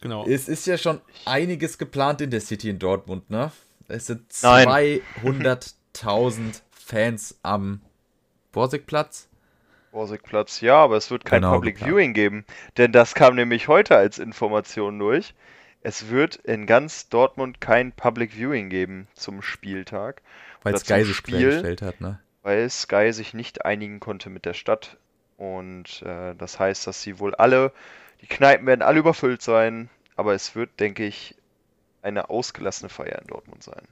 Genau. 0.00 0.26
Es 0.26 0.48
ist 0.48 0.66
ja 0.66 0.76
schon 0.76 1.00
einiges 1.24 1.78
geplant 1.78 2.20
in 2.20 2.30
der 2.30 2.42
City 2.42 2.68
in 2.68 2.78
Dortmund, 2.78 3.30
ne? 3.30 3.50
Es 3.88 4.06
sind 4.06 4.30
Nein. 4.42 5.00
200.000 5.22 6.60
Fans 6.70 7.38
am 7.42 7.80
Borsigplatz. 8.52 9.28
Borsigplatz, 9.94 10.60
ja, 10.60 10.76
aber 10.76 10.96
es 10.96 11.10
wird 11.10 11.24
kein 11.24 11.40
Genau, 11.40 11.54
Public 11.54 11.76
geplant. 11.76 11.94
Viewing 11.94 12.12
geben. 12.14 12.44
Denn 12.76 12.92
das 12.92 13.14
kam 13.14 13.36
nämlich 13.36 13.68
heute 13.68 13.96
als 13.96 14.18
Information 14.18 14.98
durch. 14.98 15.34
Es 15.80 16.10
wird 16.10 16.36
in 16.36 16.66
ganz 16.66 17.08
Dortmund 17.08 17.60
kein 17.60 17.92
Public 17.92 18.32
Viewing 18.32 18.68
geben 18.68 19.06
zum 19.14 19.40
Spieltag, 19.40 20.20
Weil 20.62 20.76
Sky 20.76 21.04
sich 21.04 21.22
quergestellt 21.22 21.82
hat, 21.82 22.00
ne? 22.00 22.20
weil 22.42 22.68
Sky 22.68 23.12
sich 23.12 23.34
nicht 23.34 23.64
einigen 23.64 24.00
konnte 24.00 24.30
mit 24.30 24.44
der 24.44 24.54
Stadt. 24.54 24.98
Und 25.36 26.02
äh, 26.02 26.34
das 26.34 26.58
heißt, 26.58 26.86
dass 26.86 27.02
sie 27.02 27.18
wohl 27.18 27.34
alle, 27.34 27.72
die 28.20 28.26
Kneipen 28.26 28.66
werden 28.66 28.82
alle 28.82 28.98
überfüllt 28.98 29.42
sein. 29.42 29.88
Aber 30.16 30.34
es 30.34 30.54
wird, 30.54 30.80
denke 30.80 31.04
ich, 31.04 31.34
eine 32.02 32.30
ausgelassene 32.30 32.88
Feier 32.88 33.20
in 33.20 33.26
Dortmund 33.28 33.62
sein. 33.62 33.86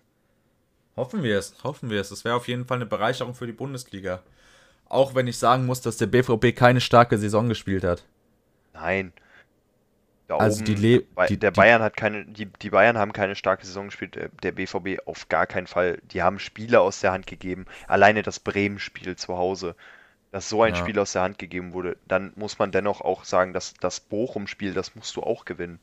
Hoffen 0.97 1.23
wir 1.23 1.39
es, 1.39 1.55
hoffen 1.65 1.91
wir 1.91 2.01
es. 2.01 2.11
Das 2.11 2.25
wäre 2.25 2.35
auf 2.35 2.49
jeden 2.49 2.67
Fall 2.67 2.77
eine 2.77 2.87
Bereicherung 2.87 3.35
für 3.35 3.47
die 3.47 3.53
Bundesliga. 3.53 4.23
Auch 4.93 5.14
wenn 5.14 5.26
ich 5.26 5.38
sagen 5.38 5.64
muss, 5.66 5.80
dass 5.80 5.97
der 5.97 6.07
BVB 6.07 6.55
keine 6.55 6.80
starke 6.80 7.16
Saison 7.16 7.49
gespielt 7.49 7.82
hat. 7.82 8.05
Nein. 8.74 9.12
Da 10.28 10.36
Also 10.36 10.59
oben, 10.59 10.64
die 10.66 10.74
Le- 10.74 11.05
die- 11.28 11.38
der 11.38 11.51
die- 11.51 11.57
Bayern 11.61 11.82
hat 11.82 11.97
keine, 11.97 12.26
die, 12.26 12.47
die 12.47 12.70
Bayern 12.70 12.99
haben 12.99 13.12
keine 13.12 13.34
starke 13.34 13.64
Saison 13.64 13.86
gespielt, 13.86 14.14
der, 14.14 14.28
der 14.43 14.53
BVB 14.53 15.01
auf 15.07 15.28
gar 15.28 15.47
keinen 15.47 15.66
Fall. 15.66 15.99
Die 16.12 16.22
haben 16.22 16.38
Spiele 16.38 16.80
aus 16.80 17.01
der 17.01 17.12
Hand 17.12 17.26
gegeben. 17.26 17.64
Alleine 17.88 18.22
das 18.22 18.38
Bremen-Spiel 18.38 19.16
zu 19.16 19.36
Hause, 19.38 19.74
dass 20.30 20.49
so 20.49 20.62
ein 20.62 20.74
Ja. 20.74 20.80
Spiel 20.80 20.99
aus 20.99 21.12
der 21.12 21.22
Hand 21.22 21.38
gegeben 21.38 21.72
wurde, 21.72 21.97
dann 22.07 22.32
muss 22.36 22.59
man 22.59 22.70
dennoch 22.70 23.01
auch 23.01 23.24
sagen, 23.24 23.53
dass 23.55 23.74
das 23.74 24.01
Bochum-Spiel, 24.01 24.74
das 24.74 24.95
musst 24.95 25.16
du 25.16 25.22
auch 25.22 25.45
gewinnen. 25.47 25.78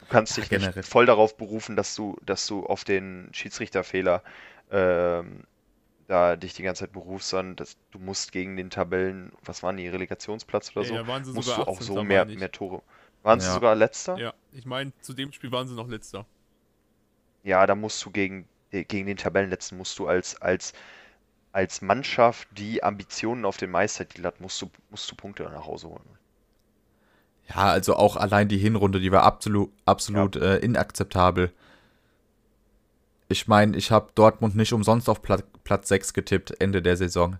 Du 0.00 0.04
kannst 0.10 0.36
dich 0.36 0.50
nicht 0.50 0.84
voll 0.84 1.06
darauf 1.06 1.36
berufen, 1.38 1.74
dass 1.76 1.94
du, 1.94 2.18
dass 2.24 2.46
du 2.46 2.66
auf 2.66 2.84
den 2.84 3.30
Schiedsrichterfehler 3.32 4.22
ähm, 4.70 5.44
da 6.08 6.36
dich 6.36 6.54
die 6.54 6.62
ganze 6.62 6.80
Zeit 6.80 6.92
berufst, 6.92 7.30
sondern 7.30 7.56
dass, 7.56 7.76
du 7.90 7.98
musst 7.98 8.32
gegen 8.32 8.56
den 8.56 8.70
Tabellen, 8.70 9.32
was 9.44 9.62
waren 9.62 9.76
die, 9.76 9.88
Relegationsplatz 9.88 10.72
oder 10.76 10.84
Ja, 10.84 11.04
so, 11.04 11.06
waren 11.06 11.24
sie 11.24 11.32
musst 11.32 11.48
sogar 11.48 11.58
du 11.58 11.62
auch 11.68 11.78
18. 11.78 11.86
so 11.86 12.04
mehr, 12.04 12.24
mehr 12.26 12.52
Tore. 12.52 12.82
Waren 13.22 13.40
sie 13.40 13.46
Ja. 13.46 13.54
sogar 13.54 13.74
letzter? 13.74 14.16
Ja, 14.18 14.34
ich 14.52 14.64
meine, 14.66 14.92
zu 15.00 15.14
dem 15.14 15.32
Spiel 15.32 15.50
waren 15.52 15.66
sie 15.68 15.74
noch 15.74 15.88
letzter. 15.88 16.26
Ja, 17.44 17.64
da 17.66 17.76
musst 17.76 18.04
du 18.04 18.10
gegen, 18.10 18.48
äh, 18.72 18.82
gegen 18.84 19.06
den 19.06 19.16
Tabellenletzten 19.16 19.78
musst 19.78 19.96
du 20.00 20.08
als, 20.08 20.40
als, 20.42 20.72
als 21.52 21.82
Mannschaft, 21.82 22.48
die 22.52 22.82
Ambitionen 22.84 23.44
auf 23.46 23.56
den 23.58 23.70
Meistertitel 23.70 24.24
hat, 24.26 24.40
musst 24.40 24.62
du, 24.62 24.70
musst 24.90 25.10
du 25.10 25.16
Punkte 25.16 25.44
nach 25.44 25.66
Hause 25.66 25.88
holen. 25.88 26.18
Ja, 27.48 27.66
also 27.70 27.94
auch 27.96 28.16
allein 28.16 28.48
die 28.48 28.58
Hinrunde, 28.58 29.00
die 29.00 29.12
war 29.12 29.22
absolut, 29.22 29.70
absolut 29.84 30.36
äh, 30.36 30.56
inakzeptabel. 30.58 31.52
Ich 33.28 33.48
meine, 33.48 33.76
ich 33.76 33.90
habe 33.90 34.10
Dortmund 34.14 34.54
nicht 34.54 34.72
umsonst 34.72 35.08
auf 35.08 35.22
Pla 35.22 35.38
Platz 35.64 35.88
6 35.88 36.12
getippt, 36.12 36.60
Ende 36.60 36.82
der 36.82 36.96
Saison. 36.96 37.38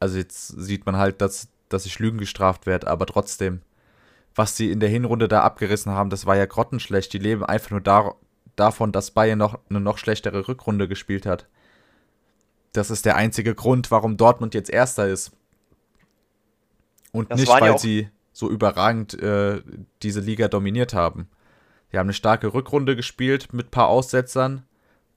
Also 0.00 0.16
jetzt 0.16 0.48
sieht 0.48 0.86
man 0.86 0.96
halt, 0.96 1.20
dass, 1.20 1.48
dass 1.68 1.84
ich 1.84 1.98
Lügen 1.98 2.18
gestraft 2.18 2.64
werde, 2.64 2.86
aber 2.86 3.04
trotzdem, 3.04 3.60
was 4.34 4.56
sie 4.56 4.70
in 4.70 4.80
der 4.80 4.88
Hinrunde 4.88 5.28
da 5.28 5.42
abgerissen 5.42 5.92
haben, 5.92 6.08
das 6.08 6.24
war 6.24 6.36
ja 6.36 6.46
grottenschlecht. 6.46 7.12
Die 7.12 7.18
leben 7.18 7.44
einfach 7.44 7.72
nur 7.72 7.82
dar 7.82 8.16
davon, 8.56 8.90
dass 8.92 9.10
Bayern 9.10 9.38
noch 9.38 9.58
eine 9.68 9.80
noch 9.80 9.98
schlechtere 9.98 10.48
Rückrunde 10.48 10.88
gespielt 10.88 11.26
hat. 11.26 11.46
Das 12.72 12.90
ist 12.90 13.04
der 13.04 13.16
einzige 13.16 13.54
Grund, 13.54 13.90
warum 13.90 14.16
Dortmund 14.16 14.54
jetzt 14.54 14.70
Erster 14.70 15.08
ist. 15.08 15.32
Und 17.12 17.30
Das 17.30 17.40
nicht, 17.40 17.50
weil 17.50 17.78
sie 17.78 18.08
so 18.32 18.50
überragend 18.50 19.20
äh, 19.20 19.62
diese 20.02 20.20
Liga 20.20 20.48
dominiert 20.48 20.94
haben. 20.94 21.28
Die 21.92 21.98
haben 21.98 22.06
eine 22.06 22.14
starke 22.14 22.52
Rückrunde 22.52 22.96
gespielt 22.96 23.52
mit 23.52 23.70
paar 23.70 23.88
Aussetzern 23.88 24.64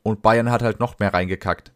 und 0.04 0.22
Bayern 0.22 0.52
hat 0.52 0.62
halt 0.62 0.80
noch 0.80 1.00
mehr 1.00 1.14
reingekackt. 1.14 1.72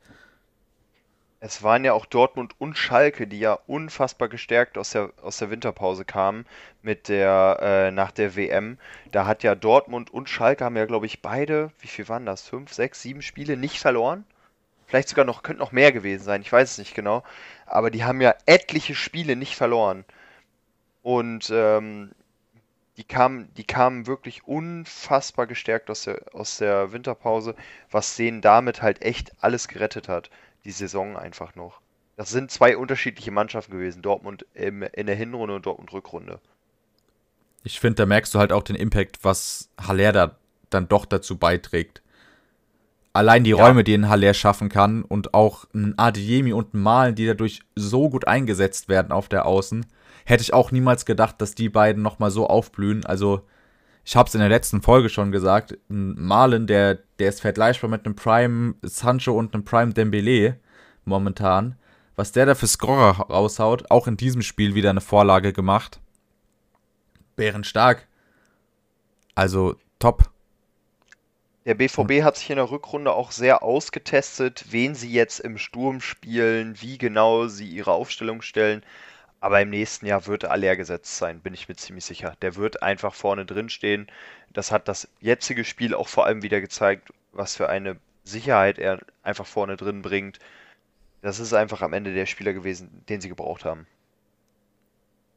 Es 1.41 1.61
waren 1.61 1.85
ja 1.85 1.93
auch 1.93 2.07
Dortmund 2.07 2.55
und 2.57 2.75
Schalke, 2.75 3.27
die 3.27 3.39
ja 3.39 3.59
unfassbar 3.67 4.29
gestärkt 4.29 4.79
aus 4.79 4.89
der, 4.91 5.11
aus 5.21 5.37
der 5.37 5.51
Winterpause 5.51 6.03
kamen 6.03 6.45
mit 6.81 7.07
der, 7.07 7.59
äh, 7.61 7.91
nach 7.91 8.11
der 8.11 8.35
WM. 8.35 8.79
Da 9.11 9.27
hat 9.27 9.43
ja 9.43 9.53
Dortmund 9.53 10.11
und 10.11 10.27
Schalke 10.27 10.65
haben 10.65 10.75
ja, 10.75 10.85
glaube 10.85 11.05
ich, 11.05 11.21
beide, 11.21 11.71
wie 11.81 11.87
viel 11.87 12.09
waren 12.09 12.25
das? 12.25 12.47
Fünf, 12.47 12.73
sechs, 12.73 13.01
sieben 13.03 13.21
Spiele 13.21 13.57
nicht 13.57 13.79
verloren? 13.79 14.25
Vielleicht 14.87 15.09
sogar 15.09 15.25
noch, 15.25 15.43
könnte 15.43 15.59
noch 15.59 15.71
mehr 15.71 15.91
gewesen 15.91 16.23
sein, 16.23 16.41
ich 16.41 16.51
weiß 16.51 16.71
es 16.71 16.77
nicht 16.79 16.95
genau. 16.95 17.23
Aber 17.67 17.91
die 17.91 18.03
haben 18.03 18.21
ja 18.21 18.33
etliche 18.47 18.95
Spiele 18.95 19.35
nicht 19.35 19.55
verloren. 19.55 20.05
Und 21.03 21.51
ähm, 21.53 22.11
die 22.97 23.03
kamen, 23.03 23.53
die 23.55 23.65
kamen 23.65 24.07
wirklich 24.07 24.47
unfassbar 24.47 25.47
gestärkt 25.47 25.89
aus 25.89 26.03
der, 26.03 26.23
aus 26.33 26.57
der 26.57 26.91
Winterpause, 26.91 27.55
was 27.91 28.15
denen 28.15 28.41
damit 28.41 28.81
halt 28.81 29.01
echt 29.01 29.31
alles 29.41 29.67
gerettet 29.67 30.07
hat. 30.07 30.29
Die 30.63 30.71
Saison 30.71 31.17
einfach 31.17 31.55
noch. 31.55 31.81
Das 32.15 32.29
sind 32.29 32.49
zwei 32.49 32.77
unterschiedliche 32.77 33.31
Mannschaften 33.31 33.73
gewesen, 33.73 34.01
Dortmund 34.01 34.45
im, 34.53 34.83
in 34.83 35.07
der 35.07 35.15
Hinrunde 35.15 35.55
und 35.55 35.65
Dortmund 35.65 35.91
Rückrunde. 35.91 36.39
Ich 37.63 37.79
finde, 37.79 37.95
da 37.95 38.05
merkst 38.05 38.33
du 38.33 38.39
halt 38.39 38.53
auch 38.53 38.63
den 38.63 38.75
Impact, 38.75 39.19
was 39.23 39.69
Haller 39.79 40.11
da 40.11 40.37
dann 40.69 40.87
doch 40.87 41.05
dazu 41.05 41.37
beiträgt. 41.37 42.01
Allein 43.11 43.43
die 43.43 43.51
ja. 43.51 43.57
Räume, 43.57 43.83
die 43.83 43.95
ein 43.95 44.09
Haller 44.09 44.33
schaffen 44.33 44.69
kann 44.69 45.03
und 45.03 45.33
auch 45.33 45.65
ein 45.73 45.97
Adeyemi 45.97 46.53
und 46.53 46.73
ein 46.73 46.81
Malen, 46.81 47.15
die 47.15 47.25
dadurch 47.25 47.61
so 47.75 48.09
gut 48.09 48.27
eingesetzt 48.27 48.87
werden 48.87 49.11
auf 49.11 49.29
der 49.29 49.45
Außen, 49.45 49.85
hätte 50.25 50.43
ich 50.43 50.53
auch 50.53 50.71
niemals 50.71 51.05
gedacht, 51.05 51.39
dass 51.39 51.55
die 51.55 51.69
beiden 51.69 52.03
nochmal 52.03 52.31
so 52.31 52.47
aufblühen. 52.47 53.05
Also, 53.05 53.45
ich 54.03 54.15
habe 54.15 54.27
es 54.27 54.35
in 54.35 54.41
der 54.41 54.49
letzten 54.49 54.81
Folge 54.81 55.09
schon 55.09 55.31
gesagt, 55.31 55.77
ein 55.89 56.15
Malen, 56.19 56.67
der, 56.67 56.99
der 57.19 57.29
ist 57.29 57.41
vergleichbar 57.41 57.89
mit 57.89 58.05
einem 58.05 58.15
Prime 58.15 58.75
Sancho 58.81 59.37
und 59.37 59.53
einem 59.53 59.63
Prime 59.63 59.93
Dembele 59.93 60.59
momentan. 61.05 61.75
Was 62.15 62.31
der 62.31 62.45
da 62.45 62.55
für 62.55 62.67
Scorer 62.67 63.19
raushaut, 63.29 63.89
auch 63.91 64.07
in 64.07 64.17
diesem 64.17 64.41
Spiel 64.41 64.73
wieder 64.73 64.89
eine 64.89 65.01
Vorlage 65.01 65.53
gemacht. 65.53 65.99
Bärenstark. 67.35 68.07
Also 69.35 69.75
top. 69.99 70.29
Der 71.65 71.73
BVB 71.73 72.23
hat 72.23 72.37
sich 72.37 72.49
in 72.51 72.57
der 72.57 72.69
Rückrunde 72.69 73.11
auch 73.11 73.31
sehr 73.31 73.63
ausgetestet, 73.63 74.65
wen 74.69 74.93
sie 74.95 75.11
jetzt 75.11 75.39
im 75.39 75.57
Sturm 75.57 75.99
spielen, 75.99 76.79
wie 76.79 76.97
genau 76.97 77.47
sie 77.47 77.67
ihre 77.67 77.91
Aufstellung 77.91 78.41
stellen. 78.43 78.83
Aber 79.45 79.61
im 79.61 79.69
nächsten 79.69 80.07
Jahr 80.07 80.25
wird 80.25 80.41
er 80.41 80.57
leer 80.57 80.75
gesetzt 80.75 81.17
sein, 81.17 81.39
bin 81.39 81.53
ich 81.53 81.69
mir 81.69 81.75
ziemlich 81.75 82.03
sicher. 82.03 82.35
Der 82.41 82.55
wird 82.55 82.81
einfach 82.81 83.13
vorne 83.13 83.45
drin 83.45 83.69
stehen. 83.69 84.07
Das 84.51 84.71
hat 84.71 84.87
das 84.87 85.07
jetzige 85.19 85.63
Spiel 85.63 85.93
auch 85.93 86.07
vor 86.07 86.25
allem 86.25 86.41
wieder 86.41 86.61
gezeigt, 86.61 87.13
was 87.31 87.55
für 87.55 87.69
eine 87.69 87.97
Sicherheit 88.23 88.79
er 88.79 89.01
einfach 89.21 89.45
vorne 89.45 89.77
drin 89.77 90.01
bringt. 90.01 90.39
Das 91.21 91.39
ist 91.39 91.53
einfach 91.53 91.83
am 91.83 91.93
Ende 91.93 92.11
der 92.11 92.25
Spieler 92.25 92.53
gewesen, 92.53 93.03
den 93.07 93.21
sie 93.21 93.29
gebraucht 93.29 93.65
haben. 93.65 93.85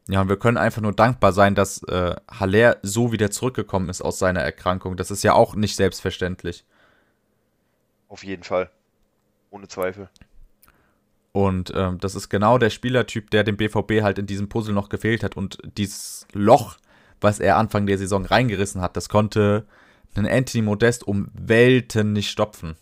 Ja, 0.09 0.23
und 0.23 0.31
wir 0.31 0.39
können 0.39 0.57
einfach 0.57 0.81
nur 0.81 0.95
dankbar 0.95 1.35
sein, 1.35 1.55
dass 1.55 1.83
äh, 1.83 2.17
Haller 2.31 2.79
so 2.81 3.13
wieder 3.13 3.31
zurückgekommen 3.31 3.91
ist 3.91 4.01
aus 4.01 4.19
seiner 4.19 4.41
Erkrankung. 4.41 4.97
Das 4.97 5.11
ist 5.11 5.23
ja 5.23 5.35
auch 5.35 5.55
nicht 5.55 5.77
selbstverständlich. 5.77 6.65
Auf 8.09 8.25
jeden 8.25 8.43
Fall. 8.43 8.71
Ohne 9.51 9.69
Zweifel. 9.69 10.09
Und 11.33 11.73
ähm, 11.75 11.99
das 11.99 12.15
ist 12.15 12.29
genau 12.29 12.59
der 12.59 12.71
Spielertyp, 12.71 13.31
der 13.31 13.45
dem 13.45 13.57
BVB 13.57 14.03
halt 14.03 14.19
in 14.19 14.27
diesem 14.27 14.49
Puzzle 14.49 14.75
noch 14.75 14.89
gefehlt 14.89 15.23
hat. 15.23 15.37
Und 15.37 15.59
dieses 15.77 16.27
Loch, 16.33 16.77
was 17.21 17.39
er 17.39 17.57
Anfang 17.57 17.87
der 17.87 17.99
Saison 17.99 18.25
reingerissen 18.25 18.81
hat, 18.81 18.97
das 18.97 19.09
konnte 19.09 19.67
einen 20.15 20.27
Anthony 20.27 20.63
Modest 20.63 21.07
um 21.07 21.29
Welten 21.35 22.13
nicht 22.13 22.31
stopfen 22.31 22.77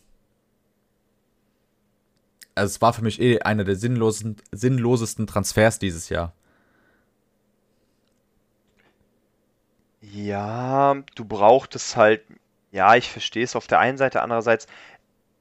also 2.57 2.70
es 2.70 2.80
war 2.80 2.92
für 2.92 3.03
mich 3.03 3.20
eh 3.20 3.40
einer 3.40 3.64
der 3.64 3.76
sinnlosen, 3.76 4.36
sinnlosesten 4.51 5.26
Transfers 5.26 5.78
dieses 5.78 6.09
Jahr. 6.09 6.32
Ja, 10.01 10.97
du 11.14 11.24
brauchtest 11.24 11.97
halt, 11.97 12.22
ja, 12.72 12.97
ich 12.97 13.11
verstehe 13.11 13.44
es 13.44 13.57
auf 13.57 13.66
der 13.66 13.78
einen 13.78 13.99
Seite, 13.99 14.22
andererseits, 14.22 14.66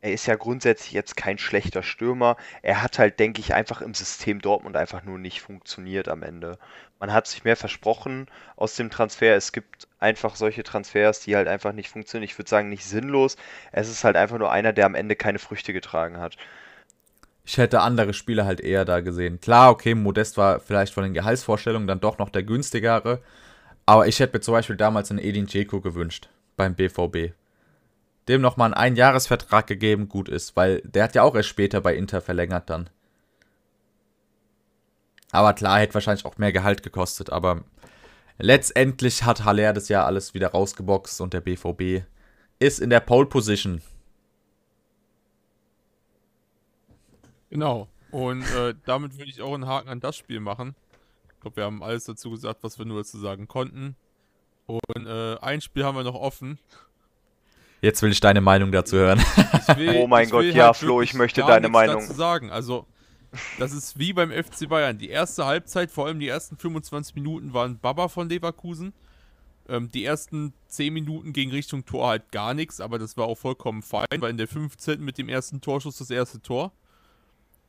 er 0.05 0.13
ist 0.13 0.27
ja 0.27 0.35
grundsätzlich 0.35 0.91
jetzt 0.91 1.17
kein 1.17 1.39
schlechter 1.39 1.81
Stürmer. 1.81 2.37
Er 2.61 2.83
hat 2.83 2.99
halt, 2.99 3.19
denke 3.19 3.41
ich, 3.41 3.55
einfach 3.55 3.81
im 3.81 3.95
System 3.95 4.39
Dortmund 4.39 4.77
einfach 4.77 5.03
nur 5.03 5.17
nicht 5.17 5.41
funktioniert 5.41 6.09
am 6.09 6.21
Ende. 6.21 6.59
Man 6.99 7.11
hat 7.11 7.25
sich 7.25 7.43
mehr 7.43 7.55
versprochen 7.55 8.27
aus 8.55 8.75
dem 8.75 8.91
Transfer. 8.91 9.35
Es 9.35 9.51
gibt 9.51 9.87
einfach 9.97 10.35
solche 10.35 10.61
Transfers, 10.61 11.21
die 11.21 11.35
halt 11.35 11.47
einfach 11.47 11.73
nicht 11.73 11.89
funktionieren. 11.89 12.29
Ich 12.29 12.37
würde 12.37 12.47
sagen, 12.47 12.69
nicht 12.69 12.85
sinnlos. 12.85 13.35
Es 13.71 13.89
ist 13.89 14.03
halt 14.03 14.15
einfach 14.15 14.37
nur 14.37 14.51
einer, 14.51 14.73
der 14.73 14.85
am 14.85 14.93
Ende 14.93 15.15
keine 15.15 15.39
Früchte 15.39 15.73
getragen 15.73 16.19
hat. 16.19 16.37
Ich 17.43 17.57
hätte 17.57 17.81
andere 17.81 18.13
Spieler 18.13 18.45
halt 18.45 18.61
eher 18.61 18.85
da 18.85 18.99
gesehen. 18.99 19.41
Klar, 19.41 19.71
okay, 19.71 19.95
Modest 19.95 20.37
war 20.37 20.59
vielleicht 20.59 20.93
von 20.93 21.03
den 21.03 21.15
Gehaltsvorstellungen 21.15 21.87
dann 21.87 21.99
doch 21.99 22.19
noch 22.19 22.29
der 22.29 22.43
günstigere. 22.43 23.23
Aber 23.87 24.05
ich 24.05 24.19
hätte 24.19 24.37
mir 24.37 24.41
zum 24.41 24.51
Beispiel 24.51 24.75
damals 24.75 25.09
einen 25.09 25.17
Edin 25.17 25.47
Dzeko 25.47 25.81
gewünscht 25.81 26.29
beim 26.57 26.75
BVB. 26.75 27.33
Dem 28.27 28.41
nochmal 28.41 28.67
einen 28.67 28.73
Einjahresvertrag 28.73 29.67
gegeben, 29.67 30.09
gut 30.09 30.29
ist, 30.29 30.55
weil 30.55 30.81
der 30.81 31.03
hat 31.03 31.15
ja 31.15 31.23
auch 31.23 31.35
erst 31.35 31.49
später 31.49 31.81
bei 31.81 31.95
Inter 31.95 32.21
verlängert 32.21 32.69
dann. 32.69 32.89
Aber 35.31 35.53
klar, 35.53 35.79
hätte 35.79 35.93
wahrscheinlich 35.93 36.25
auch 36.25 36.37
mehr 36.37 36.51
Gehalt 36.51 36.81
gekostet, 36.81 37.29
aber 37.29 37.63
letztendlich 38.37 39.23
hat 39.23 39.43
Haller 39.43 39.73
das 39.73 39.89
ja 39.89 40.05
alles 40.05 40.33
wieder 40.33 40.49
rausgeboxt 40.49 41.21
und 41.21 41.33
der 41.33 41.41
BVB 41.41 42.05
ist 42.59 42.79
in 42.79 42.89
der 42.89 43.01
Pole 43.01 43.27
Position. 43.27 43.81
Genau. 47.49 47.87
Und 48.11 48.43
äh, 48.53 48.73
damit 48.85 49.17
würde 49.17 49.29
ich 49.29 49.41
auch 49.41 49.53
einen 49.53 49.67
Haken 49.67 49.89
an 49.89 49.99
das 49.99 50.15
Spiel 50.15 50.39
machen. 50.39 50.75
Ich 51.33 51.39
glaube, 51.41 51.57
wir 51.57 51.65
haben 51.65 51.83
alles 51.83 52.05
dazu 52.05 52.31
gesagt, 52.31 52.63
was 52.63 52.79
wir 52.79 52.85
nur 52.85 52.99
dazu 52.99 53.17
sagen 53.19 53.47
konnten. 53.47 53.95
Und 54.65 55.05
äh, 55.05 55.37
ein 55.41 55.61
Spiel 55.61 55.83
haben 55.83 55.97
wir 55.97 56.03
noch 56.03 56.15
offen. 56.15 56.59
Jetzt 57.85 58.01
will 58.01 58.11
ich 58.11 58.19
deine 58.19 58.41
Meinung 58.41 58.71
dazu 58.71 58.97
hören. 58.97 59.19
Will, 59.75 59.97
oh 59.97 60.07
mein 60.07 60.27
Gott, 60.27 60.45
ja, 60.45 60.65
halt 60.65 60.77
Flo, 60.77 61.03
ich 61.03 61.13
möchte 61.13 61.41
deine 61.41 61.69
Meinung. 61.69 61.99
Dazu 61.99 62.13
sagen. 62.13 62.49
Also, 62.49 62.87
das 63.59 63.73
ist 63.73 63.99
wie 63.99 64.11
beim 64.11 64.31
FC 64.31 64.67
Bayern. 64.67 64.97
Die 64.97 65.09
erste 65.09 65.45
Halbzeit, 65.45 65.91
vor 65.91 66.07
allem 66.07 66.19
die 66.19 66.27
ersten 66.27 66.57
25 66.57 67.13
Minuten, 67.13 67.53
waren 67.53 67.77
Baba 67.77 68.07
von 68.07 68.27
Leverkusen. 68.27 68.91
Ähm, 69.69 69.91
die 69.91 70.03
ersten 70.03 70.51
10 70.69 70.95
Minuten 70.95 71.31
ging 71.31 71.51
Richtung 71.51 71.85
Tor 71.85 72.07
halt 72.07 72.31
gar 72.31 72.55
nichts, 72.55 72.81
aber 72.81 72.97
das 72.97 73.17
war 73.17 73.27
auch 73.27 73.37
vollkommen 73.37 73.83
fein, 73.83 74.07
weil 74.17 74.31
in 74.31 74.37
der 74.37 74.47
15. 74.47 74.99
mit 74.99 75.19
dem 75.19 75.29
ersten 75.29 75.61
Torschuss 75.61 75.99
das 75.99 76.09
erste 76.09 76.41
Tor. 76.41 76.71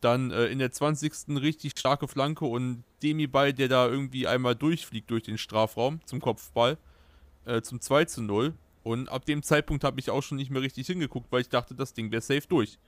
Dann 0.00 0.30
äh, 0.30 0.46
in 0.46 0.58
der 0.58 0.72
20. 0.72 1.12
richtig 1.42 1.72
starke 1.78 2.08
Flanke 2.08 2.46
und 2.46 2.84
Demi-Ball, 3.02 3.52
der 3.52 3.68
da 3.68 3.86
irgendwie 3.86 4.26
einmal 4.26 4.54
durchfliegt 4.54 5.10
durch 5.10 5.24
den 5.24 5.36
Strafraum 5.36 6.00
zum 6.06 6.22
Kopfball. 6.22 6.78
Äh, 7.44 7.60
zum 7.60 7.82
2 7.82 8.06
zu 8.06 8.22
0. 8.22 8.54
Und 8.86 9.08
ab 9.08 9.24
dem 9.24 9.42
Zeitpunkt 9.42 9.82
habe 9.82 9.98
ich 9.98 10.10
auch 10.10 10.22
schon 10.22 10.36
nicht 10.36 10.48
mehr 10.48 10.62
richtig 10.62 10.86
hingeguckt, 10.86 11.32
weil 11.32 11.40
ich 11.40 11.48
dachte, 11.48 11.74
das 11.74 11.92
Ding 11.92 12.12
wäre 12.12 12.22
safe 12.22 12.44
durch. 12.48 12.78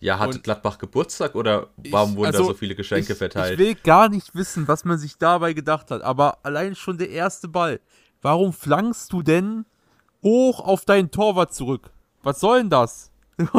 Ja, 0.00 0.18
hatte 0.18 0.38
und 0.38 0.42
Gladbach 0.42 0.78
Geburtstag 0.78 1.34
oder 1.34 1.68
warum 1.90 2.12
ich, 2.12 2.16
wurden 2.16 2.26
also, 2.28 2.38
da 2.38 2.44
so 2.46 2.54
viele 2.54 2.74
Geschenke 2.74 3.12
ich, 3.12 3.18
verteilt? 3.18 3.52
Ich 3.52 3.58
will 3.58 3.74
gar 3.74 4.08
nicht 4.08 4.34
wissen, 4.34 4.66
was 4.66 4.86
man 4.86 4.96
sich 4.96 5.18
dabei 5.18 5.52
gedacht 5.52 5.90
hat, 5.90 6.00
aber 6.00 6.38
allein 6.42 6.74
schon 6.74 6.96
der 6.96 7.10
erste 7.10 7.48
Ball. 7.48 7.80
Warum 8.22 8.54
flankst 8.54 9.12
du 9.12 9.20
denn 9.20 9.66
hoch 10.22 10.60
auf 10.60 10.86
deinen 10.86 11.10
Torwart 11.10 11.52
zurück? 11.52 11.90
Was 12.22 12.40
soll 12.40 12.60
denn 12.60 12.70
das? 12.70 13.12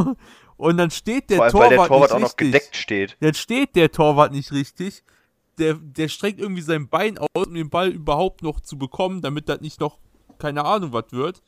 Und 0.57 0.77
dann 0.77 0.89
steht 0.89 1.29
der 1.29 1.37
Vor 1.37 1.45
allem, 1.45 1.51
Torwart, 1.51 1.69
weil 1.69 1.77
der 1.77 1.87
Torwart 1.87 2.11
auch 2.11 2.19
noch 2.19 2.35
gedeckt 2.37 2.75
steht. 2.75 3.17
Dann 3.19 3.35
steht 3.35 3.75
der 3.75 3.91
Torwart 3.91 4.31
nicht 4.31 4.51
richtig. 4.51 5.03
Der, 5.59 5.75
der 5.75 6.07
streckt 6.07 6.39
irgendwie 6.39 6.63
sein 6.63 6.89
Bein 6.89 7.19
aus, 7.19 7.29
um 7.35 7.53
den 7.53 7.69
Ball 7.69 7.89
überhaupt 7.89 8.41
noch 8.41 8.61
zu 8.61 8.79
bekommen, 8.79 9.21
damit 9.21 9.47
das 9.47 9.61
nicht 9.61 9.79
noch 9.79 9.99
keine 10.39 10.65
Ahnung 10.65 10.93
was 10.93 11.11
wird. 11.11 11.41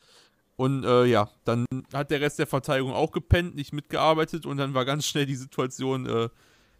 Und 0.56 0.84
äh, 0.84 1.04
ja, 1.04 1.30
dann 1.44 1.66
hat 1.92 2.10
der 2.10 2.20
Rest 2.20 2.38
der 2.38 2.48
Verteidigung 2.48 2.92
auch 2.92 3.12
gepennt, 3.12 3.54
nicht 3.54 3.72
mitgearbeitet 3.72 4.44
und 4.44 4.56
dann 4.56 4.74
war 4.74 4.84
ganz 4.84 5.06
schnell 5.06 5.24
die 5.24 5.36
Situation, 5.36 6.06
äh, 6.06 6.28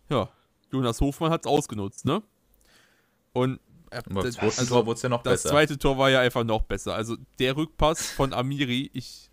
ja, 0.08 0.28
Jonas 0.72 1.00
Hofmann 1.00 1.30
hat 1.30 1.46
es 1.46 1.46
ausgenutzt, 1.46 2.04
ne? 2.04 2.22
Und 3.32 3.60
äh, 3.90 4.02
das, 4.10 4.38
also, 4.38 4.64
Tor 4.66 4.86
wurde 4.86 5.00
ja 5.02 5.08
noch 5.08 5.22
das 5.22 5.42
besser. 5.42 5.50
zweite 5.50 5.78
Tor 5.78 5.96
war 5.96 6.10
ja 6.10 6.20
einfach 6.20 6.44
noch 6.44 6.62
besser. 6.62 6.94
Also 6.94 7.16
der 7.38 7.56
Rückpass 7.56 8.10
von 8.10 8.32
Amiri, 8.32 8.90
ich 8.92 9.28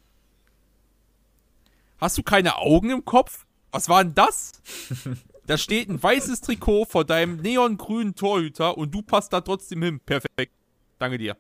Hast 1.98 2.18
du 2.18 2.24
keine 2.24 2.58
Augen 2.58 2.90
im 2.90 3.06
Kopf? 3.06 3.46
Was 3.72 3.90
war 3.90 4.04
denn 4.04 4.14
das? 4.14 4.54
da 5.48 5.58
steht 5.58 5.90
ein 5.90 6.02
weißes 6.02 6.42
Trikot 6.42 6.86
vor 6.86 7.06
deinem 7.06 7.38
neongrünen 7.42 8.16
Torhüter 8.16 8.78
und 8.78 8.94
du 8.94 9.02
passt 9.02 9.34
da 9.34 9.42
trotzdem 9.42 9.82
hin. 9.82 10.00
Perfekt. 10.00 10.54
Danke 11.00 11.18
dir. 11.18 11.38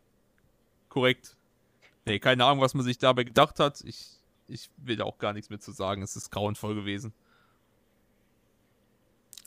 Korrekt. 0.89 1.34
Nee, 2.05 2.19
keine 2.19 2.45
Ahnung, 2.45 2.61
was 2.61 2.73
man 2.73 2.83
sich 2.83 2.97
dabei 2.97 3.23
gedacht 3.23 3.59
hat. 3.59 3.81
Ich, 3.81 4.05
ich 4.47 4.69
will 4.77 4.95
da 4.95 5.03
auch 5.05 5.17
gar 5.17 5.33
nichts 5.33 5.49
mehr 5.49 5.59
zu 5.59 5.71
sagen. 5.71 6.01
Es 6.01 6.15
ist 6.15 6.29
grauenvoll 6.31 6.75
gewesen. 6.75 7.13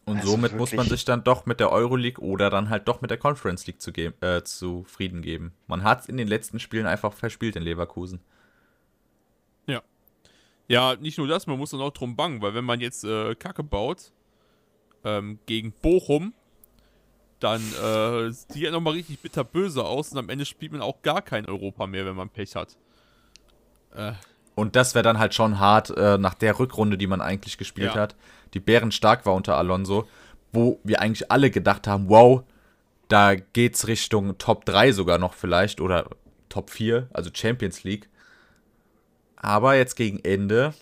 Und 0.05 0.19
also 0.19 0.31
somit 0.31 0.57
muss 0.57 0.73
man 0.73 0.89
sich 0.89 1.05
dann 1.05 1.23
doch 1.23 1.45
mit 1.45 1.61
der 1.61 1.71
Euroleague 1.71 2.25
oder 2.25 2.49
dann 2.51 2.71
halt 2.71 2.89
doch 2.89 3.03
mit 3.03 3.11
der 3.11 3.19
Conference 3.19 3.67
League 3.67 3.81
zu 3.81 3.93
ge 3.93 4.13
äh, 4.21 4.43
zufrieden 4.43 5.21
geben. 5.21 5.53
Man 5.67 5.83
hat 5.83 6.01
es 6.01 6.09
in 6.09 6.17
den 6.17 6.29
letzten 6.29 6.59
Spielen 6.61 6.87
einfach 6.87 7.13
verspielt 7.13 7.57
in 7.57 7.63
Leverkusen. 7.63 8.21
Ja, 10.69 10.97
nicht 10.97 11.17
nur 11.17 11.27
das, 11.27 11.47
man 11.47 11.59
muss 11.59 11.71
dann 11.71 11.81
auch 11.81 11.93
drum 11.93 12.15
bangen, 12.15 12.43
weil 12.43 12.55
wenn 12.55 12.65
man 12.65 12.81
jetzt 12.81 13.03
äh, 13.03 13.35
Kacke 13.35 13.65
baut 13.65 14.13
ähm, 15.03 15.39
gegen 15.47 15.73
Bochum, 15.73 16.35
dann 17.41 17.61
äh, 17.61 18.31
sieht 18.31 18.57
ja 18.57 18.71
nochmal 18.71 18.95
richtig 18.95 19.21
bitterböse 19.21 19.85
aus 19.85 20.13
und 20.13 20.19
am 20.19 20.29
Ende 20.29 20.45
spielt 20.45 20.73
man 20.73 20.83
auch 20.83 21.03
gar 21.03 21.23
kein 21.23 21.47
Europa 21.47 21.87
mehr, 21.87 22.05
wenn 22.05 22.17
man 22.17 22.29
Pech 22.29 22.57
hat. 22.57 22.77
Äh. 23.95 24.13
Und 24.55 24.75
das 24.75 24.95
wäre 24.95 25.05
dann 25.05 25.19
halt 25.19 25.35
schon 25.35 25.61
hart 25.61 25.91
äh, 25.91 26.19
nach 26.19 26.35
der 26.35 26.59
Rückrunde, 26.59 26.99
die 26.99 27.07
man 27.07 27.21
eigentlich 27.21 27.59
gespielt 27.59 27.95
ja. 27.95 28.01
hat, 28.01 28.17
die 28.55 28.61
Bären 28.61 28.91
stark 28.91 29.25
war 29.25 29.35
unter 29.35 29.57
Alonso, 29.57 30.09
wo 30.53 30.81
wir 30.83 31.01
eigentlich 31.01 31.31
alle 31.31 31.51
gedacht 31.51 31.87
haben, 31.87 32.09
wow, 32.09 32.43
da 33.09 33.35
geht's 33.35 33.87
Richtung 33.87 34.37
Top 34.39 34.65
3 34.65 34.93
sogar 34.93 35.19
noch 35.19 35.35
vielleicht 35.35 35.81
oder 35.81 36.11
Top 36.49 36.71
4, 36.71 37.09
also 37.13 37.31
Champions 37.33 37.85
League. 37.85 38.09
Aber 39.37 39.77
jetzt 39.77 39.95
gegen 39.95 40.19
Ende 40.25 40.75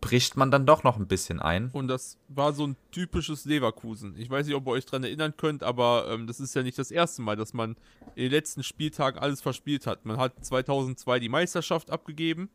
bricht 0.00 0.36
man 0.36 0.50
dann 0.50 0.64
doch 0.66 0.82
noch 0.82 0.96
ein 0.98 1.06
bisschen 1.06 1.40
ein. 1.40 1.70
Und 1.72 1.88
das 1.88 2.18
war 2.28 2.52
so 2.54 2.66
ein 2.66 2.76
typisches 2.90 3.44
Leverkusen. 3.44 4.14
Ich 4.16 4.30
weiß 4.30 4.46
nicht, 4.46 4.54
ob 4.56 4.66
ihr 4.66 4.70
euch 4.72 4.86
dran 4.86 5.04
erinnern 5.04 5.34
könnt, 5.36 5.62
aber 5.62 6.06
ähm, 6.08 6.26
das 6.26 6.40
ist 6.40 6.54
ja 6.54 6.62
nicht 6.62 6.78
das 6.78 6.90
erste 6.90 7.20
Mal, 7.22 7.36
dass 7.36 7.52
man 7.52 7.76
in 8.14 8.22
den 8.24 8.30
letzten 8.32 8.62
Spieltagen 8.62 9.18
alles 9.20 9.40
verspielt 9.42 9.86
hat. 9.86 10.06
Man 10.06 10.16
hat 10.16 10.42
2002 10.44 11.18
die 11.20 11.28
Meisterschaft 11.28 11.90
abgegeben. 11.90 12.48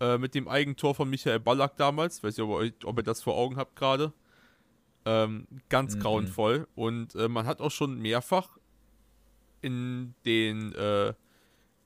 Äh, 0.00 0.16
mit 0.18 0.34
dem 0.34 0.48
Eigentor 0.48 0.94
von 0.94 1.08
Michael 1.10 1.40
Ballack 1.40 1.76
damals. 1.76 2.18
Ich 2.18 2.24
weiß 2.24 2.36
nicht, 2.36 2.44
ob 2.44 2.50
ihr, 2.50 2.56
euch, 2.56 2.72
ob 2.84 2.98
ihr 2.98 3.02
das 3.02 3.22
vor 3.22 3.36
Augen 3.36 3.56
habt 3.56 3.76
gerade. 3.76 4.12
Ähm, 5.04 5.46
ganz 5.68 5.94
Mhm. 5.96 6.00
grauenvoll. 6.00 6.68
Und 6.74 7.14
äh, 7.14 7.28
man 7.28 7.46
hat 7.46 7.60
auch 7.60 7.70
schon 7.70 7.98
mehrfach 8.00 8.58
in 9.62 10.14
den 10.24 10.74
äh, 10.74 11.12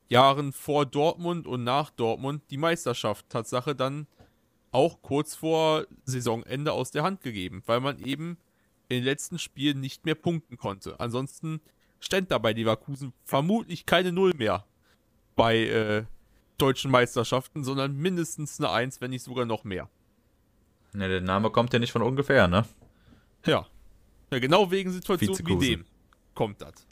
Jahren 0.09 0.53
vor 0.53 0.87
Dortmund 0.87 1.47
und 1.47 1.65
nach 1.65 1.91
Dortmund 1.91 2.43
die 2.51 2.57
Meisterschaft 2.57 3.29
Tatsache 3.31 3.75
dann 3.75 4.07
auch 4.75 5.03
kurz 5.03 5.35
vor 5.37 5.87
Saisonende 6.05 6.73
aus 6.73 6.91
der 6.91 7.05
Hand 7.05 7.21
gegeben, 7.23 7.63
weil 7.67 7.81
man 7.81 7.99
eben 8.01 8.39
in 8.89 8.97
den 8.97 9.05
letzten 9.05 9.39
Spielen 9.39 9.81
nicht 9.81 10.05
mehr 10.05 10.17
punkten 10.17 10.57
konnte. 10.57 10.99
Ansonsten 10.99 11.61
stand 12.01 12.31
da 12.31 12.39
bei 12.39 12.53
Leverkusen 12.53 13.13
vermutlich 13.25 13.87
keine 13.87 14.13
Null 14.13 14.35
mehr 14.35 14.65
bei 15.37 15.59
äh, 15.59 16.05
deutschen 16.59 16.91
Meisterschaften, 16.91 17.63
sondern 17.63 17.97
mindestens 17.97 18.59
eine 18.59 18.71
Eins, 18.71 19.01
wenn 19.01 19.11
nicht 19.11 19.23
sogar 19.23 19.45
noch 19.45 19.65
mehr. 19.65 19.89
Ja, 20.93 21.09
der 21.09 21.21
Name 21.21 21.51
kommt 21.51 21.73
ja 21.73 21.79
nicht 21.79 21.93
von 21.93 22.03
ungefähr, 22.03 22.49
ne? 22.49 22.65
Ja. 23.47 23.67
ja 24.31 24.39
genau 24.39 24.71
wegen 24.71 24.91
Situationen 24.91 25.61
wie 25.61 25.69
dem 25.69 25.85
kommt 26.35 26.61
das. 26.61 26.87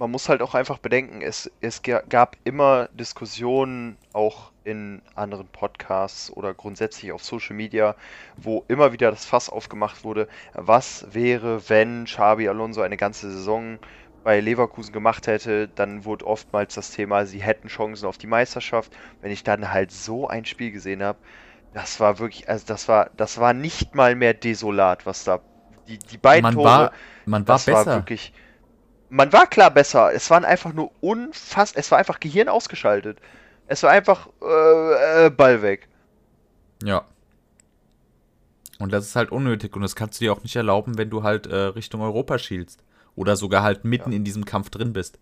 Man 0.00 0.10
muss 0.10 0.28
halt 0.28 0.42
auch 0.42 0.54
einfach 0.56 0.78
bedenken, 0.78 1.22
es, 1.22 1.50
es 1.60 1.82
ga- 1.82 2.02
gab 2.08 2.36
immer 2.44 2.88
Diskussionen, 2.92 3.98
auch 4.14 4.52
in 4.64 5.02
anderen 5.14 5.48
Podcasts 5.48 6.30
oder 6.32 6.54
grundsätzlich 6.54 7.12
auf 7.12 7.24
Social 7.24 7.56
Media, 7.56 7.96
wo 8.36 8.64
immer 8.68 8.92
wieder 8.92 9.10
das 9.10 9.26
Fass 9.26 9.50
aufgemacht 9.50 10.04
wurde, 10.04 10.28
was 10.54 11.06
wäre, 11.12 11.68
wenn 11.68 12.06
Xabi 12.06 12.48
Alonso 12.48 12.82
eine 12.82 12.96
ganze 12.96 13.30
Saison 13.30 13.78
bei 14.24 14.40
Leverkusen 14.40 14.92
gemacht 14.92 15.26
hätte, 15.28 15.68
dann 15.68 16.04
wurde 16.04 16.26
oftmals 16.26 16.74
das 16.74 16.90
Thema, 16.90 17.26
sie 17.26 17.42
hätten 17.42 17.68
Chancen 17.68 18.06
auf 18.06 18.18
die 18.18 18.26
Meisterschaft. 18.26 18.96
Wenn 19.22 19.32
ich 19.32 19.44
dann 19.44 19.72
halt 19.72 19.92
so 19.92 20.28
ein 20.28 20.44
Spiel 20.46 20.72
gesehen 20.72 21.02
habe, 21.02 21.18
das 21.72 22.00
war 22.00 22.18
wirklich, 22.18 22.48
also 22.48 22.66
das 22.66 22.88
war, 22.88 23.10
das 23.16 23.38
war 23.38 23.54
nicht 23.54 23.94
mal 23.94 24.14
mehr 24.16 24.34
desolat, 24.34 25.06
was 25.06 25.24
da, 25.24 25.40
die, 25.88 25.98
die 25.98 26.18
beiden 26.18 26.50
Man 26.50 26.50
Tore, 26.50 26.90
war, 26.90 26.92
man 27.24 27.46
war 27.46 27.58
das 27.58 27.70
war 27.70 27.92
besser. 27.92 27.94
wirklich. 27.94 28.32
Man 29.10 29.32
war 29.32 29.46
klar 29.46 29.70
besser. 29.70 30.12
Es 30.12 30.30
waren 30.30 30.44
einfach 30.44 30.72
nur 30.72 30.90
unfass. 31.00 31.72
Es 31.74 31.90
war 31.90 31.98
einfach 31.98 32.20
Gehirn 32.20 32.48
ausgeschaltet. 32.48 33.18
Es 33.66 33.82
war 33.82 33.90
einfach 33.90 34.28
äh, 34.42 35.26
äh, 35.26 35.30
Ball 35.30 35.62
weg. 35.62 35.88
Ja. 36.82 37.04
Und 38.78 38.92
das 38.92 39.04
ist 39.06 39.16
halt 39.16 39.30
unnötig 39.30 39.76
und 39.76 39.82
das 39.82 39.94
kannst 39.94 40.20
du 40.20 40.24
dir 40.24 40.32
auch 40.32 40.42
nicht 40.42 40.56
erlauben, 40.56 40.96
wenn 40.96 41.10
du 41.10 41.22
halt 41.22 41.46
äh, 41.46 41.54
Richtung 41.56 42.00
Europa 42.00 42.38
schielst. 42.38 42.82
Oder 43.16 43.36
sogar 43.36 43.62
halt 43.62 43.84
mitten 43.84 44.12
Ja. 44.12 44.16
in 44.16 44.24
diesem 44.24 44.44
Kampf 44.44 44.70
drin 44.70 44.92
bist. 44.92 45.18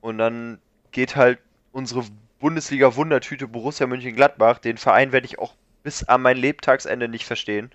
Und 0.00 0.18
dann 0.18 0.58
geht 0.90 1.16
halt 1.16 1.38
unsere 1.72 2.04
Bundesliga-Wundertüte 2.38 3.48
Borussia 3.48 3.86
Mönchengladbach. 3.86 4.58
Den 4.58 4.76
Verein 4.76 5.12
werde 5.12 5.24
ich 5.24 5.38
auch 5.38 5.54
bis 5.82 6.04
an 6.04 6.20
mein 6.20 6.36
Lebtagsende 6.36 7.08
nicht 7.08 7.24
verstehen. 7.24 7.70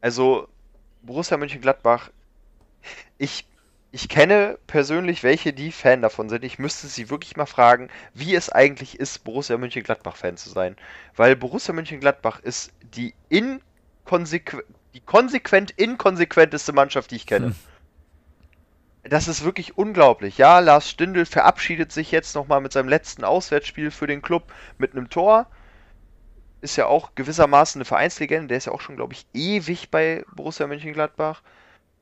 Also, 0.00 0.48
Borussia 1.02 1.36
Mönchengladbach, 1.36 2.08
ich, 3.18 3.46
ich 3.92 4.08
kenne 4.08 4.58
persönlich 4.66 5.22
welche, 5.22 5.52
die 5.52 5.72
Fan 5.72 6.02
davon 6.02 6.28
sind. 6.28 6.44
Ich 6.44 6.58
müsste 6.58 6.86
sie 6.86 7.10
wirklich 7.10 7.36
mal 7.36 7.46
fragen, 7.46 7.88
wie 8.14 8.34
es 8.34 8.50
eigentlich 8.50 8.98
ist, 8.98 9.24
Borussia 9.24 9.56
Mönchengladbach-Fan 9.58 10.36
zu 10.36 10.50
sein. 10.50 10.76
Weil 11.16 11.36
Borussia 11.36 11.74
Mönchengladbach 11.74 12.40
ist 12.40 12.72
die, 12.94 13.14
inkonsequ 13.28 14.62
die 14.94 15.00
konsequent 15.00 15.70
inkonsequenteste 15.70 16.72
Mannschaft, 16.72 17.12
die 17.12 17.16
ich 17.16 17.26
kenne. 17.26 17.46
Hm. 17.46 17.54
Das 19.02 19.28
ist 19.28 19.44
wirklich 19.44 19.78
unglaublich. 19.78 20.36
Ja, 20.36 20.58
Lars 20.58 20.90
Stindl 20.90 21.24
verabschiedet 21.24 21.90
sich 21.90 22.10
jetzt 22.10 22.34
nochmal 22.34 22.60
mit 22.60 22.72
seinem 22.72 22.88
letzten 22.88 23.24
Auswärtsspiel 23.24 23.90
für 23.90 24.06
den 24.06 24.20
Club 24.20 24.52
mit 24.78 24.92
einem 24.92 25.08
Tor. 25.08 25.46
Ist 26.60 26.76
ja 26.76 26.86
auch 26.86 27.14
gewissermaßen 27.14 27.78
eine 27.78 27.86
Vereinslegende. 27.86 28.48
Der 28.48 28.58
ist 28.58 28.66
ja 28.66 28.72
auch 28.72 28.82
schon, 28.82 28.96
glaube 28.96 29.14
ich, 29.14 29.26
ewig 29.32 29.90
bei 29.90 30.24
Borussia 30.34 30.66
Mönchengladbach. 30.66 31.42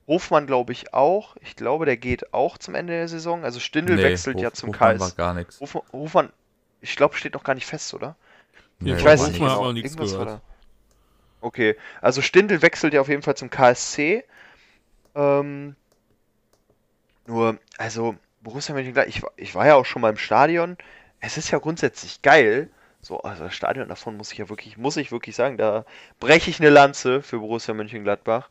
Hofmann, 0.08 0.46
glaube 0.46 0.72
ich, 0.72 0.92
auch. 0.94 1.36
Ich 1.42 1.54
glaube, 1.54 1.84
der 1.86 1.96
geht 1.96 2.32
auch 2.34 2.58
zum 2.58 2.74
Ende 2.74 2.94
der 2.94 3.06
Saison. 3.08 3.44
Also 3.44 3.60
Stindl 3.60 3.96
Nee, 3.96 4.02
wechselt 4.02 4.40
ja 4.40 4.48
Hof- 4.48 4.54
zum 4.54 4.70
Hofmann 4.70 4.98
war 4.98 5.08
KS. 5.08 5.16
gar 5.16 5.34
nichts. 5.34 5.60
Hofmann, 5.60 5.82
Hofmann, 5.92 6.32
ich 6.80 6.96
glaube, 6.96 7.14
steht 7.16 7.34
noch 7.34 7.44
gar 7.44 7.54
nicht 7.54 7.66
fest, 7.66 7.94
oder? 7.94 8.16
Nee, 8.80 8.94
Ich 8.96 9.04
weiß 9.04 9.28
nicht 9.28 9.38
genau. 9.38 9.62
noch 9.64 9.72
nichts 9.72 9.92
Irgendwas 9.92 10.16
war 10.18 10.24
gehört. 10.24 10.40
da. 10.40 11.46
Okay, 11.46 11.76
also 12.00 12.20
Stindl 12.22 12.62
wechselt 12.62 12.94
ja 12.94 13.00
auf 13.00 13.08
jeden 13.08 13.22
Fall 13.22 13.36
zum 13.36 13.50
KSC. 13.50 14.24
Ähm, 15.14 15.76
nur, 17.26 17.58
also 17.76 18.16
Borussia 18.40 18.74
Mönchengladbach, 18.74 19.08
ich, 19.14 19.22
war- 19.22 19.32
ich 19.36 19.54
war 19.54 19.66
ja 19.66 19.74
auch 19.74 19.84
schon 19.86 20.02
mal 20.02 20.10
im 20.10 20.16
Stadion. 20.16 20.76
Es 21.20 21.36
ist 21.36 21.50
ja 21.50 21.58
grundsätzlich 21.58 22.22
geil. 22.22 22.70
So, 23.00 23.20
also 23.20 23.44
das 23.44 23.54
Stadion 23.54 23.88
davon 23.88 24.16
muss 24.16 24.32
ich 24.32 24.38
ja 24.38 24.48
wirklich, 24.48 24.76
muss 24.76 24.96
ich 24.96 25.12
wirklich 25.12 25.36
sagen, 25.36 25.56
da 25.56 25.84
breche 26.18 26.50
ich 26.50 26.60
eine 26.60 26.70
Lanze 26.70 27.22
für 27.22 27.38
Borussia 27.38 27.74
Mönchengladbach. 27.74 28.48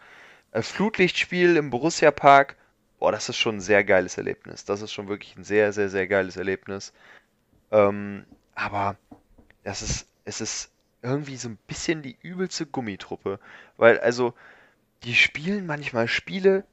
Äh, 0.57 0.63
Flutlichtspiel 0.63 1.55
im 1.55 1.69
Borussia 1.69 2.09
Park, 2.09 2.55
boah, 2.99 3.11
das 3.11 3.29
ist 3.29 3.37
schon 3.37 3.57
ein 3.57 3.61
sehr 3.61 3.83
geiles 3.83 4.17
Erlebnis. 4.17 4.65
Das 4.65 4.81
ist 4.81 4.91
schon 4.91 5.07
wirklich 5.07 5.35
ein 5.37 5.43
sehr, 5.43 5.71
sehr, 5.71 5.89
sehr 5.89 6.07
geiles 6.07 6.35
Erlebnis. 6.35 6.93
Ähm, 7.71 8.25
aber 8.55 8.95
das 9.63 9.81
ist, 9.83 10.07
es 10.25 10.41
ist 10.41 10.71
irgendwie 11.03 11.37
so 11.37 11.49
ein 11.49 11.59
bisschen 11.67 12.01
die 12.01 12.17
übelste 12.23 12.65
Gummitruppe. 12.65 13.39
Weil, 13.77 13.99
also, 13.99 14.33
die 15.03 15.13
spielen 15.13 15.67
manchmal 15.67 16.07
Spiele, 16.07 16.63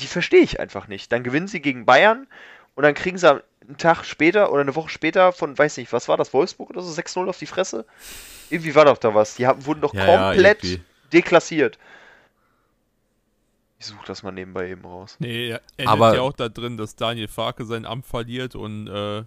die 0.00 0.06
verstehe 0.08 0.40
ich 0.40 0.58
einfach 0.58 0.88
nicht. 0.88 1.12
Dann 1.12 1.22
gewinnen 1.22 1.46
sie 1.46 1.60
gegen 1.60 1.86
Bayern 1.86 2.26
und 2.74 2.82
dann 2.82 2.94
kriegen 2.94 3.18
sie 3.18 3.30
einen 3.30 3.76
Tag 3.76 4.04
später 4.04 4.50
oder 4.50 4.62
eine 4.62 4.74
Woche 4.74 4.88
später 4.88 5.32
von, 5.32 5.56
weiß 5.56 5.76
nicht, 5.76 5.92
was 5.92 6.08
war 6.08 6.16
das, 6.16 6.34
Wolfsburg 6.34 6.70
oder 6.70 6.82
so, 6.82 6.90
6-0 6.90 7.28
auf 7.28 7.38
die 7.38 7.46
Fresse? 7.46 7.84
Irgendwie 8.50 8.74
war 8.74 8.86
doch 8.86 8.98
da 8.98 9.14
was. 9.14 9.36
Die 9.36 9.46
haben, 9.46 9.64
wurden 9.64 9.80
doch 9.80 9.94
Ja, 9.94 10.06
ja, 10.06 10.32
komplett 10.32 10.64
irgendwie. 10.64 10.82
deklassiert. 11.12 11.78
Ich 13.78 13.86
suche 13.86 14.04
das 14.06 14.22
mal 14.22 14.32
nebenbei 14.32 14.70
eben 14.70 14.84
raus. 14.84 15.16
Nee, 15.20 15.50
er 15.50 15.60
endet 15.76 15.88
Aber- 15.92 16.14
ja 16.14 16.20
auch 16.22 16.32
da 16.32 16.48
drin, 16.48 16.76
dass 16.76 16.96
Daniel 16.96 17.28
Farke 17.28 17.64
sein 17.64 17.84
Amt 17.86 18.06
verliert 18.06 18.54
und 18.56 18.88
äh, 18.88 19.24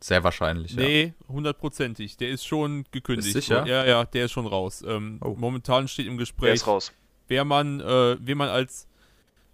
Sehr 0.00 0.22
wahrscheinlich, 0.24 0.72
ja. 0.72 0.82
nee, 0.82 1.14
hundertprozentig. 1.28 2.16
Der 2.18 2.28
ist 2.30 2.44
schon 2.46 2.84
gekündigt. 2.90 3.28
Ist 3.28 3.46
sicher? 3.46 3.66
Ja, 3.66 3.84
ja, 3.86 4.04
der 4.04 4.26
ist 4.26 4.32
schon 4.32 4.46
raus. 4.46 4.82
Ähm, 4.86 5.18
Oh. 5.22 5.34
Momentan 5.36 5.88
steht 5.88 6.06
im 6.06 6.12
Der 6.16 6.20
Gespräch, 6.22 6.54
ist 6.54 6.66
raus. 6.66 6.92
wer 7.28 7.44
man, 7.44 7.80
äh, 7.80 8.16
wen 8.20 8.36
man 8.38 8.48
als 8.50 8.86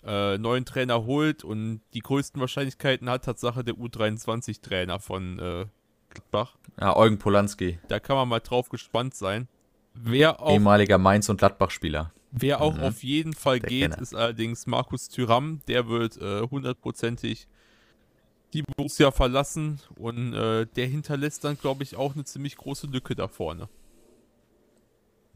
äh, 0.05 0.39
neuen 0.39 0.65
Trainer 0.65 1.05
holt 1.05 1.43
und 1.45 1.81
die 1.95 1.99
größten 2.01 2.41
Wahrscheinlichkeiten 2.41 3.09
hat 3.11 3.25
Tatsache 3.25 3.65
der 3.65 3.75
U23-Trainer 3.75 5.01
von 5.01 5.39
äh, 5.39 5.67
Gladbach. 6.11 6.57
Ja, 6.81 6.97
Eugen 6.97 7.19
Polanski, 7.19 7.79
Da 7.89 7.99
kann 8.01 8.17
man 8.17 8.29
mal 8.29 8.41
drauf 8.41 8.69
gespannt 8.69 9.15
sein. 9.15 9.49
Wer 9.95 10.41
auch, 10.41 10.53
ehemaliger 10.53 10.99
Mainz- 10.99 11.29
und 11.29 11.39
Gladbach-Spieler. 11.39 12.13
Wer 12.37 12.61
auch 12.61 12.77
Mhm. 12.77 12.81
auf 12.81 13.03
jeden 13.03 13.33
Fall 13.35 13.61
Der 13.61 13.69
geht, 13.69 13.81
Kenner. 13.93 13.99
ist 13.99 14.15
allerdings 14.15 14.67
Markus 14.67 15.09
Thüram. 15.09 15.61
Der 15.69 15.89
wird 15.89 16.17
äh, 16.19 16.43
hundertprozentig 16.43 17.49
die 18.53 18.63
Borussia 18.63 19.11
verlassen 19.11 19.81
und 19.97 20.33
äh, 20.35 20.67
der 20.67 20.87
hinterlässt 20.87 21.45
dann, 21.45 21.59
glaube 21.59 21.83
ich, 21.83 21.97
auch 21.97 22.15
eine 22.15 22.25
ziemlich 22.25 22.57
große 22.57 22.87
Lücke 22.87 23.15
da 23.15 23.29
vorne. 23.29 23.69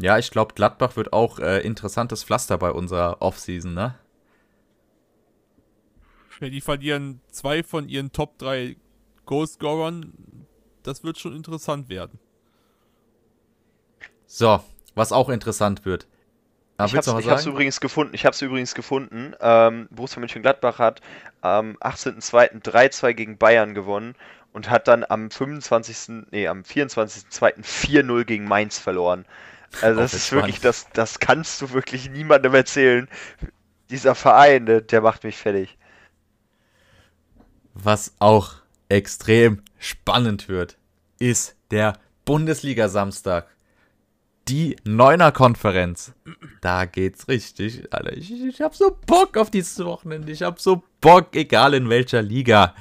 Ja, 0.01 0.19
ich 0.19 0.31
glaube, 0.31 0.55
Gladbach 0.55 0.97
wird 0.97 1.13
auch 1.13 1.39
äh, 1.39 1.61
interessantes 1.61 2.25
Pflaster 2.25 2.57
bei 2.59 2.71
unserer 2.73 3.21
Offseason, 3.21 3.75
ne? 3.75 3.99
Ja, 6.41 6.49
die 6.49 6.61
verlieren 6.63 7.21
zwei 7.31 7.63
von 7.63 7.89
ihren 7.89 8.13
Top 8.13 8.39
3 8.39 8.77
Goalscorern. 9.27 10.13
Das 10.83 11.05
wird 11.05 11.19
schon 11.19 11.37
interessant 11.37 11.89
werden. 11.91 12.19
So, 14.27 14.61
was 14.95 15.13
auch 15.13 15.29
interessant 15.29 15.85
wird. 15.85 16.07
Ah, 16.81 16.87
Ich 16.87 16.97
hab's 16.97 17.07
sagen? 17.07 17.47
übrigens 17.47 17.81
gefunden. 17.81 18.15
Ich 18.15 18.27
hab's 18.27 18.43
übrigens 18.43 18.75
gefunden. 18.75 19.35
Ähm, 19.41 19.89
Borussia 19.91 20.21
Mönchengladbach 20.21 20.79
hat 20.79 21.01
am 21.41 21.77
18.02. 21.81 22.63
3-2 22.63 23.13
gegen 23.15 23.39
Bayern 23.39 23.75
gewonnen 23.75 24.15
und 24.53 24.71
hat 24.71 24.89
dann 24.89 25.05
am 25.09 25.31
25. 25.31 26.25
nee, 26.31 26.49
am 26.49 26.63
24.02. 26.63 27.63
4-0 27.63 28.25
gegen 28.25 28.45
Mainz 28.45 28.79
verloren. 28.79 29.25
Also 29.81 30.01
das 30.01 30.13
Auch 30.13 30.17
ist 30.17 30.33
wirklich, 30.33 30.61
das, 30.61 30.89
das 30.93 31.19
kannst 31.21 31.61
du 31.63 31.71
wirklich 31.71 32.11
niemandem 32.11 32.55
erzählen. 32.55 33.09
Dieser 33.91 34.15
Verein, 34.15 34.67
der, 34.67 34.81
der 34.81 35.01
macht 35.01 35.25
mich 35.25 35.37
fertig. 35.37 35.77
Was 37.75 38.15
auch 38.19 38.55
extrem 38.89 39.63
spannend 39.79 40.49
wird, 40.49 40.77
ist 41.19 41.57
der 41.71 41.99
Bundesliga-Samstag. 42.25 43.47
Die 44.51 44.77
Neuner-Konferenz. 44.85 46.13
Da 46.61 46.85
geht's 46.85 47.29
richtig, 47.29 47.93
Alter. 47.93 48.17
Ich, 48.17 48.33
ich 48.33 48.61
hab 48.61 48.75
so 48.75 48.97
Bock 49.07 49.37
auf 49.37 49.51
dieses 49.51 49.79
Wochenende. 49.85 50.33
Ich 50.33 50.43
hab 50.43 50.61
so 50.61 50.83
Bock, 51.01 51.37
egal 51.37 51.73
in 51.75 51.89
welcher 51.89 52.21
Liga. 52.21 52.75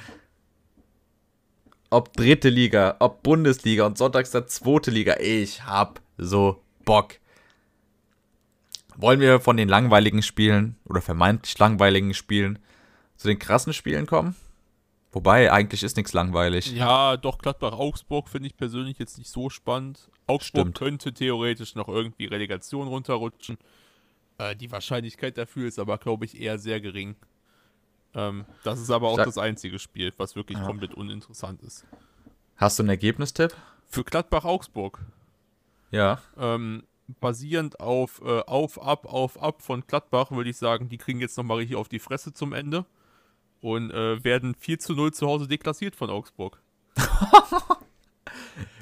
ob 1.90 2.14
dritte 2.14 2.50
Liga, 2.50 2.96
ob 3.00 3.24
Bundesliga 3.24 3.86
und 3.86 3.98
sonntags 3.98 4.32
dann 4.32 4.48
zweite 4.48 4.92
Liga. 4.92 5.18
Ich 5.20 5.64
hab 5.66 6.02
so 6.18 6.62
Bock. 6.86 7.16
Wollen 8.96 9.20
wir 9.20 9.40
von 9.40 9.58
den 9.58 9.70
langweiligen 9.70 10.22
Spielen 10.22 10.76
oder 10.86 11.02
vermeintlich 11.02 11.58
langweiligen 11.58 12.14
Spielen 12.14 12.60
zu 13.16 13.28
den 13.28 13.40
krassen 13.40 13.74
Spielen 13.74 14.08
kommen? 14.08 14.36
Wobei, 15.12 15.52
eigentlich 15.52 15.82
ist 15.84 15.98
nichts 15.98 16.14
langweilig. 16.14 16.72
Ja, 16.74 17.18
doch, 17.18 17.40
Gladbach-Augsburg 17.40 18.30
finde 18.30 18.48
ich 18.48 18.56
persönlich 18.56 19.00
jetzt 19.00 19.18
nicht 19.18 19.30
so 19.32 19.50
spannend. 19.50 20.10
Augsburg 20.28 20.62
Stimmt. 20.68 20.78
könnte 20.78 21.14
theoretisch 21.14 21.74
noch 21.76 21.88
irgendwie 21.88 22.26
Relegation 22.26 22.88
runterrutschen. 22.88 23.58
Äh, 24.38 24.56
die 24.56 24.72
Wahrscheinlichkeit 24.72 25.38
dafür 25.40 25.68
ist 25.68 25.80
aber, 25.80 25.98
glaube 25.98 26.26
ich, 26.26 26.40
eher 26.40 26.60
sehr 26.60 26.80
gering. 26.80 27.16
Ähm, 28.14 28.46
das 28.64 28.80
ist 28.80 28.92
aber 28.92 29.08
auch 29.10 29.16
Sag- 29.18 29.26
das 29.26 29.40
einzige 29.40 29.80
Spiel, 29.80 30.14
was 30.18 30.36
wirklich 30.36 30.60
Ja. 30.60 30.66
komplett 30.66 30.94
uninteressant 30.94 31.62
ist. 31.64 31.86
Hast 32.58 32.78
du 32.78 32.84
einen 32.84 32.90
Ergebnistipp? 32.90 33.56
Für 33.88 34.04
Gladbach-Augsburg. 34.04 35.00
Ja. 35.90 36.22
Ähm, 36.38 36.84
basierend 37.20 37.80
auf 37.80 38.22
äh, 38.24 38.42
auf, 38.42 38.80
ab, 38.80 39.08
auf, 39.08 39.42
ab 39.42 39.64
von 39.64 39.82
Gladbach 39.88 40.30
würde 40.30 40.52
ich 40.52 40.58
sagen, 40.58 40.90
die 40.90 41.00
kriegen 41.00 41.20
jetzt 41.20 41.36
nochmal 41.38 41.58
richtig 41.58 41.76
auf 41.78 41.90
die 41.90 41.98
Fresse 41.98 42.32
zum 42.34 42.54
Ende 42.54 42.86
und 43.62 43.92
äh, 43.92 44.24
werden 44.24 44.56
4 44.60 44.80
zu 44.80 44.94
0 44.94 45.14
zu 45.14 45.28
Hause 45.28 45.48
deklassiert 45.48 45.96
von 45.96 46.10
Augsburg. 46.10 46.60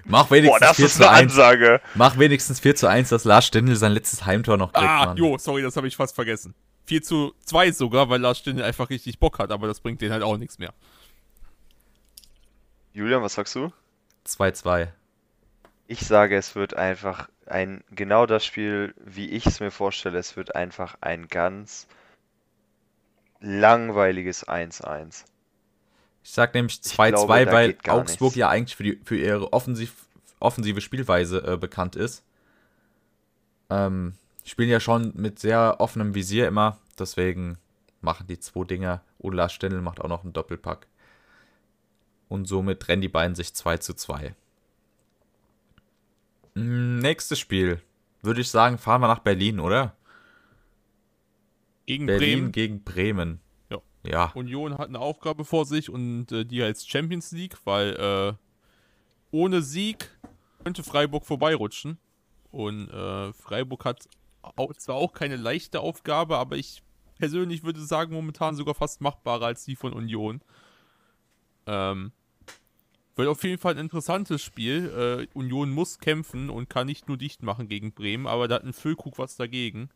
Mach 0.06 0.32
wenigstens 0.32 0.60
Boah, 0.60 0.68
das 0.68 0.78
4 0.78 0.86
ist 0.86 0.96
zu 0.98 1.10
eine 1.10 1.18
1. 1.18 1.32
Ansage. 1.34 1.82
Mach 1.96 2.18
wenigstens 2.18 2.60
4 2.62 2.76
zu 2.76 2.88
1, 2.88 3.10
dass 3.10 3.26
Lars 3.26 3.46
Stindl 3.46 3.76
sein 3.76 3.92
letztes 3.92 4.26
Heimtor 4.26 4.56
noch 4.58 4.72
kriegt, 4.72 4.88
Ah, 4.88 5.08
Mann. 5.08 5.18
jo, 5.18 5.38
sorry, 5.38 5.62
das 5.62 5.76
habe 5.76 5.88
ich 5.88 5.96
fast 5.98 6.16
vergessen. 6.16 6.54
4 6.86 7.04
zu 7.04 7.34
2 7.46 7.72
sogar, 7.74 8.10
weil 8.10 8.22
Lars 8.22 8.38
Stindl 8.40 8.64
einfach 8.64 8.90
richtig 8.90 9.20
Bock 9.20 9.40
hat, 9.40 9.52
aber 9.52 9.68
das 9.68 9.82
bringt 9.82 10.02
denen 10.02 10.14
halt 10.14 10.24
auch 10.24 10.38
nichts 10.38 10.60
mehr. 10.60 10.74
Julian, 12.94 13.22
was 13.22 13.34
sagst 13.34 13.54
du? 13.56 13.72
2-2. 14.26 14.88
Ich 15.88 16.02
sage, 16.02 16.36
es 16.38 16.56
wird 16.56 16.76
einfach 16.76 17.30
ein, 17.46 17.84
genau 17.92 18.26
das 18.26 18.46
Spiel, 18.46 18.94
wie 19.04 19.30
ich 19.30 19.46
es 19.46 19.60
mir 19.60 19.72
vorstelle. 19.72 20.18
Es 20.18 20.36
wird 20.36 20.56
einfach 20.56 20.98
ein 21.02 21.28
ganz 21.28 21.88
langweiliges 23.40 24.48
1-1. 24.48 25.26
Ich 26.24 26.32
sag 26.32 26.54
nämlich 26.54 26.82
Ich 26.84 26.92
2-2, 26.92 27.10
glaube, 27.10 27.46
da 27.46 27.52
weil 27.52 27.78
Augsburg 27.88 28.28
nichts. 28.30 28.36
ja 28.36 28.50
eigentlich 28.50 28.76
für, 28.76 28.84
die, 28.84 29.00
für 29.04 29.18
ihre 29.18 29.54
offensiv, 29.54 29.94
offensive 30.40 30.82
Spielweise 30.82 31.46
äh, 31.46 31.58
bekannt 31.58 31.96
ist. 31.96 32.24
Ähm, 33.70 34.14
spielen 34.44 34.70
ja 34.70 34.80
schon 34.80 35.14
mit 35.16 35.40
sehr 35.40 35.78
offenem 35.80 36.16
Visier 36.16 36.48
immer, 36.48 36.78
deswegen 37.00 37.58
machen 38.02 38.28
die 38.28 38.40
zwei 38.40 38.64
Dinger. 38.66 39.02
Und 39.20 39.34
Lars 39.34 39.54
Stindl 39.54 39.82
macht 39.82 40.00
auch 40.02 40.10
noch 40.10 40.24
einen 40.24 40.34
Doppelpack. 40.34 40.88
Und 42.30 42.46
somit 42.46 42.82
trennen 42.82 43.02
die 43.02 43.08
beiden 43.08 43.36
sich 43.36 43.54
2 43.54 43.78
zu 43.78 43.94
2. 43.94 44.36
Mm, 46.56 47.00
Nächstes 47.00 47.40
Spiel. 47.40 47.82
Würde 48.22 48.42
ich 48.42 48.50
sagen, 48.50 48.78
fahren 48.78 49.02
wir 49.02 49.08
nach 49.08 49.20
Berlin, 49.20 49.60
oder? 49.60 49.96
Gegen 51.88 52.06
Berlin 52.06 52.40
Bremen. 52.40 52.52
gegen 52.52 52.84
Bremen. 52.84 53.40
Ja. 53.72 53.82
Ja. 54.06 54.32
Union 54.36 54.78
hat 54.78 54.90
eine 54.90 55.00
Aufgabe 55.00 55.46
vor 55.46 55.66
sich 55.66 55.90
und 55.90 56.32
äh, 56.32 56.46
die 56.46 56.62
heißt 56.62 56.90
Champions 56.90 57.32
League, 57.32 57.58
weil 57.64 57.96
äh, 57.96 58.34
ohne 59.32 59.62
Sieg 59.62 60.10
könnte 60.64 60.84
Freiburg 60.84 61.26
vorbeirutschen. 61.26 61.98
Und 62.52 62.90
äh, 62.90 63.32
Freiburg 63.34 63.86
hat 63.86 64.08
au 64.42 64.72
zwar 64.74 64.98
auch 64.98 65.14
keine 65.14 65.38
leichte 65.38 65.80
Aufgabe, 65.80 66.38
aber 66.38 66.58
ich 66.58 66.84
persönlich 67.18 67.64
würde 67.64 67.82
sagen, 67.82 68.14
momentan 68.14 68.56
sogar 68.56 68.76
fast 68.76 69.00
machbarer 69.00 69.46
als 69.46 69.64
die 69.64 69.76
von 69.76 69.94
Union. 69.94 70.42
Ähm, 71.68 72.12
wird 73.16 73.30
auf 73.30 73.44
jeden 73.44 73.60
Fall 73.60 73.76
ein 73.76 73.80
interessantes 73.80 74.42
Spiel. 74.42 75.28
Äh, 75.34 75.38
Union 75.38 75.72
muss 75.72 76.00
kämpfen 76.00 76.50
und 76.50 76.70
kann 76.70 76.88
nicht 76.88 77.08
nur 77.08 77.18
dicht 77.18 77.44
machen 77.44 77.70
gegen 77.70 77.94
Bremen, 77.94 78.28
aber 78.28 78.50
da 78.50 78.56
hat 78.56 78.64
ein 78.64 78.74
Füllkrug 78.74 79.18
was 79.18 79.38
dagegen. 79.38 79.90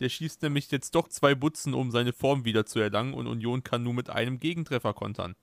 Der 0.00 0.08
schießt 0.08 0.42
nämlich 0.42 0.70
jetzt 0.70 0.94
doch 0.94 1.08
zwei 1.08 1.34
Butzen, 1.34 1.74
um 1.74 1.90
seine 1.90 2.12
Form 2.12 2.44
wieder 2.44 2.66
zu 2.66 2.80
erlangen 2.80 3.14
und 3.14 3.26
Union 3.26 3.62
kann 3.62 3.82
nur 3.82 3.94
mit 3.94 4.10
einem 4.10 4.40
Gegentreffer 4.40 4.94
kontern. 4.94 5.36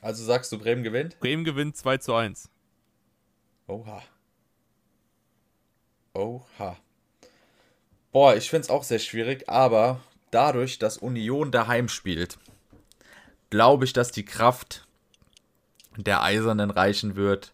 Also 0.00 0.24
sagst 0.24 0.52
du, 0.52 0.58
Bremen 0.58 0.82
gewinnt? 0.82 1.18
Bremen 1.20 1.44
gewinnt 1.44 1.76
2 1.76 1.98
zu 1.98 2.14
1. 2.14 2.48
Oha. 3.66 4.02
Oha. 6.12 6.76
Boah, 8.12 8.36
ich 8.36 8.50
finde 8.50 8.62
es 8.62 8.70
auch 8.70 8.84
sehr 8.84 8.98
schwierig, 8.98 9.48
aber 9.48 10.00
dadurch, 10.30 10.78
dass 10.78 10.98
Union 10.98 11.50
daheim 11.50 11.88
spielt, 11.88 12.38
glaube 13.50 13.84
ich, 13.84 13.92
dass 13.92 14.12
die 14.12 14.24
Kraft 14.24 14.86
der 15.96 16.22
Eisernen 16.22 16.70
reichen 16.70 17.16
wird. 17.16 17.52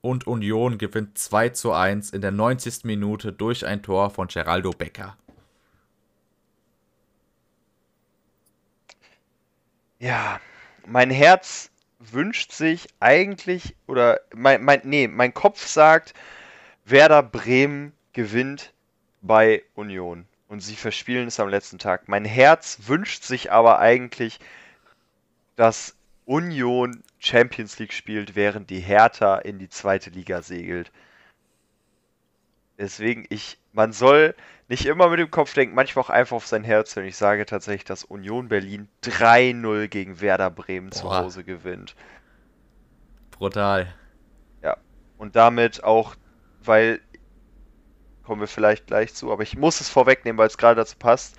Und 0.00 0.26
Union 0.26 0.78
gewinnt 0.78 1.18
2 1.18 1.50
zu 1.50 1.72
1 1.72 2.10
in 2.10 2.20
der 2.20 2.30
90. 2.30 2.84
Minute 2.84 3.32
durch 3.32 3.66
ein 3.66 3.82
Tor 3.82 4.10
von 4.10 4.28
Geraldo 4.28 4.70
Becker. 4.70 5.16
Ja, 9.98 10.40
mein 10.86 11.10
Herz 11.10 11.70
wünscht 11.98 12.52
sich 12.52 12.86
eigentlich, 13.00 13.74
oder 13.88 14.20
mein, 14.32 14.64
mein, 14.64 14.80
nee, 14.84 15.08
mein 15.08 15.34
Kopf 15.34 15.66
sagt, 15.66 16.14
Werder 16.84 17.22
Bremen 17.22 17.92
gewinnt 18.12 18.72
bei 19.20 19.64
Union. 19.74 20.26
Und 20.48 20.60
sie 20.60 20.76
verspielen 20.76 21.28
es 21.28 21.40
am 21.40 21.48
letzten 21.48 21.78
Tag. 21.78 22.08
Mein 22.08 22.24
Herz 22.24 22.78
wünscht 22.86 23.24
sich 23.24 23.52
aber 23.52 23.80
eigentlich, 23.80 24.38
dass 25.56 25.97
Union 26.28 27.02
Champions 27.18 27.78
League 27.78 27.92
spielt, 27.92 28.36
während 28.36 28.68
die 28.68 28.80
Hertha 28.80 29.38
in 29.38 29.58
die 29.58 29.68
zweite 29.68 30.10
Liga 30.10 30.42
segelt. 30.42 30.92
Deswegen, 32.76 33.24
ich, 33.30 33.58
man 33.72 33.92
soll 33.92 34.34
nicht 34.68 34.84
immer 34.84 35.08
mit 35.08 35.18
dem 35.18 35.30
Kopf 35.30 35.54
denken, 35.54 35.74
manchmal 35.74 36.04
auch 36.04 36.10
einfach 36.10 36.36
auf 36.36 36.46
sein 36.46 36.64
Herz 36.64 36.94
hören. 36.94 37.06
Ich 37.06 37.16
sage 37.16 37.46
tatsächlich, 37.46 37.84
dass 37.84 38.04
Union 38.04 38.48
Berlin 38.48 38.88
3-0 39.02 39.88
gegen 39.88 40.20
Werder 40.20 40.50
Bremen 40.50 40.92
zu 40.92 41.04
Boah. 41.04 41.20
Hause 41.20 41.44
gewinnt. 41.44 41.96
Brutal. 43.30 43.92
Und 45.18 45.34
damit 45.34 45.82
auch, 45.82 46.14
weil, 46.62 47.00
kommen 48.22 48.40
wir 48.40 48.48
vielleicht 48.48 48.86
gleich 48.86 49.14
zu, 49.14 49.32
aber 49.32 49.42
ich 49.42 49.56
muss 49.56 49.80
es 49.80 49.88
vorwegnehmen, 49.88 50.38
weil 50.38 50.46
es 50.46 50.56
gerade 50.56 50.76
dazu 50.76 50.96
passt, 50.96 51.36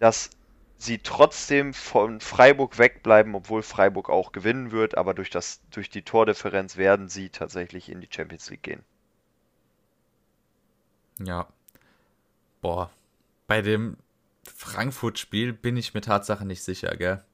dass 0.00 0.30
sie 0.78 0.98
trotzdem 0.98 1.74
von 1.74 2.20
Freiburg 2.20 2.78
wegbleiben, 2.78 3.34
obwohl 3.34 3.62
Freiburg 3.62 4.10
auch 4.10 4.32
gewinnen 4.32 4.72
wird, 4.72 4.96
aber 4.96 5.14
durch 5.14 5.30
das, 5.30 5.60
durch 5.70 5.90
die 5.90 6.02
Tordifferenz 6.02 6.76
werden 6.76 7.08
sie 7.08 7.30
tatsächlich 7.30 7.88
in 7.88 8.00
die 8.00 8.08
Champions 8.10 8.50
League 8.50 8.62
gehen. 8.62 8.84
Ja. 11.18 11.48
Boah. 12.60 12.90
Bei 13.46 13.62
dem 13.62 13.96
Frankfurt-Spiel 14.44 15.52
bin 15.52 15.76
ich 15.76 15.94
mir 15.94 16.00
Tatsache 16.00 16.44
nicht 16.44 16.62
sicher, 16.62 16.96
gell? 16.96 17.24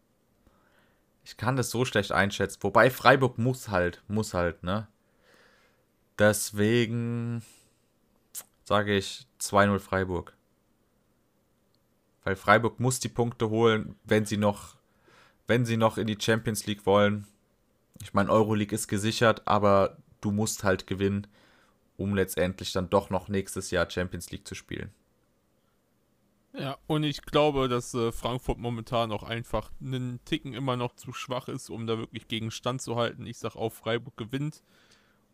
Ich 1.24 1.36
kann 1.36 1.56
das 1.56 1.70
so 1.70 1.84
schlecht 1.84 2.12
einschätzen. 2.12 2.62
Wobei 2.62 2.90
Freiburg 2.90 3.38
muss 3.38 3.68
halt, 3.68 4.02
muss 4.08 4.34
halt, 4.34 4.62
ne? 4.62 4.88
Deswegen 6.18 7.42
sage 8.64 8.96
ich 8.96 9.26
2-0 9.40 9.78
Freiburg. 9.78 10.36
Weil 12.24 12.36
Freiburg 12.36 12.78
muss 12.80 13.00
die 13.00 13.08
Punkte 13.08 13.50
holen, 13.50 13.96
wenn 14.04 14.26
sie 14.26 14.36
noch, 14.36 14.76
wenn 15.46 15.64
sie 15.64 15.76
noch 15.76 15.98
in 15.98 16.06
die 16.06 16.18
Champions 16.20 16.66
League 16.66 16.86
wollen. 16.86 17.26
Ich 18.00 18.14
meine, 18.14 18.30
Euroleague 18.30 18.74
ist 18.74 18.88
gesichert, 18.88 19.42
aber 19.46 19.98
du 20.20 20.30
musst 20.30 20.64
halt 20.64 20.86
gewinnen, 20.86 21.26
um 21.96 22.14
letztendlich 22.14 22.72
dann 22.72 22.90
doch 22.90 23.10
noch 23.10 23.28
nächstes 23.28 23.70
Jahr 23.70 23.90
Champions 23.90 24.30
League 24.30 24.46
zu 24.46 24.54
spielen. 24.54 24.92
Ja, 26.54 26.76
und 26.86 27.02
ich 27.02 27.22
glaube, 27.22 27.68
dass 27.68 27.94
äh, 27.94 28.12
Frankfurt 28.12 28.58
momentan 28.58 29.10
auch 29.10 29.22
einfach 29.22 29.72
einen 29.80 30.22
Ticken 30.26 30.52
immer 30.52 30.76
noch 30.76 30.94
zu 30.94 31.12
schwach 31.12 31.48
ist, 31.48 31.70
um 31.70 31.86
da 31.86 31.96
wirklich 31.96 32.28
gegen 32.28 32.50
Stand 32.50 32.82
zu 32.82 32.96
halten. 32.96 33.26
Ich 33.26 33.38
sag 33.38 33.56
auch, 33.56 33.72
Freiburg 33.72 34.16
gewinnt. 34.18 34.62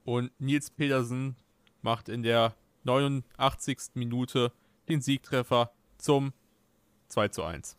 Und 0.05 0.31
Nils 0.41 0.71
Pedersen 0.71 1.37
macht 1.83 2.09
in 2.09 2.23
der 2.23 2.55
89. 2.85 3.79
Minute 3.95 4.53
den 4.89 5.01
Siegtreffer 5.01 5.73
zum 5.99 6.33
2 7.09 7.29
zu 7.29 7.45
1. 7.45 7.77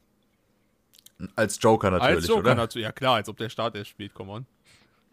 Als 1.36 1.60
Joker 1.62 1.92
natürlich, 1.92 2.16
Als 2.16 2.28
Joker 2.28 2.40
oder? 2.40 2.56
natürlich, 2.56 2.86
ja 2.86 2.92
klar, 2.92 3.16
als 3.16 3.28
ob 3.30 3.38
der 3.38 3.50
Start 3.50 3.76
erst 3.76 3.90
spielt, 3.90 4.14
come 4.14 4.32
on. 4.32 4.46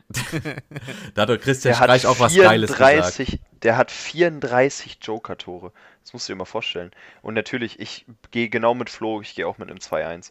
Da 1.14 1.22
hat 1.22 1.28
doch 1.28 1.38
Christian 1.38 1.72
Der 1.72 1.82
Streich 1.82 2.06
auch 2.06 2.20
was 2.20 2.34
Geiles 2.34 2.70
gesagt. 2.70 2.90
34, 2.90 3.40
der 3.62 3.76
hat 3.76 3.90
34 3.90 4.98
Joker-Tore. 5.02 5.72
Das 6.02 6.12
musst 6.12 6.28
du 6.28 6.32
dir 6.32 6.38
mal 6.38 6.44
vorstellen. 6.44 6.92
Und 7.22 7.34
natürlich, 7.34 7.80
ich 7.80 8.06
gehe 8.30 8.48
genau 8.48 8.74
mit 8.74 8.90
Flo, 8.90 9.20
ich 9.20 9.34
gehe 9.34 9.46
auch 9.46 9.58
mit 9.58 9.68
einem 9.68 9.78
2-1. 9.78 10.30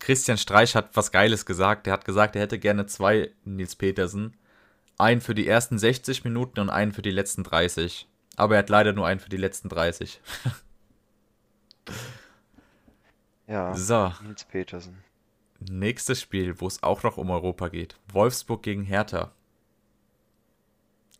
Christian 0.00 0.38
Streich 0.38 0.74
hat 0.74 0.90
was 0.94 1.12
Geiles 1.12 1.46
gesagt. 1.46 1.86
Er 1.86 1.92
hat 1.92 2.04
gesagt, 2.04 2.36
er 2.36 2.42
hätte 2.42 2.58
gerne 2.58 2.86
zwei 2.86 3.30
Nils 3.44 3.76
Petersen. 3.76 4.36
Einen 4.96 5.20
für 5.20 5.34
die 5.34 5.46
ersten 5.46 5.78
60 5.78 6.24
Minuten 6.24 6.60
und 6.60 6.70
einen 6.70 6.92
für 6.92 7.02
die 7.02 7.10
letzten 7.10 7.42
30. 7.42 8.08
Aber 8.36 8.54
er 8.54 8.60
hat 8.60 8.70
leider 8.70 8.92
nur 8.92 9.06
einen 9.06 9.20
für 9.20 9.28
die 9.28 9.36
letzten 9.36 9.68
30. 9.68 10.20
Ja, 13.46 13.74
So, 13.74 14.12
Nils 14.22 14.44
Petersen. 14.44 15.04
nächstes 15.70 16.20
Spiel, 16.20 16.60
wo 16.60 16.66
es 16.66 16.82
auch 16.82 17.02
noch 17.02 17.16
um 17.16 17.30
Europa 17.30 17.68
geht. 17.68 17.98
Wolfsburg 18.12 18.62
gegen 18.62 18.82
Hertha. 18.82 19.32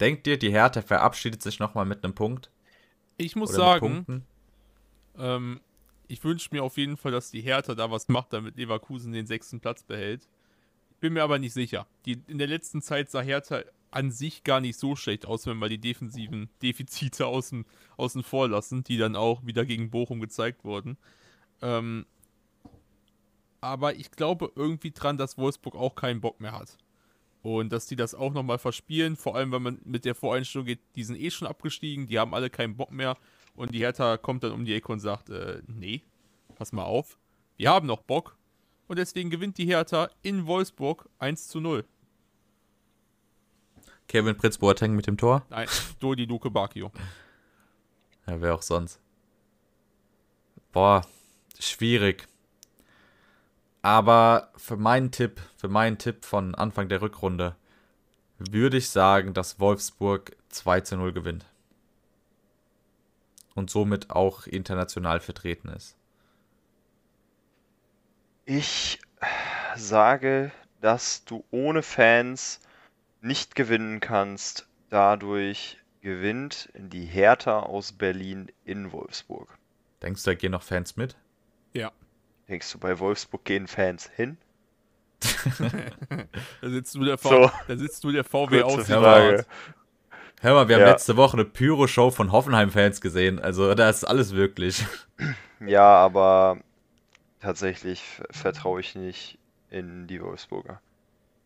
Denkt 0.00 0.26
ihr, 0.26 0.38
die 0.38 0.50
Hertha 0.50 0.82
verabschiedet 0.82 1.42
sich 1.42 1.58
nochmal 1.58 1.84
mit 1.84 2.02
einem 2.02 2.14
Punkt? 2.14 2.50
Ich 3.16 3.36
muss 3.36 3.52
sagen, 3.52 4.24
ähm, 5.16 5.60
ich 6.08 6.24
wünsche 6.24 6.48
mir 6.52 6.62
auf 6.64 6.76
jeden 6.76 6.96
Fall, 6.96 7.12
dass 7.12 7.30
die 7.30 7.42
Hertha 7.42 7.74
da 7.74 7.90
was 7.90 8.08
macht, 8.08 8.32
damit 8.32 8.56
Leverkusen 8.56 9.12
den 9.12 9.26
sechsten 9.26 9.60
Platz 9.60 9.84
behält. 9.84 10.28
Bin 11.00 11.12
mir 11.12 11.22
aber 11.22 11.38
nicht 11.38 11.52
sicher. 11.52 11.86
Die, 12.06 12.22
in 12.26 12.38
der 12.38 12.48
letzten 12.48 12.82
Zeit 12.82 13.10
sah 13.10 13.20
Hertha 13.20 13.62
an 13.90 14.10
sich 14.10 14.42
gar 14.42 14.60
nicht 14.60 14.78
so 14.78 14.96
schlecht 14.96 15.26
aus, 15.26 15.46
wenn 15.46 15.58
wir 15.58 15.68
die 15.68 15.78
defensiven 15.78 16.48
Defizite 16.62 17.26
außen, 17.26 17.64
außen 17.96 18.24
vor 18.24 18.48
lassen, 18.48 18.82
die 18.82 18.96
dann 18.98 19.14
auch 19.14 19.46
wieder 19.46 19.64
gegen 19.64 19.90
Bochum 19.90 20.18
gezeigt 20.20 20.64
wurden. 20.64 20.96
Ähm, 21.62 22.04
aber 23.64 23.94
ich 23.94 24.10
glaube 24.10 24.52
irgendwie 24.54 24.90
dran, 24.90 25.16
dass 25.16 25.38
Wolfsburg 25.38 25.74
auch 25.74 25.94
keinen 25.94 26.20
Bock 26.20 26.38
mehr 26.38 26.52
hat. 26.52 26.76
Und 27.40 27.72
dass 27.72 27.86
die 27.86 27.96
das 27.96 28.14
auch 28.14 28.32
nochmal 28.32 28.58
verspielen, 28.58 29.16
vor 29.16 29.36
allem 29.36 29.52
wenn 29.52 29.62
man 29.62 29.80
mit 29.84 30.04
der 30.04 30.14
Voreinstellung 30.14 30.66
geht, 30.66 30.80
die 30.96 31.04
sind 31.04 31.18
eh 31.18 31.30
schon 31.30 31.48
abgestiegen, 31.48 32.06
die 32.06 32.18
haben 32.18 32.34
alle 32.34 32.50
keinen 32.50 32.76
Bock 32.76 32.92
mehr. 32.92 33.16
Und 33.54 33.74
die 33.74 33.78
Hertha 33.78 34.18
kommt 34.18 34.44
dann 34.44 34.52
um 34.52 34.66
die 34.66 34.74
Ecke 34.74 34.92
und 34.92 35.00
sagt, 35.00 35.30
äh, 35.30 35.62
nee, 35.66 36.02
pass 36.56 36.72
mal 36.72 36.84
auf, 36.84 37.18
wir 37.56 37.70
haben 37.70 37.86
noch 37.86 38.02
Bock. 38.02 38.36
Und 38.86 38.98
deswegen 38.98 39.30
gewinnt 39.30 39.56
die 39.56 39.66
Hertha 39.66 40.10
in 40.20 40.46
Wolfsburg 40.46 41.08
1 41.18 41.48
zu 41.48 41.60
0. 41.60 41.86
Kevin 44.08 44.36
Prinz 44.36 44.58
Boateng 44.58 44.94
mit 44.94 45.06
dem 45.06 45.16
Tor? 45.16 45.46
Nein, 45.48 45.68
Dodi 46.00 46.26
Luke 46.26 46.50
Bakio. 46.50 46.92
Ja, 48.26 48.40
wer 48.42 48.54
auch 48.54 48.62
sonst. 48.62 49.00
Boah, 50.70 51.06
schwierig. 51.58 52.26
Aber 53.84 54.50
für 54.56 54.78
meinen 54.78 55.10
Tipp, 55.10 55.42
für 55.58 55.68
meinen 55.68 55.98
Tipp 55.98 56.24
von 56.24 56.54
Anfang 56.54 56.88
der 56.88 57.02
Rückrunde, 57.02 57.54
würde 58.38 58.78
ich 58.78 58.88
sagen, 58.88 59.34
dass 59.34 59.60
Wolfsburg 59.60 60.34
2 60.48 60.80
zu 60.80 60.96
0 60.96 61.12
gewinnt. 61.12 61.44
Und 63.54 63.68
somit 63.68 64.08
auch 64.08 64.46
international 64.46 65.20
vertreten 65.20 65.68
ist. 65.68 65.98
Ich 68.46 69.02
sage, 69.76 70.50
dass 70.80 71.26
du 71.26 71.44
ohne 71.50 71.82
Fans 71.82 72.60
nicht 73.20 73.54
gewinnen 73.54 74.00
kannst. 74.00 74.66
Dadurch 74.88 75.78
gewinnt 76.00 76.70
die 76.74 77.04
Hertha 77.04 77.60
aus 77.60 77.92
Berlin 77.92 78.50
in 78.64 78.92
Wolfsburg. 78.92 79.58
Denkst 80.00 80.24
du, 80.24 80.30
da 80.30 80.34
gehen 80.34 80.52
noch 80.52 80.62
Fans 80.62 80.96
mit? 80.96 81.18
Ja. 81.74 81.92
Denkst 82.48 82.70
du, 82.72 82.78
bei 82.78 82.98
Wolfsburg 82.98 83.44
gehen 83.44 83.66
Fans 83.66 84.10
hin? 84.14 84.36
da 86.60 86.68
sitzt 86.68 86.94
nur 86.96 87.06
der, 87.06 87.16
v 87.18 87.28
So. 87.28 87.50
da 87.68 87.76
sitzt 87.76 88.04
nur 88.04 88.12
der 88.12 88.24
VW 88.24 88.62
aus. 88.62 88.88
Hör 88.88 89.00
mal, 89.00 89.44
wir 90.42 90.76
haben 90.76 90.82
Ja. 90.82 90.90
letzte 90.90 91.16
Woche 91.16 91.34
eine 91.38 91.46
Pyro-Show 91.46 92.10
von 92.10 92.30
Hoffenheim-Fans 92.30 93.00
gesehen. 93.00 93.38
Also 93.38 93.74
da 93.74 93.88
ist 93.88 94.04
alles 94.04 94.34
wirklich. 94.34 94.84
Ja, 95.60 95.96
aber 95.96 96.58
tatsächlich 97.40 98.02
vertraue 98.30 98.80
ich 98.80 98.96
nicht 98.96 99.38
in 99.70 100.06
die 100.06 100.20
Wolfsburger. 100.20 100.82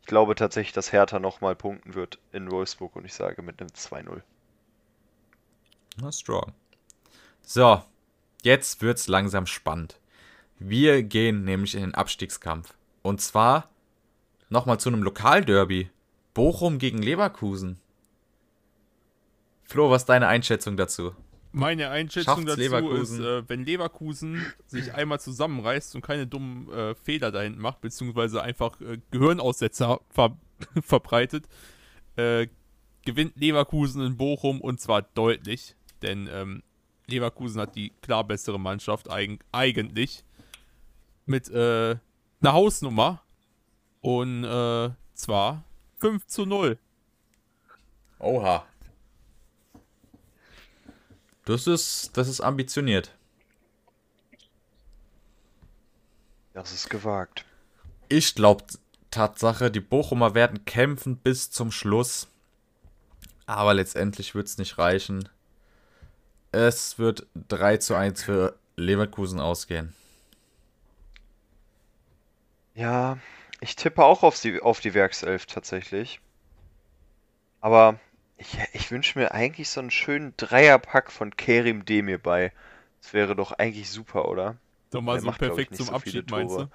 Ich 0.01 0.07
glaube 0.07 0.35
tatsächlich, 0.35 0.73
dass 0.73 0.91
Hertha 0.91 1.21
nochmal 1.21 1.55
punkten 1.55 1.95
wird 1.95 2.19
in 2.33 2.51
Wolfsburg 2.51 2.97
und 2.97 3.05
ich 3.05 3.15
sage 3.15 3.43
mit 3.43 3.61
einem 3.61 3.69
2-0. 3.69 4.23
Na, 6.01 6.11
strong. 6.11 6.53
So, 7.43 7.81
jetzt 8.43 8.83
wird's 8.83 9.07
langsam 9.07 9.47
spannend. 9.47 10.01
Wir 10.59 11.03
gehen 11.03 11.45
nämlich 11.45 11.75
in 11.75 11.83
den 11.83 11.95
Abstiegskampf. 11.95 12.75
Und 13.03 13.21
zwar 13.21 13.71
nochmal 14.49 14.81
zu 14.81 14.89
einem 14.89 15.03
Lokalderby. 15.03 15.91
Bochum 16.35 16.79
gegen 16.79 17.03
Leverkusen. 17.03 17.79
Flo, 19.65 19.91
was 19.91 20.03
ist 20.03 20.09
deine 20.09 20.29
Einschätzung 20.29 20.77
dazu? 20.77 21.13
Meine 21.53 21.91
Einschätzung 21.91 22.35
Schafft's 22.35 22.47
dazu 22.47 22.61
Leverkusen? 22.61 23.21
ist, 23.21 23.27
äh, 23.27 23.49
wenn 23.49 23.65
Leverkusen 23.65 24.53
sich 24.67 24.95
einmal 24.95 25.21
zusammenreißt 25.21 25.95
und 25.95 26.03
keine 26.03 26.27
dummen 26.27 26.71
äh, 26.73 26.95
Fehler 26.95 27.33
da 27.33 27.41
hinten 27.43 27.61
macht, 27.61 27.81
beziehungsweise 27.81 28.43
einfach 28.43 28.81
äh, 28.81 28.99
Gehirnaussetzer 29.11 30.01
ver 30.11 30.37
verbreitet, 30.83 31.49
äh, 32.17 32.49
gewinnt 33.05 33.37
Leverkusen 33.37 34.05
in 34.05 34.17
Bochum 34.17 34.61
und 34.61 34.81
zwar 34.81 35.03
deutlich, 35.03 35.77
denn 36.03 36.29
ähm, 36.31 36.63
Leverkusen 37.07 37.61
hat 37.61 37.77
die 37.77 37.91
klar 38.03 38.25
bessere 38.25 38.61
Mannschaft 38.61 39.11
eig 39.11 39.39
eigentlich 39.53 40.25
mit 41.29 41.49
äh, 41.51 41.97
einer 42.41 42.53
Hausnummer 42.53 43.23
und 44.01 44.45
äh, 44.45 44.91
zwar 45.15 45.65
5 45.99 46.27
zu 46.27 46.47
0. 46.47 46.79
Oha. 48.19 48.65
Das 51.45 51.67
ist, 51.67 52.17
das 52.17 52.29
ist 52.29 52.41
ambitioniert. 52.41 53.15
Das 56.53 56.73
ist 56.73 56.91
gewagt. 56.91 57.45
Ich 58.09 58.35
glaube, 58.35 58.65
Tatsache, 59.11 59.71
die 59.71 59.81
Bochumer 59.81 60.35
werden 60.35 60.65
kämpfen 60.65 61.17
bis 61.17 61.51
zum 61.51 61.71
Schluss. 61.71 62.29
Aber 63.47 63.75
letztendlich 63.75 64.35
wird 64.35 64.47
es 64.47 64.59
nicht 64.59 64.77
reichen. 64.77 65.29
Es 66.53 66.99
wird 66.99 67.27
3 67.49 67.79
zu 67.79 67.95
1 67.95 68.23
für 68.23 68.59
Leverkusen 68.77 69.41
ausgehen. 69.41 69.95
Ja, 72.79 73.19
ich 73.61 73.77
tippe 73.77 74.03
auch 74.05 74.23
auf 74.23 74.41
die, 74.41 74.63
auf 74.63 74.81
die 74.81 74.95
Werkself 74.95 75.45
tatsächlich. 75.45 76.19
Aber 77.61 78.01
ich, 78.37 78.59
ich 78.73 78.91
wünsche 78.91 79.17
mir 79.19 79.33
eigentlich 79.33 79.69
so 79.71 79.79
einen 79.81 79.91
schönen 79.93 80.35
Dreierpack 80.37 81.13
von 81.13 81.37
Kerim 81.37 81.85
Demir 81.85 82.19
bei. 82.19 82.53
Das 83.01 83.13
wäre 83.13 83.37
doch 83.37 83.53
eigentlich 83.53 83.91
super, 83.91 84.27
oder? 84.29 84.57
Doch 84.91 85.01
mal 85.03 85.19
Der 85.19 85.21
so 85.21 85.27
macht, 85.27 85.39
perfekt 85.39 85.75
zum 85.77 85.87
so 85.87 85.93
Abschied, 85.95 86.29
meinst 86.29 86.59
du? 86.59 86.69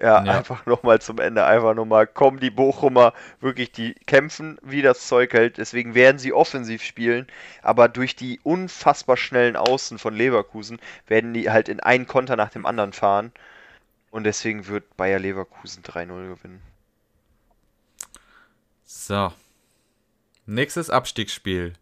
Ja, 0.00 0.18
Ja. 0.22 0.24
einfach 0.24 0.66
nochmal 0.66 1.00
zum 1.00 1.18
Ende, 1.18 1.44
einfach 1.46 1.74
nochmal, 1.74 2.06
kommen 2.06 2.38
die 2.40 2.50
Bochumer 2.50 3.12
wirklich, 3.40 3.72
die 3.72 3.94
kämpfen, 4.06 4.58
wie 4.62 4.82
das 4.82 5.06
Zeug 5.08 5.32
hält, 5.32 5.58
deswegen 5.58 5.94
werden 5.94 6.18
sie 6.18 6.32
offensiv 6.32 6.82
spielen, 6.84 7.26
aber 7.62 7.88
durch 7.88 8.14
die 8.16 8.40
unfassbar 8.42 9.16
schnellen 9.16 9.56
Außen 9.56 9.98
von 9.98 10.14
Leverkusen 10.14 10.78
werden 11.08 11.34
die 11.34 11.50
halt 11.50 11.68
in 11.68 11.80
einen 11.80 12.06
Konter 12.06 12.36
nach 12.36 12.50
dem 12.50 12.66
anderen 12.66 12.92
fahren 12.92 13.32
und 14.10 14.24
deswegen 14.24 14.66
wird 14.66 14.96
Bayer 14.96 15.18
Leverkusen 15.18 15.82
3-0 15.82 16.34
gewinnen. 16.34 16.62
So. 18.84 19.32
Nächstes 20.46 20.90
Abstiegsspiel. 20.90 21.74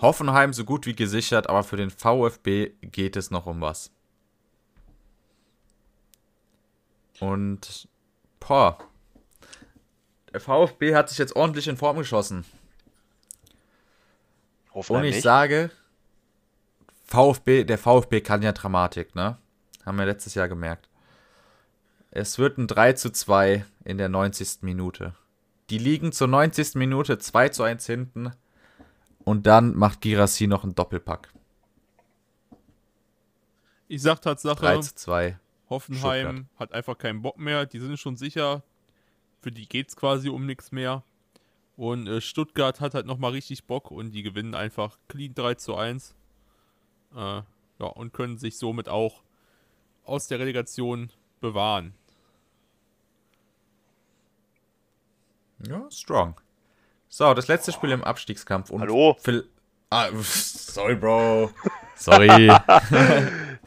Hoffenheim 0.00 0.52
so 0.52 0.64
gut 0.64 0.86
wie 0.86 0.94
gesichert, 0.94 1.48
aber 1.48 1.64
für 1.64 1.76
den 1.76 1.90
VfB 1.90 2.70
geht 2.82 3.16
es 3.16 3.30
noch 3.32 3.46
um 3.46 3.60
was. 3.60 3.90
Und, 7.18 7.88
boah. 8.38 8.78
Der 10.32 10.40
VfB 10.40 10.94
hat 10.94 11.08
sich 11.08 11.18
jetzt 11.18 11.34
ordentlich 11.34 11.66
in 11.66 11.76
Form 11.76 11.96
geschossen. 11.98 12.44
Hoffenheim 14.72 15.02
Und 15.02 15.08
ich 15.08 15.14
nicht. 15.16 15.24
sage, 15.24 15.72
VfB, 17.02 17.64
der 17.64 17.78
VfB 17.78 18.20
kann 18.20 18.42
ja 18.42 18.52
Dramatik, 18.52 19.16
ne? 19.16 19.38
Haben 19.84 19.98
wir 19.98 20.06
letztes 20.06 20.34
Jahr 20.34 20.48
gemerkt. 20.48 20.88
Es 22.10 22.38
wird 22.38 22.58
ein 22.58 22.66
3 22.66 22.94
zu 22.94 23.10
2 23.10 23.64
in 23.84 23.98
der 23.98 24.08
90. 24.08 24.62
Minute. 24.62 25.14
Die 25.70 25.78
liegen 25.78 26.12
zur 26.12 26.28
90. 26.28 26.76
Minute 26.76 27.18
2 27.18 27.50
zu 27.50 27.62
1 27.62 27.84
hinten. 27.86 28.32
Und 29.24 29.46
dann 29.46 29.74
macht 29.74 30.00
Girassi 30.00 30.46
noch 30.46 30.64
einen 30.64 30.74
Doppelpack. 30.74 31.32
Ich 33.88 34.02
sag 34.02 34.22
Tatsache, 34.22 34.60
3 34.60 34.78
zu 34.78 34.94
2. 34.94 35.38
Hoffenheim 35.68 36.26
Stuttgart. 36.26 36.60
hat 36.60 36.72
einfach 36.72 36.96
keinen 36.96 37.20
Bock 37.20 37.38
mehr. 37.38 37.66
Die 37.66 37.78
sind 37.78 37.98
schon 37.98 38.16
sicher. 38.16 38.62
Für 39.42 39.52
die 39.52 39.68
geht's 39.68 39.96
quasi 39.96 40.30
um 40.30 40.46
nichts 40.46 40.72
mehr. 40.72 41.02
Und 41.76 42.06
äh, 42.08 42.20
Stuttgart 42.20 42.80
hat 42.80 42.94
halt 42.94 43.06
nochmal 43.06 43.32
richtig 43.32 43.64
Bock 43.64 43.90
und 43.90 44.12
die 44.12 44.22
gewinnen 44.22 44.54
einfach 44.54 44.98
clean 45.08 45.34
3 45.34 45.54
zu 45.54 45.76
1. 45.76 46.14
Äh, 47.14 47.18
ja, 47.18 47.44
und 47.78 48.12
können 48.12 48.38
sich 48.38 48.56
somit 48.56 48.88
auch 48.88 49.22
aus 50.04 50.26
der 50.26 50.38
Relegation 50.38 51.10
bewahren. 51.40 51.94
Ja, 55.66 55.90
strong. 55.90 56.40
So, 57.08 57.34
das 57.34 57.48
letzte 57.48 57.72
Spiel 57.72 57.90
im 57.90 58.04
Abstiegskampf. 58.04 58.70
Und 58.70 58.82
Hallo? 58.82 59.16
Phil 59.20 59.48
ah, 59.90 60.08
sorry, 60.22 60.94
Bro. 60.94 61.50
Sorry. 61.96 62.48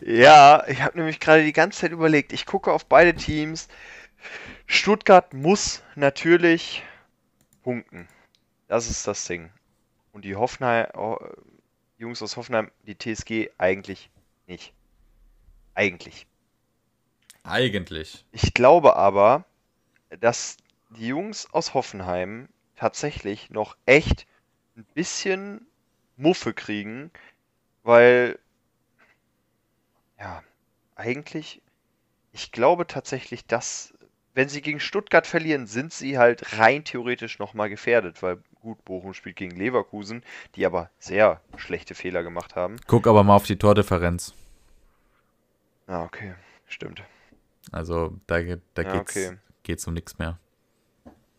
Ja, 0.04 0.64
ich 0.68 0.82
habe 0.82 0.98
nämlich 0.98 1.20
gerade 1.20 1.44
die 1.44 1.54
ganze 1.54 1.82
Zeit 1.82 1.92
überlegt, 1.92 2.34
ich 2.34 2.48
gucke 2.48 2.72
auf 2.72 2.88
beide 2.88 3.14
Teams. 3.14 3.68
Stuttgart 4.66 5.34
muss 5.34 5.84
natürlich 5.96 6.84
punkten. 7.62 8.08
Das 8.68 8.90
ist 8.90 9.06
das 9.06 9.26
Ding. 9.28 9.52
Und 10.12 10.26
die 10.26 10.36
Hoffenheim, 10.36 10.88
oh, 10.96 11.18
Jungs 12.00 12.24
aus 12.24 12.36
Hoffenheim, 12.36 12.72
die 12.88 12.98
TSG 12.98 13.52
eigentlich 13.60 14.10
nicht. 14.48 14.74
Eigentlich. 15.76 16.26
Eigentlich. 17.44 18.26
Ich 18.32 18.54
glaube 18.54 18.96
aber, 18.96 19.46
dass 20.20 20.58
die 20.90 21.08
Jungs 21.08 21.52
aus 21.54 21.74
Hoffenheim 21.74 22.50
tatsächlich 22.76 23.50
noch 23.50 23.78
echt 23.86 24.26
ein 24.76 24.86
bisschen 24.94 25.66
Muffe 26.18 26.54
kriegen, 26.54 27.12
weil, 27.84 28.38
ja, 30.20 30.44
eigentlich, 30.96 31.62
ich 32.32 32.52
glaube 32.52 32.88
tatsächlich, 32.88 33.46
dass, 33.46 33.94
wenn 34.34 34.50
sie 34.50 34.62
gegen 34.62 34.80
Stuttgart 34.80 35.26
verlieren, 35.26 35.68
sind 35.68 35.94
sie 35.94 36.18
halt 36.18 36.60
rein 36.60 36.84
theoretisch 36.84 37.40
nochmal 37.40 37.70
gefährdet, 37.70 38.22
weil 38.22 38.38
gut, 38.62 38.84
Bochum 38.86 39.14
spielt 39.14 39.36
gegen 39.36 39.56
Leverkusen, 39.56 40.24
die 40.56 40.66
aber 40.66 40.90
sehr 41.00 41.42
schlechte 41.58 41.96
Fehler 41.96 42.24
gemacht 42.24 42.56
haben. 42.56 42.78
Guck 42.88 43.08
aber 43.08 43.24
mal 43.24 43.36
auf 43.36 43.46
die 43.46 43.58
Tordifferenz. 43.58 44.34
Ah, 45.88 46.04
okay, 46.04 46.36
stimmt. 46.68 47.02
Also 47.72 48.20
da, 48.28 48.42
geht- 48.44 48.62
da 48.76 48.84
Ja, 48.84 49.00
geht's, 49.00 49.00
okay. 49.00 49.38
geht's 49.64 49.88
um 49.88 49.94
nichts 49.94 50.18
mehr. 50.18 50.40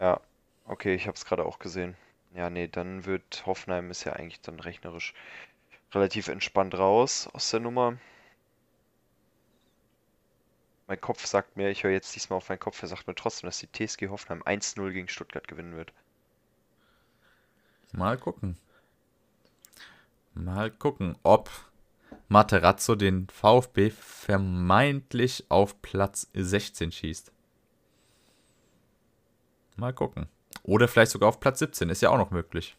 Ja, 0.00 0.20
okay, 0.66 0.94
ich 0.94 1.06
habe 1.06 1.16
es 1.16 1.24
gerade 1.24 1.44
auch 1.46 1.58
gesehen. 1.58 1.96
Ja, 2.34 2.50
nee, 2.50 2.68
dann 2.68 3.04
wird 3.06 3.44
Hoffenheim 3.46 3.90
ist 3.90 4.04
ja 4.04 4.12
eigentlich 4.14 4.40
dann 4.42 4.60
rechnerisch 4.60 5.14
relativ 5.92 6.28
entspannt 6.28 6.74
raus 6.78 7.28
aus 7.32 7.50
der 7.50 7.60
Nummer. 7.60 7.98
Mein 10.86 11.00
Kopf 11.00 11.26
sagt 11.26 11.56
mir, 11.56 11.70
ich 11.70 11.82
höre 11.82 11.90
jetzt 11.90 12.14
diesmal 12.14 12.36
auf 12.36 12.48
meinen 12.48 12.60
Kopf, 12.60 12.80
er 12.82 12.86
sagt 12.88 13.08
mir 13.08 13.16
trotzdem, 13.16 13.48
dass 13.48 13.58
die 13.58 13.66
TSG 13.72 14.06
Hoffenheim 14.10 14.44
1-0 14.44 14.92
gegen 14.92 15.08
Stuttgart 15.08 15.48
gewinnen 15.48 15.74
wird. 15.74 15.92
Mal 17.92 18.18
gucken. 18.18 18.56
Mal 20.34 20.70
gucken, 20.70 21.16
ob 21.22 21.48
Materazzo 22.28 22.94
den 22.94 23.28
VfB 23.28 23.90
vermeintlich 23.90 25.46
auf 25.48 25.80
Platz 25.82 26.30
16 26.34 26.92
schießt. 26.92 27.32
Mal 29.76 29.92
gucken. 29.92 30.28
Oder 30.62 30.88
vielleicht 30.88 31.12
sogar 31.12 31.28
auf 31.28 31.40
Platz 31.40 31.58
17, 31.58 31.90
ist 31.90 32.02
ja 32.02 32.10
auch 32.10 32.18
noch 32.18 32.30
möglich. 32.30 32.76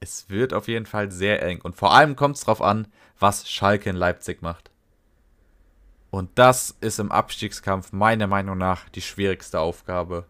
Es 0.00 0.28
wird 0.28 0.52
auf 0.52 0.68
jeden 0.68 0.86
Fall 0.86 1.10
sehr 1.10 1.42
eng. 1.42 1.60
Und 1.60 1.76
vor 1.76 1.94
allem 1.94 2.16
kommt 2.16 2.36
es 2.36 2.42
darauf 2.42 2.62
an, 2.62 2.88
was 3.18 3.50
Schalke 3.50 3.90
in 3.90 3.96
Leipzig 3.96 4.42
macht. 4.42 4.70
Und 6.10 6.30
das 6.36 6.76
ist 6.80 7.00
im 7.00 7.10
Abstiegskampf 7.10 7.92
meiner 7.92 8.26
Meinung 8.26 8.56
nach 8.56 8.88
die 8.88 9.00
schwierigste 9.00 9.58
Aufgabe 9.58 10.26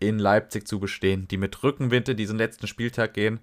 in 0.00 0.18
Leipzig 0.18 0.68
zu 0.68 0.78
bestehen, 0.80 1.26
die 1.28 1.38
mit 1.38 1.62
Rückenwind 1.62 2.08
in 2.10 2.16
diesen 2.16 2.38
letzten 2.38 2.66
Spieltag 2.66 3.14
gehen. 3.14 3.40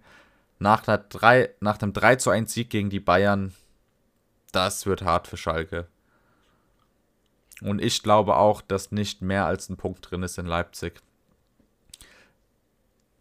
Nach, 0.60 0.88
einer 0.88 0.98
3, 1.00 1.50
nach 1.60 1.82
einem 1.82 1.94
3 1.94 2.16
zu 2.16 2.30
1 2.30 2.54
Sieg 2.54 2.70
gegen 2.70 2.90
die 2.90 3.00
Bayern, 3.00 3.54
das 4.52 4.86
wird 4.86 5.02
hart 5.04 5.28
für 5.28 5.38
Schalke. 5.38 5.88
Und 7.62 7.82
ich 7.82 8.04
glaube 8.04 8.36
auch, 8.38 8.62
dass 8.62 8.92
nicht 8.92 9.22
mehr 9.22 9.46
als 9.46 9.70
ein 9.70 9.78
Punkt 9.78 10.10
drin 10.10 10.24
ist 10.24 10.38
in 10.38 10.46
Leipzig. 10.46 11.02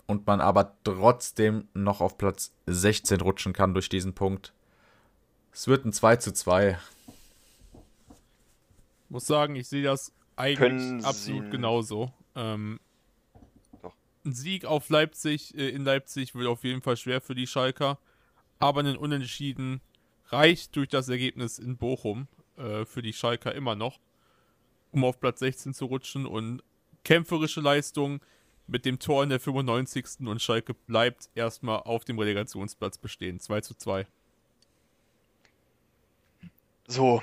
Und 0.06 0.26
man 0.26 0.40
aber 0.40 0.76
trotzdem 0.84 1.66
noch 1.72 2.00
auf 2.00 2.18
Platz 2.18 2.52
16 2.66 3.20
rutschen 3.20 3.52
kann 3.52 3.74
durch 3.74 3.88
diesen 3.88 4.14
Punkt. 4.14 4.52
Es 5.52 5.66
wird 5.66 5.84
ein 5.86 5.92
2 5.92 6.16
zu 6.16 6.32
2. 6.32 6.78
Muss 9.08 9.26
sagen, 9.26 9.54
ich 9.56 9.68
sehe 9.68 9.82
das 9.82 10.12
eigentlich 10.36 10.58
Können 10.78 11.04
absolut 11.04 11.44
Sie- 11.44 11.50
genauso. 11.50 12.12
Ähm. 12.34 12.80
Ein 14.24 14.32
Sieg 14.32 14.64
auf 14.64 14.88
Leipzig, 14.88 15.54
äh, 15.56 15.68
in 15.68 15.84
Leipzig 15.84 16.34
wird 16.34 16.46
auf 16.46 16.64
jeden 16.64 16.82
Fall 16.82 16.96
schwer 16.96 17.20
für 17.20 17.34
die 17.34 17.46
Schalker. 17.46 17.98
Aber 18.58 18.80
ein 18.80 18.96
Unentschieden 18.96 19.80
reicht 20.28 20.76
durch 20.76 20.88
das 20.88 21.08
Ergebnis 21.08 21.58
in 21.58 21.76
Bochum 21.76 22.28
äh, 22.56 22.84
für 22.84 23.02
die 23.02 23.12
Schalker 23.12 23.54
immer 23.54 23.74
noch, 23.74 24.00
um 24.92 25.04
auf 25.04 25.20
Platz 25.20 25.40
16 25.40 25.74
zu 25.74 25.86
rutschen. 25.86 26.26
Und 26.26 26.62
kämpferische 27.04 27.60
Leistung 27.60 28.20
mit 28.66 28.84
dem 28.84 28.98
Tor 28.98 29.22
in 29.22 29.28
der 29.28 29.40
95. 29.40 30.26
und 30.26 30.40
Schalke 30.40 30.74
bleibt 30.74 31.28
erstmal 31.34 31.80
auf 31.80 32.04
dem 32.04 32.18
Relegationsplatz 32.18 32.98
bestehen. 32.98 33.40
2 33.40 33.60
zu 33.60 33.74
2. 33.74 34.06
So, 36.86 37.22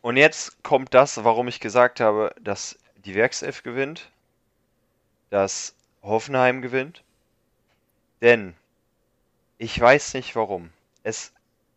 und 0.00 0.16
jetzt 0.16 0.62
kommt 0.62 0.94
das, 0.94 1.22
warum 1.24 1.48
ich 1.48 1.60
gesagt 1.60 2.00
habe, 2.00 2.34
dass 2.40 2.78
die 3.04 3.14
Werkself 3.14 3.62
gewinnt, 3.62 4.10
dass 5.30 5.74
Hoffenheim 6.02 6.62
gewinnt. 6.62 7.02
Denn 8.20 8.54
ich 9.58 9.78
weiß 9.78 10.14
nicht 10.14 10.36
warum. 10.36 10.70
Es 11.02 11.32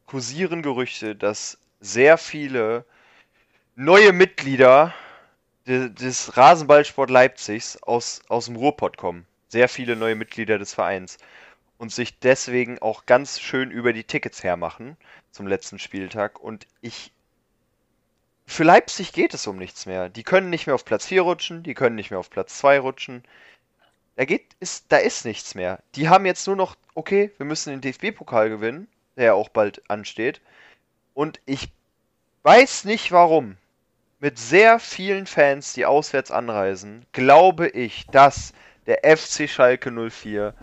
kursieren 0.06 0.62
Gerüchte, 0.62 1.16
dass 1.16 1.58
sehr 1.80 2.18
viele 2.18 2.86
neue 3.76 4.14
Mitglieder 4.14 4.94
de- 5.68 5.90
des 5.90 6.38
Rasenballsport 6.38 7.10
Leipzigs 7.10 7.82
aus, 7.84 8.22
aus 8.28 8.46
dem 8.46 8.56
Ruhrpott 8.56 8.98
kommen. 8.98 9.26
Sehr 9.50 9.70
viele 9.70 9.96
neue 9.96 10.16
Mitglieder 10.16 10.58
des 10.58 10.74
Vereins. 10.74 11.18
Und 11.78 11.92
sich 11.92 12.20
deswegen 12.20 12.80
auch 12.80 13.06
ganz 13.06 13.40
schön 13.40 13.72
über 13.72 13.92
die 13.94 14.04
Tickets 14.06 14.44
hermachen 14.44 14.96
zum 15.32 15.48
letzten 15.48 15.80
Spieltag. 15.80 16.40
Und 16.40 16.68
ich. 16.82 17.12
Für 18.46 18.64
Leipzig 18.64 19.14
geht 19.14 19.34
es 19.34 19.48
um 19.48 19.58
nichts 19.58 19.86
mehr. 19.86 20.10
Die 20.10 20.24
können 20.24 20.50
nicht 20.50 20.68
mehr 20.68 20.76
auf 20.76 20.86
Platz 20.86 21.06
4 21.08 21.22
rutschen, 21.24 21.64
die 21.64 21.74
können 21.74 21.96
nicht 21.96 22.12
mehr 22.12 22.20
auf 22.20 22.30
Platz 22.30 22.58
2 22.60 22.80
rutschen. 22.80 23.24
Da 24.16 24.26
geht, 24.26 24.56
ist, 24.60 24.86
da 24.90 24.98
ist 24.98 25.26
nichts 25.26 25.56
mehr. 25.56 25.80
Die 25.96 26.10
haben 26.10 26.26
jetzt 26.26 26.46
nur 26.46 26.56
noch, 26.56 26.76
okay, 26.94 27.32
wir 27.38 27.46
müssen 27.46 27.72
den 27.72 27.82
DFB-Pokal 27.82 28.50
gewinnen, 28.50 28.88
der 29.16 29.26
ja 29.26 29.34
auch 29.34 29.50
bald 29.50 29.90
ansteht. 29.90 30.42
Und 31.14 31.40
ich 31.46 31.70
weiß 32.44 32.86
nicht 32.86 33.12
warum. 33.12 33.58
Mit 34.20 34.40
sehr 34.40 34.80
vielen 34.80 35.26
Fans, 35.26 35.74
die 35.74 35.86
auswärts 35.86 36.32
anreisen, 36.32 37.06
glaube 37.12 37.68
ich, 37.68 38.06
dass 38.08 38.54
der 38.86 39.00
FC 39.18 39.50
Schalke 39.50 39.92
04 39.92 40.54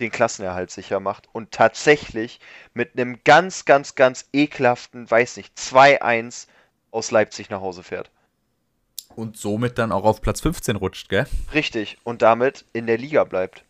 den 0.00 0.10
Klassenerhalt 0.10 0.70
sicher 0.70 0.98
macht 0.98 1.28
und 1.32 1.52
tatsächlich 1.52 2.40
mit 2.72 2.94
einem 2.94 3.22
ganz, 3.22 3.64
ganz, 3.64 3.94
ganz 3.94 4.28
ekelhaften, 4.32 5.08
weiß 5.08 5.36
nicht, 5.36 5.56
2-1 5.56 6.48
aus 6.90 7.10
Leipzig 7.10 7.50
nach 7.50 7.60
Hause 7.60 7.82
fährt. 7.82 8.10
Und 9.16 9.36
somit 9.36 9.78
dann 9.78 9.92
auch 9.92 10.04
auf 10.04 10.20
Platz 10.20 10.40
15 10.40 10.76
rutscht, 10.76 11.08
gell? 11.08 11.26
Richtig. 11.52 11.98
Und 12.04 12.22
damit 12.22 12.64
in 12.72 12.86
der 12.86 12.98
Liga 12.98 13.24
bleibt. 13.24 13.64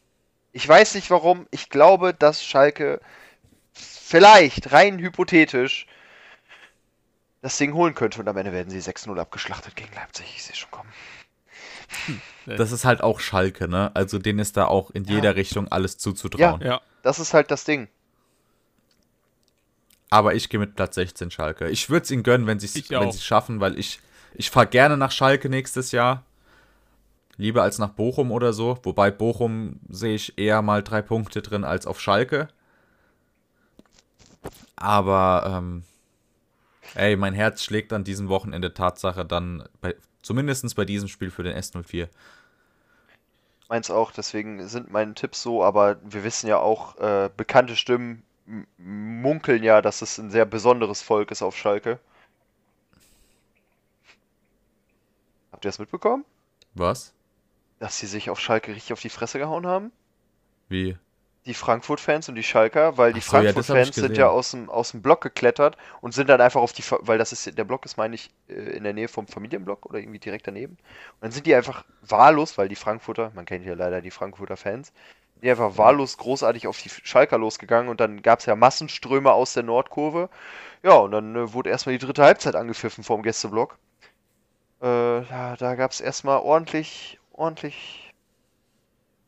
Ich 0.52 0.66
weiß 0.68 0.94
nicht 0.94 1.10
warum. 1.10 1.46
Ich 1.50 1.68
glaube, 1.68 2.14
dass 2.14 2.44
Schalke 2.44 3.00
vielleicht 3.72 4.72
rein 4.72 4.98
hypothetisch 4.98 5.86
das 7.42 7.58
Ding 7.58 7.74
holen 7.74 7.94
könnte 7.94 8.20
und 8.20 8.28
am 8.28 8.36
Ende 8.36 8.52
werden 8.52 8.70
sie 8.70 8.78
6-0 8.78 9.18
abgeschlachtet 9.18 9.76
gegen 9.76 9.92
Leipzig. 9.94 10.26
Ich 10.34 10.44
sehe 10.44 10.54
schon 10.56 10.70
kommen. 10.70 10.90
Das 12.46 12.72
ist 12.72 12.84
halt 12.84 13.02
auch 13.02 13.20
Schalke, 13.20 13.68
ne? 13.68 13.90
Also 13.94 14.18
denen 14.18 14.38
ist 14.38 14.56
da 14.56 14.66
auch 14.66 14.90
in 14.90 15.04
Ja. 15.04 15.16
jeder 15.16 15.36
Richtung 15.36 15.68
alles 15.68 15.98
zuzutrauen. 15.98 16.62
Ja, 16.62 16.80
Das 17.02 17.18
ist 17.18 17.34
halt 17.34 17.50
das 17.50 17.64
Ding. 17.64 17.88
Aber 20.10 20.34
ich 20.34 20.48
gehe 20.48 20.60
mit 20.60 20.76
Platz 20.76 20.94
16 20.94 21.30
Schalke. 21.30 21.68
Ich 21.68 21.90
würde 21.90 22.04
es 22.04 22.10
ihnen 22.10 22.22
gönnen, 22.22 22.46
wenn 22.46 22.60
sie 22.60 22.66
es 22.80 23.24
schaffen, 23.24 23.60
weil 23.60 23.78
ich, 23.78 24.00
ich 24.34 24.50
fahre 24.50 24.66
gerne 24.66 24.96
nach 24.96 25.12
Schalke 25.12 25.48
nächstes 25.48 25.92
Jahr. 25.92 26.24
Lieber 27.36 27.62
als 27.62 27.78
nach 27.78 27.90
Bochum 27.90 28.30
oder 28.30 28.52
so. 28.52 28.78
Wobei 28.82 29.10
Bochum 29.10 29.80
sehe 29.88 30.14
ich 30.14 30.38
eher 30.38 30.62
mal 30.62 30.82
drei 30.82 31.02
Punkte 31.02 31.42
drin 31.42 31.64
als 31.64 31.86
auf 31.86 32.00
Schalke. 32.00 32.48
Aber, 34.76 35.44
ähm, 35.46 35.84
ey, 36.94 37.16
mein 37.16 37.34
Herz 37.34 37.62
schlägt 37.62 37.92
an 37.92 38.04
diesem 38.04 38.28
Wochenende 38.28 38.74
Tatsache 38.74 39.24
dann, 39.24 39.68
bei, 39.80 39.94
zumindest 40.22 40.76
bei 40.76 40.84
diesem 40.84 41.08
Spiel 41.08 41.30
für 41.30 41.42
den 41.42 41.56
S04. 41.56 42.08
Meins 43.68 43.90
auch, 43.90 44.12
deswegen 44.12 44.66
sind 44.68 44.92
meine 44.92 45.14
Tipps 45.14 45.42
so, 45.42 45.64
aber 45.64 45.96
wir 46.04 46.22
wissen 46.22 46.46
ja 46.48 46.58
auch, 46.58 46.98
äh, 46.98 47.30
bekannte 47.34 47.76
Stimmen 47.76 48.22
munkeln 48.76 49.62
ja, 49.62 49.80
dass 49.80 50.02
es 50.02 50.18
ein 50.18 50.30
sehr 50.30 50.44
besonderes 50.44 51.02
Volk 51.02 51.30
ist 51.30 51.42
auf 51.42 51.56
Schalke. 51.56 51.98
Habt 55.64 55.68
ihr 55.68 55.78
das 55.78 55.78
mitbekommen? 55.78 56.26
Was? 56.74 57.14
Dass 57.78 57.98
sie 57.98 58.06
sich 58.06 58.28
auf 58.28 58.38
Schalke 58.38 58.74
richtig 58.74 58.92
auf 58.92 59.00
die 59.00 59.08
Fresse 59.08 59.38
gehauen 59.38 59.66
haben? 59.66 59.92
Wie? 60.68 60.98
Die 61.46 61.54
Frankfurt-Fans 61.54 62.28
und 62.28 62.34
die 62.34 62.42
Schalker, 62.42 62.98
weil 62.98 63.14
die 63.14 63.20
so, 63.20 63.36
ja, 63.38 63.44
Frankfurt-Fans 63.44 63.94
sind 63.94 64.08
gesehen. 64.08 64.20
ja 64.20 64.28
aus 64.28 64.50
dem, 64.50 64.68
aus 64.68 64.90
dem 64.90 65.00
Block 65.00 65.22
geklettert 65.22 65.78
und 66.02 66.12
sind 66.12 66.28
dann 66.28 66.42
einfach 66.42 66.60
auf 66.60 66.74
die, 66.74 66.82
weil 67.00 67.16
das 67.16 67.32
ist, 67.32 67.56
der 67.56 67.64
Block 67.64 67.86
ist, 67.86 67.96
meine 67.96 68.14
ich, 68.14 68.30
äh, 68.48 68.76
in 68.76 68.84
der 68.84 68.92
Nähe 68.92 69.08
vom 69.08 69.26
Familienblock 69.26 69.86
oder 69.86 70.00
irgendwie 70.00 70.18
direkt 70.18 70.46
daneben. 70.46 70.74
Und 70.74 71.22
dann 71.22 71.30
sind 71.30 71.46
die 71.46 71.54
einfach 71.54 71.86
wahllos, 72.02 72.58
weil 72.58 72.68
die 72.68 72.76
Frankfurter, 72.76 73.32
man 73.34 73.46
kennt 73.46 73.64
ja 73.64 73.72
leider 73.72 74.02
die 74.02 74.10
Frankfurter 74.10 74.58
Fans, 74.58 74.92
die 75.40 75.50
einfach 75.50 75.78
wahllos 75.78 76.18
großartig 76.18 76.66
auf 76.66 76.78
die 76.82 76.90
Schalker 76.90 77.38
losgegangen 77.38 77.88
und 77.88 78.00
dann 78.00 78.20
gab 78.20 78.40
es 78.40 78.44
ja 78.44 78.54
Massenströme 78.54 79.32
aus 79.32 79.54
der 79.54 79.62
Nordkurve. 79.62 80.28
Ja, 80.82 80.96
und 80.96 81.12
dann 81.12 81.34
äh, 81.34 81.52
wurde 81.54 81.70
erstmal 81.70 81.96
die 81.96 82.04
dritte 82.04 82.22
Halbzeit 82.22 82.54
angepfiffen 82.54 83.02
vorm 83.02 83.22
Gästeblock. 83.22 83.78
Äh, 84.84 85.24
da 85.30 85.56
da 85.56 85.76
gab 85.76 85.92
es 85.92 86.02
erstmal 86.02 86.40
ordentlich, 86.40 87.18
ordentlich 87.32 88.12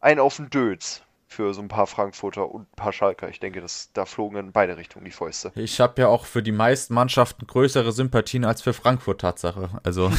einen 0.01 0.21
auf 0.21 0.37
den 0.37 0.51
Dötz 0.51 1.01
für 1.29 1.55
so 1.55 1.63
ein 1.63 1.69
paar 1.69 1.87
Frankfurter 1.87 2.51
und 2.51 2.71
ein 2.71 2.77
paar 2.77 2.93
Schalker. 2.93 3.31
Ich 3.31 3.41
denke, 3.41 3.63
dass 3.63 3.91
da 3.95 4.05
flogen 4.05 4.37
in 4.37 4.53
beide 4.53 4.77
Richtungen 4.77 5.07
die 5.07 5.11
Fäuste. 5.11 5.53
Ich 5.55 5.81
habe 5.81 6.03
ja 6.03 6.09
auch 6.09 6.27
für 6.27 6.43
die 6.43 6.53
meisten 6.53 6.93
Mannschaften 6.93 7.47
größere 7.47 7.93
Sympathien 7.93 8.45
als 8.45 8.61
für 8.61 8.75
Frankfurt 8.75 9.23
Tatsache. 9.23 9.71
Also 9.83 10.13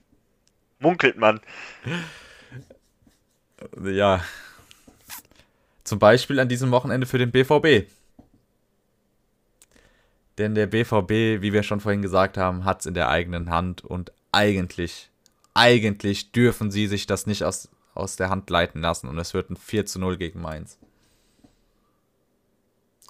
Munkelt 0.78 1.16
man. 1.16 1.40
ja. 3.82 4.22
Zum 5.84 5.98
Beispiel 5.98 6.38
an 6.38 6.50
diesem 6.50 6.70
Wochenende 6.70 7.06
für 7.06 7.18
den 7.18 7.32
BVB. 7.32 7.88
Denn 10.36 10.54
der 10.54 10.66
BVB, 10.66 11.42
wie 11.42 11.54
wir 11.54 11.62
schon 11.62 11.80
vorhin 11.80 12.02
gesagt 12.02 12.36
haben, 12.36 12.66
hat 12.66 12.80
es 12.80 12.86
in 12.86 12.94
der 12.94 13.08
eigenen 13.08 13.48
Hand 13.48 13.82
und 13.82 14.12
eigentlich, 14.32 15.10
eigentlich 15.54 16.32
dürfen 16.32 16.70
sie 16.70 16.86
sich 16.86 17.06
das 17.06 17.26
nicht 17.26 17.44
aus, 17.44 17.68
aus 17.94 18.16
der 18.16 18.30
Hand 18.30 18.50
leiten 18.50 18.80
lassen 18.80 19.08
und 19.08 19.18
es 19.18 19.34
wird 19.34 19.50
ein 19.50 19.56
4 19.56 19.86
zu 19.86 19.98
0 19.98 20.16
gegen 20.16 20.40
Mainz. 20.40 20.78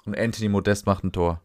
Und 0.05 0.17
Anthony 0.17 0.49
Modest 0.49 0.85
macht 0.85 1.03
ein 1.03 1.11
Tor. 1.11 1.41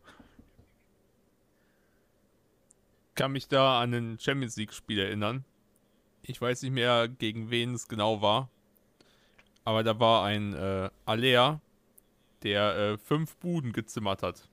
kann 3.17 3.33
mich 3.33 3.49
da 3.49 3.81
an 3.81 3.93
ein 3.93 4.19
Champions 4.21 4.57
League-Spiel 4.57 5.01
erinnern. 5.01 5.45
Ich 6.23 6.41
weiß 6.41 6.63
nicht 6.63 6.73
mehr, 6.73 7.09
gegen 7.09 7.51
wen 7.51 7.75
es 7.75 7.89
genau 7.89 8.23
war. 8.23 8.49
Aber 9.65 9.83
da 9.83 9.99
war 9.99 10.25
ein 10.25 10.55
äh, 10.55 10.91
Alea, 11.07 11.61
der 12.45 12.77
äh, 12.77 12.99
fünf 12.99 13.37
Buden 13.37 13.73
gezimmert 13.73 14.23
hat. 14.23 14.49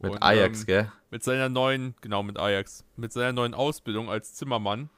Mit 0.00 0.12
Und, 0.12 0.22
Ajax, 0.22 0.60
ähm, 0.60 0.66
gell? 0.66 0.92
Mit 1.10 1.22
seiner 1.22 1.48
neuen, 1.48 1.94
genau 2.00 2.22
mit 2.22 2.38
Ajax, 2.38 2.84
mit 2.96 3.12
seiner 3.12 3.32
neuen 3.32 3.54
Ausbildung 3.54 4.10
als 4.10 4.34
Zimmermann 4.34 4.90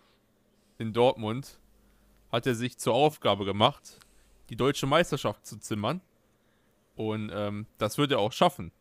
in 0.79 0.93
Dortmund 0.93 1.61
hat 2.33 2.47
er 2.47 2.55
sich 2.55 2.79
zur 2.79 2.95
Aufgabe 2.95 3.45
gemacht, 3.45 3.99
die 4.49 4.57
deutsche 4.57 4.87
Meisterschaft 4.87 5.47
zu 5.47 5.59
zimmern. 5.59 6.01
Und 6.97 7.31
ähm, 7.33 7.67
das 7.79 7.99
wird 7.99 8.11
er 8.13 8.19
auch 8.19 8.33
schaffen. 8.33 8.73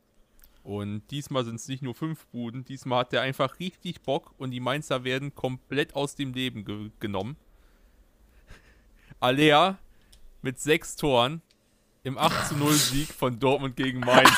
Und 0.64 1.04
diesmal 1.12 1.46
sind 1.46 1.56
es 1.56 1.68
nicht 1.68 1.84
nur 1.84 1.96
fünf 1.96 2.26
Buden, 2.28 2.66
diesmal 2.66 3.02
hat 3.02 3.14
er 3.14 3.22
einfach 3.22 3.60
richtig 3.60 4.02
Bock 4.02 4.34
und 4.38 4.52
die 4.52 4.60
Mainzer 4.60 5.04
werden 5.04 5.34
komplett 5.34 5.96
aus 5.96 6.16
dem 6.16 6.34
Leben 6.34 6.66
ge 6.66 6.92
genommen. 7.00 7.38
Alea 9.20 9.78
mit 10.42 10.60
sechs 10.60 10.96
Toren 10.96 11.42
im 12.04 12.18
8 12.18 12.50
zu 12.50 12.58
0 12.58 12.74
Sieg 12.74 13.10
von 13.10 13.40
Dortmund 13.40 13.76
gegen 13.76 14.00
Mainz. 14.00 14.32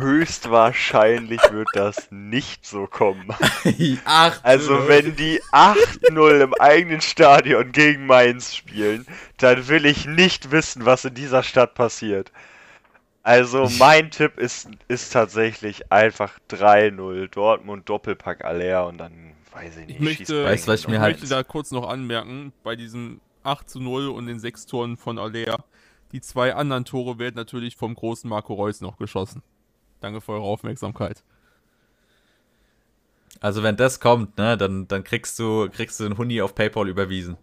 Höchstwahrscheinlich 0.00 1.40
wird 1.52 1.68
das 1.74 2.08
nicht 2.10 2.66
so 2.66 2.86
kommen. 2.86 3.28
Also 4.42 4.88
wenn 4.88 5.16
die 5.16 5.40
8-0 5.52 6.40
im 6.40 6.54
eigenen 6.54 7.00
Stadion 7.00 7.72
gegen 7.72 8.06
Mainz 8.06 8.54
spielen, 8.54 9.06
dann 9.38 9.68
will 9.68 9.86
ich 9.86 10.06
nicht 10.06 10.50
wissen, 10.50 10.86
was 10.86 11.04
in 11.04 11.14
dieser 11.14 11.42
Stadt 11.42 11.74
passiert. 11.74 12.32
Also 13.22 13.68
mein 13.78 14.10
Tipp 14.10 14.38
ist, 14.38 14.68
ist 14.88 15.12
tatsächlich 15.12 15.92
einfach 15.92 16.38
3-0 16.50 17.28
Dortmund 17.28 17.88
Doppelpack 17.88 18.44
Aller 18.44 18.86
und 18.86 18.98
dann 18.98 19.34
weiß 19.52 19.76
ich 19.78 19.86
nicht. 19.86 19.96
Ich 19.96 20.00
möchte, 20.00 20.24
du, 20.24 20.44
was 20.44 20.80
ich 20.80 20.88
mir 20.88 20.94
ich 20.94 21.00
halt- 21.00 21.20
möchte 21.20 21.28
da 21.34 21.42
kurz 21.42 21.70
noch 21.70 21.88
anmerken, 21.88 22.52
bei 22.62 22.76
diesem 22.76 23.20
8 23.42 23.68
zu 23.68 23.80
0 23.80 24.08
und 24.08 24.26
den 24.26 24.38
sechs 24.38 24.66
Toren 24.66 24.96
von 24.96 25.18
Alea, 25.18 25.58
die 26.12 26.20
zwei 26.20 26.54
anderen 26.54 26.84
Tore 26.84 27.18
werden 27.18 27.36
natürlich 27.36 27.76
vom 27.76 27.94
großen 27.94 28.28
Marco 28.28 28.54
Reus 28.54 28.80
noch 28.80 28.96
geschossen. 28.96 29.42
Danke 30.00 30.20
für 30.20 30.32
eure 30.32 30.44
Aufmerksamkeit. 30.44 31.22
Also 33.40 33.62
wenn 33.62 33.76
das 33.76 34.00
kommt, 34.00 34.36
ne, 34.38 34.56
dann, 34.56 34.88
dann 34.88 35.04
kriegst 35.04 35.38
du, 35.38 35.68
kriegst 35.70 36.00
du 36.00 36.04
einen 36.04 36.18
Huni 36.18 36.42
auf 36.42 36.54
PayPal 36.54 36.88
überwiesen. 36.88 37.36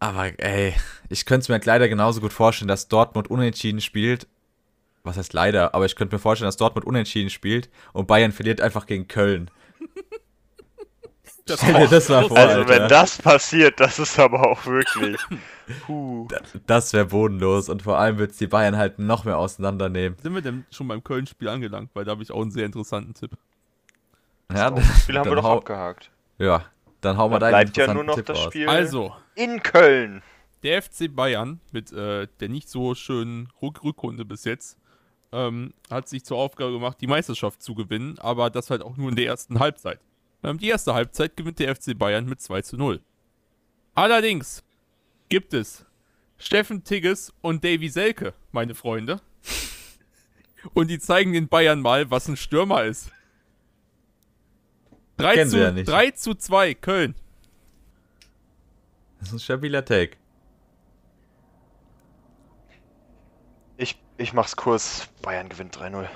Aber 0.00 0.30
ey, 0.38 0.74
ich 1.08 1.26
könnte 1.26 1.42
es 1.42 1.48
mir 1.48 1.60
leider 1.64 1.88
genauso 1.88 2.20
gut 2.20 2.32
vorstellen, 2.32 2.68
dass 2.68 2.88
Dortmund 2.88 3.30
unentschieden 3.30 3.80
spielt. 3.80 4.28
Was 5.02 5.16
heißt 5.16 5.32
leider, 5.32 5.74
aber 5.74 5.86
ich 5.86 5.96
könnte 5.96 6.14
mir 6.14 6.20
vorstellen, 6.20 6.48
dass 6.48 6.56
Dortmund 6.56 6.86
unentschieden 6.86 7.30
spielt 7.30 7.68
und 7.92 8.06
Bayern 8.06 8.32
verliert 8.32 8.60
einfach 8.60 8.86
gegen 8.86 9.08
Köln. 9.08 9.50
Das 11.48 11.60
Stell 11.60 11.74
dir 11.74 11.88
das 11.88 12.08
mal 12.08 12.28
vor, 12.28 12.36
Also 12.36 12.58
Alter. 12.60 12.68
wenn 12.68 12.88
das 12.88 13.18
passiert, 13.20 13.80
das 13.80 13.98
ist 13.98 14.18
aber 14.18 14.46
auch 14.46 14.64
wirklich. 14.66 15.18
Puh. 15.86 16.28
Das 16.66 16.92
wäre 16.92 17.06
bodenlos 17.06 17.68
und 17.68 17.82
vor 17.82 17.98
allem 17.98 18.18
wird 18.18 18.30
es 18.32 18.36
die 18.38 18.46
Bayern 18.46 18.76
halt 18.76 18.98
noch 18.98 19.24
mehr 19.24 19.38
auseinandernehmen. 19.38 20.16
Sind 20.22 20.34
wir 20.34 20.42
denn 20.42 20.64
schon 20.70 20.88
beim 20.88 21.02
Köln-Spiel 21.04 21.48
angelangt? 21.48 21.90
Weil 21.94 22.04
da 22.04 22.12
habe 22.12 22.22
ich 22.22 22.30
auch 22.30 22.40
einen 22.42 22.50
sehr 22.50 22.64
interessanten 22.66 23.14
Tipp. 23.14 23.32
Ja, 24.52 24.70
Das 24.70 25.02
Spiel 25.02 25.18
haben 25.18 25.28
wir 25.28 25.34
dann 25.36 25.44
doch 25.44 25.50
abgehakt. 25.56 26.10
ja, 26.38 26.64
dann 27.00 27.16
hauen 27.16 27.30
wir 27.30 27.38
deinen 27.38 27.50
bleibt 27.52 27.76
ja 27.76 27.92
nur 27.94 28.04
noch 28.04 28.14
Tipp 28.14 28.26
das. 28.26 28.42
Spiel 28.44 28.68
Also, 28.68 29.14
in 29.34 29.62
Köln. 29.62 30.22
der 30.62 30.82
FC 30.82 31.14
Bayern 31.14 31.60
mit 31.70 31.92
äh, 31.92 32.26
der 32.40 32.48
nicht 32.48 32.68
so 32.68 32.94
schönen 32.94 33.48
Rück 33.62 33.84
Rückrunde 33.84 34.24
bis 34.24 34.44
jetzt 34.44 34.78
ähm, 35.30 35.74
hat 35.90 36.08
sich 36.08 36.24
zur 36.24 36.38
Aufgabe 36.38 36.72
gemacht, 36.72 36.96
die 37.02 37.06
Meisterschaft 37.06 37.62
zu 37.62 37.74
gewinnen, 37.74 38.16
aber 38.18 38.48
das 38.48 38.70
halt 38.70 38.80
auch 38.82 38.96
nur 38.96 39.10
in 39.10 39.16
der 39.16 39.26
ersten 39.26 39.60
Halbzeit. 39.60 40.00
Ähm, 40.48 40.58
die 40.58 40.68
erste 40.68 40.94
Halbzeit 40.94 41.36
gewinnt 41.36 41.58
der 41.58 41.76
FC 41.76 41.96
Bayern 41.96 42.24
mit 42.24 42.40
2 42.40 42.62
zu 42.62 42.78
0. 42.78 43.02
Allerdings 43.94 44.64
gibt 45.28 45.52
es 45.52 45.84
Steffen 46.38 46.84
Tigges 46.84 47.34
und 47.42 47.64
Davy 47.64 47.90
Selke, 47.90 48.32
meine 48.50 48.74
Freunde. 48.74 49.20
Und 50.72 50.88
die 50.88 50.98
zeigen 50.98 51.34
den 51.34 51.48
Bayern 51.48 51.82
mal, 51.82 52.10
was 52.10 52.28
ein 52.28 52.36
Stürmer 52.36 52.84
ist. 52.84 53.10
3 55.18 55.34
Kennen 55.34 55.52
wir 55.52 55.60
ja 55.60 55.68
zu, 55.68 55.74
nicht. 55.74 55.88
3 55.88 56.10
zu 56.12 56.34
2, 56.34 56.74
Köln. 56.74 57.14
Das 59.18 59.28
ist 59.28 59.34
ein 59.34 59.40
stabiler 59.40 59.84
Take. 59.84 60.16
Ich, 63.76 64.00
ich 64.16 64.32
mach's 64.32 64.56
kurz. 64.56 65.08
Bayern 65.20 65.50
gewinnt 65.50 65.76
3-0. 65.76 66.08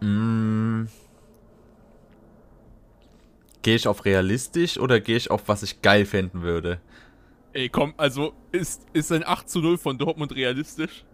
Mm. 0.00 0.88
Gehe 3.62 3.76
ich 3.76 3.88
auf 3.88 4.04
realistisch 4.04 4.78
oder 4.78 5.00
gehe 5.00 5.16
ich 5.16 5.30
auf 5.30 5.48
was 5.48 5.62
ich 5.62 5.82
geil 5.82 6.06
finden 6.06 6.42
würde? 6.42 6.80
Ey, 7.52 7.68
komm, 7.68 7.94
also 7.96 8.34
ist, 8.52 8.82
ist 8.92 9.10
ein 9.10 9.26
8 9.26 9.48
zu 9.48 9.60
0 9.60 9.78
von 9.78 9.98
Dortmund 9.98 10.34
realistisch? 10.34 11.04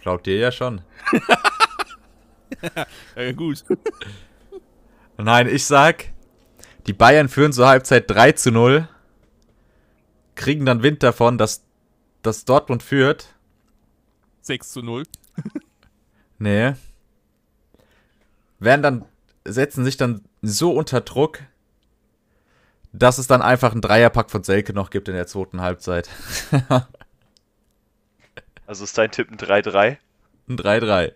Glaubt 0.00 0.26
ihr 0.26 0.36
ja 0.36 0.52
schon. 0.52 0.82
Ja, 3.16 3.32
gut. 3.32 3.64
Nein, 5.16 5.48
ich 5.48 5.64
sag, 5.64 6.12
die 6.86 6.92
Bayern 6.92 7.28
führen 7.28 7.52
zur 7.52 7.68
Halbzeit 7.68 8.10
3 8.10 8.32
zu 8.32 8.50
0, 8.50 8.88
kriegen 10.34 10.66
dann 10.66 10.82
Wind 10.82 11.02
davon, 11.02 11.38
dass, 11.38 11.64
dass 12.22 12.44
Dortmund 12.44 12.82
führt. 12.82 13.34
6 14.42 14.72
zu 14.72 14.82
0. 14.82 15.04
Nee. 16.38 16.72
Werden 18.58 18.82
dann, 18.82 19.04
setzen 19.44 19.84
sich 19.84 19.96
dann 19.96 20.22
so 20.40 20.72
unter 20.72 21.00
Druck, 21.00 21.40
dass 22.92 23.18
es 23.18 23.26
dann 23.26 23.42
einfach 23.42 23.72
einen 23.72 23.80
Dreierpack 23.80 24.30
von 24.30 24.44
Selke 24.44 24.72
noch 24.72 24.90
gibt 24.90 25.08
in 25.08 25.14
der 25.14 25.26
zweiten 25.26 25.60
Halbzeit. 25.60 26.08
Also 28.64 28.84
ist 28.84 28.96
dein 28.96 29.10
Tipp 29.10 29.30
ein 29.30 29.36
3-3? 29.36 29.98
Ein 30.48 30.56
3-3. 30.56 31.12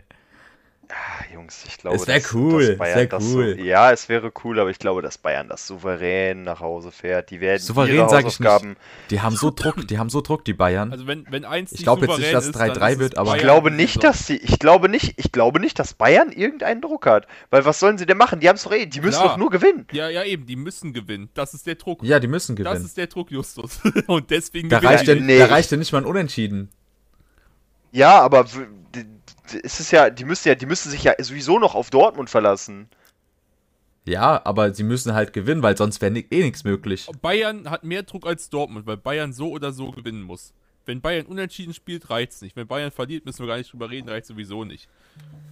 Ah, 0.88 1.24
Jungs, 1.34 1.64
ich 1.66 1.78
glaube, 1.78 1.96
Es 1.96 2.06
wär 2.06 2.20
dass- 2.20 2.32
cool, 2.32 2.66
dass 2.68 2.78
Bayern 2.78 2.96
wär 2.98 3.06
das 3.06 3.24
cool. 3.24 3.56
So, 3.58 3.64
ja, 3.64 3.90
es 3.90 4.08
wäre 4.08 4.32
cool, 4.44 4.60
aber 4.60 4.70
ich 4.70 4.78
glaube, 4.78 5.02
dass 5.02 5.18
Bayern 5.18 5.48
das 5.48 5.66
souverän 5.66 6.44
nach 6.44 6.60
Hause 6.60 6.92
fährt. 6.92 7.30
Die 7.30 7.40
werden 7.40 7.60
Souverän 7.60 7.96
ihre 7.96 8.08
sag 8.08 8.20
ich 8.20 8.38
nicht. 8.38 8.48
Hausaufgaben. 8.48 8.76
Die 9.10 9.20
haben 9.20 9.34
so 9.34 9.50
Druck, 9.50 9.88
die 9.88 9.98
haben 9.98 10.10
so 10.10 10.20
Druck, 10.20 10.44
die 10.44 10.54
Bayern. 10.54 10.92
Also 10.92 11.08
wenn, 11.08 11.26
wenn 11.28 11.44
eins 11.44 11.72
Ich 11.72 11.78
nicht 11.78 11.84
glaub 11.86 12.02
jetzt 12.02 12.18
nicht, 12.18 12.32
dass 12.32 12.46
ist, 12.46 12.54
3-3 12.56 12.58
dann 12.74 12.88
ist 12.88 12.92
es 12.94 12.98
wird, 13.00 13.18
aber- 13.18 13.34
Ich 13.36 13.42
glaube 13.42 13.70
nicht, 13.72 14.04
dass 14.04 14.26
sie, 14.28 14.36
ich 14.36 14.58
glaube 14.60 14.88
nicht, 14.88 15.14
ich 15.18 15.32
glaube 15.32 15.58
nicht, 15.58 15.76
dass 15.78 15.94
Bayern 15.94 16.30
irgendeinen 16.30 16.80
Druck 16.80 17.06
hat. 17.06 17.26
Weil 17.50 17.64
was 17.64 17.80
sollen 17.80 17.98
sie 17.98 18.06
denn 18.06 18.16
machen? 18.18 18.38
Die 18.38 18.48
haben 18.48 18.56
es 18.56 18.62
doch 18.62 18.72
eh, 18.72 18.86
die 18.86 19.00
müssen 19.00 19.18
Klar. 19.18 19.30
doch 19.30 19.36
nur 19.38 19.50
gewinnen. 19.50 19.86
Ja, 19.92 20.08
ja, 20.08 20.22
eben, 20.22 20.46
die 20.46 20.56
müssen 20.56 20.92
gewinnen. 20.92 21.30
Das 21.34 21.52
ist 21.52 21.66
der 21.66 21.74
Druck. 21.74 22.04
Ja, 22.04 22.20
die 22.20 22.28
müssen 22.28 22.54
das 22.54 22.64
gewinnen. 22.64 22.84
ist 22.86 22.96
der 22.96 23.08
Druck, 23.08 23.32
Justus. 23.32 23.80
Und 24.06 24.30
deswegen 24.30 24.68
Da 24.68 24.78
gewinnen 24.78 24.94
reicht, 24.98 25.08
die. 25.08 25.12
ja, 25.14 25.20
nee, 25.20 25.38
da 25.40 25.46
ich- 25.46 25.50
reicht 25.50 25.70
ja 25.72 25.76
nicht 25.78 25.90
mal 25.92 25.98
ein 25.98 26.04
Unentschieden. 26.06 26.68
Ja, 27.90 28.20
aber 28.20 28.46
es 29.55 29.81
ist 29.81 29.90
ja, 29.90 30.10
die 30.10 30.24
müssen 30.24 30.48
ja, 30.48 30.55
die 30.55 30.66
müssen 30.66 30.90
sich 30.90 31.05
ja 31.05 31.14
sowieso 31.18 31.59
noch 31.59 31.74
auf 31.74 31.90
Dortmund 31.90 32.31
verlassen. 32.31 32.89
Ja, 34.05 34.40
aber 34.44 34.73
sie 34.73 34.85
müssen 34.85 35.14
halt 35.14 35.32
gewinnen, 35.32 35.62
weil 35.62 35.77
sonst 35.77 36.01
wäre 36.01 36.16
eh 36.16 36.43
nichts 36.44 36.62
möglich. 36.62 37.09
Bayern 37.23 37.68
hat 37.70 37.82
mehr 37.82 38.05
Druck 38.05 38.24
als 38.27 38.48
Dortmund, 38.51 38.86
weil 38.86 38.97
Bayern 38.97 39.32
so 39.32 39.51
oder 39.51 39.73
so 39.73 39.90
gewinnen 39.90 40.23
muss. 40.23 40.55
Wenn 40.85 41.01
Bayern 41.01 41.27
unentschieden 41.27 41.74
spielt, 41.74 42.09
reicht's 42.09 42.40
nicht. 42.40 42.55
Wenn 42.55 42.68
Bayern 42.68 42.93
verliert, 42.93 43.27
müssen 43.27 43.40
wir 43.40 43.48
gar 43.48 43.59
nicht 43.59 43.73
drüber 43.73 43.90
reden, 43.90 44.09
reicht 44.09 44.27
sowieso 44.27 44.64
nicht. 44.64 44.89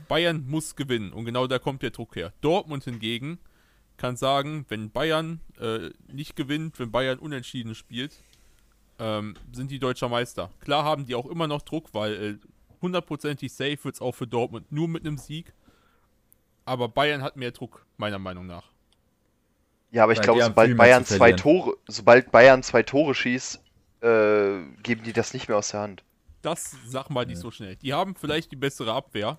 Bayern 0.06 0.44
muss 0.46 0.76
gewinnen 0.76 1.12
und 1.12 1.24
genau 1.24 1.48
da 1.48 1.58
kommt 1.58 1.82
der 1.82 1.90
Druck 1.90 2.14
her. 2.14 2.32
Dortmund 2.40 2.84
hingegen 2.84 3.38
kann 3.96 4.16
sagen, 4.16 4.64
wenn 4.68 4.90
Bayern 4.90 5.40
äh, 5.60 5.90
nicht 6.12 6.36
gewinnt, 6.36 6.78
wenn 6.78 6.92
Bayern 6.92 7.18
unentschieden 7.18 7.74
spielt, 7.74 8.12
ähm, 9.00 9.34
sind 9.52 9.72
die 9.72 9.80
deutscher 9.80 10.08
Meister. 10.08 10.50
Klar 10.60 10.84
haben 10.84 11.06
die 11.06 11.16
auch 11.16 11.26
immer 11.26 11.48
noch 11.48 11.62
Druck, 11.62 11.92
weil 11.92 12.12
äh, 12.12 12.34
hundertprozentig 12.84 13.52
safe 13.52 13.78
wird's 13.82 14.00
auch 14.00 14.12
für 14.12 14.26
Dortmund 14.26 14.70
nur 14.70 14.86
mit 14.86 15.04
einem 15.04 15.18
Sieg. 15.18 15.52
Aber 16.64 16.88
Bayern 16.88 17.22
hat 17.22 17.36
mehr 17.36 17.50
Druck, 17.50 17.84
meiner 17.96 18.18
Meinung 18.18 18.46
nach. 18.46 18.70
Ja, 19.90 20.04
aber 20.04 20.12
ich 20.12 20.20
glaube, 20.20 20.42
sobald 20.42 20.76
Bayern 20.76 21.04
zwei. 21.04 21.32
Tore, 21.32 21.76
sobald 21.86 22.30
Bayern 22.30 22.62
zwei 22.62 22.82
Tore 22.82 23.14
schießt, 23.14 23.60
äh, 24.00 24.60
geben 24.82 25.02
die 25.04 25.12
das 25.12 25.34
nicht 25.34 25.48
mehr 25.48 25.58
aus 25.58 25.70
der 25.70 25.80
Hand. 25.80 26.04
Das 26.42 26.76
sag 26.86 27.10
mal 27.10 27.26
nicht 27.26 27.38
so 27.38 27.50
schnell. 27.50 27.76
Die 27.76 27.92
haben 27.92 28.14
vielleicht 28.16 28.52
die 28.52 28.56
bessere 28.56 28.92
Abwehr 28.92 29.38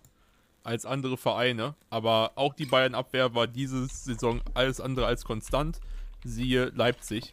als 0.63 0.85
andere 0.85 1.17
Vereine, 1.17 1.76
aber 1.89 2.31
auch 2.35 2.53
die 2.53 2.65
Bayern-Abwehr 2.65 3.35
war 3.35 3.47
diese 3.47 3.85
Saison 3.88 4.41
alles 4.55 4.81
andere 4.81 5.05
als 5.05 5.23
konstant. 5.23 5.80
Siehe 6.23 6.72
Leipzig. 6.73 7.31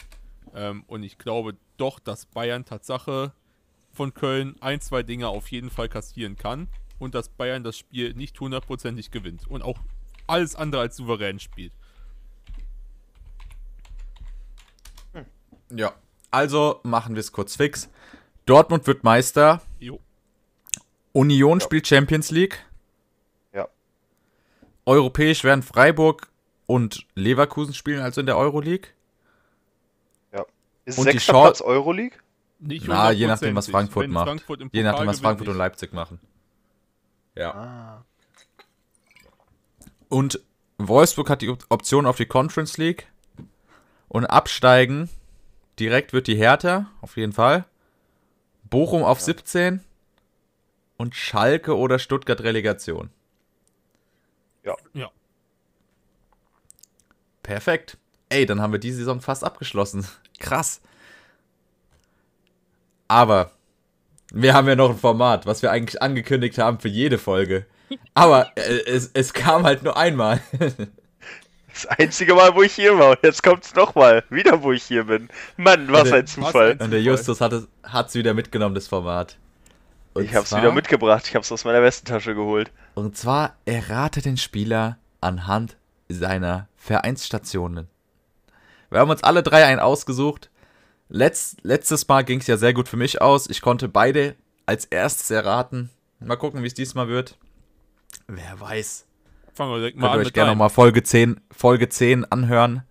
Ähm, 0.55 0.85
und 0.87 1.03
ich 1.03 1.17
glaube 1.17 1.57
doch, 1.79 1.99
dass 1.99 2.27
Bayern 2.27 2.65
Tatsache 2.65 3.33
von 3.93 4.15
Köln 4.15 4.57
ein, 4.61 4.81
zwei 4.81 5.03
Dinge 5.03 5.29
auf 5.29 5.51
jeden 5.51 5.71
Fall 5.71 5.89
kassieren 5.89 6.37
kann 6.37 6.69
und 6.99 7.15
dass 7.15 7.29
Bayern 7.29 7.65
das 7.65 7.77
Spiel 7.77 8.15
nicht 8.15 8.39
hundertprozentig 8.41 9.11
gewinnt 9.11 9.47
und 9.49 9.63
auch 9.63 9.79
alles 10.27 10.55
andere 10.55 10.83
als 10.83 10.97
souverän 10.97 11.39
spielt. 11.41 11.73
Ja. 15.71 15.95
Also 16.31 16.81
machen 16.83 17.15
wir 17.15 17.21
es 17.21 17.33
kurz 17.33 17.57
fix. 17.57 17.89
Dortmund 18.47 18.87
wird 18.87 19.05
Meister. 19.05 19.63
Jo. 19.79 20.01
Union 21.13 21.59
Ja. 21.59 21.65
spielt 21.65 21.87
Champions 21.87 22.31
League. 22.31 22.65
Ja. 23.53 23.69
Europäisch 24.87 25.45
werden 25.45 25.63
Freiburg 25.63 26.31
und 26.67 27.07
Leverkusen 27.15 27.75
spielen 27.75 28.01
also 28.01 28.21
in 28.21 28.27
der 28.27 28.37
Euroleague. 28.37 28.89
Ist 30.85 30.99
Und 30.99 31.07
die 31.07 31.13
sechster 31.13 31.33
Platz 31.33 31.61
Euroleague? 31.61 32.19
Nicht 32.65 32.87
Na, 32.87 33.11
je 33.11 33.27
nachdem, 33.27 33.57
was. 33.57 33.69
Frankfurt 33.69 34.09
macht. 34.09 34.27
Frankfurt 34.29 34.61
Je 34.73 34.83
nachdem, 34.85 35.09
was 35.09 35.21
Frankfurt 35.21 35.49
und 35.49 35.55
nicht. 35.55 35.59
Leipzig 35.59 35.93
machen. 35.93 36.21
Ja. 37.35 37.53
Ah. 37.55 38.05
Und 40.09 40.41
Wolfsburg 40.79 41.29
hat 41.29 41.43
die 41.43 41.49
Op- 41.49 41.65
Option 41.71 42.07
auf 42.07 42.17
die 42.17 42.27
Conference 42.27 42.77
League. 42.77 43.09
Und 44.09 44.27
absteigen 44.27 45.09
direkt 45.79 46.13
wird 46.13 46.27
die 46.27 46.37
Hertha, 46.37 46.91
auf 47.01 47.17
jeden 47.17 47.33
Fall. 47.33 47.65
Bochum 48.65 49.03
auf 49.03 49.21
17. 49.21 49.81
Und 50.99 51.17
Schalke 51.17 51.77
oder 51.77 51.99
Stuttgart 51.99 52.43
Relegation. 52.43 53.11
Ja. 54.63 55.11
Perfekt. 57.43 57.99
Ey, 58.29 58.47
dann 58.47 58.61
haben 58.61 58.73
wir 58.73 58.79
die 58.79 58.93
Saison 58.93 59.21
fast 59.21 59.43
abgeschlossen. 59.43 60.07
Krass. 60.39 60.81
Aber 63.13 63.51
wir 64.33 64.55
haben 64.55 64.67
ja 64.69 64.75
noch 64.75 64.89
ein 64.91 64.97
Format, 64.99 65.45
was 65.45 65.61
wir 65.61 65.71
eigentlich 65.71 66.01
angekündigt 66.01 66.57
haben 66.57 66.81
für 66.81 66.89
jede 66.89 67.19
Folge. 67.19 67.67
Aber 68.15 68.51
äh, 68.57 68.81
es, 68.87 69.11
es 69.13 69.35
kam 69.35 69.65
halt 69.65 69.83
nur 69.83 69.97
einmal. 69.97 70.41
Das 71.75 71.87
einzige 71.87 72.35
Mal, 72.35 72.55
wo 72.55 72.63
ich 72.63 72.75
hier 72.75 72.99
war. 72.99 73.13
Und 73.13 73.19
jetzt 73.23 73.43
kommt's 73.43 73.75
nochmal. 73.75 74.25
Wieder, 74.29 74.63
wo 74.63 74.73
ich 74.73 74.83
hier 74.83 75.05
bin. 75.05 75.31
Mann, 75.57 75.91
was 75.91 76.05
Der- 76.11 76.19
ein 76.19 76.27
Zufall. 76.27 76.77
Und 76.79 76.91
der 76.91 77.01
Justus 77.01 77.41
hat 77.41 77.55
es 77.55 77.67
hat's 77.83 78.15
wieder 78.15 78.35
mitgenommen, 78.35 78.75
das 78.75 78.89
Format. 78.89 79.39
Und 80.13 80.25
Ich 80.25 80.35
hab's 80.35 80.51
zwar- 80.51 80.61
wieder 80.61 80.73
mitgebracht. 80.73 81.27
Ich 81.27 81.35
hab's 81.35 81.51
aus 81.51 81.65
meiner 81.65 81.83
Westentasche 81.83 82.35
geholt. 82.35 82.71
Und 82.93 83.17
zwar 83.17 83.57
errate 83.65 84.21
den 84.21 84.37
Spieler 84.37 84.99
anhand 85.23 85.79
seiner 86.11 86.69
Vereinsstationen. 86.77 87.89
Wir 88.91 89.01
haben 89.01 89.11
uns 89.11 89.25
alle 89.25 89.43
drei 89.43 89.65
einen 89.65 89.81
ausgesucht. 89.81 90.51
Letz, 91.15 91.57
letztes 91.63 92.09
Mal 92.09 92.23
ging 92.25 92.41
es 92.41 92.47
ja 92.47 92.57
sehr 92.57 92.73
gut 92.73 92.89
für 92.89 92.97
mich 92.97 93.21
aus. 93.21 93.49
Ich 93.51 93.61
konnte 93.61 93.87
beide 93.89 94.35
als 94.65 94.87
erstes 94.87 95.31
erraten. 95.31 95.91
Mal 96.21 96.37
gucken, 96.37 96.63
wie 96.63 96.67
es 96.67 96.73
diesmal 96.75 97.07
wird. 97.09 97.37
Wer 98.29 98.59
weiß. 98.59 99.07
Fangen 99.53 99.73
wir 99.73 99.79
direkt 99.79 99.97
Könnt 99.97 100.03
mal 100.03 100.09
ihr 100.09 100.13
an 100.15 100.19
euch 100.21 100.25
mit 100.27 100.35
gerne 100.35 100.51
nochmal 100.53 100.71
Folge 100.71 101.03
10, 101.03 101.39
Folge 101.51 101.91
10 101.91 102.25
anhören. 102.33 102.83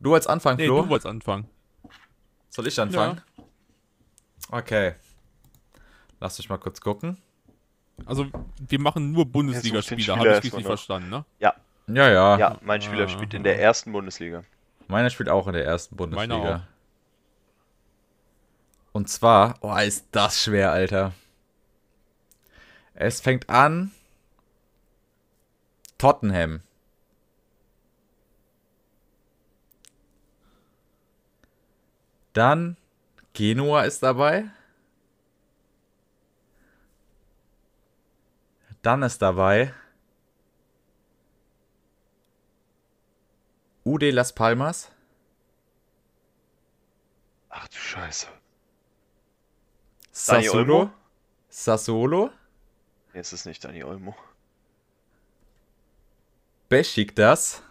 Du 0.00 0.14
als 0.14 0.26
Anfang, 0.26 0.56
Nee, 0.56 0.66
Flo? 0.66 0.82
du 0.84 0.88
wolltest 0.88 1.06
anfangen. 1.06 1.50
Soll 2.48 2.66
ich 2.66 2.80
anfangen? 2.80 3.20
Okay. 4.50 4.94
Lass 6.18 6.38
mich 6.38 6.48
mal 6.48 6.56
kurz 6.56 6.80
gucken. 6.80 7.18
Also, 8.06 8.26
wir 8.66 8.80
machen 8.80 9.12
nur 9.12 9.26
Bundesligaspieler, 9.26 10.00
Spieler 10.00 10.16
habe 10.18 10.28
ich 10.38 10.44
richtig 10.44 10.64
verstanden, 10.64 11.10
ne? 11.10 11.24
Ja, 11.40 11.52
Ja, 11.88 12.08
ja. 12.10 12.38
ja, 12.38 12.58
mein 12.62 12.80
Spieler 12.80 13.04
Ah. 13.04 13.08
spielt 13.08 13.34
in 13.34 13.42
der 13.42 13.60
ersten 13.60 13.92
Bundesliga. 13.92 14.44
Meiner 14.88 15.10
spielt 15.10 15.28
auch 15.28 15.46
in 15.46 15.52
der 15.52 15.64
ersten 15.64 15.94
Meiner 15.96 16.16
Bundesliga. 16.16 16.56
auch. 16.56 16.60
Und 18.92 19.08
zwar, 19.08 19.54
oh, 19.60 19.76
ist 19.76 20.08
das 20.12 20.42
schwer, 20.42 20.72
Alter. 20.72 21.12
Es 22.94 23.20
fängt 23.20 23.48
an. 23.48 23.92
Tottenham. 25.98 26.62
Dann 32.32 32.76
Genua 33.34 33.82
ist 33.82 34.02
dabei. 34.02 34.46
Dann 38.82 39.02
ist 39.02 39.20
dabei 39.20 39.74
UD 43.88 44.12
Las 44.12 44.34
Palmas. 44.34 44.90
Ach 47.48 47.66
du 47.68 47.76
Scheiße. 47.76 48.26
Dani 48.26 48.42
Sassuolo. 50.44 50.78
Olmo? 50.78 50.92
Sassuolo. 51.48 52.30
Nee, 53.14 53.20
es 53.20 53.32
ist 53.32 53.46
nicht 53.46 53.64
Dani 53.64 53.82
Olmo. 53.84 54.14
Besiktas. 56.68 57.62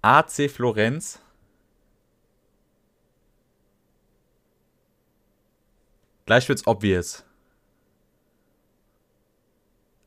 AC 0.00 0.48
Florenz. 0.48 1.20
Gleich 6.24 6.48
wird's 6.48 6.66
obvious. 6.66 7.25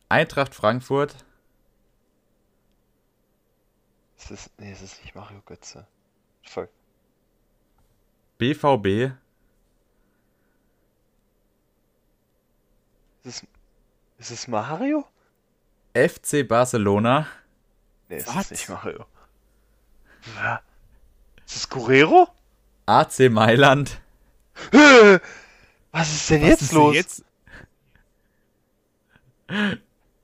Eintracht 0.10 0.56
Frankfurt. 0.56 1.16
Es 4.18 4.32
ist, 4.32 4.60
nee, 4.60 4.72
es 4.72 4.82
ist 4.82 5.02
nicht 5.04 5.16
Mario 5.16 5.42
Götze. 5.46 5.88
Fuck. 6.44 6.70
BVB. 8.40 9.14
Ist 13.24 13.44
es, 13.44 13.48
ist 14.18 14.32
es 14.32 14.48
Mario? 14.48 15.06
FC 15.94 16.48
Barcelona. 16.48 17.28
Nee, 18.10 18.18
es 18.18 18.28
Was? 18.28 18.46
ist 18.46 18.52
nicht 18.52 18.70
Mario. 18.70 19.06
Was? 20.36 20.60
Ist 21.46 21.56
es 21.56 21.70
Guerrero? 21.70 22.28
AC 22.88 23.30
Mailand. 23.30 24.02
Was 25.92 26.12
ist 26.14 26.30
denn 26.30 26.42
Was 26.42 26.50
jetzt 26.50 26.62
ist 26.64 26.72
denn 26.72 26.78
los? 26.80 26.96
Jetzt? 26.96 27.24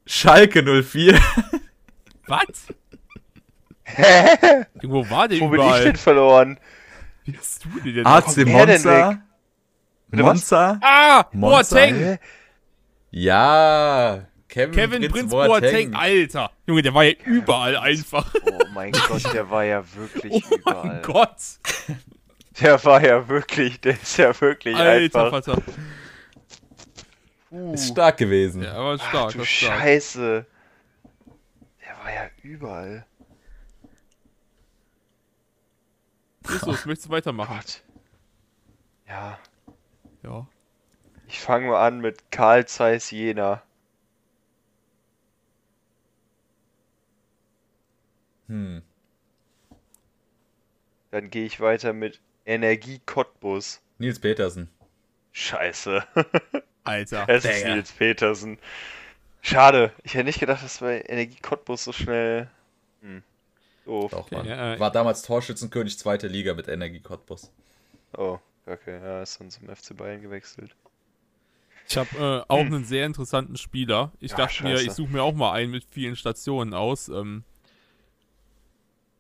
Schalke 0.06 0.62
04. 0.64 1.20
Was? 2.28 2.68
Hä? 3.84 4.66
Wo 4.84 5.08
war 5.10 5.28
der 5.28 5.40
Wo 5.40 5.50
bin 5.50 5.60
ich 5.60 5.66
überall? 5.66 5.84
denn 5.84 5.96
verloren? 5.96 6.60
Wie 7.24 7.38
hast 7.38 7.66
du 7.66 7.80
den 7.82 7.96
denn? 7.96 8.06
AC 8.06 8.38
er 8.38 8.46
denn 8.46 8.52
Monza. 8.52 9.22
Monza. 10.12 10.80
Ah! 10.82 11.26
Monza. 11.34 11.76
Boateng! 11.76 12.18
Ja. 13.12 14.26
Kevin, 14.48 14.72
Kevin 14.74 15.00
Prinz, 15.02 15.12
Prinz 15.14 15.32
Boateng. 15.32 15.92
Boateng, 15.92 15.94
Alter! 15.96 16.52
Junge, 16.68 16.82
der 16.82 16.94
war 16.94 17.04
ja 17.04 17.14
überall 17.26 17.76
einfach. 17.78 18.34
Oh 18.46 18.60
mein 18.74 18.92
Gott, 19.08 19.34
der 19.34 19.50
war 19.50 19.64
ja 19.66 19.84
wirklich 19.96 20.32
Oh 20.34 20.56
überall. 20.56 20.88
mein 20.88 21.02
Gott! 21.02 21.36
Der 22.62 22.82
war 22.86 23.04
ja 23.04 23.28
wirklich, 23.28 23.82
der 23.82 23.94
ist 24.02 24.18
ja 24.18 24.40
wirklich 24.40 24.76
Alter, 24.78 25.26
einfach. 25.26 25.44
Vater. 25.46 25.62
Uh, 27.52 27.74
Ist 27.74 27.90
stark 27.90 28.18
gewesen. 28.18 28.64
Ja, 28.64 28.74
aber 28.74 28.98
Ach 29.00 29.10
stark, 29.10 29.32
du 29.34 29.40
war 29.40 29.46
stark. 29.46 29.80
Scheiße. 29.80 30.46
Der 31.82 31.98
war 32.04 32.12
ja 32.14 32.30
überall. 32.42 33.06
Justus, 36.48 36.86
möchtest 36.86 37.08
du 37.08 37.12
weitermachen? 37.12 37.56
Gott. 37.58 37.84
Ja, 39.08 39.40
Ja. 40.24 40.48
ich 41.28 41.40
fange 41.40 41.68
mal 41.68 41.86
an 41.86 42.00
mit 42.02 42.32
Karl 42.32 42.66
Zeiss 42.68 43.12
Jena. 43.12 43.62
Hm. 48.48 48.82
Dann 51.12 51.30
gehe 51.30 51.46
ich 51.46 51.60
weiter 51.60 51.94
mit 51.94 52.22
Energie 52.46 53.02
Cottbus. 53.06 53.82
Nils 53.98 54.20
Petersen. 54.20 54.70
Scheiße. 55.32 56.04
Alter. 56.86 57.26
Es 57.28 57.46
ist. 57.46 57.66
Nils 57.66 57.92
Petersen. 57.92 58.58
Schade. 59.42 59.92
Ich 60.04 60.14
hätte 60.16 60.26
nicht 60.26 60.40
gedacht, 60.40 60.64
dass 60.64 60.80
bei 60.80 61.04
Energie 61.08 61.38
Cottbus 61.42 61.84
so 61.84 61.92
schnell. 61.92 62.50
Hm. 63.02 63.22
Doof. 63.86 64.12
Doch, 64.12 64.20
Okay, 64.22 64.36
Mann. 64.36 64.46
ja, 64.48 64.74
äh, 64.76 64.80
War 64.80 64.92
damals 64.92 65.22
Torschützenkönig 65.24 66.00
zweite 66.00 66.28
Liga 66.28 66.54
mit 66.54 66.68
Energie 66.68 67.02
Cottbus. 67.02 67.52
Oh, 68.18 68.40
okay. 68.66 69.00
Ja, 69.02 69.22
ist 69.22 69.40
dann 69.40 69.52
zum 69.52 69.68
FC 69.68 69.96
Bayern 69.96 70.22
gewechselt. 70.22 70.76
Ich 71.88 71.98
habe 71.98 72.46
äh, 72.48 72.52
auch 72.52 72.60
einen 72.66 72.84
sehr 72.86 73.06
interessanten 73.06 73.58
Spieler. 73.58 74.12
Ich 74.20 74.32
Ja, 74.32 74.38
dachte 74.38 74.64
mir, 74.64 74.78
scheiße. 74.78 74.88
ich 74.88 74.92
suche 74.94 75.12
mir 75.12 75.22
auch 75.22 75.36
mal 75.36 75.52
einen 75.52 75.72
mit 75.72 75.86
vielen 75.86 76.16
Stationen 76.16 76.74
aus. 76.74 77.10
Ähm, 77.10 77.44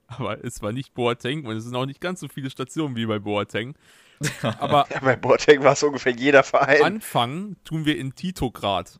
aber 0.08 0.44
es 0.44 0.62
war 0.62 0.72
nicht 0.72 0.94
Boateng 0.94 1.46
und 1.46 1.56
es 1.58 1.64
sind 1.64 1.76
auch 1.76 1.86
nicht 1.86 2.02
ganz 2.02 2.20
so 2.20 2.28
viele 2.28 2.50
Stationen 2.50 2.96
wie 2.96 3.06
bei 3.06 3.20
Boateng. 3.20 3.76
Aber 4.60 4.88
Ja, 4.92 5.00
bei 5.02 5.16
Boateng 5.16 5.64
war 5.64 5.74
es 5.74 5.84
ungefähr 5.84 6.14
jeder 6.14 6.44
Verein. 6.44 6.82
anfangen 6.84 7.58
tun 7.64 7.86
wir 7.86 7.98
in 7.98 8.16
Titograd. 8.16 9.00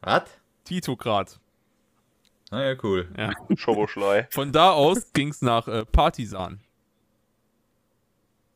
Was? 0.00 0.24
Titograd. 0.64 1.38
Na 2.50 2.64
ja, 2.72 2.76
cool. 2.82 3.08
Ja. 3.16 3.32
Schoboschlei. 3.56 4.26
Von 4.30 4.52
da 4.52 4.72
aus 4.72 5.12
ging 5.12 5.28
es 5.28 5.42
nach 5.42 5.68
äh, 5.68 5.84
Partisan. 5.86 6.60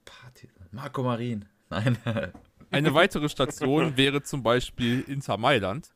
Party. 0.05 0.49
Marco 0.71 1.03
Marin. 1.03 1.47
Nein. 1.71 1.99
Eine 2.71 2.95
weitere 2.95 3.29
Station 3.29 3.97
wäre 3.97 4.23
zum 4.23 4.43
Beispiel 4.43 5.01
Inter 5.07 5.37
Mailand. 5.39 5.91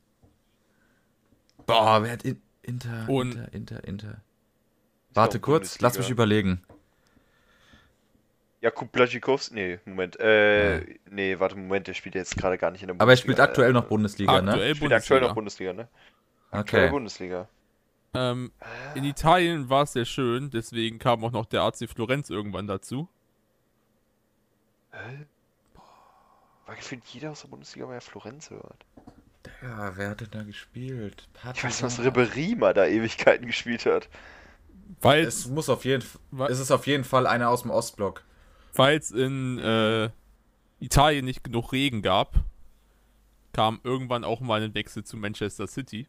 Boah, 1.66 2.02
wer 2.02 2.12
hat 2.12 2.22
in, 2.22 2.40
Inter, 2.62 3.08
Und- 3.08 3.32
Inter, 3.34 3.52
Inter, 3.54 3.84
Inter. 3.84 4.20
Warte 5.12 5.40
kurz, 5.40 5.60
Bundesliga. 5.78 5.86
lass 5.88 5.98
mich 5.98 6.10
überlegen. 6.10 6.62
Jakub 8.60 8.92
Blaschikowski. 8.92 9.54
Nee, 9.54 9.78
Moment. 9.86 10.18
Äh, 10.20 10.98
nee, 11.10 11.38
warte, 11.38 11.56
Moment, 11.56 11.86
der 11.86 11.94
spielt 11.94 12.14
jetzt 12.14 12.36
gerade 12.36 12.58
gar 12.58 12.70
nicht 12.70 12.82
in 12.82 12.88
der 12.88 12.94
Bundesliga. 12.94 13.02
Aber 13.04 13.12
er 13.12 13.16
spielt 13.16 13.40
aktuell 13.40 13.72
noch 13.72 13.84
Bundesliga, 13.84 14.42
ne? 14.42 14.50
Aktuell 14.52 14.74
Spielt 14.74 14.92
aktuell 14.92 15.20
noch 15.20 15.34
Bundesliga. 15.34 15.72
Bundesliga, 15.72 16.52
ne? 16.52 16.58
Aktuell 16.60 16.82
Okay. 16.84 16.90
Bundesliga. 16.92 17.48
Ähm, 18.12 18.52
in 18.94 19.04
Italien 19.04 19.70
war 19.70 19.84
es 19.84 19.92
sehr 19.92 20.04
schön, 20.04 20.50
deswegen 20.50 20.98
kam 20.98 21.24
auch 21.24 21.30
noch 21.30 21.46
der 21.46 21.62
AC 21.62 21.88
Florenz 21.88 22.28
irgendwann 22.28 22.66
dazu. 22.66 23.08
War 26.66 26.74
gefühlt 26.74 27.04
jeder 27.06 27.30
aus 27.30 27.42
der 27.42 27.48
Bundesliga 27.48 27.86
bei 27.86 28.00
Florenz 28.00 28.50
hört. 28.50 28.84
Ja, 29.62 29.96
wer 29.96 30.10
hat 30.10 30.20
denn 30.20 30.30
da 30.30 30.42
gespielt? 30.42 31.28
Ich 31.54 31.64
weiß, 31.64 31.82
was 31.82 32.00
Ribery 32.00 32.56
mal 32.56 32.74
da 32.74 32.86
Ewigkeiten 32.86 33.46
gespielt 33.46 33.86
hat. 33.86 34.08
Weil 35.00 35.24
Es 35.24 35.46
muss 35.46 35.68
auf 35.68 35.84
jeden 35.84 36.02
Fall. 36.02 36.50
Es 36.50 36.58
ist 36.58 36.70
auf 36.70 36.86
jeden 36.86 37.04
Fall 37.04 37.26
einer 37.26 37.48
aus 37.48 37.62
dem 37.62 37.70
Ostblock. 37.70 38.24
Es 38.76 39.10
in 39.10 39.58
äh, 39.58 40.10
Italien 40.80 41.24
nicht 41.24 41.44
genug 41.44 41.72
Regen 41.72 42.02
gab, 42.02 42.34
kam 43.52 43.80
irgendwann 43.84 44.24
auch 44.24 44.40
mal 44.40 44.62
ein 44.62 44.74
Wechsel 44.74 45.04
zu 45.04 45.16
Manchester 45.16 45.66
City. 45.66 46.08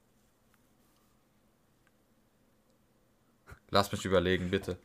Lass 3.70 3.92
mich 3.92 4.06
überlegen, 4.06 4.50
bitte. 4.50 4.78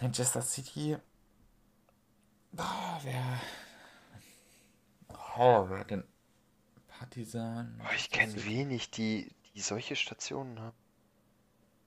Manchester 0.00 0.42
City. 0.42 0.96
Ah, 2.56 2.98
wer. 3.02 3.40
Oh, 5.36 5.66
wer 5.68 5.84
denn. 5.84 6.04
Partisan. 6.88 7.76
Boah, 7.78 7.92
ich 7.94 8.10
kenne 8.10 8.44
wenig, 8.44 8.90
die, 8.90 9.34
die 9.54 9.60
solche 9.60 9.96
Stationen 9.96 10.58
haben. 10.60 10.76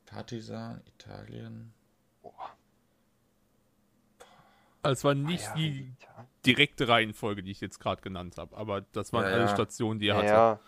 Partisan, 0.05 0.81
Italien. 0.85 1.73
Boah. 2.21 2.54
Also 4.85 4.99
es 4.99 5.03
war 5.03 5.15
nicht 5.15 5.43
Ja, 5.43 5.55
die 5.55 5.93
direkte 6.45 6.87
Reihenfolge, 6.87 7.43
die 7.43 7.51
ich 7.51 7.61
jetzt 7.61 7.79
gerade 7.79 8.01
genannt 8.01 8.37
habe, 8.37 8.55
aber 8.55 8.81
das 8.81 9.13
waren 9.13 9.23
Ja, 9.23 9.31
alle 9.31 9.45
ja. 9.45 9.47
Stationen, 9.47 9.99
die 9.99 10.07
er 10.09 10.17
hatte. 10.17 10.27
Ja. 10.27 10.59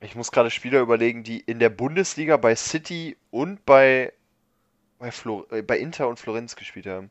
Ich 0.00 0.14
muss 0.14 0.30
gerade 0.30 0.50
Spieler 0.50 0.80
überlegen, 0.80 1.24
die 1.24 1.40
in 1.40 1.58
der 1.58 1.70
Bundesliga 1.70 2.36
bei 2.36 2.54
City 2.54 3.16
und 3.30 3.64
bei, 3.66 4.12
bei, 4.98 5.10
Flo, 5.10 5.46
äh, 5.50 5.62
bei 5.62 5.78
Inter 5.78 6.08
und 6.08 6.18
Florenz 6.18 6.56
gespielt 6.56 6.86
haben. 6.86 7.10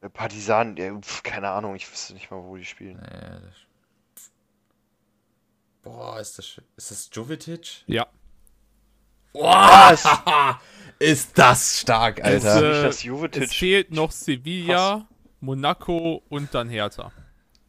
Äh, 0.00 0.08
Partisan, 0.08 0.76
ja, 0.76 0.98
pf, 0.98 1.22
keine 1.22 1.50
Ahnung, 1.50 1.76
ich 1.76 1.90
wüsste 1.90 2.14
nicht 2.14 2.30
mal, 2.30 2.42
wo 2.42 2.56
die 2.56 2.64
spielen. 2.64 2.98
Nee, 3.00 3.40
das... 3.42 4.30
Boah, 5.82 6.20
ist 6.20 6.38
das. 6.38 6.60
Ist 6.76 6.90
das 6.90 7.10
Jovetic? 7.12 7.84
Ja. 7.86 8.06
Was? 9.32 10.04
Ist 11.02 11.36
das 11.38 11.80
stark, 11.80 12.22
Alter. 12.24 12.86
Es, 12.88 13.04
äh, 13.04 13.40
Es 13.40 13.52
fehlt 13.54 13.90
noch 13.92 14.10
Sevilla, 14.12 15.06
Monaco 15.40 16.22
und 16.28 16.54
dann 16.54 16.68
Hertha. 16.68 17.12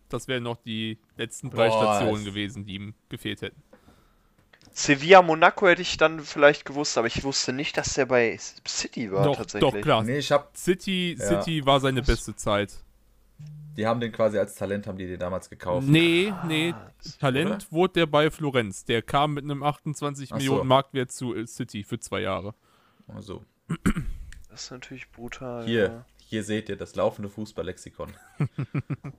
Das 0.10 0.28
wären 0.28 0.44
noch 0.44 0.58
die 0.58 1.00
letzten 1.18 1.50
drei 1.50 1.70
Boah, 1.70 1.96
Stationen 1.96 2.20
es- 2.20 2.26
gewesen, 2.26 2.66
die 2.66 2.76
ihm 2.76 2.94
gefehlt 3.10 3.42
hätten. 3.42 3.62
Sevilla, 4.76 5.22
Monaco 5.22 5.68
hätte 5.68 5.82
ich 5.84 5.98
dann 5.98 6.20
vielleicht 6.22 6.66
gewusst, 6.66 6.98
aber 6.98 7.06
ich 7.08 7.24
wusste 7.24 7.54
nicht, 7.54 7.78
dass 7.78 7.94
der 7.94 8.08
bei 8.08 8.38
City 8.68 9.12
war 9.12 9.24
doch, 9.26 9.38
tatsächlich. 9.38 9.72
doch, 9.72 9.82
klar. 9.82 10.04
Nee, 10.04 10.18
ich 10.18 10.32
hab. 10.32 10.56
City, 10.58 11.16
Ja. 11.20 11.28
City 11.28 11.64
war 11.66 11.80
seine 11.80 12.02
beste 12.02 12.36
Zeit. 12.36 12.74
Die 13.78 13.86
haben 13.88 14.00
den 14.00 14.12
quasi 14.12 14.38
als 14.38 14.54
Talent, 14.56 14.86
haben 14.88 14.98
die 14.98 15.08
den 15.08 15.20
damals 15.20 15.50
gekauft. 15.50 15.88
Nee, 15.88 16.32
nee, 16.48 16.74
Talent 17.20 17.50
oder? 17.50 17.72
wurde 17.72 17.94
der 17.94 18.06
bei 18.08 18.30
Florenz. 18.32 18.86
Der 18.86 19.02
kam 19.02 19.34
mit 19.34 19.44
einem 19.44 19.64
28 19.64 20.30
Ach 20.32 20.36
so. 20.36 20.38
Millionen 20.38 20.68
Marktwert 20.68 21.12
zu 21.12 21.36
äh, 21.36 21.46
City 21.48 21.84
für 21.84 22.00
zwei 22.00 22.22
Jahre. 22.22 22.54
Also, 23.08 23.44
Das 24.50 24.64
ist 24.66 24.72
natürlich 24.72 25.12
brutal. 25.12 25.66
hier, 25.66 25.84
ja. 25.84 26.06
hier 26.18 26.44
seht 26.44 26.70
ihr 26.70 26.76
das 26.78 26.96
laufende 26.96 27.30
Fußballlexikon. 27.30 28.14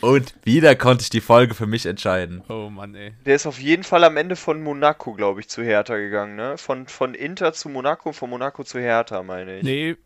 Und 0.00 0.34
wieder 0.44 0.76
konnte 0.76 1.02
ich 1.02 1.10
die 1.10 1.20
Folge 1.20 1.54
für 1.54 1.66
mich 1.66 1.86
entscheiden. 1.86 2.42
Oh 2.48 2.70
Mann, 2.70 2.94
ey. 2.94 3.12
Der 3.26 3.34
ist 3.34 3.46
auf 3.46 3.58
jeden 3.58 3.82
Fall 3.82 4.04
am 4.04 4.16
Ende 4.16 4.36
von 4.36 4.62
Monaco, 4.62 5.14
glaube 5.14 5.40
ich, 5.40 5.48
zu 5.48 5.62
Hertha 5.62 5.96
gegangen, 5.96 6.36
ne? 6.36 6.56
Von, 6.58 6.86
von 6.86 7.14
Inter 7.14 7.52
zu 7.52 7.68
Monaco, 7.68 8.12
von 8.12 8.30
Monaco 8.30 8.62
zu 8.64 8.78
Hertha, 8.78 9.22
meine 9.22 9.58
ich. 9.58 9.64
Nee, 9.64 9.96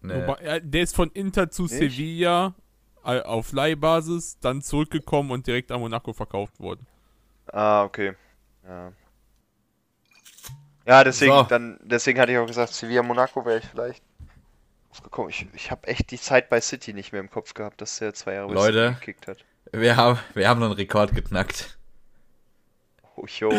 Nee. 0.00 0.14
wobei, 0.14 0.60
der 0.60 0.82
ist 0.82 0.94
von 0.94 1.10
Inter 1.10 1.50
zu 1.50 1.62
Nicht? 1.62 1.72
Sevilla 1.74 2.54
äh, 3.04 3.20
auf 3.20 3.50
Leihbasis, 3.52 4.38
dann 4.38 4.62
zurückgekommen 4.62 5.32
und 5.32 5.46
direkt 5.46 5.72
an 5.72 5.80
Monaco 5.80 6.12
verkauft 6.12 6.60
worden. 6.60 6.86
Ah, 7.46 7.82
okay. 7.84 8.12
Ja. 8.64 8.92
Ja, 10.88 11.04
deswegen, 11.04 11.32
So. 11.32 11.42
dann, 11.42 11.78
deswegen 11.82 12.18
hatte 12.18 12.32
ich 12.32 12.38
auch 12.38 12.46
gesagt, 12.46 12.72
Sevilla 12.72 13.02
Monaco 13.02 13.44
wäre 13.44 13.58
ich 13.58 13.64
vielleicht 13.66 14.02
aufgekommen. 14.90 15.28
Ich, 15.28 15.46
ich 15.52 15.70
habe 15.70 15.86
echt 15.86 16.10
die 16.10 16.18
Zeit 16.18 16.48
bei 16.48 16.62
City 16.62 16.94
nicht 16.94 17.12
mehr 17.12 17.20
im 17.20 17.28
Kopf 17.30 17.52
gehabt, 17.52 17.82
dass 17.82 17.98
der 17.98 18.14
zwei 18.14 18.32
Jahre 18.34 18.54
Leute. 18.54 18.96
Gekickt 18.98 19.26
hat. 19.26 19.44
Wir, 19.70 19.96
haben, 19.96 20.18
wir 20.32 20.48
haben 20.48 20.60
noch 20.60 20.68
einen 20.68 20.76
Rekord 20.76 21.14
geknackt. 21.14 21.76
Oh, 23.16 23.26
yo. 23.26 23.52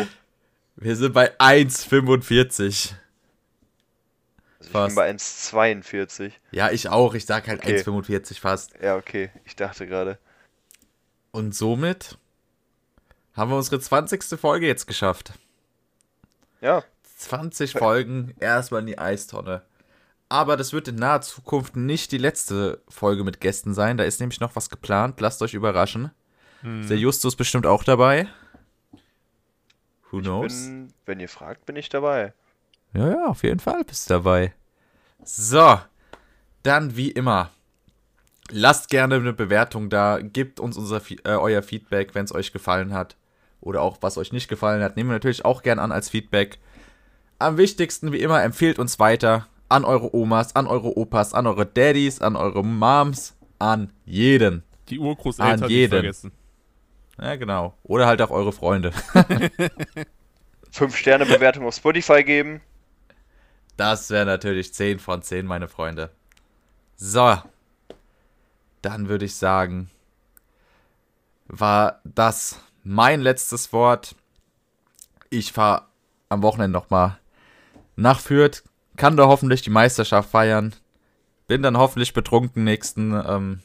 Wir 0.74 0.96
sind 0.96 1.12
bei 1.12 1.30
1,45. 1.38 2.58
Also 2.58 2.92
ich 4.60 4.68
Fast. 4.70 4.88
bin 4.88 4.94
bei 4.96 5.10
1,42. 5.12 6.32
Ja, 6.50 6.70
ich 6.72 6.88
auch. 6.88 7.14
Ich 7.14 7.26
sag 7.26 7.46
halt 7.46 7.60
Okay. 7.62 7.76
1,45 7.76 8.40
fast. 8.40 8.74
Ja, 8.82 8.96
okay. 8.96 9.30
Ich 9.44 9.54
dachte 9.54 9.86
gerade. 9.86 10.18
Und 11.30 11.54
somit 11.54 12.18
haben 13.36 13.52
wir 13.52 13.56
unsere 13.56 13.78
20. 13.78 14.24
Folge 14.40 14.66
jetzt 14.66 14.88
geschafft. 14.88 15.32
Ja, 16.60 16.82
20 17.20 17.72
Folgen 17.72 18.34
erstmal 18.40 18.80
in 18.80 18.86
die 18.86 18.98
Eistonne. 18.98 19.62
Aber 20.28 20.56
das 20.56 20.72
wird 20.72 20.88
in 20.88 20.94
naher 20.94 21.20
Zukunft 21.20 21.76
nicht 21.76 22.12
die 22.12 22.18
letzte 22.18 22.82
Folge 22.88 23.24
mit 23.24 23.40
Gästen 23.40 23.74
sein. 23.74 23.96
Da 23.96 24.04
ist 24.04 24.20
nämlich 24.20 24.40
noch 24.40 24.56
was 24.56 24.70
geplant. 24.70 25.20
Lasst 25.20 25.42
euch 25.42 25.54
überraschen. 25.54 26.12
Hm. 26.62 26.82
Ist 26.82 26.90
der 26.90 26.98
Justus 26.98 27.36
bestimmt 27.36 27.66
auch 27.66 27.84
dabei. 27.84 28.28
Who 30.10 30.18
ich 30.18 30.24
knows? 30.24 30.52
bin, 30.52 30.92
wenn 31.04 31.20
ihr 31.20 31.28
fragt, 31.28 31.66
bin 31.66 31.76
ich 31.76 31.88
dabei. 31.88 32.32
Ja, 32.94 33.08
ja, 33.08 33.26
auf 33.26 33.42
jeden 33.42 33.60
Fall 33.60 33.84
bist 33.84 34.08
du 34.08 34.14
dabei. 34.14 34.54
So, 35.24 35.80
dann 36.62 36.96
wie 36.96 37.10
immer. 37.10 37.50
Lasst 38.50 38.88
gerne 38.88 39.16
eine 39.16 39.32
Bewertung 39.32 39.90
da. 39.90 40.20
Gebt 40.20 40.58
uns 40.58 40.76
unser, 40.76 41.02
äh, 41.24 41.34
euer 41.34 41.62
Feedback, 41.62 42.14
wenn 42.14 42.24
es 42.24 42.34
euch 42.34 42.52
gefallen 42.52 42.94
hat. 42.94 43.16
Oder 43.60 43.82
auch 43.82 43.98
was 44.00 44.16
euch 44.16 44.32
nicht 44.32 44.48
gefallen 44.48 44.82
hat. 44.82 44.96
Nehmen 44.96 45.10
wir 45.10 45.14
natürlich 45.14 45.44
auch 45.44 45.62
gern 45.62 45.78
an 45.78 45.92
als 45.92 46.08
Feedback. 46.08 46.58
Am 47.40 47.56
wichtigsten, 47.56 48.12
wie 48.12 48.20
immer, 48.20 48.42
empfehlt 48.42 48.78
uns 48.78 48.98
weiter 48.98 49.46
an 49.70 49.86
eure 49.86 50.14
Omas, 50.14 50.54
an 50.54 50.66
eure 50.66 50.94
Opas, 50.98 51.32
an 51.32 51.46
eure 51.46 51.64
Daddys, 51.64 52.20
an 52.20 52.36
eure 52.36 52.62
Moms, 52.62 53.34
an 53.58 53.90
jeden. 54.04 54.62
Die 54.90 54.98
Urgroßeltern 54.98 55.54
An 55.54 55.60
nicht 55.60 55.70
jeden. 55.70 55.90
vergessen. 55.90 56.32
Ja, 57.18 57.36
genau. 57.36 57.74
Oder 57.82 58.06
halt 58.06 58.20
auch 58.20 58.30
eure 58.30 58.52
Freunde. 58.52 58.92
5-Sterne-Bewertung 60.72 61.64
auf 61.64 61.74
Spotify 61.74 62.22
geben. 62.24 62.60
Das 63.78 64.10
wäre 64.10 64.26
natürlich 64.26 64.74
10 64.74 64.98
von 64.98 65.22
10, 65.22 65.46
meine 65.46 65.66
Freunde. 65.66 66.10
So. 66.96 67.38
Dann 68.82 69.08
würde 69.08 69.24
ich 69.24 69.34
sagen, 69.36 69.90
war 71.46 72.00
das 72.04 72.60
mein 72.84 73.22
letztes 73.22 73.72
Wort. 73.72 74.14
Ich 75.30 75.52
fahre 75.52 75.86
am 76.28 76.42
Wochenende 76.42 76.78
nochmal 76.78 77.18
nach 78.00 78.20
Fürth, 78.20 78.62
kann 78.96 79.16
da 79.16 79.26
hoffentlich 79.26 79.62
die 79.62 79.70
Meisterschaft 79.70 80.30
feiern. 80.30 80.74
Bin 81.46 81.62
dann 81.62 81.76
hoffentlich 81.76 82.12
betrunken 82.12 82.64
nächsten, 82.64 83.12
ähm, 83.12 83.60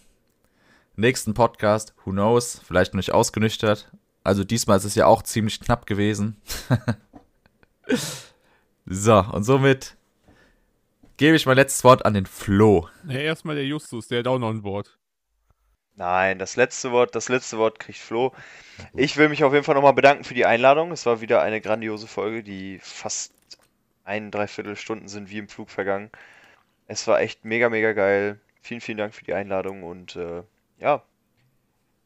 nächsten 0.96 1.34
Podcast. 1.34 1.94
Who 2.04 2.12
knows? 2.12 2.62
Vielleicht 2.66 2.94
noch 2.94 2.98
nicht 2.98 3.14
ausgenüchtert. 3.14 3.92
Also 4.24 4.44
diesmal 4.44 4.78
ist 4.78 4.86
es 4.86 4.96
ja 4.96 5.06
auch 5.06 5.22
ziemlich 5.22 5.60
knapp 5.60 5.86
gewesen. 5.86 6.42
so, 8.86 9.20
und 9.20 9.44
somit 9.44 9.96
gebe 11.18 11.36
ich 11.36 11.46
mein 11.46 11.58
letztes 11.58 11.84
Wort 11.84 12.06
an 12.06 12.14
den 12.14 12.26
Flo. 12.26 12.90
Ja, 13.08 13.20
erstmal 13.20 13.56
der 13.56 13.66
Justus, 13.66 14.08
der 14.08 14.20
hat 14.20 14.28
auch 14.28 14.40
noch 14.40 14.50
ein 14.50 14.64
Wort. 14.64 14.98
Nein, 15.98 16.40
das 16.40 16.58
letzte 16.58 16.92
Wort, 16.92 17.16
das 17.16 17.30
letzte 17.30 17.58
Wort 17.58 17.80
kriegt 17.80 18.00
Flo. 18.00 18.34
Ich 18.96 19.16
will 19.16 19.30
mich 19.30 19.46
auf 19.46 19.54
jeden 19.54 19.64
Fall 19.64 19.76
nochmal 19.76 19.94
bedanken 19.94 20.26
für 20.26 20.34
die 20.34 20.46
Einladung. 20.46 20.92
Es 20.92 21.06
war 21.06 21.22
wieder 21.22 21.42
eine 21.42 21.62
grandiose 21.62 22.08
Folge, 22.08 22.44
die 22.44 22.80
fast 22.82 23.35
ein, 24.06 24.32
dreiviertel 24.32 24.76
Stunden 24.76 25.08
sind 25.08 25.30
wie 25.30 25.40
im 25.40 25.50
Flug 25.50 25.70
vergangen. 25.70 26.10
Es 26.88 27.08
war 27.08 27.20
echt 27.20 27.44
mega, 27.46 27.70
mega 27.70 27.94
geil. 27.94 28.40
Vielen, 28.62 28.82
vielen 28.82 28.98
Dank 28.98 29.14
für 29.14 29.26
die 29.26 29.34
Einladung 29.34 29.84
und 29.84 30.16
äh, 30.16 30.44
ja, 30.80 31.04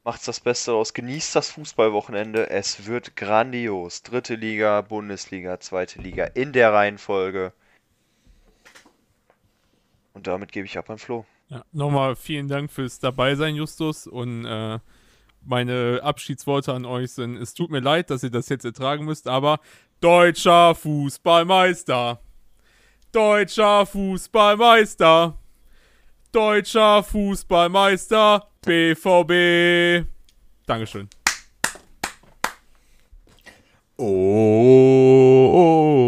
macht's 0.04 0.26
das 0.26 0.40
Beste 0.40 0.74
aus. 0.74 0.94
Genießt 0.94 1.36
das 1.36 1.52
Fußballwochenende. 1.52 2.50
Es 2.50 2.88
wird 2.88 3.16
grandios. 3.16 4.04
Dritte 4.04 4.36
Liga, 4.36 4.82
Bundesliga, 4.82 5.60
zweite 5.60 6.02
Liga 6.02 6.26
in 6.26 6.54
der 6.54 6.74
Reihenfolge. 6.74 7.54
Und 10.14 10.28
damit 10.28 10.52
gebe 10.52 10.66
ich 10.66 10.78
ab 10.78 10.90
an 10.90 10.98
Flo. 10.98 11.26
Ja, 11.50 11.64
nochmal 11.72 12.16
vielen 12.16 12.48
Dank 12.48 12.72
fürs 12.72 13.00
Dabeisein, 13.00 13.56
Justus. 13.56 14.08
Und 14.08 14.46
äh, 14.46 14.80
meine 15.44 16.00
Abschiedsworte 16.04 16.74
an 16.74 16.86
euch 16.86 17.12
sind: 17.12 17.38
Es 17.38 17.54
tut 17.54 17.72
mir 17.72 17.80
leid, 17.80 18.10
dass 18.10 18.24
ihr 18.24 18.30
das 18.30 18.50
jetzt 18.50 18.66
ertragen 18.66 19.06
müsst, 19.06 19.28
aber 19.28 19.60
Deutscher 20.02 20.76
Fußballmeister. 20.76 22.22
Deutscher 23.12 23.86
Fußballmeister. 23.86 25.38
Deutscher 26.32 27.04
Fußballmeister. 27.04 28.48
BVB. 28.62 30.08
Dankeschön. 30.66 31.10
Oh, 33.98 35.52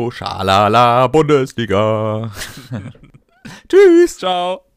oh, 0.08 0.12
schalala, 0.12 1.08
Bundesliga. 1.08 2.32
Tschüss. 3.68 4.18
Ciao. 4.18 4.71